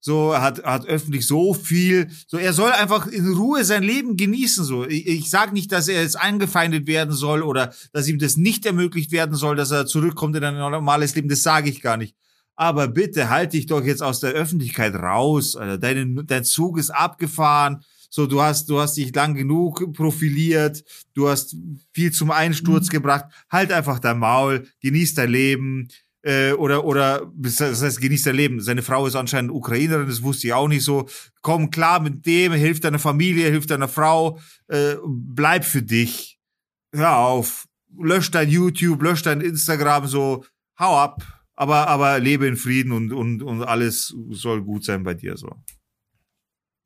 So, 0.06 0.30
er 0.30 0.40
hat, 0.40 0.62
hat 0.62 0.86
öffentlich 0.86 1.26
so 1.26 1.52
viel, 1.52 2.08
so, 2.28 2.36
er 2.36 2.52
soll 2.52 2.70
einfach 2.70 3.08
in 3.08 3.26
Ruhe 3.34 3.64
sein 3.64 3.82
Leben 3.82 4.16
genießen, 4.16 4.64
so. 4.64 4.86
Ich, 4.86 5.04
ich 5.04 5.28
sag 5.28 5.52
nicht, 5.52 5.72
dass 5.72 5.88
er 5.88 6.00
jetzt 6.00 6.14
eingefeindet 6.14 6.86
werden 6.86 7.12
soll 7.12 7.42
oder 7.42 7.74
dass 7.92 8.06
ihm 8.06 8.20
das 8.20 8.36
nicht 8.36 8.64
ermöglicht 8.66 9.10
werden 9.10 9.34
soll, 9.34 9.56
dass 9.56 9.72
er 9.72 9.84
zurückkommt 9.84 10.36
in 10.36 10.44
ein 10.44 10.54
normales 10.54 11.16
Leben, 11.16 11.28
das 11.28 11.42
sage 11.42 11.70
ich 11.70 11.82
gar 11.82 11.96
nicht. 11.96 12.14
Aber 12.54 12.86
bitte 12.86 13.30
halt 13.30 13.52
dich 13.52 13.66
doch 13.66 13.82
jetzt 13.82 14.00
aus 14.00 14.20
der 14.20 14.30
Öffentlichkeit 14.30 14.94
raus, 14.94 15.56
Alter. 15.56 15.76
Deine, 15.76 16.22
dein 16.22 16.44
Zug 16.44 16.78
ist 16.78 16.90
abgefahren. 16.90 17.82
So, 18.08 18.28
du 18.28 18.40
hast, 18.40 18.70
du 18.70 18.78
hast 18.78 18.96
dich 18.96 19.12
lang 19.12 19.34
genug 19.34 19.92
profiliert. 19.92 20.84
Du 21.14 21.28
hast 21.28 21.56
viel 21.92 22.12
zum 22.12 22.30
Einsturz 22.30 22.90
gebracht. 22.90 23.24
Halt 23.50 23.72
einfach 23.72 23.98
dein 23.98 24.20
Maul. 24.20 24.68
Genieß 24.80 25.14
dein 25.14 25.30
Leben. 25.30 25.88
Äh, 26.26 26.54
oder, 26.54 26.84
oder, 26.84 27.30
das 27.36 27.60
heißt, 27.60 28.00
genieß 28.00 28.24
dein 28.24 28.34
Leben. 28.34 28.60
Seine 28.60 28.82
Frau 28.82 29.06
ist 29.06 29.14
anscheinend 29.14 29.52
Ukrainerin, 29.52 30.08
das 30.08 30.24
wusste 30.24 30.48
ich 30.48 30.52
auch 30.52 30.66
nicht 30.66 30.82
so. 30.82 31.08
Komm 31.40 31.70
klar 31.70 32.00
mit 32.00 32.26
dem, 32.26 32.52
hilf 32.52 32.80
deiner 32.80 32.98
Familie, 32.98 33.48
hilf 33.48 33.66
deiner 33.66 33.86
Frau. 33.86 34.40
Äh, 34.66 34.96
bleib 35.06 35.64
für 35.64 35.82
dich. 35.82 36.40
Hör 36.92 37.18
auf. 37.18 37.68
Lösch 37.96 38.32
dein 38.32 38.48
YouTube, 38.48 39.02
lösch 39.02 39.22
dein 39.22 39.40
Instagram, 39.40 40.08
so. 40.08 40.44
Hau 40.80 40.98
ab. 40.98 41.22
Aber, 41.54 41.86
aber 41.86 42.18
lebe 42.18 42.48
in 42.48 42.56
Frieden 42.56 42.90
und, 42.90 43.12
und, 43.12 43.44
und 43.44 43.62
alles 43.62 44.12
soll 44.30 44.64
gut 44.64 44.84
sein 44.84 45.04
bei 45.04 45.14
dir, 45.14 45.36
so. 45.36 45.54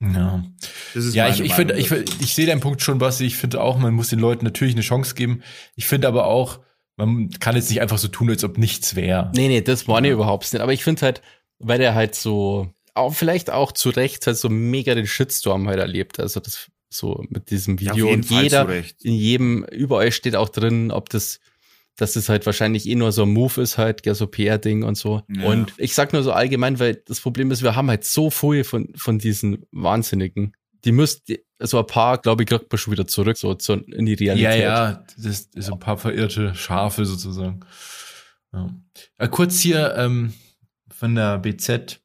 Ja. 0.01 0.45
Das 0.93 1.07
ist 1.07 1.14
Ja, 1.14 1.30
ich, 1.30 1.41
ich 1.41 1.55
finde, 1.55 1.78
ich, 1.78 1.91
ich 1.91 2.34
sehe 2.34 2.47
deinen 2.47 2.61
Punkt 2.61 2.82
schon, 2.82 2.99
Basti. 2.99 3.24
Ich 3.24 3.38
finde 3.38 3.62
auch, 3.62 3.78
man 3.78 3.95
muss 3.95 4.11
den 4.11 4.18
Leuten 4.18 4.45
natürlich 4.45 4.74
eine 4.74 4.82
Chance 4.82 5.14
geben. 5.14 5.43
Ich 5.76 5.86
finde 5.86 6.09
aber 6.09 6.26
auch, 6.26 6.61
man 6.97 7.30
kann 7.30 7.57
jetzt 7.57 7.70
nicht 7.70 7.80
einfach 7.80 7.99
so 7.99 8.09
tun, 8.09 8.30
als 8.30 8.45
ob 8.45 8.58
nichts 8.58 8.95
wäre. 8.95 9.30
Nee, 9.34 9.49
nee, 9.49 9.61
das 9.61 9.88
war 9.88 10.00
nicht 10.00 10.11
überhaupt 10.11 10.53
nicht. 10.53 10.62
Aber 10.62 10.72
ich 10.72 10.84
finde 10.84 11.03
halt, 11.03 11.22
weil 11.58 11.79
der 11.79 11.95
halt 11.95 12.14
so, 12.14 12.72
auch 12.95 13.14
vielleicht 13.14 13.50
auch 13.50 13.72
zu 13.72 13.91
Recht 13.91 14.26
halt 14.26 14.37
so 14.37 14.49
mega 14.49 14.95
den 14.95 15.07
Shitstorm 15.07 15.68
halt 15.68 15.79
erlebt. 15.79 16.21
Also 16.21 16.41
das 16.41 16.71
so 16.91 17.25
mit 17.29 17.50
diesem 17.50 17.79
Ja, 17.79 17.92
Video 17.92 18.08
jeden 18.08 18.22
und 18.22 18.26
Fall 18.26 18.42
jeder, 18.42 18.68
in 19.03 19.14
jedem, 19.14 19.64
überall 19.64 20.12
steht 20.12 20.37
auch 20.37 20.49
drin, 20.49 20.91
ob 20.91 21.08
das, 21.08 21.41
dass 21.96 22.14
das 22.14 22.29
halt 22.29 22.46
wahrscheinlich 22.46 22.87
eh 22.87 22.96
nur 22.96 23.12
so 23.12 23.22
ein 23.22 23.33
Move 23.33 23.62
ist 23.62 23.79
halt, 23.79 24.04
ja, 24.07 24.14
so 24.14 24.26
PR-Ding 24.26 24.83
und 24.83 24.96
so. 24.96 25.22
Ja. 25.29 25.46
Und 25.46 25.72
ich 25.79 25.95
sag 25.95 26.12
nur 26.12 26.22
so 26.22 26.33
allgemein, 26.33 26.79
weil 26.79 26.96
das 27.07 27.21
Problem 27.21 27.50
ist, 27.50 27.62
wir 27.62 27.76
haben 27.76 27.88
halt 27.88 28.04
so 28.04 28.30
viel 28.30 28.64
von, 28.64 28.92
von 28.96 29.18
diesen 29.18 29.67
Wahnsinnigen. 29.71 30.57
Die 30.84 30.92
müsst, 30.92 31.33
so 31.61 31.78
ein 31.78 31.87
paar, 31.87 32.18
glaube 32.18 32.42
ich, 32.42 32.49
kriegt 32.49 32.70
man 32.70 32.78
schon 32.78 32.92
wieder 32.92 33.07
zurück, 33.07 33.37
so 33.37 33.54
zu, 33.54 33.74
in 33.74 34.07
die 34.07 34.12
Ja, 34.24 34.34
Realität. 34.34 34.62
ja, 34.62 35.04
das 35.16 35.49
ist 35.54 35.70
ein 35.72 35.78
paar 35.78 35.99
verirrte 35.99 36.54
Schafe 36.54 37.04
sozusagen. 37.04 37.61
Ja. 38.53 38.68
Äh, 39.18 39.28
kurz 39.28 39.61
hier 39.61 39.95
ähm, 39.96 40.32
von 40.91 41.14
der 41.14 41.38
BZ. 41.38 42.00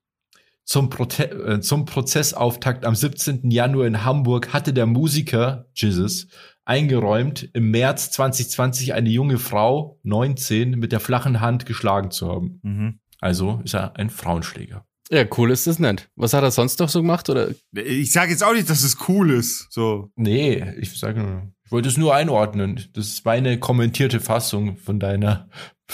Zum, 0.67 0.89
Prote 0.89 1.29
äh, 1.29 1.61
zum 1.61 1.85
Prozessauftakt 1.85 2.85
am 2.85 2.95
17. 2.95 3.51
Januar 3.51 3.85
in 3.85 4.03
Hamburg 4.03 4.51
hatte 4.51 4.73
der 4.73 4.87
Musiker 4.87 5.67
Jesus 5.75 6.27
eingeräumt, 6.65 7.47
im 7.53 7.69
März 7.69 8.09
2020 8.09 8.93
eine 8.95 9.09
junge 9.09 9.37
Frau, 9.37 9.99
19, 10.01 10.71
mit 10.71 10.91
der 10.91 10.99
flachen 10.99 11.39
Hand 11.39 11.67
geschlagen 11.67 12.09
zu 12.09 12.27
haben. 12.31 12.59
Mhm. 12.63 12.99
Also 13.19 13.61
ist 13.63 13.75
er 13.75 13.95
ein 13.97 14.09
Frauenschläger. 14.09 14.85
Ja, 15.11 15.23
cool 15.37 15.51
ist 15.51 15.67
das 15.67 15.77
nicht. 15.77 16.09
Was 16.15 16.33
hat 16.33 16.43
er 16.43 16.51
sonst 16.51 16.79
noch 16.79 16.89
so 16.89 17.01
gemacht? 17.01 17.29
Oder 17.29 17.49
Ich 17.73 18.11
sage 18.11 18.31
jetzt 18.31 18.43
auch 18.43 18.53
nicht, 18.53 18.69
dass 18.69 18.83
es 18.83 18.97
cool 19.07 19.31
ist. 19.31 19.67
So. 19.69 20.09
Nee, 20.15 20.63
ich 20.79 20.97
sage 20.97 21.21
nur, 21.21 21.43
ich 21.63 21.71
wollte 21.71 21.89
es 21.89 21.97
nur 21.97 22.15
einordnen. 22.15 22.83
Das 22.93 23.07
ist 23.07 23.23
meine 23.25 23.59
kommentierte 23.59 24.19
Fassung 24.19 24.77
von 24.77 24.99
deiner 24.99 25.47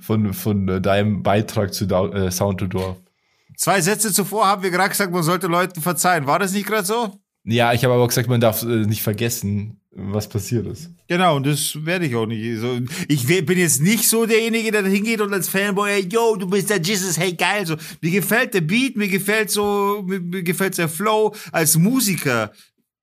von, 0.00 0.32
von 0.32 0.82
deinem 0.82 1.22
Beitrag 1.22 1.72
zu 1.72 1.84
äh, 1.86 2.30
Sound 2.32 2.58
to 2.58 2.66
Dorf. 2.66 2.96
Zwei 3.56 3.80
Sätze 3.80 4.12
zuvor 4.12 4.46
haben 4.46 4.64
wir 4.64 4.70
gerade 4.70 4.88
gesagt, 4.88 5.12
man 5.12 5.22
sollte 5.22 5.46
Leuten 5.46 5.80
verzeihen. 5.80 6.26
War 6.26 6.40
das 6.40 6.52
nicht 6.52 6.66
gerade 6.66 6.84
so? 6.84 7.20
Ja, 7.44 7.72
ich 7.72 7.84
habe 7.84 7.94
aber 7.94 8.02
auch 8.02 8.08
gesagt, 8.08 8.28
man 8.28 8.40
darf 8.40 8.62
äh, 8.62 8.86
nicht 8.86 9.02
vergessen, 9.02 9.80
was 9.96 10.28
passiert 10.28 10.66
ist. 10.66 10.90
Genau, 11.08 11.36
und 11.36 11.46
das 11.46 11.84
werde 11.84 12.06
ich 12.06 12.14
auch 12.16 12.26
nicht. 12.26 12.60
So, 12.60 12.80
ich 13.08 13.26
bin 13.26 13.58
jetzt 13.58 13.80
nicht 13.80 14.08
so 14.08 14.26
derjenige, 14.26 14.72
der 14.72 14.82
da 14.82 14.88
hingeht 14.88 15.20
und 15.20 15.32
als 15.32 15.48
Fanboy, 15.48 15.88
hey, 15.90 16.08
yo, 16.10 16.36
du 16.36 16.48
bist 16.48 16.70
der 16.70 16.80
Jesus, 16.80 17.16
hey, 17.18 17.32
geil. 17.34 17.66
So, 17.66 17.76
mir 18.00 18.10
gefällt 18.10 18.54
der 18.54 18.60
Beat, 18.62 18.96
mir 18.96 19.08
gefällt 19.08 19.50
so, 19.50 20.02
mir, 20.06 20.20
mir 20.20 20.42
gefällt 20.42 20.76
der 20.78 20.88
Flow. 20.88 21.34
Als 21.52 21.76
Musiker 21.76 22.52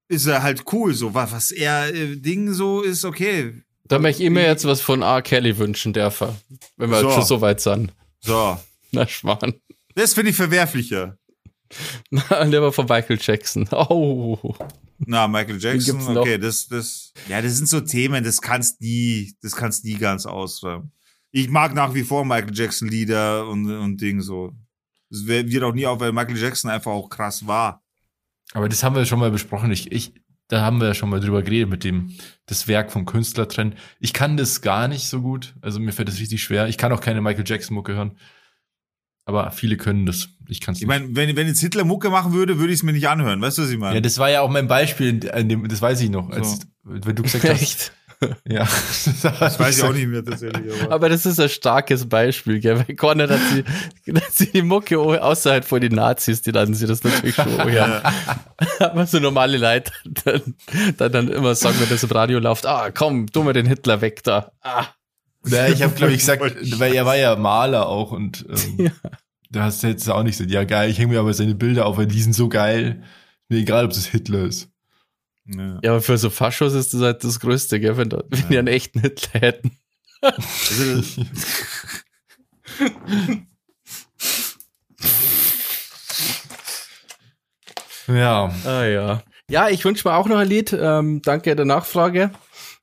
ist 0.09 0.25
er 0.25 0.43
halt 0.43 0.63
cool. 0.73 0.93
So, 0.93 1.13
was, 1.13 1.31
was 1.31 1.51
er 1.51 1.93
äh, 1.93 2.17
Ding 2.17 2.51
so 2.53 2.81
ist, 2.81 3.05
okay. 3.05 3.53
Da 3.85 3.99
möchte 3.99 4.23
ich 4.23 4.29
mir 4.29 4.43
jetzt 4.45 4.65
was 4.65 4.81
von 4.81 5.01
R. 5.01 5.21
Kelly 5.21 5.57
wünschen, 5.57 5.93
dürfen. 5.93 6.29
Wenn 6.77 6.89
wir 6.91 7.01
So. 7.01 7.11
schon 7.11 7.25
so 7.25 7.41
weit 7.41 7.61
sind. 7.61 7.93
So. 8.19 8.57
Na, 8.91 9.07
Schmarrn. 9.07 9.53
Das 9.95 10.13
finde 10.13 10.31
ich 10.31 10.35
verwerflicher. 10.37 11.17
Lieber 12.45 12.71
von 12.71 12.85
Michael 12.85 13.19
Jackson. 13.21 13.67
Oh. 13.89 14.55
Na, 14.99 15.27
Michael 15.27 15.59
Jackson, 15.59 16.15
okay, 16.15 16.37
das, 16.37 16.67
das, 16.67 17.11
ja, 17.27 17.41
das 17.41 17.57
sind 17.57 17.67
so 17.67 17.81
Themen, 17.81 18.23
das 18.23 18.39
kannst 18.39 18.81
nie, 18.81 19.33
das 19.41 19.55
kannst 19.55 19.83
nie 19.83 19.95
ganz 19.95 20.27
aus. 20.27 20.61
Ich 21.31 21.49
mag 21.49 21.73
nach 21.73 21.95
wie 21.95 22.03
vor 22.03 22.23
Michael 22.23 22.53
Jackson 22.53 22.87
Lieder 22.87 23.47
und, 23.47 23.65
und 23.71 23.99
Ding 23.99 24.21
so. 24.21 24.51
Das 25.09 25.25
wird 25.25 25.63
auch 25.63 25.73
nie 25.73 25.87
auf, 25.87 25.99
weil 25.99 26.11
Michael 26.11 26.37
Jackson 26.37 26.69
einfach 26.69 26.91
auch 26.91 27.09
krass 27.09 27.47
war. 27.47 27.83
Aber 28.53 28.69
das 28.69 28.83
haben 28.83 28.95
wir 28.95 29.05
schon 29.05 29.19
mal 29.19 29.31
besprochen. 29.31 29.71
Ich, 29.71 29.91
ich, 29.91 30.13
da 30.47 30.61
haben 30.61 30.79
wir 30.79 30.87
ja 30.87 30.93
schon 30.93 31.09
mal 31.09 31.19
drüber 31.19 31.41
geredet 31.41 31.69
mit 31.69 31.83
dem, 31.83 32.15
das 32.45 32.67
Werk 32.67 32.91
vom 32.91 33.05
Künstler 33.05 33.47
trennen. 33.47 33.75
Ich 33.99 34.13
kann 34.13 34.37
das 34.37 34.61
gar 34.61 34.87
nicht 34.87 35.07
so 35.07 35.21
gut. 35.21 35.55
Also 35.61 35.79
mir 35.79 35.93
fällt 35.93 36.09
das 36.09 36.19
richtig 36.19 36.43
schwer. 36.43 36.67
Ich 36.67 36.77
kann 36.77 36.91
auch 36.91 37.01
keine 37.01 37.21
Michael 37.21 37.45
Jackson 37.47 37.75
Mucke 37.75 37.93
hören. 37.93 38.17
Aber 39.25 39.51
viele 39.51 39.77
können 39.77 40.05
das. 40.05 40.29
Ich 40.47 40.59
kann 40.61 40.73
es 40.73 40.81
Ich 40.81 40.87
nicht. 40.87 40.99
meine, 40.99 41.15
wenn, 41.15 41.35
wenn 41.35 41.47
jetzt 41.47 41.61
Hitler 41.61 41.83
Mucke 41.83 42.09
machen 42.09 42.33
würde, 42.33 42.59
würde 42.59 42.73
ich 42.73 42.79
es 42.79 42.83
mir 42.83 42.93
nicht 42.93 43.07
anhören. 43.07 43.41
Weißt 43.41 43.57
du, 43.57 43.63
was 43.63 43.69
ich 43.69 43.77
meine? 43.77 43.95
ja, 43.95 44.01
das 44.01 44.17
war 44.17 44.29
ja 44.29 44.41
auch 44.41 44.49
mein 44.49 44.67
Beispiel, 44.67 45.29
an 45.31 45.47
dem, 45.47 45.67
das 45.67 45.81
weiß 45.81 46.01
ich 46.01 46.09
noch, 46.09 46.29
als, 46.31 46.53
So. 46.53 46.59
wenn 46.83 47.15
du 47.15 47.23
gesagt 47.23 47.43
hast. 47.47 47.61
Echt? 47.61 47.93
ja. 48.47 48.67
das 49.39 49.59
weiß 49.59 49.77
ich 49.77 49.83
auch 49.83 49.93
nicht 49.93 50.07
mehr 50.07 50.23
tatsächlich. 50.23 50.71
Aber. 50.83 50.93
Aber 50.93 51.09
das 51.09 51.25
ist 51.25 51.39
ein 51.39 51.49
starkes 51.49 52.07
Beispiel, 52.07 52.59
gell? 52.59 52.77
Weil 52.77 52.95
Conrad 52.95 53.31
hat 53.31 53.39
sie, 53.51 53.63
hat 54.13 54.31
sie 54.31 54.51
die 54.51 54.61
Mucke 54.61 54.99
oh, 54.99 55.13
außerhalb 55.15 55.65
von 55.65 55.81
den 55.81 55.93
Nazis, 55.93 56.41
die 56.41 56.51
laden 56.51 56.75
sie 56.75 56.85
das 56.85 57.03
natürlich 57.03 57.35
schon, 57.35 57.59
oh 57.65 57.69
ja. 57.69 58.01
Aber 58.79 59.07
so 59.07 59.19
normale 59.19 59.57
Leute 59.57 59.91
dann, 60.23 60.55
dann, 60.97 61.11
dann 61.11 61.27
immer 61.29 61.55
sagen, 61.55 61.77
wenn 61.79 61.89
das 61.89 62.03
im 62.03 62.11
Radio 62.11 62.39
läuft, 62.39 62.65
ah, 62.65 62.91
komm, 62.91 63.27
tu 63.27 63.43
mal 63.43 63.53
den 63.53 63.65
Hitler 63.65 64.01
weg 64.01 64.23
da. 64.23 64.51
Ah. 64.61 64.85
Ja, 65.45 65.67
ich 65.67 65.81
habe, 65.81 65.93
glaube 65.95 66.13
ich, 66.13 66.19
gesagt, 66.19 66.41
weil 66.79 66.93
er 66.93 67.05
war 67.05 67.17
ja 67.17 67.35
Maler 67.35 67.87
auch 67.87 68.11
und 68.11 68.45
ähm, 68.49 68.85
Ja. 68.85 68.91
da 69.49 69.63
hast 69.63 69.81
du 69.83 69.87
jetzt 69.87 70.07
auch 70.09 70.23
nicht 70.23 70.37
gesagt, 70.37 70.51
ja 70.51 70.63
geil, 70.63 70.89
ich 70.89 70.99
hänge 70.99 71.13
mir 71.13 71.19
aber 71.19 71.33
seine 71.33 71.55
Bilder 71.55 71.85
auf, 71.85 71.97
weil 71.97 72.07
die 72.07 72.21
sind 72.21 72.33
so 72.33 72.47
geil. 72.49 73.03
Mir 73.49 73.57
egal, 73.59 73.85
ob 73.85 73.91
das 73.91 74.05
Hitler 74.05 74.45
ist. 74.45 74.69
Ja. 75.45 75.79
Ja, 75.83 75.91
aber 75.91 76.01
für 76.01 76.17
so 76.17 76.29
Faschos 76.29 76.73
ist 76.73 76.93
das 76.93 77.01
halt 77.01 77.23
das 77.23 77.39
Größte, 77.39 77.79
gell? 77.79 77.97
Wenn, 77.97 78.09
da, 78.09 78.23
wenn 78.29 78.47
die 78.49 78.57
einen 78.57 78.67
echten 78.67 78.99
Hitler 79.01 79.41
hätten. 79.41 79.71
Ja. 88.07 88.51
Ah 88.65 88.83
ja. 88.85 89.21
Ja, 89.49 89.69
ich 89.69 89.83
wünsche 89.85 90.07
mir 90.07 90.15
auch 90.15 90.27
noch 90.27 90.37
ein 90.37 90.47
Lied. 90.47 90.73
Ähm, 90.79 91.21
danke 91.23 91.55
der 91.55 91.65
Nachfrage. 91.65 92.31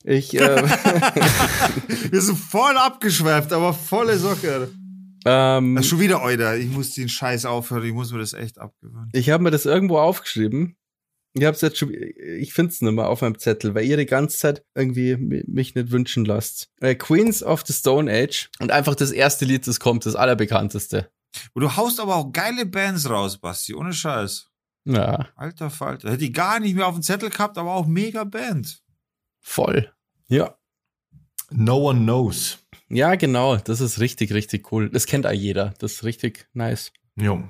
Ich, 0.04 0.34
äh, 0.34 0.62
wir 2.10 2.20
sind 2.20 2.38
voll 2.38 2.76
abgeschweift, 2.76 3.52
aber 3.52 3.72
volle 3.74 4.18
Socke. 4.18 4.70
ähm, 5.24 5.74
Das 5.74 5.84
ist 5.84 5.90
schon 5.90 6.00
wieder 6.00 6.22
Euder. 6.22 6.56
Ich 6.56 6.68
muss 6.68 6.92
den 6.94 7.08
Scheiß 7.08 7.44
aufhören. 7.44 7.84
Ich 7.84 7.92
muss 7.92 8.12
mir 8.12 8.18
das 8.20 8.32
echt 8.32 8.58
abgewöhnen. 8.58 9.10
Ich 9.12 9.30
habe 9.30 9.42
mir 9.42 9.50
das 9.50 9.66
irgendwo 9.66 9.98
aufgeschrieben. 9.98 10.76
Ich 11.34 11.44
hab's 11.44 11.60
jetzt 11.60 11.78
schon, 11.78 11.92
ich 11.92 12.52
find's 12.54 12.80
nicht 12.80 12.92
mehr 12.92 13.08
auf 13.08 13.20
meinem 13.20 13.38
Zettel, 13.38 13.74
weil 13.74 13.84
ihr 13.84 13.96
die 13.96 14.06
ganze 14.06 14.38
Zeit 14.38 14.64
irgendwie 14.74 15.14
mi- 15.16 15.44
mich 15.46 15.74
nicht 15.74 15.90
wünschen 15.90 16.24
lasst. 16.24 16.70
Äh, 16.80 16.94
Queens 16.94 17.42
of 17.42 17.64
the 17.66 17.72
Stone 17.72 18.10
Age 18.10 18.48
und 18.60 18.72
einfach 18.72 18.94
das 18.94 19.10
erste 19.12 19.44
Lied, 19.44 19.66
das 19.66 19.78
kommt, 19.78 20.06
das 20.06 20.16
allerbekannteste. 20.16 21.10
Und 21.52 21.62
du 21.62 21.76
haust 21.76 22.00
aber 22.00 22.16
auch 22.16 22.32
geile 22.32 22.64
Bands 22.66 23.08
raus, 23.10 23.36
Basti. 23.38 23.74
Ohne 23.74 23.92
Scheiß. 23.92 24.46
Ja, 24.86 25.28
Alter 25.36 25.68
Falter. 25.70 26.10
Hätte 26.10 26.24
ich 26.24 26.32
gar 26.32 26.60
nicht 26.60 26.74
mehr 26.74 26.86
auf 26.86 26.94
dem 26.94 27.02
Zettel 27.02 27.28
gehabt, 27.28 27.58
aber 27.58 27.72
auch 27.74 27.86
mega 27.86 28.24
Band. 28.24 28.80
Voll. 29.48 29.92
Ja. 30.28 30.56
No 31.50 31.88
one 31.88 32.00
knows. 32.00 32.58
Ja, 32.88 33.14
genau, 33.14 33.56
das 33.56 33.80
ist 33.80 34.00
richtig, 34.00 34.32
richtig 34.32 34.70
cool. 34.72 34.90
Das 34.90 35.06
kennt 35.06 35.26
auch 35.26 35.32
jeder. 35.32 35.74
Das 35.78 35.94
ist 35.94 36.04
richtig 36.04 36.48
nice. 36.52 36.92
Jo. 37.16 37.42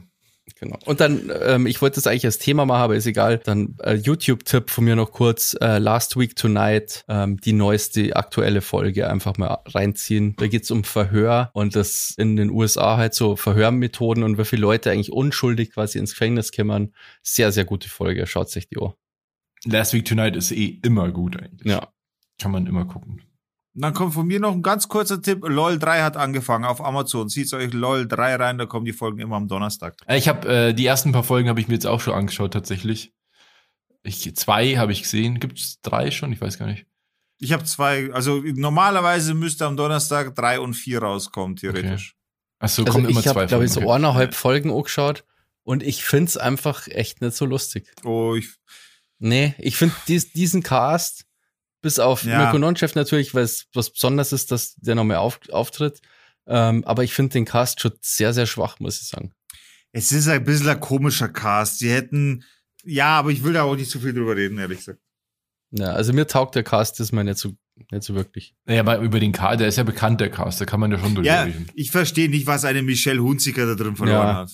Genau. 0.59 0.79
Und 0.87 1.01
dann, 1.01 1.31
ähm, 1.43 1.67
ich 1.67 1.83
wollte 1.83 1.97
das 1.97 2.07
eigentlich 2.07 2.25
als 2.25 2.39
Thema 2.39 2.65
machen, 2.65 2.81
aber 2.81 2.97
ist 2.97 3.07
egal. 3.07 3.39
Dann 3.45 3.77
äh, 3.83 3.95
YouTube-Tipp 3.95 4.71
von 4.71 4.85
mir 4.85 4.97
noch 4.97 5.13
kurz. 5.13 5.55
Äh, 5.61 5.79
Last 5.79 6.19
Week 6.19 6.35
Tonight, 6.35 7.05
ähm, 7.07 7.37
die 7.39 7.53
neueste 7.53 8.17
aktuelle 8.17 8.63
Folge 8.63 9.11
einfach 9.11 9.37
mal 9.37 9.59
reinziehen. 9.67 10.35
Da 10.39 10.47
geht's 10.47 10.71
um 10.71 10.85
Verhör 10.85 11.51
und 11.53 11.77
das 11.77 12.15
in 12.17 12.37
den 12.37 12.51
USA 12.51 12.97
halt 12.97 13.13
so 13.13 13.37
Verhörmethoden 13.37 14.23
und 14.23 14.39
wie 14.39 14.45
viele 14.47 14.63
Leute 14.63 14.91
eigentlich 14.91 15.13
unschuldig 15.13 15.73
quasi 15.73 15.99
ins 15.99 16.13
Gefängnis 16.13 16.51
kämmern. 16.51 16.95
Sehr, 17.23 17.53
sehr 17.53 17.67
gute 17.67 17.91
Folge. 17.91 18.27
Schaut 18.27 18.49
sich 18.49 18.69
die 18.69 18.79
an. 18.79 18.95
Last 19.65 19.93
Week 19.93 20.05
Tonight 20.05 20.37
ist 20.37 20.53
eh 20.53 20.79
immer 20.83 21.11
gut 21.11 21.37
eigentlich. 21.41 21.71
Ja. 21.71 21.89
Kann 22.41 22.53
man 22.53 22.67
immer 22.67 22.85
gucken. 22.85 23.23
Dann 23.75 23.95
kommt 23.95 24.15
von 24.15 24.27
mir 24.27 24.41
noch 24.41 24.53
ein 24.53 24.63
ganz 24.63 24.89
kurzer 24.89 25.23
Tipp. 25.23 25.45
LOL 25.47 25.79
3 25.79 26.03
hat 26.03 26.17
angefangen 26.17 26.65
auf 26.65 26.85
Amazon. 26.85 27.29
Zieht 27.29 27.53
euch 27.53 27.73
LOL 27.73 28.09
3 28.09 28.37
rein, 28.37 28.59
da 28.59 28.67
kommen 28.67 28.85
die 28.85 28.93
Folgen 28.93 29.21
immer 29.21 29.37
am 29.37 29.47
Donnerstag. 29.47 29.97
Äh, 30.07 30.19
Ich 30.19 30.29
habe 30.29 30.49
äh, 30.49 30.75
die 30.75 30.87
ersten 30.87 31.13
paar 31.13 31.23
Folgen 31.23 31.49
habe 31.49 31.61
ich 31.61 31.69
mir 31.69 31.75
jetzt 31.75 31.87
auch 31.87 32.01
schon 32.01 32.15
angeschaut 32.15 32.53
tatsächlich. 32.53 33.13
Ich, 34.03 34.35
zwei 34.37 34.77
habe 34.77 34.93
ich 34.93 35.03
gesehen. 35.03 35.39
Gibt's 35.39 35.81
drei 35.83 36.11
schon? 36.11 36.33
Ich 36.33 36.41
weiß 36.41 36.59
gar 36.59 36.67
nicht. 36.67 36.87
Ich 37.41 37.53
habe 37.53 37.63
zwei, 37.65 38.13
also 38.13 38.43
normalerweise 38.45 39.35
müsste 39.35 39.67
am 39.67 39.77
Donnerstag 39.77 40.35
3 40.35 40.59
und 40.61 40.75
4 40.75 41.01
rauskommen, 41.01 41.55
theoretisch. 41.57 42.17
Achso, 42.59 42.83
Also 42.83 42.93
kommen 42.93 43.09
immer 43.09 43.21
ich 43.21 43.27
zwei 43.27 43.41
habe, 43.43 43.47
glaube 43.47 43.65
ich, 43.65 43.71
so 43.71 43.81
Folgen, 43.81 43.91
okay. 43.91 43.97
eineinhalb 43.97 44.35
Folgen 44.35 44.73
angeschaut 44.73 45.25
und 45.63 45.85
ich 45.85 46.03
find's 46.03 46.37
einfach 46.37 46.89
echt 46.89 47.21
nicht 47.21 47.37
so 47.37 47.47
lustig. 47.47 47.95
Oh, 48.05 48.35
ich, 48.35 48.49
Nee, 49.19 49.55
ich 49.59 49.77
finde 49.77 49.95
dies, 50.07 50.33
diesen 50.33 50.63
Cast, 50.63 51.25
bis 51.83 51.99
auf 51.99 52.23
Ja. 52.25 52.39
Mirko 52.39 52.59
Nonchef 52.59 52.95
natürlich, 52.95 53.35
weil 53.35 53.45
es 53.45 53.67
was 53.75 53.91
Besonderes 53.91 54.33
ist, 54.33 54.51
dass 54.53 54.75
der 54.77 54.95
nochmal 54.95 55.17
auf, 55.19 55.41
auftritt. 55.51 56.01
Ähm, 56.47 56.85
aber 56.85 57.05
ich 57.05 57.13
finde 57.13 57.33
den 57.35 57.45
Cast 57.45 57.81
schon 57.81 57.93
sehr, 58.01 58.33
sehr 58.33 58.47
schwach, 58.47 58.79
muss 58.81 59.01
ich 59.01 59.09
sagen. 59.09 59.33
es 59.93 60.13
ist 60.13 60.29
ein 60.29 60.45
bisschen 60.45 60.69
ein 60.69 60.81
komischer 60.81 61.29
Cast. 61.29 61.81
Die 61.81 61.91
hätten, 61.91 62.45
ja, 62.85 63.19
aber 63.19 63.31
ich 63.31 63.43
will 63.43 63.53
da 63.55 63.63
auch 63.65 63.75
nicht 63.77 63.91
zu 63.91 64.01
viel 64.01 64.13
drüber 64.15 64.37
reden, 64.37 64.59
ehrlich 64.59 64.79
gesagt. 64.79 65.01
Ja, 65.71 65.93
also 65.93 66.13
mir 66.13 66.27
taugt 66.27 66.55
der 66.55 66.63
Cast 66.63 66.99
das 67.01 67.13
mal 67.13 67.25
nicht 67.25 67.39
so, 67.39 67.55
nicht 67.91 68.03
so 68.03 68.15
wirklich. 68.15 68.55
Naja, 68.65 68.81
aber 68.81 68.99
über 69.01 69.21
den 69.21 69.33
Cast, 69.33 69.61
der 69.61 69.69
ist 69.69 69.77
ja 69.77 69.83
bekannt, 69.85 70.21
der 70.21 70.31
Cast, 70.31 70.61
da 70.61 70.65
kann 70.65 70.81
man 70.81 70.91
ja 70.93 70.99
schon 70.99 71.15
drüber 71.15 71.27
Ja, 71.27 71.43
reden. 71.43 71.69
ich 71.75 71.91
verstehe 71.91 72.31
nicht, 72.31 72.47
was 72.47 72.65
eine 72.65 72.83
Michelle 72.83 73.23
Hunziker 73.23 73.67
da 73.67 73.75
drin 73.75 73.97
verloren 73.97 74.29
Ja. 74.29 74.35
hat. 74.37 74.53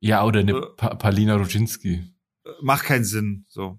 Ja, 0.00 0.24
oder 0.24 0.40
eine 0.40 0.52
Äh. 0.52 0.66
pa 0.76 0.94
Palina 0.94 1.36
Rodzinski. 1.36 2.04
Macht 2.62 2.84
keinen 2.84 3.04
Sinn, 3.04 3.44
so. 3.48 3.78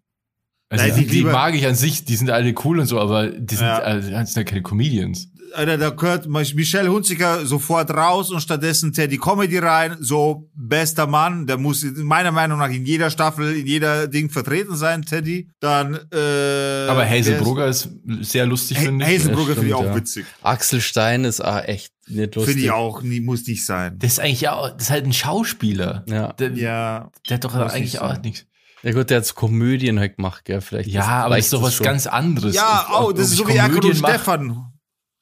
Also 0.70 0.84
Nein, 0.88 0.96
die, 1.00 1.06
die 1.08 1.22
mag 1.24 1.54
ich 1.54 1.66
an 1.68 1.76
sich, 1.76 2.06
die 2.06 2.16
sind 2.16 2.32
alle 2.32 2.54
cool 2.64 2.80
und 2.80 2.88
so, 2.88 3.00
aber 3.00 3.28
die 3.30 3.56
sind, 3.56 3.68
Ja. 3.68 3.78
also, 3.80 4.10
das 4.10 4.34
sind 4.34 4.38
ja 4.46 4.50
keine 4.50 4.64
Comedians. 4.64 5.30
Alter, 5.54 5.78
da 5.78 5.92
gehört 5.92 6.28
Michelle 6.28 6.90
Hunziker 6.92 7.46
sofort 7.46 7.90
raus 7.92 8.30
und 8.32 8.42
stattdessen 8.42 8.92
Teddy 8.92 9.18
Comedy 9.18 9.60
rein. 9.60 9.96
So, 10.02 10.50
bester 10.54 11.08
Mann, 11.08 11.46
der 11.48 11.58
muss 11.58 11.86
meiner 11.96 12.32
Meinung 12.34 12.58
nach 12.60 12.72
in 12.72 12.84
jeder 12.86 13.10
Staffel, 13.10 13.56
in 13.56 13.66
jeder 13.68 14.08
Ding 14.08 14.30
vertreten 14.30 14.76
sein, 14.76 15.04
Teddy. 15.04 15.48
Dann, 15.62 15.94
äh. 16.12 16.88
Aber 16.90 17.06
Hazel 17.08 17.36
ist- 17.36 17.44
Brugger 17.44 17.68
ist 17.68 17.88
sehr 18.22 18.46
lustig, 18.48 18.78
Ha 18.80 18.82
finde 18.82 19.06
ich. 19.06 19.12
Hazel 19.20 19.30
Ja, 19.30 19.36
Brugger 19.38 19.54
finde 19.54 19.68
ich 19.68 19.74
auch 19.76 19.86
ja. 19.86 19.96
witzig. 19.96 20.26
Axel 20.42 20.82
Stein 20.82 21.24
ist 21.24 21.40
auch 21.42 21.64
echt 21.64 21.94
nicht 22.08 22.36
lustig. 22.36 22.54
Finde 22.56 22.66
ich 22.66 22.72
auch, 22.72 23.02
nie, 23.04 23.22
muss 23.22 23.46
nicht 23.48 23.66
sein. 23.66 23.98
Das 24.00 24.14
ist 24.14 24.20
eigentlich 24.20 24.42
ja, 24.42 24.54
auch- 24.56 24.72
das 24.72 24.84
ist 24.88 24.90
halt 24.90 25.06
ein 25.06 25.14
Schauspieler. 25.14 26.04
Ja. 26.10 26.34
Der, 26.34 26.52
Ja, 26.54 27.12
der 27.30 27.36
hat 27.36 27.46
doch 27.46 27.54
eigentlich 27.56 27.82
nicht 27.94 28.02
auch 28.02 28.20
nichts. 28.22 28.46
Ja 28.84 28.92
gut, 28.92 29.10
der 29.10 29.18
hat 29.18 29.26
so 29.26 29.34
Komödien 29.34 30.00
halt 30.00 30.18
gemacht, 30.18 30.46
gell, 30.46 30.62
vielleicht. 30.62 30.90
Ja, 30.90 31.26
aber 31.26 31.38
das 31.38 31.46
ist 31.46 31.54
doch 31.54 31.62
was 31.62 31.76
schon. 31.76 31.86
ganz 31.86 32.08
anderes. 32.08 32.56
ja, 32.56 32.88
oh, 33.00 33.12
das 33.12 33.32
ist 33.32 33.38
so 33.38 33.48
wie 33.48 33.56
Erkan 33.56 33.84
und 33.84 33.96
Stefan. 33.96 34.72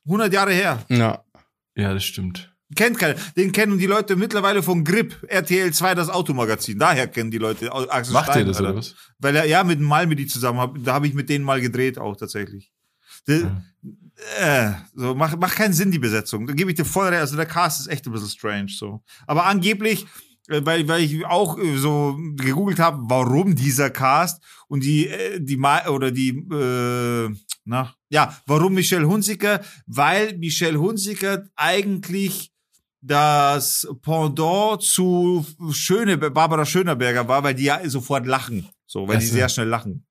100 0.05 0.33
Jahre 0.33 0.53
her. 0.53 0.83
Ja. 0.89 1.23
Ja, 1.75 1.93
das 1.93 2.03
stimmt. 2.03 2.53
Kennt 2.75 2.97
keiner. 2.97 3.15
Den 3.37 3.51
kennen 3.51 3.77
die 3.77 3.85
Leute 3.85 4.15
mittlerweile 4.15 4.63
von 4.63 4.83
Grip, 4.83 5.15
RTL 5.27 5.71
2, 5.71 5.95
das 5.95 6.09
Automagazin. 6.09 6.79
Daher 6.79 7.07
kennen 7.07 7.31
die 7.31 7.37
Leute 7.37 7.71
Axel 7.71 8.13
Macht 8.13 8.31
Stein. 8.31 8.39
ihr 8.39 8.45
das 8.45 8.57
Alter. 8.57 8.69
oder 8.69 8.79
was? 8.79 8.95
Weil 9.19 9.35
er, 9.35 9.45
ja, 9.45 9.63
mit 9.63 9.79
dem 9.79 9.85
Malmedy 9.85 10.27
zusammen, 10.27 10.59
hab, 10.59 10.75
da 10.83 10.93
habe 10.93 11.07
ich 11.07 11.13
mit 11.13 11.29
denen 11.29 11.45
mal 11.45 11.61
gedreht 11.61 11.97
auch 11.97 12.15
tatsächlich. 12.15 12.71
Das, 13.25 13.43
äh, 14.39 14.71
so, 14.95 15.15
macht 15.15 15.39
macht 15.39 15.55
keinen 15.55 15.73
Sinn, 15.73 15.91
die 15.91 15.99
Besetzung. 15.99 16.47
Da 16.47 16.53
gebe 16.53 16.71
ich 16.71 16.77
dir 16.77 16.85
voll 16.85 17.07
recht. 17.07 17.21
Also 17.21 17.35
der 17.35 17.45
Cast 17.45 17.81
ist 17.81 17.87
echt 17.87 18.05
ein 18.05 18.11
bisschen 18.11 18.29
strange 18.29 18.69
so. 18.69 19.03
Aber 19.27 19.45
angeblich, 19.45 20.05
weil, 20.47 20.87
weil 20.87 21.03
ich 21.03 21.25
auch 21.25 21.57
äh, 21.57 21.77
so 21.77 22.17
gegoogelt 22.35 22.79
habe, 22.79 22.99
warum 23.03 23.55
dieser 23.55 23.89
Cast 23.89 24.43
und 24.67 24.83
die, 24.83 25.07
äh, 25.07 25.39
die 25.39 25.57
oder 25.57 26.11
die, 26.11 26.29
äh, 26.29 27.29
na, 27.65 27.93
ja, 28.09 28.37
warum 28.45 28.73
Michelle 28.73 29.07
Hunziker? 29.07 29.61
Weil 29.85 30.37
Michelle 30.37 30.79
Hunziker 30.79 31.45
eigentlich 31.55 32.51
das 33.01 33.87
Pendant 34.01 34.81
zu 34.81 35.45
Schöne, 35.71 36.17
Barbara 36.17 36.65
Schöneberger 36.65 37.27
war, 37.27 37.43
weil 37.43 37.55
die 37.55 37.65
ja 37.65 37.87
sofort 37.89 38.25
lachen. 38.25 38.69
So, 38.85 39.07
weil 39.07 39.19
die 39.19 39.25
sehr 39.25 39.49
schnell 39.49 39.67
lachen. 39.67 40.05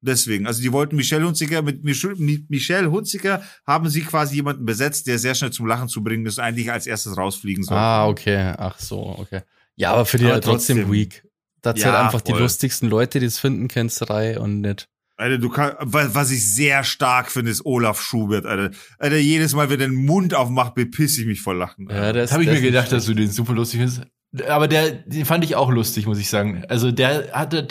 Deswegen, 0.00 0.46
also 0.46 0.62
die 0.62 0.72
wollten 0.72 0.94
Michelle 0.96 1.24
Hunziker, 1.26 1.62
mit 1.62 1.82
Mich- 1.82 2.04
mit 2.18 2.50
Michelle 2.50 2.90
Hunziker 2.90 3.42
haben 3.66 3.88
sie 3.88 4.02
quasi 4.02 4.36
jemanden 4.36 4.64
besetzt, 4.66 5.06
der 5.06 5.18
sehr 5.18 5.34
schnell 5.34 5.50
zum 5.52 5.66
Lachen 5.66 5.88
zu 5.88 6.02
bringen 6.04 6.26
ist, 6.26 6.38
eigentlich 6.38 6.70
als 6.70 6.86
erstes 6.86 7.16
rausfliegen 7.16 7.64
soll. 7.64 7.76
Ah, 7.78 8.06
okay. 8.06 8.52
Ach 8.58 8.78
so, 8.78 9.16
okay. 9.18 9.40
Ja, 9.74 9.92
aber 9.92 10.04
für 10.06 10.18
die 10.18 10.26
Aber 10.26 10.34
ja 10.34 10.40
trotzdem, 10.40 10.76
trotzdem. 10.78 10.92
weak. 10.92 11.24
Das 11.62 11.80
Ja, 11.80 11.86
halt 11.92 12.04
einfach 12.04 12.20
die 12.20 12.32
voll. 12.32 12.42
lustigsten 12.42 12.88
Leute, 12.88 13.18
die 13.20 13.26
es 13.26 13.38
finden, 13.38 13.68
Kennzerei 13.68 14.38
und 14.38 14.60
nicht. 14.60 14.88
Alter, 15.18 15.38
du 15.38 15.48
kannst, 15.48 15.76
was 15.80 16.30
ich 16.30 16.46
sehr 16.46 16.84
stark 16.84 17.30
finde, 17.32 17.50
ist 17.50 17.64
Olaf 17.64 18.00
Schubert, 18.02 18.44
Alter. 18.44 18.76
Alter, 18.98 19.16
jedes 19.16 19.54
Mal, 19.54 19.70
wenn 19.70 19.80
er 19.80 19.88
den 19.88 19.96
Mund 19.96 20.34
aufmacht, 20.34 20.74
bepiss 20.74 21.16
ich 21.18 21.24
mich 21.26 21.40
vor 21.40 21.54
Lachen. 21.54 21.88
Ja, 21.90 22.12
das 22.12 22.24
Das 22.24 22.32
habe 22.32 22.44
ich 22.44 22.50
mir 22.50 22.60
gedacht, 22.60 22.92
dass 22.92 23.06
du 23.06 23.14
den 23.14 23.30
super 23.30 23.54
lustig 23.54 23.80
findest. 23.80 24.02
Aber 24.46 24.68
der, 24.68 24.90
den 24.92 25.24
fand 25.24 25.42
ich 25.44 25.56
auch 25.56 25.70
lustig, 25.70 26.06
muss 26.06 26.18
ich 26.18 26.28
sagen. 26.28 26.64
Also 26.68 26.92
der 26.92 27.32
hatte 27.32 27.66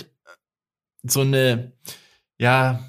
so 1.04 1.22
eine, 1.22 1.72
ja, 2.40 2.80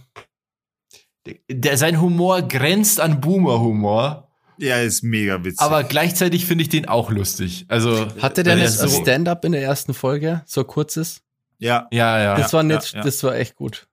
der, 1.49 1.77
sein 1.77 2.01
Humor 2.01 2.43
grenzt 2.43 3.01
an 3.01 3.21
Boomer-Humor, 3.21 4.29
Ja, 4.59 4.79
ist 4.79 5.03
mega 5.03 5.43
witzig. 5.45 5.61
aber 5.61 5.83
gleichzeitig 5.85 6.47
finde 6.47 6.63
ich 6.63 6.69
den 6.69 6.87
auch 6.89 7.11
lustig. 7.11 7.65
Also 7.69 8.07
Hatte 8.23 8.43
der 8.45 8.57
nicht 8.57 8.77
er 8.79 8.83
ein 8.85 8.91
Stand-up 8.91 9.45
in 9.45 9.53
der 9.53 9.63
ersten 9.63 9.93
Folge, 9.95 10.43
so 10.47 10.63
kurzes? 10.65 11.23
ja, 11.59 11.89
Ja, 11.91 12.21
ja, 12.21 12.37
Das 12.37 12.53
war 12.53 12.63
nicht, 12.63 12.93
ja, 12.93 12.99
ja. 12.99 13.05
das 13.05 13.23
war 13.25 13.35
echt 13.35 13.57
gut. 13.57 13.89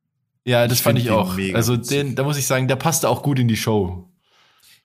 ja, 0.45 0.67
das 0.67 0.77
Ich 0.79 0.83
fand 0.83 0.99
ich 0.99 1.09
auch. 1.09 1.35
Also 1.53 1.75
den, 1.77 2.15
da 2.15 2.23
muss 2.23 2.37
ich 2.37 2.45
sagen, 2.45 2.67
der 2.67 2.75
passte 2.75 3.09
auch 3.09 3.23
gut 3.23 3.39
in 3.39 3.47
die 3.47 3.57
Show. 3.57 4.07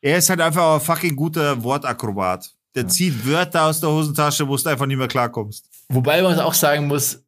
er 0.00 0.16
ist 0.18 0.30
halt 0.30 0.40
einfach 0.40 0.74
ein 0.74 0.80
fucking 0.80 1.16
guter 1.16 1.62
Wortakrobat. 1.62 2.50
Der 2.74 2.86
zieht 2.86 3.26
Wörter 3.26 3.64
aus 3.64 3.80
der 3.80 3.90
Hosentasche, 3.90 4.46
wo 4.46 4.56
du 4.56 4.68
einfach 4.68 4.86
nicht 4.86 4.98
mehr 4.98 5.08
klarkommst. 5.08 5.68
Wobei 5.88 6.22
man 6.22 6.38
auch 6.38 6.54
sagen 6.54 6.86
muss, 6.86 7.24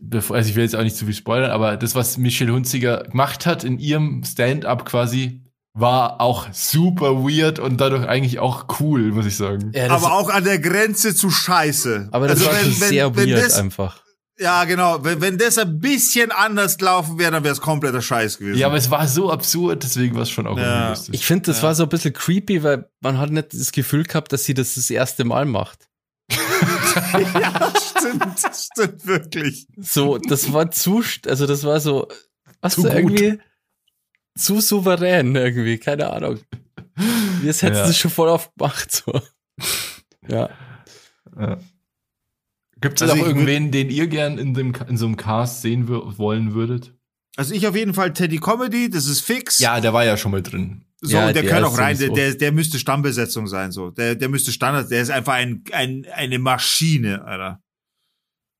bevor, 0.00 0.36
also 0.36 0.48
ich 0.48 0.56
will 0.56 0.62
jetzt 0.64 0.76
auch 0.76 0.82
nicht 0.82 0.96
zu 0.96 1.04
viel 1.04 1.14
spoilern, 1.14 1.50
aber 1.50 1.76
das, 1.76 1.94
was 1.94 2.16
Michelle 2.18 2.52
Hunziger 2.52 3.04
gemacht 3.04 3.46
hat 3.46 3.64
in 3.64 3.78
ihrem 3.78 4.22
Stand-up 4.24 4.84
quasi, 4.84 5.42
war 5.74 6.20
auch 6.20 6.46
super 6.52 7.22
weird 7.22 7.58
und 7.58 7.80
dadurch 7.80 8.06
eigentlich 8.08 8.38
auch 8.40 8.66
cool, 8.80 9.12
muss 9.12 9.26
ich 9.26 9.36
sagen. 9.36 9.70
Ja, 9.74 9.90
aber 9.90 10.12
auch 10.12 10.28
an 10.30 10.42
der 10.44 10.58
Grenze 10.58 11.14
zu 11.14 11.30
scheiße. 11.30 12.08
aber 12.10 12.26
das 12.28 12.38
Also 12.40 12.50
war 12.50 12.56
wenn- 12.56 12.72
schon 12.72 12.80
wenn- 12.80 12.88
sehr 12.88 13.16
wenn 13.16 13.28
weird 13.30 13.44
das, 13.44 13.58
einfach. 13.58 14.02
Ja, 14.40 14.64
genau. 14.64 15.02
Wenn, 15.04 15.20
wenn 15.20 15.36
das 15.36 15.58
ein 15.58 15.80
bisschen 15.80 16.30
anders 16.30 16.78
gelaufen 16.78 17.18
wäre, 17.18 17.32
dann 17.32 17.42
wäre 17.44 17.52
es 17.52 17.60
kompletter 17.60 18.00
Scheiß 18.00 18.38
gewesen. 18.38 18.56
Ja, 18.58 18.68
aber 18.68 18.76
es 18.76 18.88
war 18.90 19.06
so 19.08 19.32
absurd, 19.32 19.82
deswegen 19.82 20.14
war 20.14 20.22
es 20.22 20.30
schon 20.30 20.46
auch 20.46 20.56
Ja. 20.56 20.64
irgendwie 20.74 20.88
lustig. 20.90 21.14
Ich 21.16 21.26
finde, 21.26 21.46
das 21.46 21.56
Ja. 21.58 21.64
war 21.64 21.74
so 21.74 21.82
ein 21.84 21.88
bisschen 21.88 22.12
creepy, 22.12 22.62
weil 22.62 22.88
man 23.00 23.18
hat 23.18 23.30
nicht 23.30 23.52
das 23.52 23.72
Gefühl 23.72 24.04
gehabt, 24.04 24.32
dass 24.32 24.44
sie 24.44 24.54
das 24.54 24.76
das 24.76 24.90
erste 24.90 25.24
Mal 25.24 25.44
macht. 25.44 25.87
ja, 27.34 27.72
stimmt, 27.76 28.38
stimmt 28.54 29.06
wirklich. 29.06 29.66
So, 29.76 30.18
das 30.18 30.52
war 30.52 30.70
zu, 30.70 31.02
also 31.26 31.46
das 31.46 31.64
war 31.64 31.80
so, 31.80 32.08
was 32.60 32.74
Zu 32.74 32.82
du 32.82 32.88
gut. 32.88 32.96
irgendwie 32.96 33.40
zu 34.36 34.60
souverän 34.60 35.34
irgendwie, 35.34 35.78
keine 35.78 36.10
Ahnung. 36.10 36.38
Jetzt 37.42 37.62
hättest 37.62 37.80
Ja. 37.80 37.84
du 37.84 37.90
es 37.90 37.98
schon 37.98 38.10
voll 38.10 38.28
oft 38.28 38.52
gemacht, 38.56 38.90
so. 38.92 39.20
Ja. 40.28 40.50
Ja. 41.38 41.58
Gibt 42.80 43.00
es 43.02 43.08
Also 43.08 43.20
auch 43.22 43.26
irgendwen, 43.26 43.70
den 43.72 43.90
ihr 43.90 44.06
gern 44.06 44.38
in, 44.38 44.54
dem, 44.54 44.72
in 44.88 44.96
so 44.96 45.06
einem 45.06 45.16
Cast 45.16 45.62
sehen 45.62 45.88
wollen 45.88 46.54
würdet? 46.54 46.94
Also 47.36 47.54
ich 47.54 47.66
auf 47.66 47.74
jeden 47.76 47.94
Fall 47.94 48.12
Teddy 48.12 48.38
Comedy, 48.38 48.90
das 48.90 49.06
ist 49.06 49.20
fix. 49.20 49.58
Ja, 49.58 49.80
der 49.80 49.92
war 49.92 50.04
ja 50.04 50.16
schon 50.16 50.30
mal 50.32 50.42
drin. 50.42 50.84
So, 51.00 51.16
Ja, 51.16 51.32
der, 51.32 51.46
kann 51.46 51.64
auch 51.64 51.78
rein, 51.78 51.96
der, 51.96 52.10
der, 52.10 52.34
der 52.34 52.52
müsste 52.52 52.78
Stammbesetzung 52.78 53.46
sein, 53.46 53.70
so. 53.70 53.90
Der, 53.90 54.16
der 54.16 54.28
müsste 54.28 54.50
Standard, 54.50 54.90
der 54.90 55.02
ist 55.02 55.10
einfach 55.10 55.34
ein, 55.34 55.62
ein, 55.72 56.06
eine 56.12 56.38
Maschine, 56.38 57.24
Alter. 57.24 57.62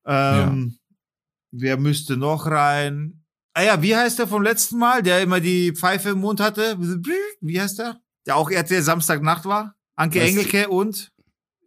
Ähm, 0.07 0.79
Wer 1.51 1.79
müsste 1.79 2.17
noch 2.17 2.47
rein? 2.47 3.25
Ah 3.55 3.63
ja, 3.63 3.83
wie 3.83 3.97
heißt 3.97 4.19
der 4.19 4.29
vom 4.29 4.43
letzten 4.43 4.79
Mal, 4.79 5.03
der 5.03 5.23
immer 5.23 5.41
die 5.41 5.73
Pfeife 5.73 6.11
im 6.11 6.19
Mund 6.19 6.41
hatte? 6.41 6.77
Wie 7.41 7.61
heißt 7.61 7.79
der? 7.79 8.01
Der 8.27 8.37
auch 8.37 8.51
RTL 8.51 8.83
Samstagnacht 8.83 9.47
war? 9.47 9.75
Anke 9.97 10.21
Was? 10.21 10.29
Engelke 10.29 10.69
und 10.69 11.11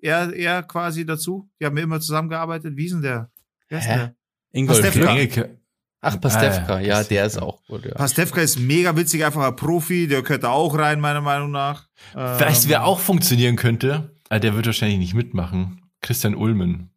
er, 0.02 0.34
er 0.34 0.64
quasi 0.64 1.06
dazu. 1.06 1.50
Die 1.60 1.66
haben 1.66 1.78
immer 1.78 2.00
zusammengearbeitet. 2.00 2.78
Wie 2.78 2.86
ist 2.86 2.94
denn 2.94 3.02
der? 3.02 3.32
Wer 3.68 3.80
ist 3.80 3.88
Hä? 3.88 3.96
der? 3.96 4.16
Ingolf. 4.52 4.96
Engelke. 4.96 5.61
Ach, 6.04 6.20
Pastewka, 6.20 6.76
Ah, 6.76 6.80
ja, 6.80 6.88
ja, 7.00 7.04
der 7.04 7.26
ist 7.28 7.34
Pastewka. 7.34 7.46
auch 7.46 7.64
gut, 7.68 7.86
ja. 7.86 7.94
Pastewka 7.94 8.42
ist 8.42 8.60
mega 8.60 8.96
witzig, 8.98 9.24
einfach 9.24 9.44
ein 9.48 9.56
Profi, 9.56 10.08
der 10.08 10.22
gehört 10.24 10.44
da 10.44 10.50
auch 10.50 10.76
rein, 10.78 11.00
meiner 11.00 11.22
Meinung 11.22 11.52
nach. 11.52 11.88
Vielleicht, 12.12 12.64
Ähm, 12.64 12.70
wer 12.70 12.86
auch 12.86 13.00
funktionieren 13.00 13.56
könnte, 13.56 14.16
aber 14.30 14.40
der 14.40 14.56
wird 14.56 14.66
wahrscheinlich 14.66 14.98
nicht 15.00 15.14
mitmachen. 15.14 15.82
Christian 16.02 16.34
Ulmen. 16.36 16.90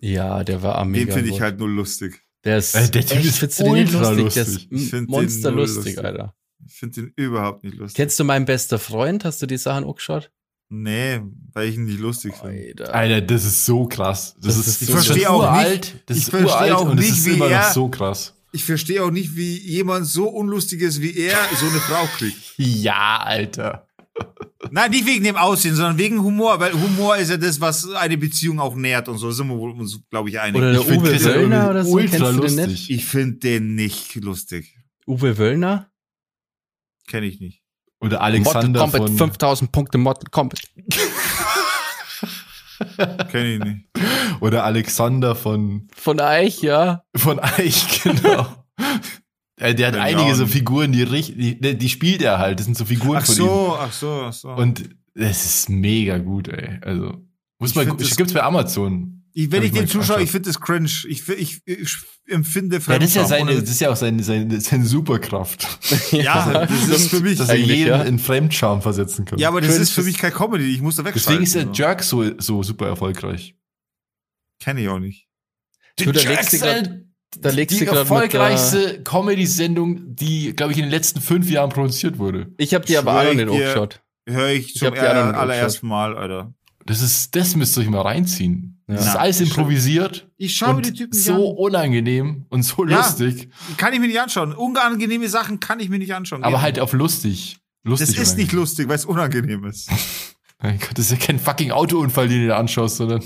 Ja, 0.00 0.44
der 0.44 0.62
war 0.62 0.76
am 0.76 0.92
Den 0.92 1.10
finde 1.10 1.30
ich 1.30 1.40
halt 1.40 1.58
nur 1.58 1.68
lustig. 1.68 2.22
Der 2.44 2.58
ist, 2.58 2.74
Äh, 2.76 2.88
der 2.90 3.04
Typ 3.04 3.18
echt, 3.18 3.26
ist 3.26 3.38
findest 3.38 3.60
du 3.60 3.64
den 3.64 3.72
nicht 3.74 3.94
ultra 3.94 4.10
lustig? 4.10 4.34
Der 4.34 4.42
ist 4.46 4.92
Ich 5.02 5.08
monsterlustig. 5.08 5.98
Alter. 6.04 6.34
Ich 6.64 6.74
finde 6.74 7.02
den 7.02 7.12
überhaupt 7.16 7.64
nicht 7.64 7.76
lustig. 7.76 7.96
Kennst 7.96 8.18
du 8.20 8.24
meinen 8.24 8.44
bester 8.44 8.78
Freund? 8.78 9.24
Hast 9.24 9.42
du 9.42 9.46
die 9.46 9.56
Sachen 9.56 9.84
auch 9.84 9.96
geschaut? 9.96 10.30
Nee, 10.68 11.20
weil 11.52 11.68
ich 11.68 11.76
ihn 11.76 11.84
nicht 11.84 12.00
lustig 12.00 12.34
finde. 12.34 12.84
Alter. 12.84 12.94
Alter, 12.94 13.20
das 13.22 13.44
ist 13.44 13.64
so 13.66 13.86
krass. 13.86 14.34
Das, 14.38 14.56
Das 14.56 14.56
ist, 14.58 14.66
ist 14.68 14.82
Ich 14.82 14.86
so- 14.88 14.92
verstehe 14.94 15.30
auch 15.30 15.38
uralt, 15.38 15.70
nicht- 15.94 16.02
Das 16.10 16.16
ich 16.16 16.22
ist 16.24 16.30
verstehe 16.30 16.50
uralt 16.50 16.72
auch 16.72 16.88
und 16.90 16.98
es 16.98 17.04
nicht, 17.06 17.16
ist 17.18 17.26
wie 17.26 17.30
immer 17.34 17.44
noch 17.46 17.52
er- 17.52 17.72
so 17.72 17.88
krass. 17.88 18.34
Ich 18.56 18.64
verstehe 18.64 19.04
auch 19.04 19.10
nicht, 19.10 19.36
wie 19.36 19.58
jemand 19.58 20.06
so 20.06 20.30
unlustig 20.30 20.80
ist 20.80 21.02
wie 21.02 21.14
er 21.14 21.36
so 21.60 21.66
eine 21.66 21.78
Frau 21.78 22.06
kriegt. 22.16 22.38
Ja, 22.56 23.18
Alter. 23.18 23.86
Nein, 24.70 24.92
nicht 24.92 25.04
wegen 25.06 25.24
dem 25.24 25.36
Aussehen, 25.36 25.74
sondern 25.74 25.98
wegen 25.98 26.22
Humor, 26.22 26.58
weil 26.58 26.72
Humor 26.72 27.18
ist 27.18 27.28
ja 27.28 27.36
das, 27.36 27.60
was 27.60 27.86
eine 27.90 28.16
Beziehung 28.16 28.58
auch 28.58 28.74
nährt 28.74 29.10
und 29.10 29.18
so. 29.18 29.30
Sind 29.30 29.48
wir 29.48 29.58
wohl 29.58 29.72
uns, 29.72 30.00
glaube 30.08 30.30
ich, 30.30 30.40
einig. 30.40 30.56
Oder 30.56 30.72
der 30.72 30.80
Ich 30.80 30.88
Uwe 30.88 31.22
Wöllner 31.24 31.68
oder 31.68 31.84
so, 31.84 31.92
ultra 31.92 32.16
kennst 32.16 32.22
du 32.22 32.32
den 32.32 32.40
lustig. 32.40 32.66
nicht? 32.66 32.90
ich 32.90 33.04
finde 33.04 33.36
den 33.36 33.74
nicht 33.74 34.14
lustig. 34.14 34.74
Uwe 35.06 35.36
Wöllner? 35.36 35.90
Kenne 37.06 37.26
ich 37.26 37.38
nicht. 37.38 37.62
Oder 38.00 38.12
Mortal 38.12 38.32
Alexander 38.32 38.80
Kombat, 38.80 39.02
von, 39.08 39.18
5000 39.18 39.70
Punkte 39.70 39.98
Mortal 39.98 40.30
Kombat. 40.30 40.60
Kenne 43.30 43.52
ich 43.52 43.60
nicht. 43.60 43.85
Oder 44.40 44.64
Alexander 44.64 45.34
von, 45.34 45.88
Von 45.96 46.20
Eich, 46.20 46.62
ja. 46.62 47.02
von 47.16 47.38
Eich, 47.40 48.02
genau. 48.02 48.46
Äh, 49.58 49.74
Der 49.74 49.88
hat 49.88 49.94
ich 49.96 50.00
einige 50.00 50.34
so. 50.34 50.46
Figuren, 50.46 50.92
die, 50.92 51.02
richt- 51.02 51.34
die, 51.36 51.58
die 51.78 51.88
spielt 51.88 52.22
er 52.22 52.38
halt. 52.38 52.58
Das 52.58 52.66
sind 52.66 52.76
so 52.76 52.84
Figuren 52.84 53.18
Ach 53.22 53.26
von 53.26 53.34
ihm. 53.34 53.38
so, 53.38 53.76
ach 53.80 53.92
so, 53.92 54.10
ach 54.26 54.32
so. 54.32 54.48
Und 54.50 54.88
es 55.14 55.44
ist 55.46 55.68
mega 55.70 56.18
gut, 56.18 56.48
ey. 56.48 56.78
Also, 56.82 57.14
muss 57.58 57.70
Ich 57.70 57.76
man, 57.76 57.96
das- 57.96 58.16
gibt's 58.16 58.34
bei 58.34 58.42
Amazon. 58.42 59.24
ich, 59.32 59.50
wenn 59.50 59.62
ich 59.62 59.72
ich 59.72 59.78
den 59.78 59.88
zuschaue, 59.88 60.22
ich 60.22 60.30
finde 60.30 60.50
das 60.50 60.60
cringe. 60.60 60.90
Ich, 61.08 61.26
ich, 61.28 61.60
ich 61.64 61.96
empfinde 62.28 62.80
Ja, 62.86 62.98
das 62.98 63.08
ist 63.08 63.14
ja 63.16 63.24
Fremdscham, 63.24 63.46
seine, 63.48 63.60
das 63.62 63.70
ist 63.70 63.80
ja 63.80 63.90
auch 63.92 63.96
seine, 63.96 64.22
seine, 64.22 64.60
seine 64.60 64.84
Superkraft. 64.84 65.66
Ja, 66.12 66.66
das 66.66 66.88
ist 66.88 67.08
für 67.10 67.20
mich. 67.20 67.38
Dass 67.38 67.48
er 67.48 67.56
jeden 67.56 67.88
ja. 67.88 68.02
in 68.02 68.18
Fremdscham 68.18 68.82
versetzen 68.82 69.24
kann. 69.24 69.38
Ja, 69.38 69.48
aber 69.48 69.60
das 69.62 69.70
Cringe 69.70 69.82
ist 69.84 69.92
für 69.92 70.02
mich 70.02 70.18
kein 70.18 70.32
Comedy. 70.34 70.64
Ich 70.74 70.82
muss 70.82 70.96
da 70.96 71.02
Deswegen 71.02 71.40
wegschalten. 71.40 71.44
ist 71.44 71.54
der 71.54 71.62
so. 71.66 71.72
Jerk 71.72 72.02
so, 72.02 72.24
so 72.38 72.62
super 72.62 72.88
erfolgreich. 72.88 73.54
Kenne 74.60 74.80
ich 74.82 74.88
auch 74.88 74.98
nicht. 74.98 75.26
Du, 75.98 76.12
da 76.12 76.20
legst 76.20 76.52
du 76.52 76.58
grad- 76.58 76.90
da 77.38 77.50
legst 77.50 77.80
die 77.80 77.86
erfolgreichste 77.86 79.02
Comedy-Sendung, 79.02 80.14
die, 80.14 80.54
glaube 80.54 80.72
ich, 80.72 80.78
in 80.78 80.84
den 80.84 80.90
letzten 80.90 81.20
fünf 81.20 81.50
Jahren 81.50 81.70
produziert 81.70 82.18
wurde. 82.18 82.52
Ich 82.56 82.72
habe 82.74 82.84
die 82.86 82.96
aber 82.96 83.18
auch 83.20 83.24
ich 83.24 83.36
nicht 83.36 83.48
dir. 83.48 83.52
angeschaut. 83.52 84.02
Höre 84.28 84.48
ich 84.50 84.68
Ich 84.74 84.74
zum 84.76 84.86
hab 84.88 84.94
die 84.94 85.00
anderen 85.00 85.28
aller, 85.30 85.38
allerersten 85.38 85.86
Mal, 85.88 86.16
Alter. 86.16 86.54
Das 86.86 87.02
ist, 87.02 87.34
das 87.34 87.56
müsst 87.56 87.76
ihr 87.76 87.82
euch 87.82 87.88
mal 87.90 88.00
reinziehen. 88.02 88.80
Ja. 88.88 88.94
Das 88.94 89.06
ist 89.08 89.16
alles 89.16 89.40
improvisiert 89.40 90.30
Ich 90.36 90.54
schaue 90.56 90.76
und 90.76 90.86
die 90.86 90.92
Typen 90.92 91.10
nicht 91.16 91.24
so 91.24 91.50
an. 91.50 91.56
unangenehm 91.56 92.46
und 92.48 92.62
so 92.62 92.86
Ja. 92.86 92.98
lustig, 92.98 93.50
Kann 93.76 93.92
ich 93.92 93.98
mir 94.00 94.06
nicht 94.06 94.20
anschauen. 94.20 94.52
Unangenehme 94.54 95.28
Sachen 95.28 95.58
kann 95.60 95.80
ich 95.80 95.88
mir 95.88 95.98
nicht 95.98 96.14
anschauen. 96.14 96.44
aber 96.44 96.62
halt 96.62 96.76
nicht. 96.76 96.82
auf 96.82 96.92
lustig. 96.92 97.58
Das 97.82 97.90
Lustig 98.00 98.08
ist 98.18 98.36
nicht 98.36 98.52
unangenehm. 98.52 98.58
lustig, 98.60 98.88
weil 98.88 98.94
es 98.96 99.04
unangenehm 99.04 99.64
ist. 99.64 99.90
Mein 100.62 100.78
Gott, 100.78 100.92
das 100.94 101.06
ist 101.06 101.10
ja 101.12 101.18
kein 101.18 101.38
fucking 101.38 101.70
Autounfall, 101.70 102.28
den 102.28 102.40
du 102.40 102.46
dir 102.46 102.56
anschaust, 102.56 102.96
sondern 102.96 103.22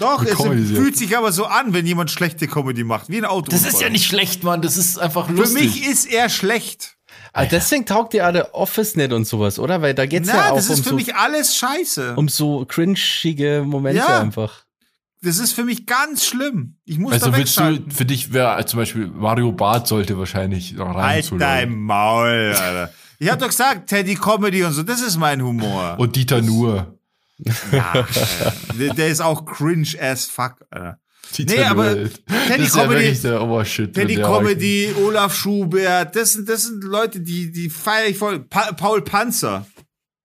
Doch, 0.00 0.20
Eine 0.20 0.30
es 0.60 0.70
fühlt 0.70 0.96
sich 0.96 1.16
aber 1.16 1.32
so 1.32 1.46
an, 1.46 1.72
wenn 1.72 1.86
jemand 1.86 2.10
schlechte 2.10 2.46
Comedy 2.46 2.84
macht. 2.84 3.08
Wie 3.08 3.16
ein 3.18 3.24
Auto. 3.24 3.50
das 3.50 3.64
ist 3.66 3.80
ja 3.80 3.88
nicht 3.88 4.04
schlecht, 4.04 4.44
Mann. 4.44 4.60
Das 4.60 4.76
ist 4.76 4.98
einfach 4.98 5.26
Für 5.26 5.32
lustig. 5.32 5.62
mich 5.62 5.86
ist 5.88 6.04
er 6.06 6.28
schlecht. 6.28 6.96
Ah, 7.32 7.46
deswegen 7.46 7.86
taugt 7.86 8.12
dir 8.12 8.30
der 8.32 8.54
Office 8.54 8.96
nicht 8.96 9.12
und 9.12 9.24
sowas, 9.26 9.58
oder? 9.58 9.80
Weil 9.80 9.94
da 9.94 10.06
geht's 10.06 10.28
ja 10.28 10.34
Na, 10.36 10.50
auch 10.50 10.56
das 10.56 10.68
ist 10.70 10.78
um 10.78 10.84
für 10.84 10.90
so, 10.90 10.94
mich 10.96 11.14
alles 11.14 11.56
scheiße. 11.56 12.14
um 12.16 12.28
so 12.28 12.64
cringige 12.66 13.64
Momente 13.66 13.98
Ja. 14.00 14.20
einfach. 14.20 14.64
Das 15.22 15.38
ist 15.38 15.52
für 15.52 15.64
mich 15.64 15.86
ganz 15.86 16.24
schlimm. 16.26 16.76
Ich 16.84 16.98
muss 16.98 17.12
Also 17.12 17.30
da 17.30 17.36
willst 17.36 17.58
du, 17.58 17.80
für 17.90 18.04
dich 18.04 18.32
wäre 18.32 18.64
zum 18.66 18.78
Beispiel 18.78 19.08
Mario 19.08 19.50
Barth 19.52 19.88
sollte 19.88 20.16
wahrscheinlich 20.18 20.78
rein 20.78 20.94
Halt 20.94 21.32
dein 21.38 21.74
Maul, 21.76 22.54
Alter. 22.56 22.92
Ich 23.18 23.28
hab 23.30 23.38
doch 23.38 23.48
gesagt, 23.48 23.88
Teddy 23.88 24.14
Comedy 24.14 24.62
und 24.64 24.72
so, 24.72 24.82
das 24.82 25.00
ist 25.02 25.16
mein 25.16 25.42
Humor. 25.42 25.96
Und 25.98 26.14
Dieter 26.16 26.40
Nuhr. 26.42 26.98
ja, 27.72 27.92
Alter. 27.92 28.52
der, 28.78 28.94
der 28.94 29.08
ist 29.08 29.20
auch 29.20 29.44
cringe 29.44 29.88
as 30.00 30.24
fuck, 30.26 30.56
Alter. 30.70 30.98
Dieter 31.36 31.54
Nee, 31.56 31.64
aber. 31.64 31.94
Teddy 31.94 32.64
ja 32.64 32.68
Comedy- 32.84 33.20
der 33.22 33.42
Obershit. 33.42 33.92
Teddy 33.94 34.16
Comedy, 34.16 34.94
Olaf 35.04 35.34
Schubert, 35.34 36.16
das 36.16 36.32
sind, 36.32 36.48
das 36.48 36.62
sind 36.64 36.82
Leute, 36.84 37.20
die, 37.20 37.52
die 37.52 37.68
feiere 37.68 38.08
ich 38.08 38.16
voll. 38.18 38.40
Pa 38.40 38.72
Paul 38.72 39.02
Panzer. 39.02 39.66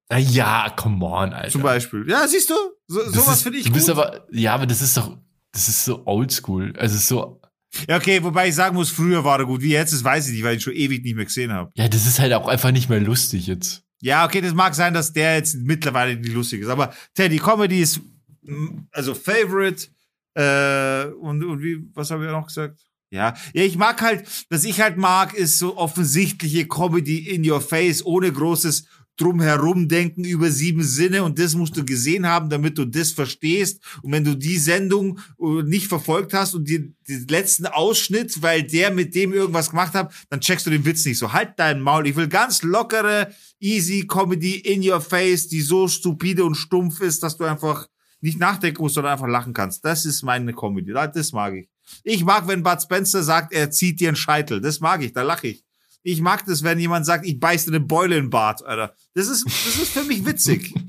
Na 0.10 0.18
ja, 0.18 0.70
come 0.76 1.04
on, 1.06 1.34
Alter. 1.34 1.50
Zum 1.50 1.62
Beispiel. 1.62 2.06
Ja, 2.08 2.28
siehst 2.28 2.50
du? 2.50 2.54
So, 2.88 3.00
Das 3.04 3.14
sowas 3.14 3.42
finde 3.42 3.58
ich 3.60 3.66
Du 3.66 3.72
bist 3.74 3.88
gut. 3.88 3.98
aber, 3.98 4.26
ja, 4.32 4.54
aber 4.54 4.66
das 4.66 4.82
ist 4.82 4.96
doch, 4.96 5.18
das 5.52 5.68
ist 5.68 5.84
so 5.86 6.04
oldschool. 6.06 6.74
Also 6.78 6.98
so, 6.98 7.42
ja, 7.88 7.98
okay, 7.98 8.24
wobei 8.24 8.50
ich 8.50 8.56
sagen 8.56 8.76
muss, 8.76 8.90
früher 8.90 9.24
war 9.24 9.40
er 9.40 9.46
gut. 9.46 9.62
Wie 9.62 9.72
jetzt 9.72 9.94
ist, 9.94 10.04
weiß 10.04 10.28
ich 10.28 10.34
nicht, 10.34 10.44
weil 10.44 10.56
ich 10.56 10.62
ihn 10.62 10.64
schon 10.64 10.74
ewig 10.74 11.04
nicht 11.04 11.16
mehr 11.16 11.26
gesehen 11.26 11.52
habe. 11.52 11.72
ja, 11.76 11.88
das 11.88 12.06
ist 12.06 12.20
halt 12.20 12.34
auch 12.34 12.48
einfach 12.48 12.72
nicht 12.72 12.90
mehr 12.90 13.00
lustig 13.00 13.48
jetzt. 13.48 13.84
Ja, 14.02 14.26
okay, 14.26 14.42
das 14.42 14.54
mag 14.54 14.76
sein, 14.76 14.94
dass 14.94 15.14
der 15.14 15.36
jetzt 15.36 15.56
mittlerweile 15.56 16.16
nicht 16.18 16.34
lustig 16.34 16.62
ist. 16.62 16.68
Aber 16.68 16.94
Teddy 17.14 17.38
Comedy 17.38 17.82
ist 17.82 18.02
mm, 18.42 18.80
also 18.92 19.14
Favorite. 19.14 19.88
Äh, 20.36 21.06
und, 21.14 21.44
und 21.44 21.62
wie, 21.62 21.84
was 21.94 22.12
habe 22.12 22.26
ich 22.26 22.32
noch 22.32 22.48
gesagt? 22.48 22.80
Ja. 23.12 23.36
ja, 23.54 23.64
ich 23.64 23.78
mag 23.78 24.02
halt, 24.02 24.28
was 24.50 24.64
ich 24.64 24.82
halt 24.82 24.98
mag, 24.98 25.36
ist 25.36 25.60
so 25.60 25.78
offensichtliche 25.78 26.68
Comedy 26.68 27.20
in 27.30 27.50
your 27.50 27.62
face, 27.62 28.04
ohne 28.04 28.32
großes 28.32 28.88
drumherum 29.18 29.88
denken 29.88 30.24
über 30.24 30.50
sieben 30.50 30.84
Sinne 30.84 31.24
und 31.24 31.38
das 31.38 31.56
musst 31.56 31.78
du 31.78 31.86
gesehen 31.86 32.28
haben, 32.28 32.50
damit 32.50 32.78
du 32.78 32.86
das 32.86 33.12
verstehst. 33.12 33.82
Und 34.02 34.12
wenn 34.12 34.24
du 34.24 34.36
die 34.36 34.58
Sendung 34.58 35.20
äh, 35.40 35.64
nicht 35.64 35.88
verfolgt 35.88 36.34
hast 36.34 36.56
und 36.56 36.68
die, 36.68 36.94
den 37.08 37.28
letzten 37.28 37.68
Ausschnitt, 37.68 38.42
weil 38.42 38.64
der 38.64 38.92
mit 38.92 39.14
dem 39.14 39.34
irgendwas 39.34 39.70
gemacht 39.70 39.94
hat, 39.94 40.14
dann 40.30 40.42
checkst 40.42 40.66
du 40.66 40.72
den 40.72 40.86
Witz 40.86 41.06
nicht 41.06 41.20
so. 41.20 41.32
Halt 41.32 41.54
dein 41.58 41.82
Maul. 41.82 42.08
Ich 42.08 42.16
will 42.16 42.28
ganz 42.28 42.64
lockere, 42.64 43.32
easy 43.60 44.06
Comedy 44.08 44.56
in 44.56 44.88
your 44.88 45.02
face, 45.02 45.48
die 45.48 45.62
so 45.62 45.88
stupide 45.88 46.44
und 46.44 46.56
stumpf 46.56 47.00
ist, 47.02 47.22
dass 47.22 47.38
du 47.38 47.44
einfach 47.44 47.88
nicht 48.22 48.40
nachdenken 48.40 48.82
musst, 48.82 48.96
sondern 48.96 49.14
einfach 49.14 49.28
lachen 49.28 49.54
kannst. 49.54 49.84
Das 49.86 50.06
ist 50.06 50.24
meine 50.24 50.54
Comedy. 50.54 50.94
Das 50.94 51.34
mag 51.34 51.54
ich. 51.54 51.70
Ich 52.04 52.24
mag, 52.24 52.48
wenn 52.48 52.64
Bud 52.64 52.82
Spencer 52.82 53.22
sagt, 53.22 53.54
er 53.54 53.70
zieht 53.70 54.00
dir 54.00 54.08
einen 54.08 54.16
Scheitel. 54.16 54.62
Das 54.62 54.80
mag 54.80 55.04
ich, 55.04 55.14
da 55.14 55.22
lache 55.22 55.48
ich. 55.48 55.66
Ich 56.04 56.20
mag 56.22 56.46
das, 56.46 56.64
wenn 56.64 56.80
jemand 56.80 57.06
sagt, 57.06 57.26
ich 57.26 57.40
beiß 57.40 57.66
dir 57.66 57.72
eine 57.72 57.80
Beule 57.80 58.18
in 58.18 58.26
den 58.26 58.30
Bart, 58.30 58.64
Alter. 58.64 58.94
Das 59.14 59.28
ist, 59.28 59.46
das 59.46 59.78
ist 59.78 59.94
für 59.94 60.04
mich 60.04 60.26
witzig. 60.26 60.74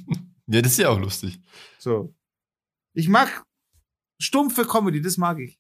Ja, 0.47 0.61
das 0.61 0.73
ist 0.73 0.79
ja 0.79 0.91
auch 0.91 1.01
lustig. 1.01 1.41
So. 1.79 2.15
Ich 2.93 3.09
mag 3.09 3.45
stumpfe 4.21 4.67
Comedy, 4.67 5.01
das 5.01 5.17
mag 5.17 5.39
ich. 5.41 5.59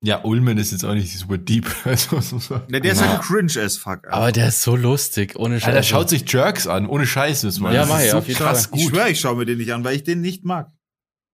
Ja, 0.00 0.22
Ullman 0.24 0.56
ist 0.58 0.70
jetzt 0.70 0.84
auch 0.84 0.94
nicht 0.94 1.16
super 1.18 1.36
deep. 1.38 1.66
Also, 1.84 2.20
so- 2.20 2.54
Ja, 2.70 2.80
der 2.80 2.92
ist 2.92 3.00
Ja. 3.00 3.08
halt 3.08 3.22
cringe 3.22 3.60
as 3.62 3.76
fuck. 3.76 4.04
Alter. 4.06 4.12
Aber 4.14 4.32
der 4.32 4.48
ist 4.48 4.62
so 4.62 4.76
lustig, 4.76 5.34
ohne 5.36 5.56
ja, 5.56 5.60
Scheiße. 5.60 5.72
der 5.72 5.82
schaut 5.82 6.08
sich 6.08 6.30
Jerks 6.32 6.66
an, 6.66 6.86
ohne 6.86 7.06
Scheiß, 7.06 7.42
das. 7.42 7.58
Ja, 7.58 7.72
das 7.72 7.88
mach 7.88 7.98
ist 7.98 8.04
ich, 8.06 8.10
so 8.12 8.18
auf 8.18 8.28
jeden 8.28 8.38
krass 8.38 8.66
Fall. 8.66 8.78
ich 8.78 8.84
gut. 8.84 8.94
schwöre, 8.94 9.10
ich 9.10 9.20
schaue 9.20 9.36
mir 9.36 9.44
den 9.44 9.58
nicht 9.58 9.72
an, 9.74 9.84
weil 9.84 9.96
ich 9.96 10.04
den 10.04 10.20
nicht 10.20 10.44
mag. 10.44 10.70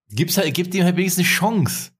Gibt's 0.08 0.36
halt, 0.36 0.52
gibt 0.54 0.74
ihm 0.74 0.82
halt 0.84 0.96
wenigstens 0.96 1.24
eine 1.26 1.34
Chance. 1.36 1.90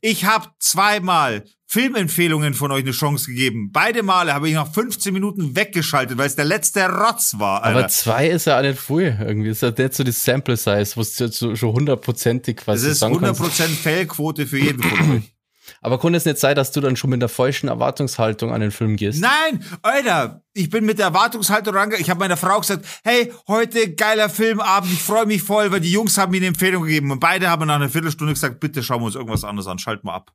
Ich 0.00 0.26
habe 0.26 0.50
zweimal 0.60 1.44
Filmempfehlungen 1.68 2.54
von 2.54 2.70
euch 2.70 2.82
eine 2.82 2.92
Chance 2.92 3.26
gegeben. 3.26 3.70
Beide 3.72 4.04
Male 4.04 4.32
habe 4.32 4.48
ich 4.48 4.54
nach 4.54 4.72
15 4.72 5.12
Minuten 5.12 5.56
weggeschaltet, 5.56 6.16
weil 6.16 6.28
es 6.28 6.36
der 6.36 6.44
letzte 6.44 6.88
Rotz 6.88 7.34
war. 7.38 7.64
Alter. 7.64 7.78
Aber 7.78 7.88
zwei 7.88 8.28
ist 8.28 8.46
ja 8.46 8.58
auch 8.58 8.62
nicht 8.62 8.78
viel. 8.78 9.16
Irgendwie 9.20 9.48
ist 9.48 9.62
ja 9.62 9.72
nicht 9.76 9.94
so 9.94 10.04
die 10.04 10.12
Sample 10.12 10.56
Size, 10.56 10.92
wo 10.94 11.00
es 11.00 11.18
jetzt 11.18 11.38
so, 11.38 11.56
schon 11.56 11.72
hundertprozentig 11.72 12.56
das 12.56 12.64
quasi 12.64 12.90
ist 12.90 13.00
sagen 13.00 13.18
kannst. 13.18 13.40
100% 13.40 13.66
Fellquote 13.66 14.46
für 14.46 14.58
jeden 14.58 14.82
von 14.82 15.16
euch. 15.16 15.22
Aber 15.82 15.98
kann 15.98 16.14
es 16.14 16.24
nicht 16.24 16.38
sein, 16.38 16.54
dass 16.54 16.70
du 16.70 16.80
dann 16.80 16.96
schon 16.96 17.10
mit 17.10 17.20
der 17.20 17.28
falschen 17.28 17.68
Erwartungshaltung 17.68 18.52
an 18.52 18.60
den 18.60 18.70
Film 18.70 18.96
gehst? 18.96 19.20
Nein, 19.20 19.64
Alter, 19.82 20.42
ich 20.52 20.70
bin 20.70 20.84
mit 20.86 20.98
der 20.98 21.06
Erwartungshaltung 21.06 21.74
rangegangen. 21.74 22.02
Ich 22.02 22.10
habe 22.10 22.20
meiner 22.20 22.36
Frau 22.36 22.60
gesagt, 22.60 22.86
hey, 23.04 23.32
heute 23.48 23.94
geiler 23.94 24.28
Filmabend, 24.28 24.92
ich 24.92 25.02
freue 25.02 25.26
mich 25.26 25.42
voll, 25.42 25.72
weil 25.72 25.80
die 25.80 25.90
Jungs 25.90 26.16
haben 26.18 26.30
mir 26.30 26.38
eine 26.38 26.46
Empfehlung 26.46 26.84
gegeben. 26.84 27.10
Und 27.10 27.18
beide 27.18 27.50
haben 27.50 27.66
nach 27.66 27.74
einer 27.74 27.88
Viertelstunde 27.88 28.34
gesagt, 28.34 28.60
bitte 28.60 28.82
schauen 28.82 29.00
wir 29.00 29.06
uns 29.06 29.16
irgendwas 29.16 29.44
anderes 29.44 29.66
an, 29.66 29.78
schalt 29.78 30.04
mal 30.04 30.14
ab. 30.14 30.32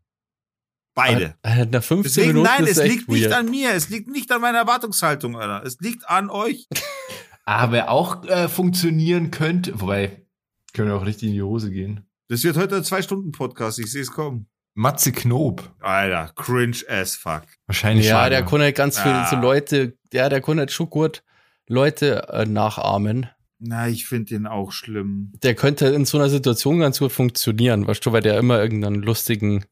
Beide. 0.93 1.35
Nach 1.43 1.84
15 1.84 2.03
Deswegen, 2.03 2.27
Minuten 2.30 2.47
nein, 2.47 2.63
ist 2.65 2.72
es 2.72 2.77
echt 2.80 2.91
liegt 2.93 3.09
nicht 3.09 3.23
weird. 3.23 3.34
an 3.34 3.49
mir, 3.49 3.73
es 3.73 3.89
liegt 3.89 4.09
nicht 4.09 4.31
an 4.31 4.41
meiner 4.41 4.59
Erwartungshaltung, 4.59 5.38
Alter. 5.38 5.65
Es 5.65 5.80
liegt 5.80 6.07
an 6.09 6.30
euch. 6.30 6.68
Aber 7.45 7.89
auch 7.89 8.23
äh, 8.26 8.47
funktionieren 8.47 9.31
könnte, 9.31 9.80
wobei, 9.81 10.26
können 10.73 10.89
wir 10.89 10.95
auch 10.95 11.05
richtig 11.05 11.30
in 11.30 11.35
die 11.35 11.41
Hose 11.41 11.72
gehen. 11.72 12.05
Das 12.27 12.43
wird 12.43 12.55
heute 12.57 12.77
ein 12.77 12.84
Zwei-Stunden-Podcast, 12.84 13.80
ich 13.80 13.91
sehe 13.91 14.01
es 14.01 14.11
kommen. 14.11 14.47
Matze 14.73 15.11
Knob. 15.11 15.69
Alter, 15.81 16.31
cringe 16.35 16.77
as 16.88 17.15
fuck. 17.15 17.43
Wahrscheinlich 17.68 18.05
Ja, 18.07 18.22
schon. 18.23 18.30
der 18.31 18.45
kann 18.45 18.61
halt 18.61 18.76
ganz 18.76 18.99
viel 18.99 19.11
Ah. 19.11 19.27
so 19.30 19.35
Leute, 19.35 19.97
ja, 20.13 20.30
der 20.30 20.41
kann 20.41 20.59
halt 20.59 20.72
schon 20.72 20.89
gut 20.89 21.23
Leute 21.68 22.27
äh, 22.30 22.45
nachahmen. 22.45 23.27
Na, 23.59 23.88
ich 23.89 24.07
finde 24.07 24.30
den 24.34 24.47
auch 24.47 24.72
schlimm. 24.72 25.34
Der 25.43 25.55
könnte 25.55 25.88
in 25.88 26.05
so 26.05 26.18
einer 26.18 26.30
Situation 26.30 26.80
ganz 26.80 26.99
gut 26.99 27.11
funktionieren, 27.11 27.85
weißt 27.85 28.05
du, 28.05 28.11
weil 28.13 28.22
der 28.22 28.38
immer 28.38 28.59
irgendeinen 28.61 29.01
lustigen 29.03 29.65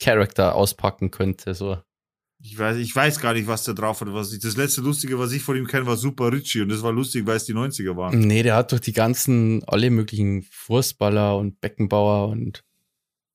Charakter 0.00 0.54
auspacken 0.54 1.10
könnte, 1.10 1.54
so. 1.54 1.78
Ich 2.42 2.58
weiß, 2.58 2.76
ich 2.76 2.94
weiß 2.94 3.20
gar 3.20 3.32
nicht, 3.32 3.46
was 3.46 3.64
der 3.64 3.72
drauf 3.72 4.02
hat. 4.02 4.12
Was 4.12 4.32
ich, 4.32 4.40
das 4.40 4.56
letzte 4.56 4.82
Lustige, 4.82 5.18
was 5.18 5.32
ich 5.32 5.42
von 5.42 5.56
ihm 5.56 5.66
kenne, 5.66 5.86
war 5.86 5.96
Super 5.96 6.30
Richie. 6.30 6.60
Und 6.60 6.68
das 6.68 6.82
war 6.82 6.92
lustig, 6.92 7.26
weil 7.26 7.36
es 7.36 7.44
die 7.46 7.54
90er 7.54 7.96
waren. 7.96 8.18
Nee, 8.18 8.42
der 8.42 8.54
hat 8.54 8.72
doch 8.72 8.80
die 8.80 8.92
ganzen, 8.92 9.62
alle 9.66 9.88
möglichen 9.90 10.42
Fußballer 10.50 11.38
und 11.38 11.60
Beckenbauer 11.62 12.28
und 12.28 12.62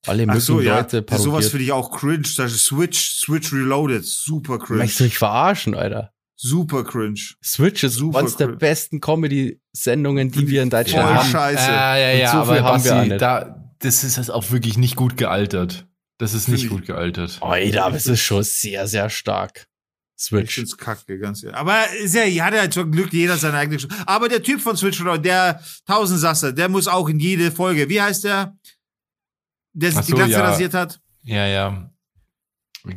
alle 0.05 0.23
Ach 0.23 0.27
möglichen 0.27 0.45
so, 0.45 0.61
ja. 0.61 0.77
Leute 0.77 0.97
sowas 1.09 1.23
parodiert. 1.25 1.51
finde 1.51 1.63
ich 1.65 1.71
auch 1.71 1.89
cringe. 1.97 2.23
Switch, 2.25 2.99
Switch 3.17 3.51
Reloaded. 3.51 4.05
Super 4.05 4.59
cringe. 4.59 4.79
Möchtest 4.79 4.99
du 4.99 5.03
mich 5.05 5.17
verarschen, 5.17 5.73
Alter? 5.73 6.13
Super 6.35 6.83
cringe. 6.83 7.19
Switch 7.43 7.83
ist 7.83 7.95
Super 7.95 8.19
eines 8.19 8.37
der 8.37 8.47
besten 8.49 9.01
Comedy-Sendungen, 9.01 10.31
die 10.31 10.47
wir 10.47 10.61
in 10.61 10.69
Deutschland 10.69 11.05
Voll 11.07 11.15
haben. 11.17 11.29
scheiße. 11.29 11.69
Ah, 11.69 11.97
ja, 11.97 12.13
Und 12.13 12.19
ja, 12.19 12.31
so 12.31 12.37
aber 12.37 12.53
viel 12.53 12.63
haben 12.63 13.09
wir 13.09 13.17
da, 13.17 13.71
das 13.79 14.03
ist 14.03 14.29
auch 14.29 14.51
wirklich 14.51 14.77
nicht 14.77 14.95
gut 14.95 15.17
gealtert. 15.17 15.87
Das 16.19 16.33
ist 16.35 16.47
nicht 16.47 16.65
ich- 16.65 16.69
gut 16.69 16.85
gealtert. 16.85 17.39
Alter, 17.41 17.85
aber 17.85 17.95
es 17.95 18.05
ist 18.05 18.21
schon 18.21 18.43
sehr, 18.43 18.87
sehr 18.87 19.09
stark. 19.09 19.65
Ich 20.17 20.25
Switch. 20.25 20.55
find's 20.55 20.77
kacke, 20.77 21.17
ganz 21.17 21.43
ehrlich. 21.43 21.57
Aber 21.57 21.81
ist 22.03 22.13
ja, 22.13 22.25
ja, 22.25 22.51
der 22.51 22.63
hat 22.63 22.73
schon 22.73 22.91
Glück, 22.91 23.11
jeder 23.13 23.37
seine 23.37 23.57
eigene 23.57 23.77
Sch- 23.77 23.89
Aber 24.05 24.27
der 24.27 24.43
Typ 24.43 24.59
von 24.61 24.75
Switch 24.75 25.01
der 25.23 25.61
Tausendsasser, 25.85 26.51
der 26.51 26.67
muss 26.67 26.87
auch 26.89 27.07
in 27.07 27.19
jede 27.19 27.51
Folge. 27.51 27.87
Wie 27.89 28.01
heißt 28.01 28.25
der? 28.25 28.53
Der 29.71 29.91
sich 29.91 29.99
Ach 29.99 30.05
die 30.05 30.11
so, 30.11 30.17
Glatze 30.17 30.31
ja. 30.33 30.41
rasiert 30.41 30.73
hat? 30.73 30.99
Ja, 31.23 31.45
ja. 31.47 31.89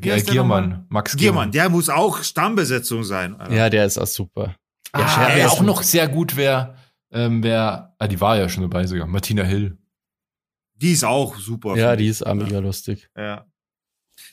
Ja, 0.02 0.14
heißt 0.14 0.26
der 0.26 0.32
Giermann. 0.32 0.86
Max 0.88 1.16
Giermann, 1.16 1.52
der 1.52 1.68
muss 1.68 1.88
auch 1.88 2.22
Stammbesetzung 2.24 3.04
sein. 3.04 3.36
Alter. 3.36 3.54
Ja, 3.54 3.70
der 3.70 3.86
ist 3.86 3.98
auch 3.98 4.06
super. 4.06 4.56
Ah, 4.92 5.00
Ja, 5.00 5.08
Scherbe 5.08 5.32
wer 5.36 5.46
ist- 5.46 5.52
auch 5.52 5.62
noch 5.62 5.82
sehr 5.84 6.08
gut 6.08 6.34
wäre, 6.36 6.76
ähm, 7.12 7.42
wer, 7.44 7.94
ah, 7.98 8.08
die 8.08 8.20
war 8.20 8.36
ja 8.36 8.48
schon 8.48 8.62
dabei 8.64 8.84
sogar, 8.86 9.06
Martina 9.06 9.44
Hill. 9.44 9.78
Die 10.82 10.92
ist 10.92 11.04
auch 11.04 11.38
super. 11.38 11.76
Ja, 11.76 11.94
die 11.94 12.08
ist 12.08 12.26
auch 12.26 12.34
mega 12.34 12.58
lustig. 12.58 13.08
Ja. 13.16 13.46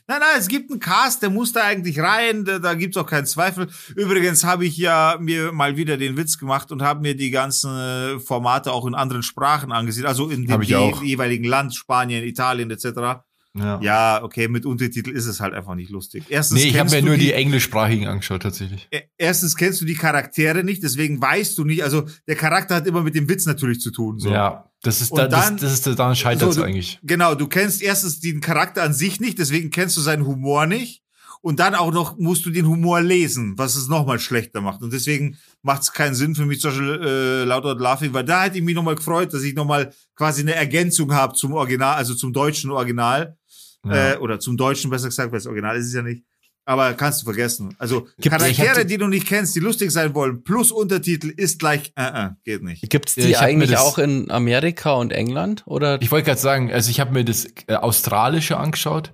Nein, 0.07 0.19
nein, 0.19 0.39
es 0.39 0.47
gibt 0.47 0.71
einen 0.71 0.80
Cast, 0.80 1.21
der 1.21 1.30
muss 1.30 1.53
da 1.53 1.63
eigentlich 1.63 1.99
rein, 1.99 2.43
da, 2.43 2.57
da 2.57 2.73
gibt's 2.73 2.97
auch 2.97 3.05
keinen 3.05 3.27
Zweifel. 3.27 3.69
Übrigens 3.95 4.43
habe 4.43 4.65
ich 4.65 4.76
ja 4.76 5.17
mir 5.19 5.51
mal 5.51 5.77
wieder 5.77 5.97
den 5.97 6.17
Witz 6.17 6.39
gemacht 6.39 6.71
und 6.71 6.81
habe 6.81 7.01
mir 7.01 7.15
die 7.15 7.30
ganzen 7.30 7.69
äh, 7.77 8.19
Formate 8.19 8.71
auch 8.71 8.88
in 8.88 8.95
anderen 8.95 9.21
Sprachen 9.21 9.71
angesehen, 9.71 10.07
also 10.07 10.30
in 10.30 10.47
dem 10.47 10.61
jeweiligen 10.63 11.43
Land, 11.43 11.76
Spanien, 11.76 12.23
Italien 12.23 12.71
etc. 12.71 13.21
Ja. 13.60 13.80
Ja, 13.81 14.23
okay, 14.23 14.48
mit 14.48 14.65
Untertitel 14.65 15.11
ist 15.11 15.26
es 15.26 15.40
halt 15.40 15.53
einfach 15.53 15.76
nicht 15.76 15.90
lustig. 15.91 16.23
Erstens 16.30 16.60
Nee, 16.64 16.69
ich 16.69 16.80
habe 16.80 16.90
mir 16.90 17.02
nur 17.02 17.18
die, 17.18 17.34
englischsprachigen 17.34 18.07
angeschaut, 18.07 18.41
tatsächlich. 18.41 18.88
E- 18.91 19.02
Erstens 19.18 19.56
kennst 19.56 19.81
du 19.81 19.86
die 19.86 19.95
Charaktere 19.95 20.64
nicht, 20.64 20.81
deswegen 20.84 21.22
weißt 21.22 21.57
du 21.57 21.64
nicht, 21.65 21.84
also 21.84 22.06
der 22.27 22.36
Charakter 22.36 22.76
hat 22.76 22.88
immer 22.88 23.03
mit 23.03 23.15
dem 23.15 23.27
Witz 23.30 23.45
natürlich 23.45 23.80
zu 23.81 23.91
tun. 23.91 24.19
So. 24.19 24.30
Ja, 24.31 24.72
das 24.81 25.02
ist 25.02 25.11
da, 25.18 25.27
das, 25.27 25.45
dann- 25.45 25.57
das 25.57 25.73
ist 25.73 25.86
da, 25.88 25.94
daran 25.94 26.15
scheitert 26.15 26.53
So, 26.53 26.61
du- 26.61 26.65
eigentlich. 26.65 26.99
Genau, 27.03 27.36
du 27.36 27.48
kennst 27.48 27.81
erstens 27.81 28.19
den 28.19 28.41
Charakter 28.41 28.84
an 28.84 28.94
sich 28.94 29.19
nicht, 29.19 29.38
deswegen 29.40 29.69
kennst 29.69 29.95
du 29.98 30.02
seinen 30.02 30.26
Humor 30.26 30.65
nicht. 30.65 31.03
Und 31.41 31.61
dann 31.61 31.73
auch 31.73 31.94
noch 31.94 32.18
musst 32.18 32.45
du 32.45 32.49
den 32.49 32.68
Humor 32.68 32.99
lesen, 32.99 33.53
was 33.57 33.77
es 33.77 33.88
nochmal 33.88 34.19
schlechter 34.19 34.60
macht. 34.60 34.81
Und 34.81 34.91
deswegen 34.91 35.38
macht 35.61 35.84
es 35.84 35.94
keinen 35.94 36.14
Sinn 36.14 36.36
für 36.36 36.45
mich 36.45 36.60
zum 36.60 36.72
Beispiel 36.72 36.99
äh, 37.02 37.44
Loud 37.45 37.64
Out 37.64 37.80
Laughing, 37.80 38.11
weil 38.11 38.26
da 38.26 38.44
hätte 38.44 38.57
ich 38.57 38.64
mich 38.65 38.76
nochmal 38.76 38.95
gefreut, 38.95 39.34
dass 39.34 39.44
ich 39.44 39.56
nochmal 39.56 39.94
quasi 40.18 40.41
eine 40.41 40.53
Ergänzung 40.56 41.14
habe 41.14 41.36
zum 41.36 41.53
Original, 41.53 41.95
also 41.95 42.14
zum 42.14 42.34
deutschen 42.34 42.72
Original. 42.72 43.38
Ja. 43.85 44.14
Äh, 44.14 44.18
oder 44.18 44.39
zum 44.39 44.57
Deutschen 44.57 44.89
besser 44.89 45.07
gesagt, 45.07 45.31
weil 45.31 45.39
das 45.39 45.47
Original 45.47 45.77
ist 45.77 45.88
es 45.88 45.93
ja 45.93 46.01
nicht. 46.01 46.23
Aber 46.65 46.93
kannst 46.93 47.22
du 47.22 47.26
vergessen. 47.26 47.73
Also 47.80 48.07
Gibt- 48.19 48.35
Charaktere, 48.35 48.85
die 48.85 48.97
du 48.97 49.07
nicht 49.07 49.26
kennst, 49.26 49.56
die 49.56 49.60
lustig 49.60 49.89
sein 49.91 50.14
wollen, 50.14 50.43
plus 50.43 50.72
Untertitel 50.72 51.30
ist 51.35 51.57
gleich, 51.60 51.91
äh, 51.95 52.26
äh, 52.26 52.30
geht 52.43 52.61
nicht. 52.61 52.88
Gibt's 52.89 53.15
Ja, 53.15 53.23
die 53.23 53.30
ich 53.31 53.39
eigentlich 53.39 53.72
das- 53.72 53.80
auch 53.81 53.97
in 53.97 54.30
Amerika 54.30 54.91
und 54.93 55.11
England? 55.11 55.64
Oder? 55.65 55.99
Ich 56.01 56.11
wollte 56.11 56.26
gerade 56.27 56.39
sagen, 56.39 56.72
also 56.72 56.91
ich 56.91 56.99
habe 56.99 57.11
mir 57.11 57.26
das 57.26 57.47
äh, 57.68 57.73
Australische 57.76 58.57
angeschaut. 58.57 59.14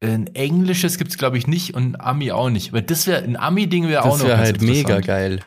Ein 0.00 0.26
Englisches 0.34 0.98
gibt's 0.98 1.16
glaube 1.16 1.38
ich 1.38 1.46
nicht 1.46 1.74
und 1.74 1.94
ein 1.94 2.00
Ami 2.00 2.32
auch 2.32 2.50
nicht. 2.50 2.68
Aber 2.70 2.82
das 2.82 3.06
wäre 3.06 3.22
ein 3.22 3.36
Ami-Ding 3.36 3.88
wäre 3.88 4.02
auch 4.04 4.10
Das 4.12 4.18
noch 4.20 4.26
wäre 4.28 4.36
ganz 4.36 4.46
halt 4.48 4.62
mega 4.62 5.00
geil. 5.00 5.38
Ja, 5.40 5.44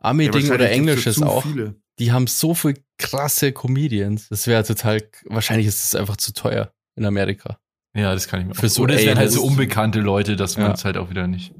Ami-Ding 0.00 0.50
oder 0.50 0.60
wahrscheinlich 0.60 0.86
gibt's 0.86 1.06
Englisches 1.06 1.22
auch. 1.22 1.42
Viele. 1.42 1.74
Die 1.98 2.12
haben 2.12 2.26
so 2.26 2.54
viel 2.54 2.74
krasse 2.98 3.52
Comedians. 3.52 4.28
Das 4.28 4.46
wäre 4.46 4.62
total, 4.64 5.02
wahrscheinlich 5.24 5.66
ist 5.66 5.84
es 5.84 5.94
einfach 5.94 6.16
zu 6.18 6.34
teuer 6.34 6.72
in 6.96 7.04
Amerika. 7.04 7.58
Ja, 7.96 8.12
das 8.12 8.26
kann 8.28 8.40
ich 8.40 8.46
mir 8.60 8.68
so 8.68 8.82
Oder 8.82 8.94
es 8.94 9.04
wären 9.06 9.18
halt 9.18 9.30
so 9.30 9.42
unbekannte 9.42 10.00
Leute, 10.00 10.34
dass 10.36 10.56
man 10.56 10.66
Ja. 10.68 10.72
es 10.74 10.84
halt 10.84 10.96
auch 10.96 11.10
wieder 11.10 11.26
nicht. 11.26 11.52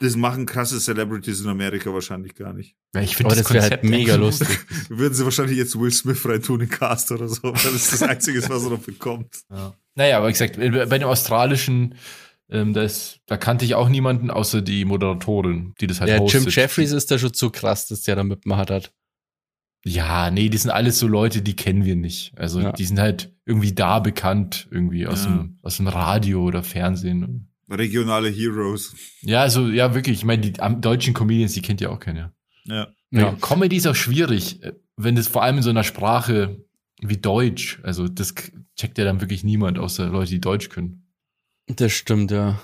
Das 0.00 0.16
machen 0.16 0.44
krasse 0.44 0.78
Celebrities 0.80 1.40
in 1.40 1.48
Amerika 1.48 1.92
wahrscheinlich 1.92 2.34
gar 2.34 2.52
nicht. 2.52 2.74
Ja, 2.94 3.00
ich 3.00 3.16
finde 3.16 3.32
Aber 3.32 3.40
das 3.40 3.52
wäre 3.52 3.70
halt 3.70 3.84
mega 3.84 4.16
lustig. 4.16 4.48
Würden 4.88 5.14
sie 5.14 5.24
wahrscheinlich 5.24 5.56
jetzt 5.56 5.78
Will 5.78 5.90
Smith 5.92 6.24
reintun 6.26 6.60
in 6.60 6.68
Cast 6.68 7.10
oder 7.12 7.28
so, 7.28 7.42
weil 7.44 7.52
das 7.72 7.90
das 7.90 8.02
Einzige 8.02 8.38
ist, 8.38 8.50
was 8.50 8.64
er 8.64 8.70
noch 8.70 8.78
bekommt. 8.80 9.34
Ja. 9.50 9.74
Naja, 9.96 10.18
aber 10.18 10.28
wie 10.28 10.32
gesagt, 10.32 10.56
bei 10.58 10.68
bei 10.86 10.98
dem 10.98 11.08
australischen 11.08 11.94
Ähm, 12.50 12.74
da, 12.74 12.82
ist, 12.82 13.20
da 13.26 13.36
kannte 13.38 13.64
ich 13.64 13.74
auch 13.74 13.88
niemanden, 13.88 14.30
außer 14.30 14.60
die 14.60 14.84
Moderatorin, 14.84 15.72
die 15.80 15.86
das 15.86 16.00
halt 16.00 16.10
Ja, 16.10 16.18
hostet. 16.18 16.42
Jim 16.42 16.50
Jeffries 16.50 16.92
ist 16.92 17.10
da 17.10 17.18
schon 17.18 17.32
zu 17.32 17.48
krass, 17.50 17.86
dass 17.86 18.02
der 18.02 18.16
da 18.16 18.24
mitgemacht 18.24 18.70
hat. 18.70 18.92
Ja, 19.86 20.30
nee, 20.30 20.48
die 20.48 20.56
sind 20.56 20.70
alles 20.70 20.98
so 20.98 21.06
Leute, 21.06 21.42
die 21.42 21.54
kennen 21.56 21.84
wir 21.84 21.94
nicht. 21.96 22.32
Also 22.38 22.60
Ja. 22.60 22.72
die 22.72 22.84
sind 22.84 22.98
halt 22.98 23.32
irgendwie 23.44 23.72
da 23.74 23.98
bekannt, 24.00 24.66
irgendwie 24.70 25.06
aus, 25.06 25.24
Ja. 25.24 25.30
dem, 25.36 25.58
aus 25.62 25.76
dem 25.76 25.88
Radio 25.88 26.42
oder 26.42 26.62
Fernsehen. 26.62 27.50
Regionale 27.68 28.28
Heroes. 28.28 28.94
Ja, 29.22 29.42
also 29.42 29.68
ja, 29.68 29.94
wirklich. 29.94 30.18
Ich 30.18 30.24
meine, 30.24 30.42
die 30.42 30.52
deutschen 30.80 31.12
Comedians, 31.14 31.52
die 31.52 31.62
kennt 31.62 31.80
ja 31.80 31.90
auch 31.90 32.00
keiner. 32.00 32.32
Ja. 32.64 32.88
Ja. 33.10 33.32
Comedy 33.40 33.76
ist 33.76 33.86
auch 33.86 33.94
schwierig, 33.94 34.62
äh, 34.62 34.72
wenn 34.96 35.16
das 35.16 35.28
vor 35.28 35.42
allem 35.42 35.58
in 35.58 35.62
so 35.62 35.70
einer 35.70 35.84
Sprache 35.84 36.64
wie 37.00 37.16
Deutsch, 37.18 37.80
also 37.82 38.08
das 38.08 38.34
checkt 38.76 38.96
ja 38.98 39.04
dann 39.04 39.20
wirklich 39.20 39.44
niemand, 39.44 39.78
außer 39.78 40.08
Leute, 40.08 40.30
die 40.30 40.40
Deutsch 40.40 40.68
können. 40.70 41.06
Das 41.66 41.92
stimmt, 41.92 42.30
ja. 42.30 42.60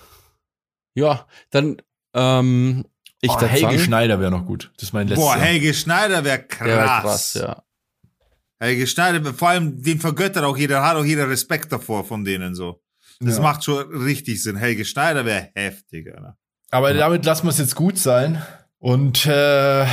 Ja, 0.95 1.27
dann, 1.51 1.77
ähm, 2.15 2.85
ich 3.21 3.31
oh, 3.31 3.41
Helge 3.41 3.61
sagen, 3.67 3.79
Schneider 3.79 4.21
wäre 4.21 4.31
noch 4.31 4.47
gut. 4.47 4.71
Das 4.77 4.85
ist 4.85 4.93
mein 4.93 5.09
letzter. 5.09 5.23
Boah, 5.25 5.37
Helge 5.37 5.75
Schneider 5.75 6.25
wäre 6.25 6.43
krass. 6.43 6.69
war 6.69 7.01
krass, 7.03 7.35
ja. 7.35 7.63
Helge 8.59 8.87
Schneider, 8.87 9.33
vor 9.35 9.49
allem 9.49 9.83
den 9.83 10.01
vergöttert 10.01 10.45
auch 10.45 10.57
jeder, 10.57 10.83
hat 10.85 10.97
auch 10.97 11.05
jeder 11.05 11.29
Respekt 11.29 11.73
davor 11.73 12.05
von 12.05 12.25
denen 12.25 12.55
so. 12.55 12.81
Das 13.21 13.37
Ja. 13.37 13.43
macht 13.43 13.65
schon 13.65 13.77
richtig 14.03 14.43
Sinn. 14.43 14.57
Helge 14.57 14.85
Schneider 14.85 15.25
wäre 15.25 15.49
heftig, 15.55 16.09
Alter. 16.09 16.37
Aber 16.71 16.95
damit 16.95 17.25
lassen 17.25 17.45
wir 17.47 17.51
es 17.51 17.59
jetzt 17.59 17.75
gut 17.75 17.99
sein. 17.99 18.43
Und 18.79 19.27
äh, 19.27 19.85
Ja, 19.85 19.89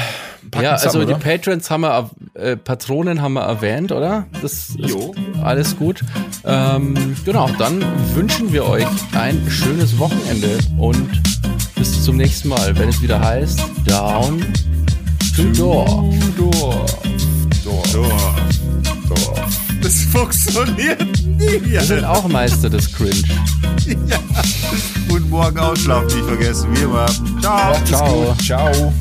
also 0.53 0.89
zusammen, 0.91 1.07
die? 1.07 1.13
Patrons 1.15 1.69
haben 1.69 1.81
wir, 1.81 2.09
äh, 2.35 2.55
Patronen 2.55 3.21
haben 3.21 3.33
wir 3.33 3.41
erwähnt, 3.41 3.91
oder? 3.91 4.27
Das 4.41 4.69
ist 4.69 4.75
Jo. 4.77 5.13
alles 5.43 5.75
gut. 5.75 6.01
Ähm, 6.45 7.15
genau, 7.25 7.49
dann 7.59 7.83
wünschen 8.15 8.53
wir 8.53 8.65
euch 8.65 8.85
ein 9.13 9.45
schönes 9.49 9.99
Wochenende 9.99 10.57
und 10.77 11.21
bis 11.77 12.03
zum 12.03 12.17
nächsten 12.17 12.49
Mal, 12.49 12.77
wenn 12.77 12.89
es 12.89 13.01
wieder 13.01 13.19
heißt 13.19 13.59
Down 13.85 14.41
to 15.35 15.43
Door. 15.53 16.09
Dorf. 16.37 16.99
Dorf. 17.63 17.87
So. 17.91 18.03
Dorf. 19.07 19.41
Das 19.81 20.01
funktioniert 20.03 21.01
nie. 21.25 21.61
Wir 21.63 21.81
sind 21.81 22.03
auch 22.03 22.27
Meister 22.27 22.69
des 22.69 22.91
Cringe. 22.91 23.23
Und 25.09 25.29
morgen 25.29 25.59
ausschlafen 25.59 26.07
nicht 26.07 26.27
vergessen. 26.27 26.75
Wie 26.75 26.81
immer. 26.81 27.05
Ciao. 27.41 27.71
Macht's 27.71 27.89
Ciao. 27.89 28.35
Ciao. 28.43 28.93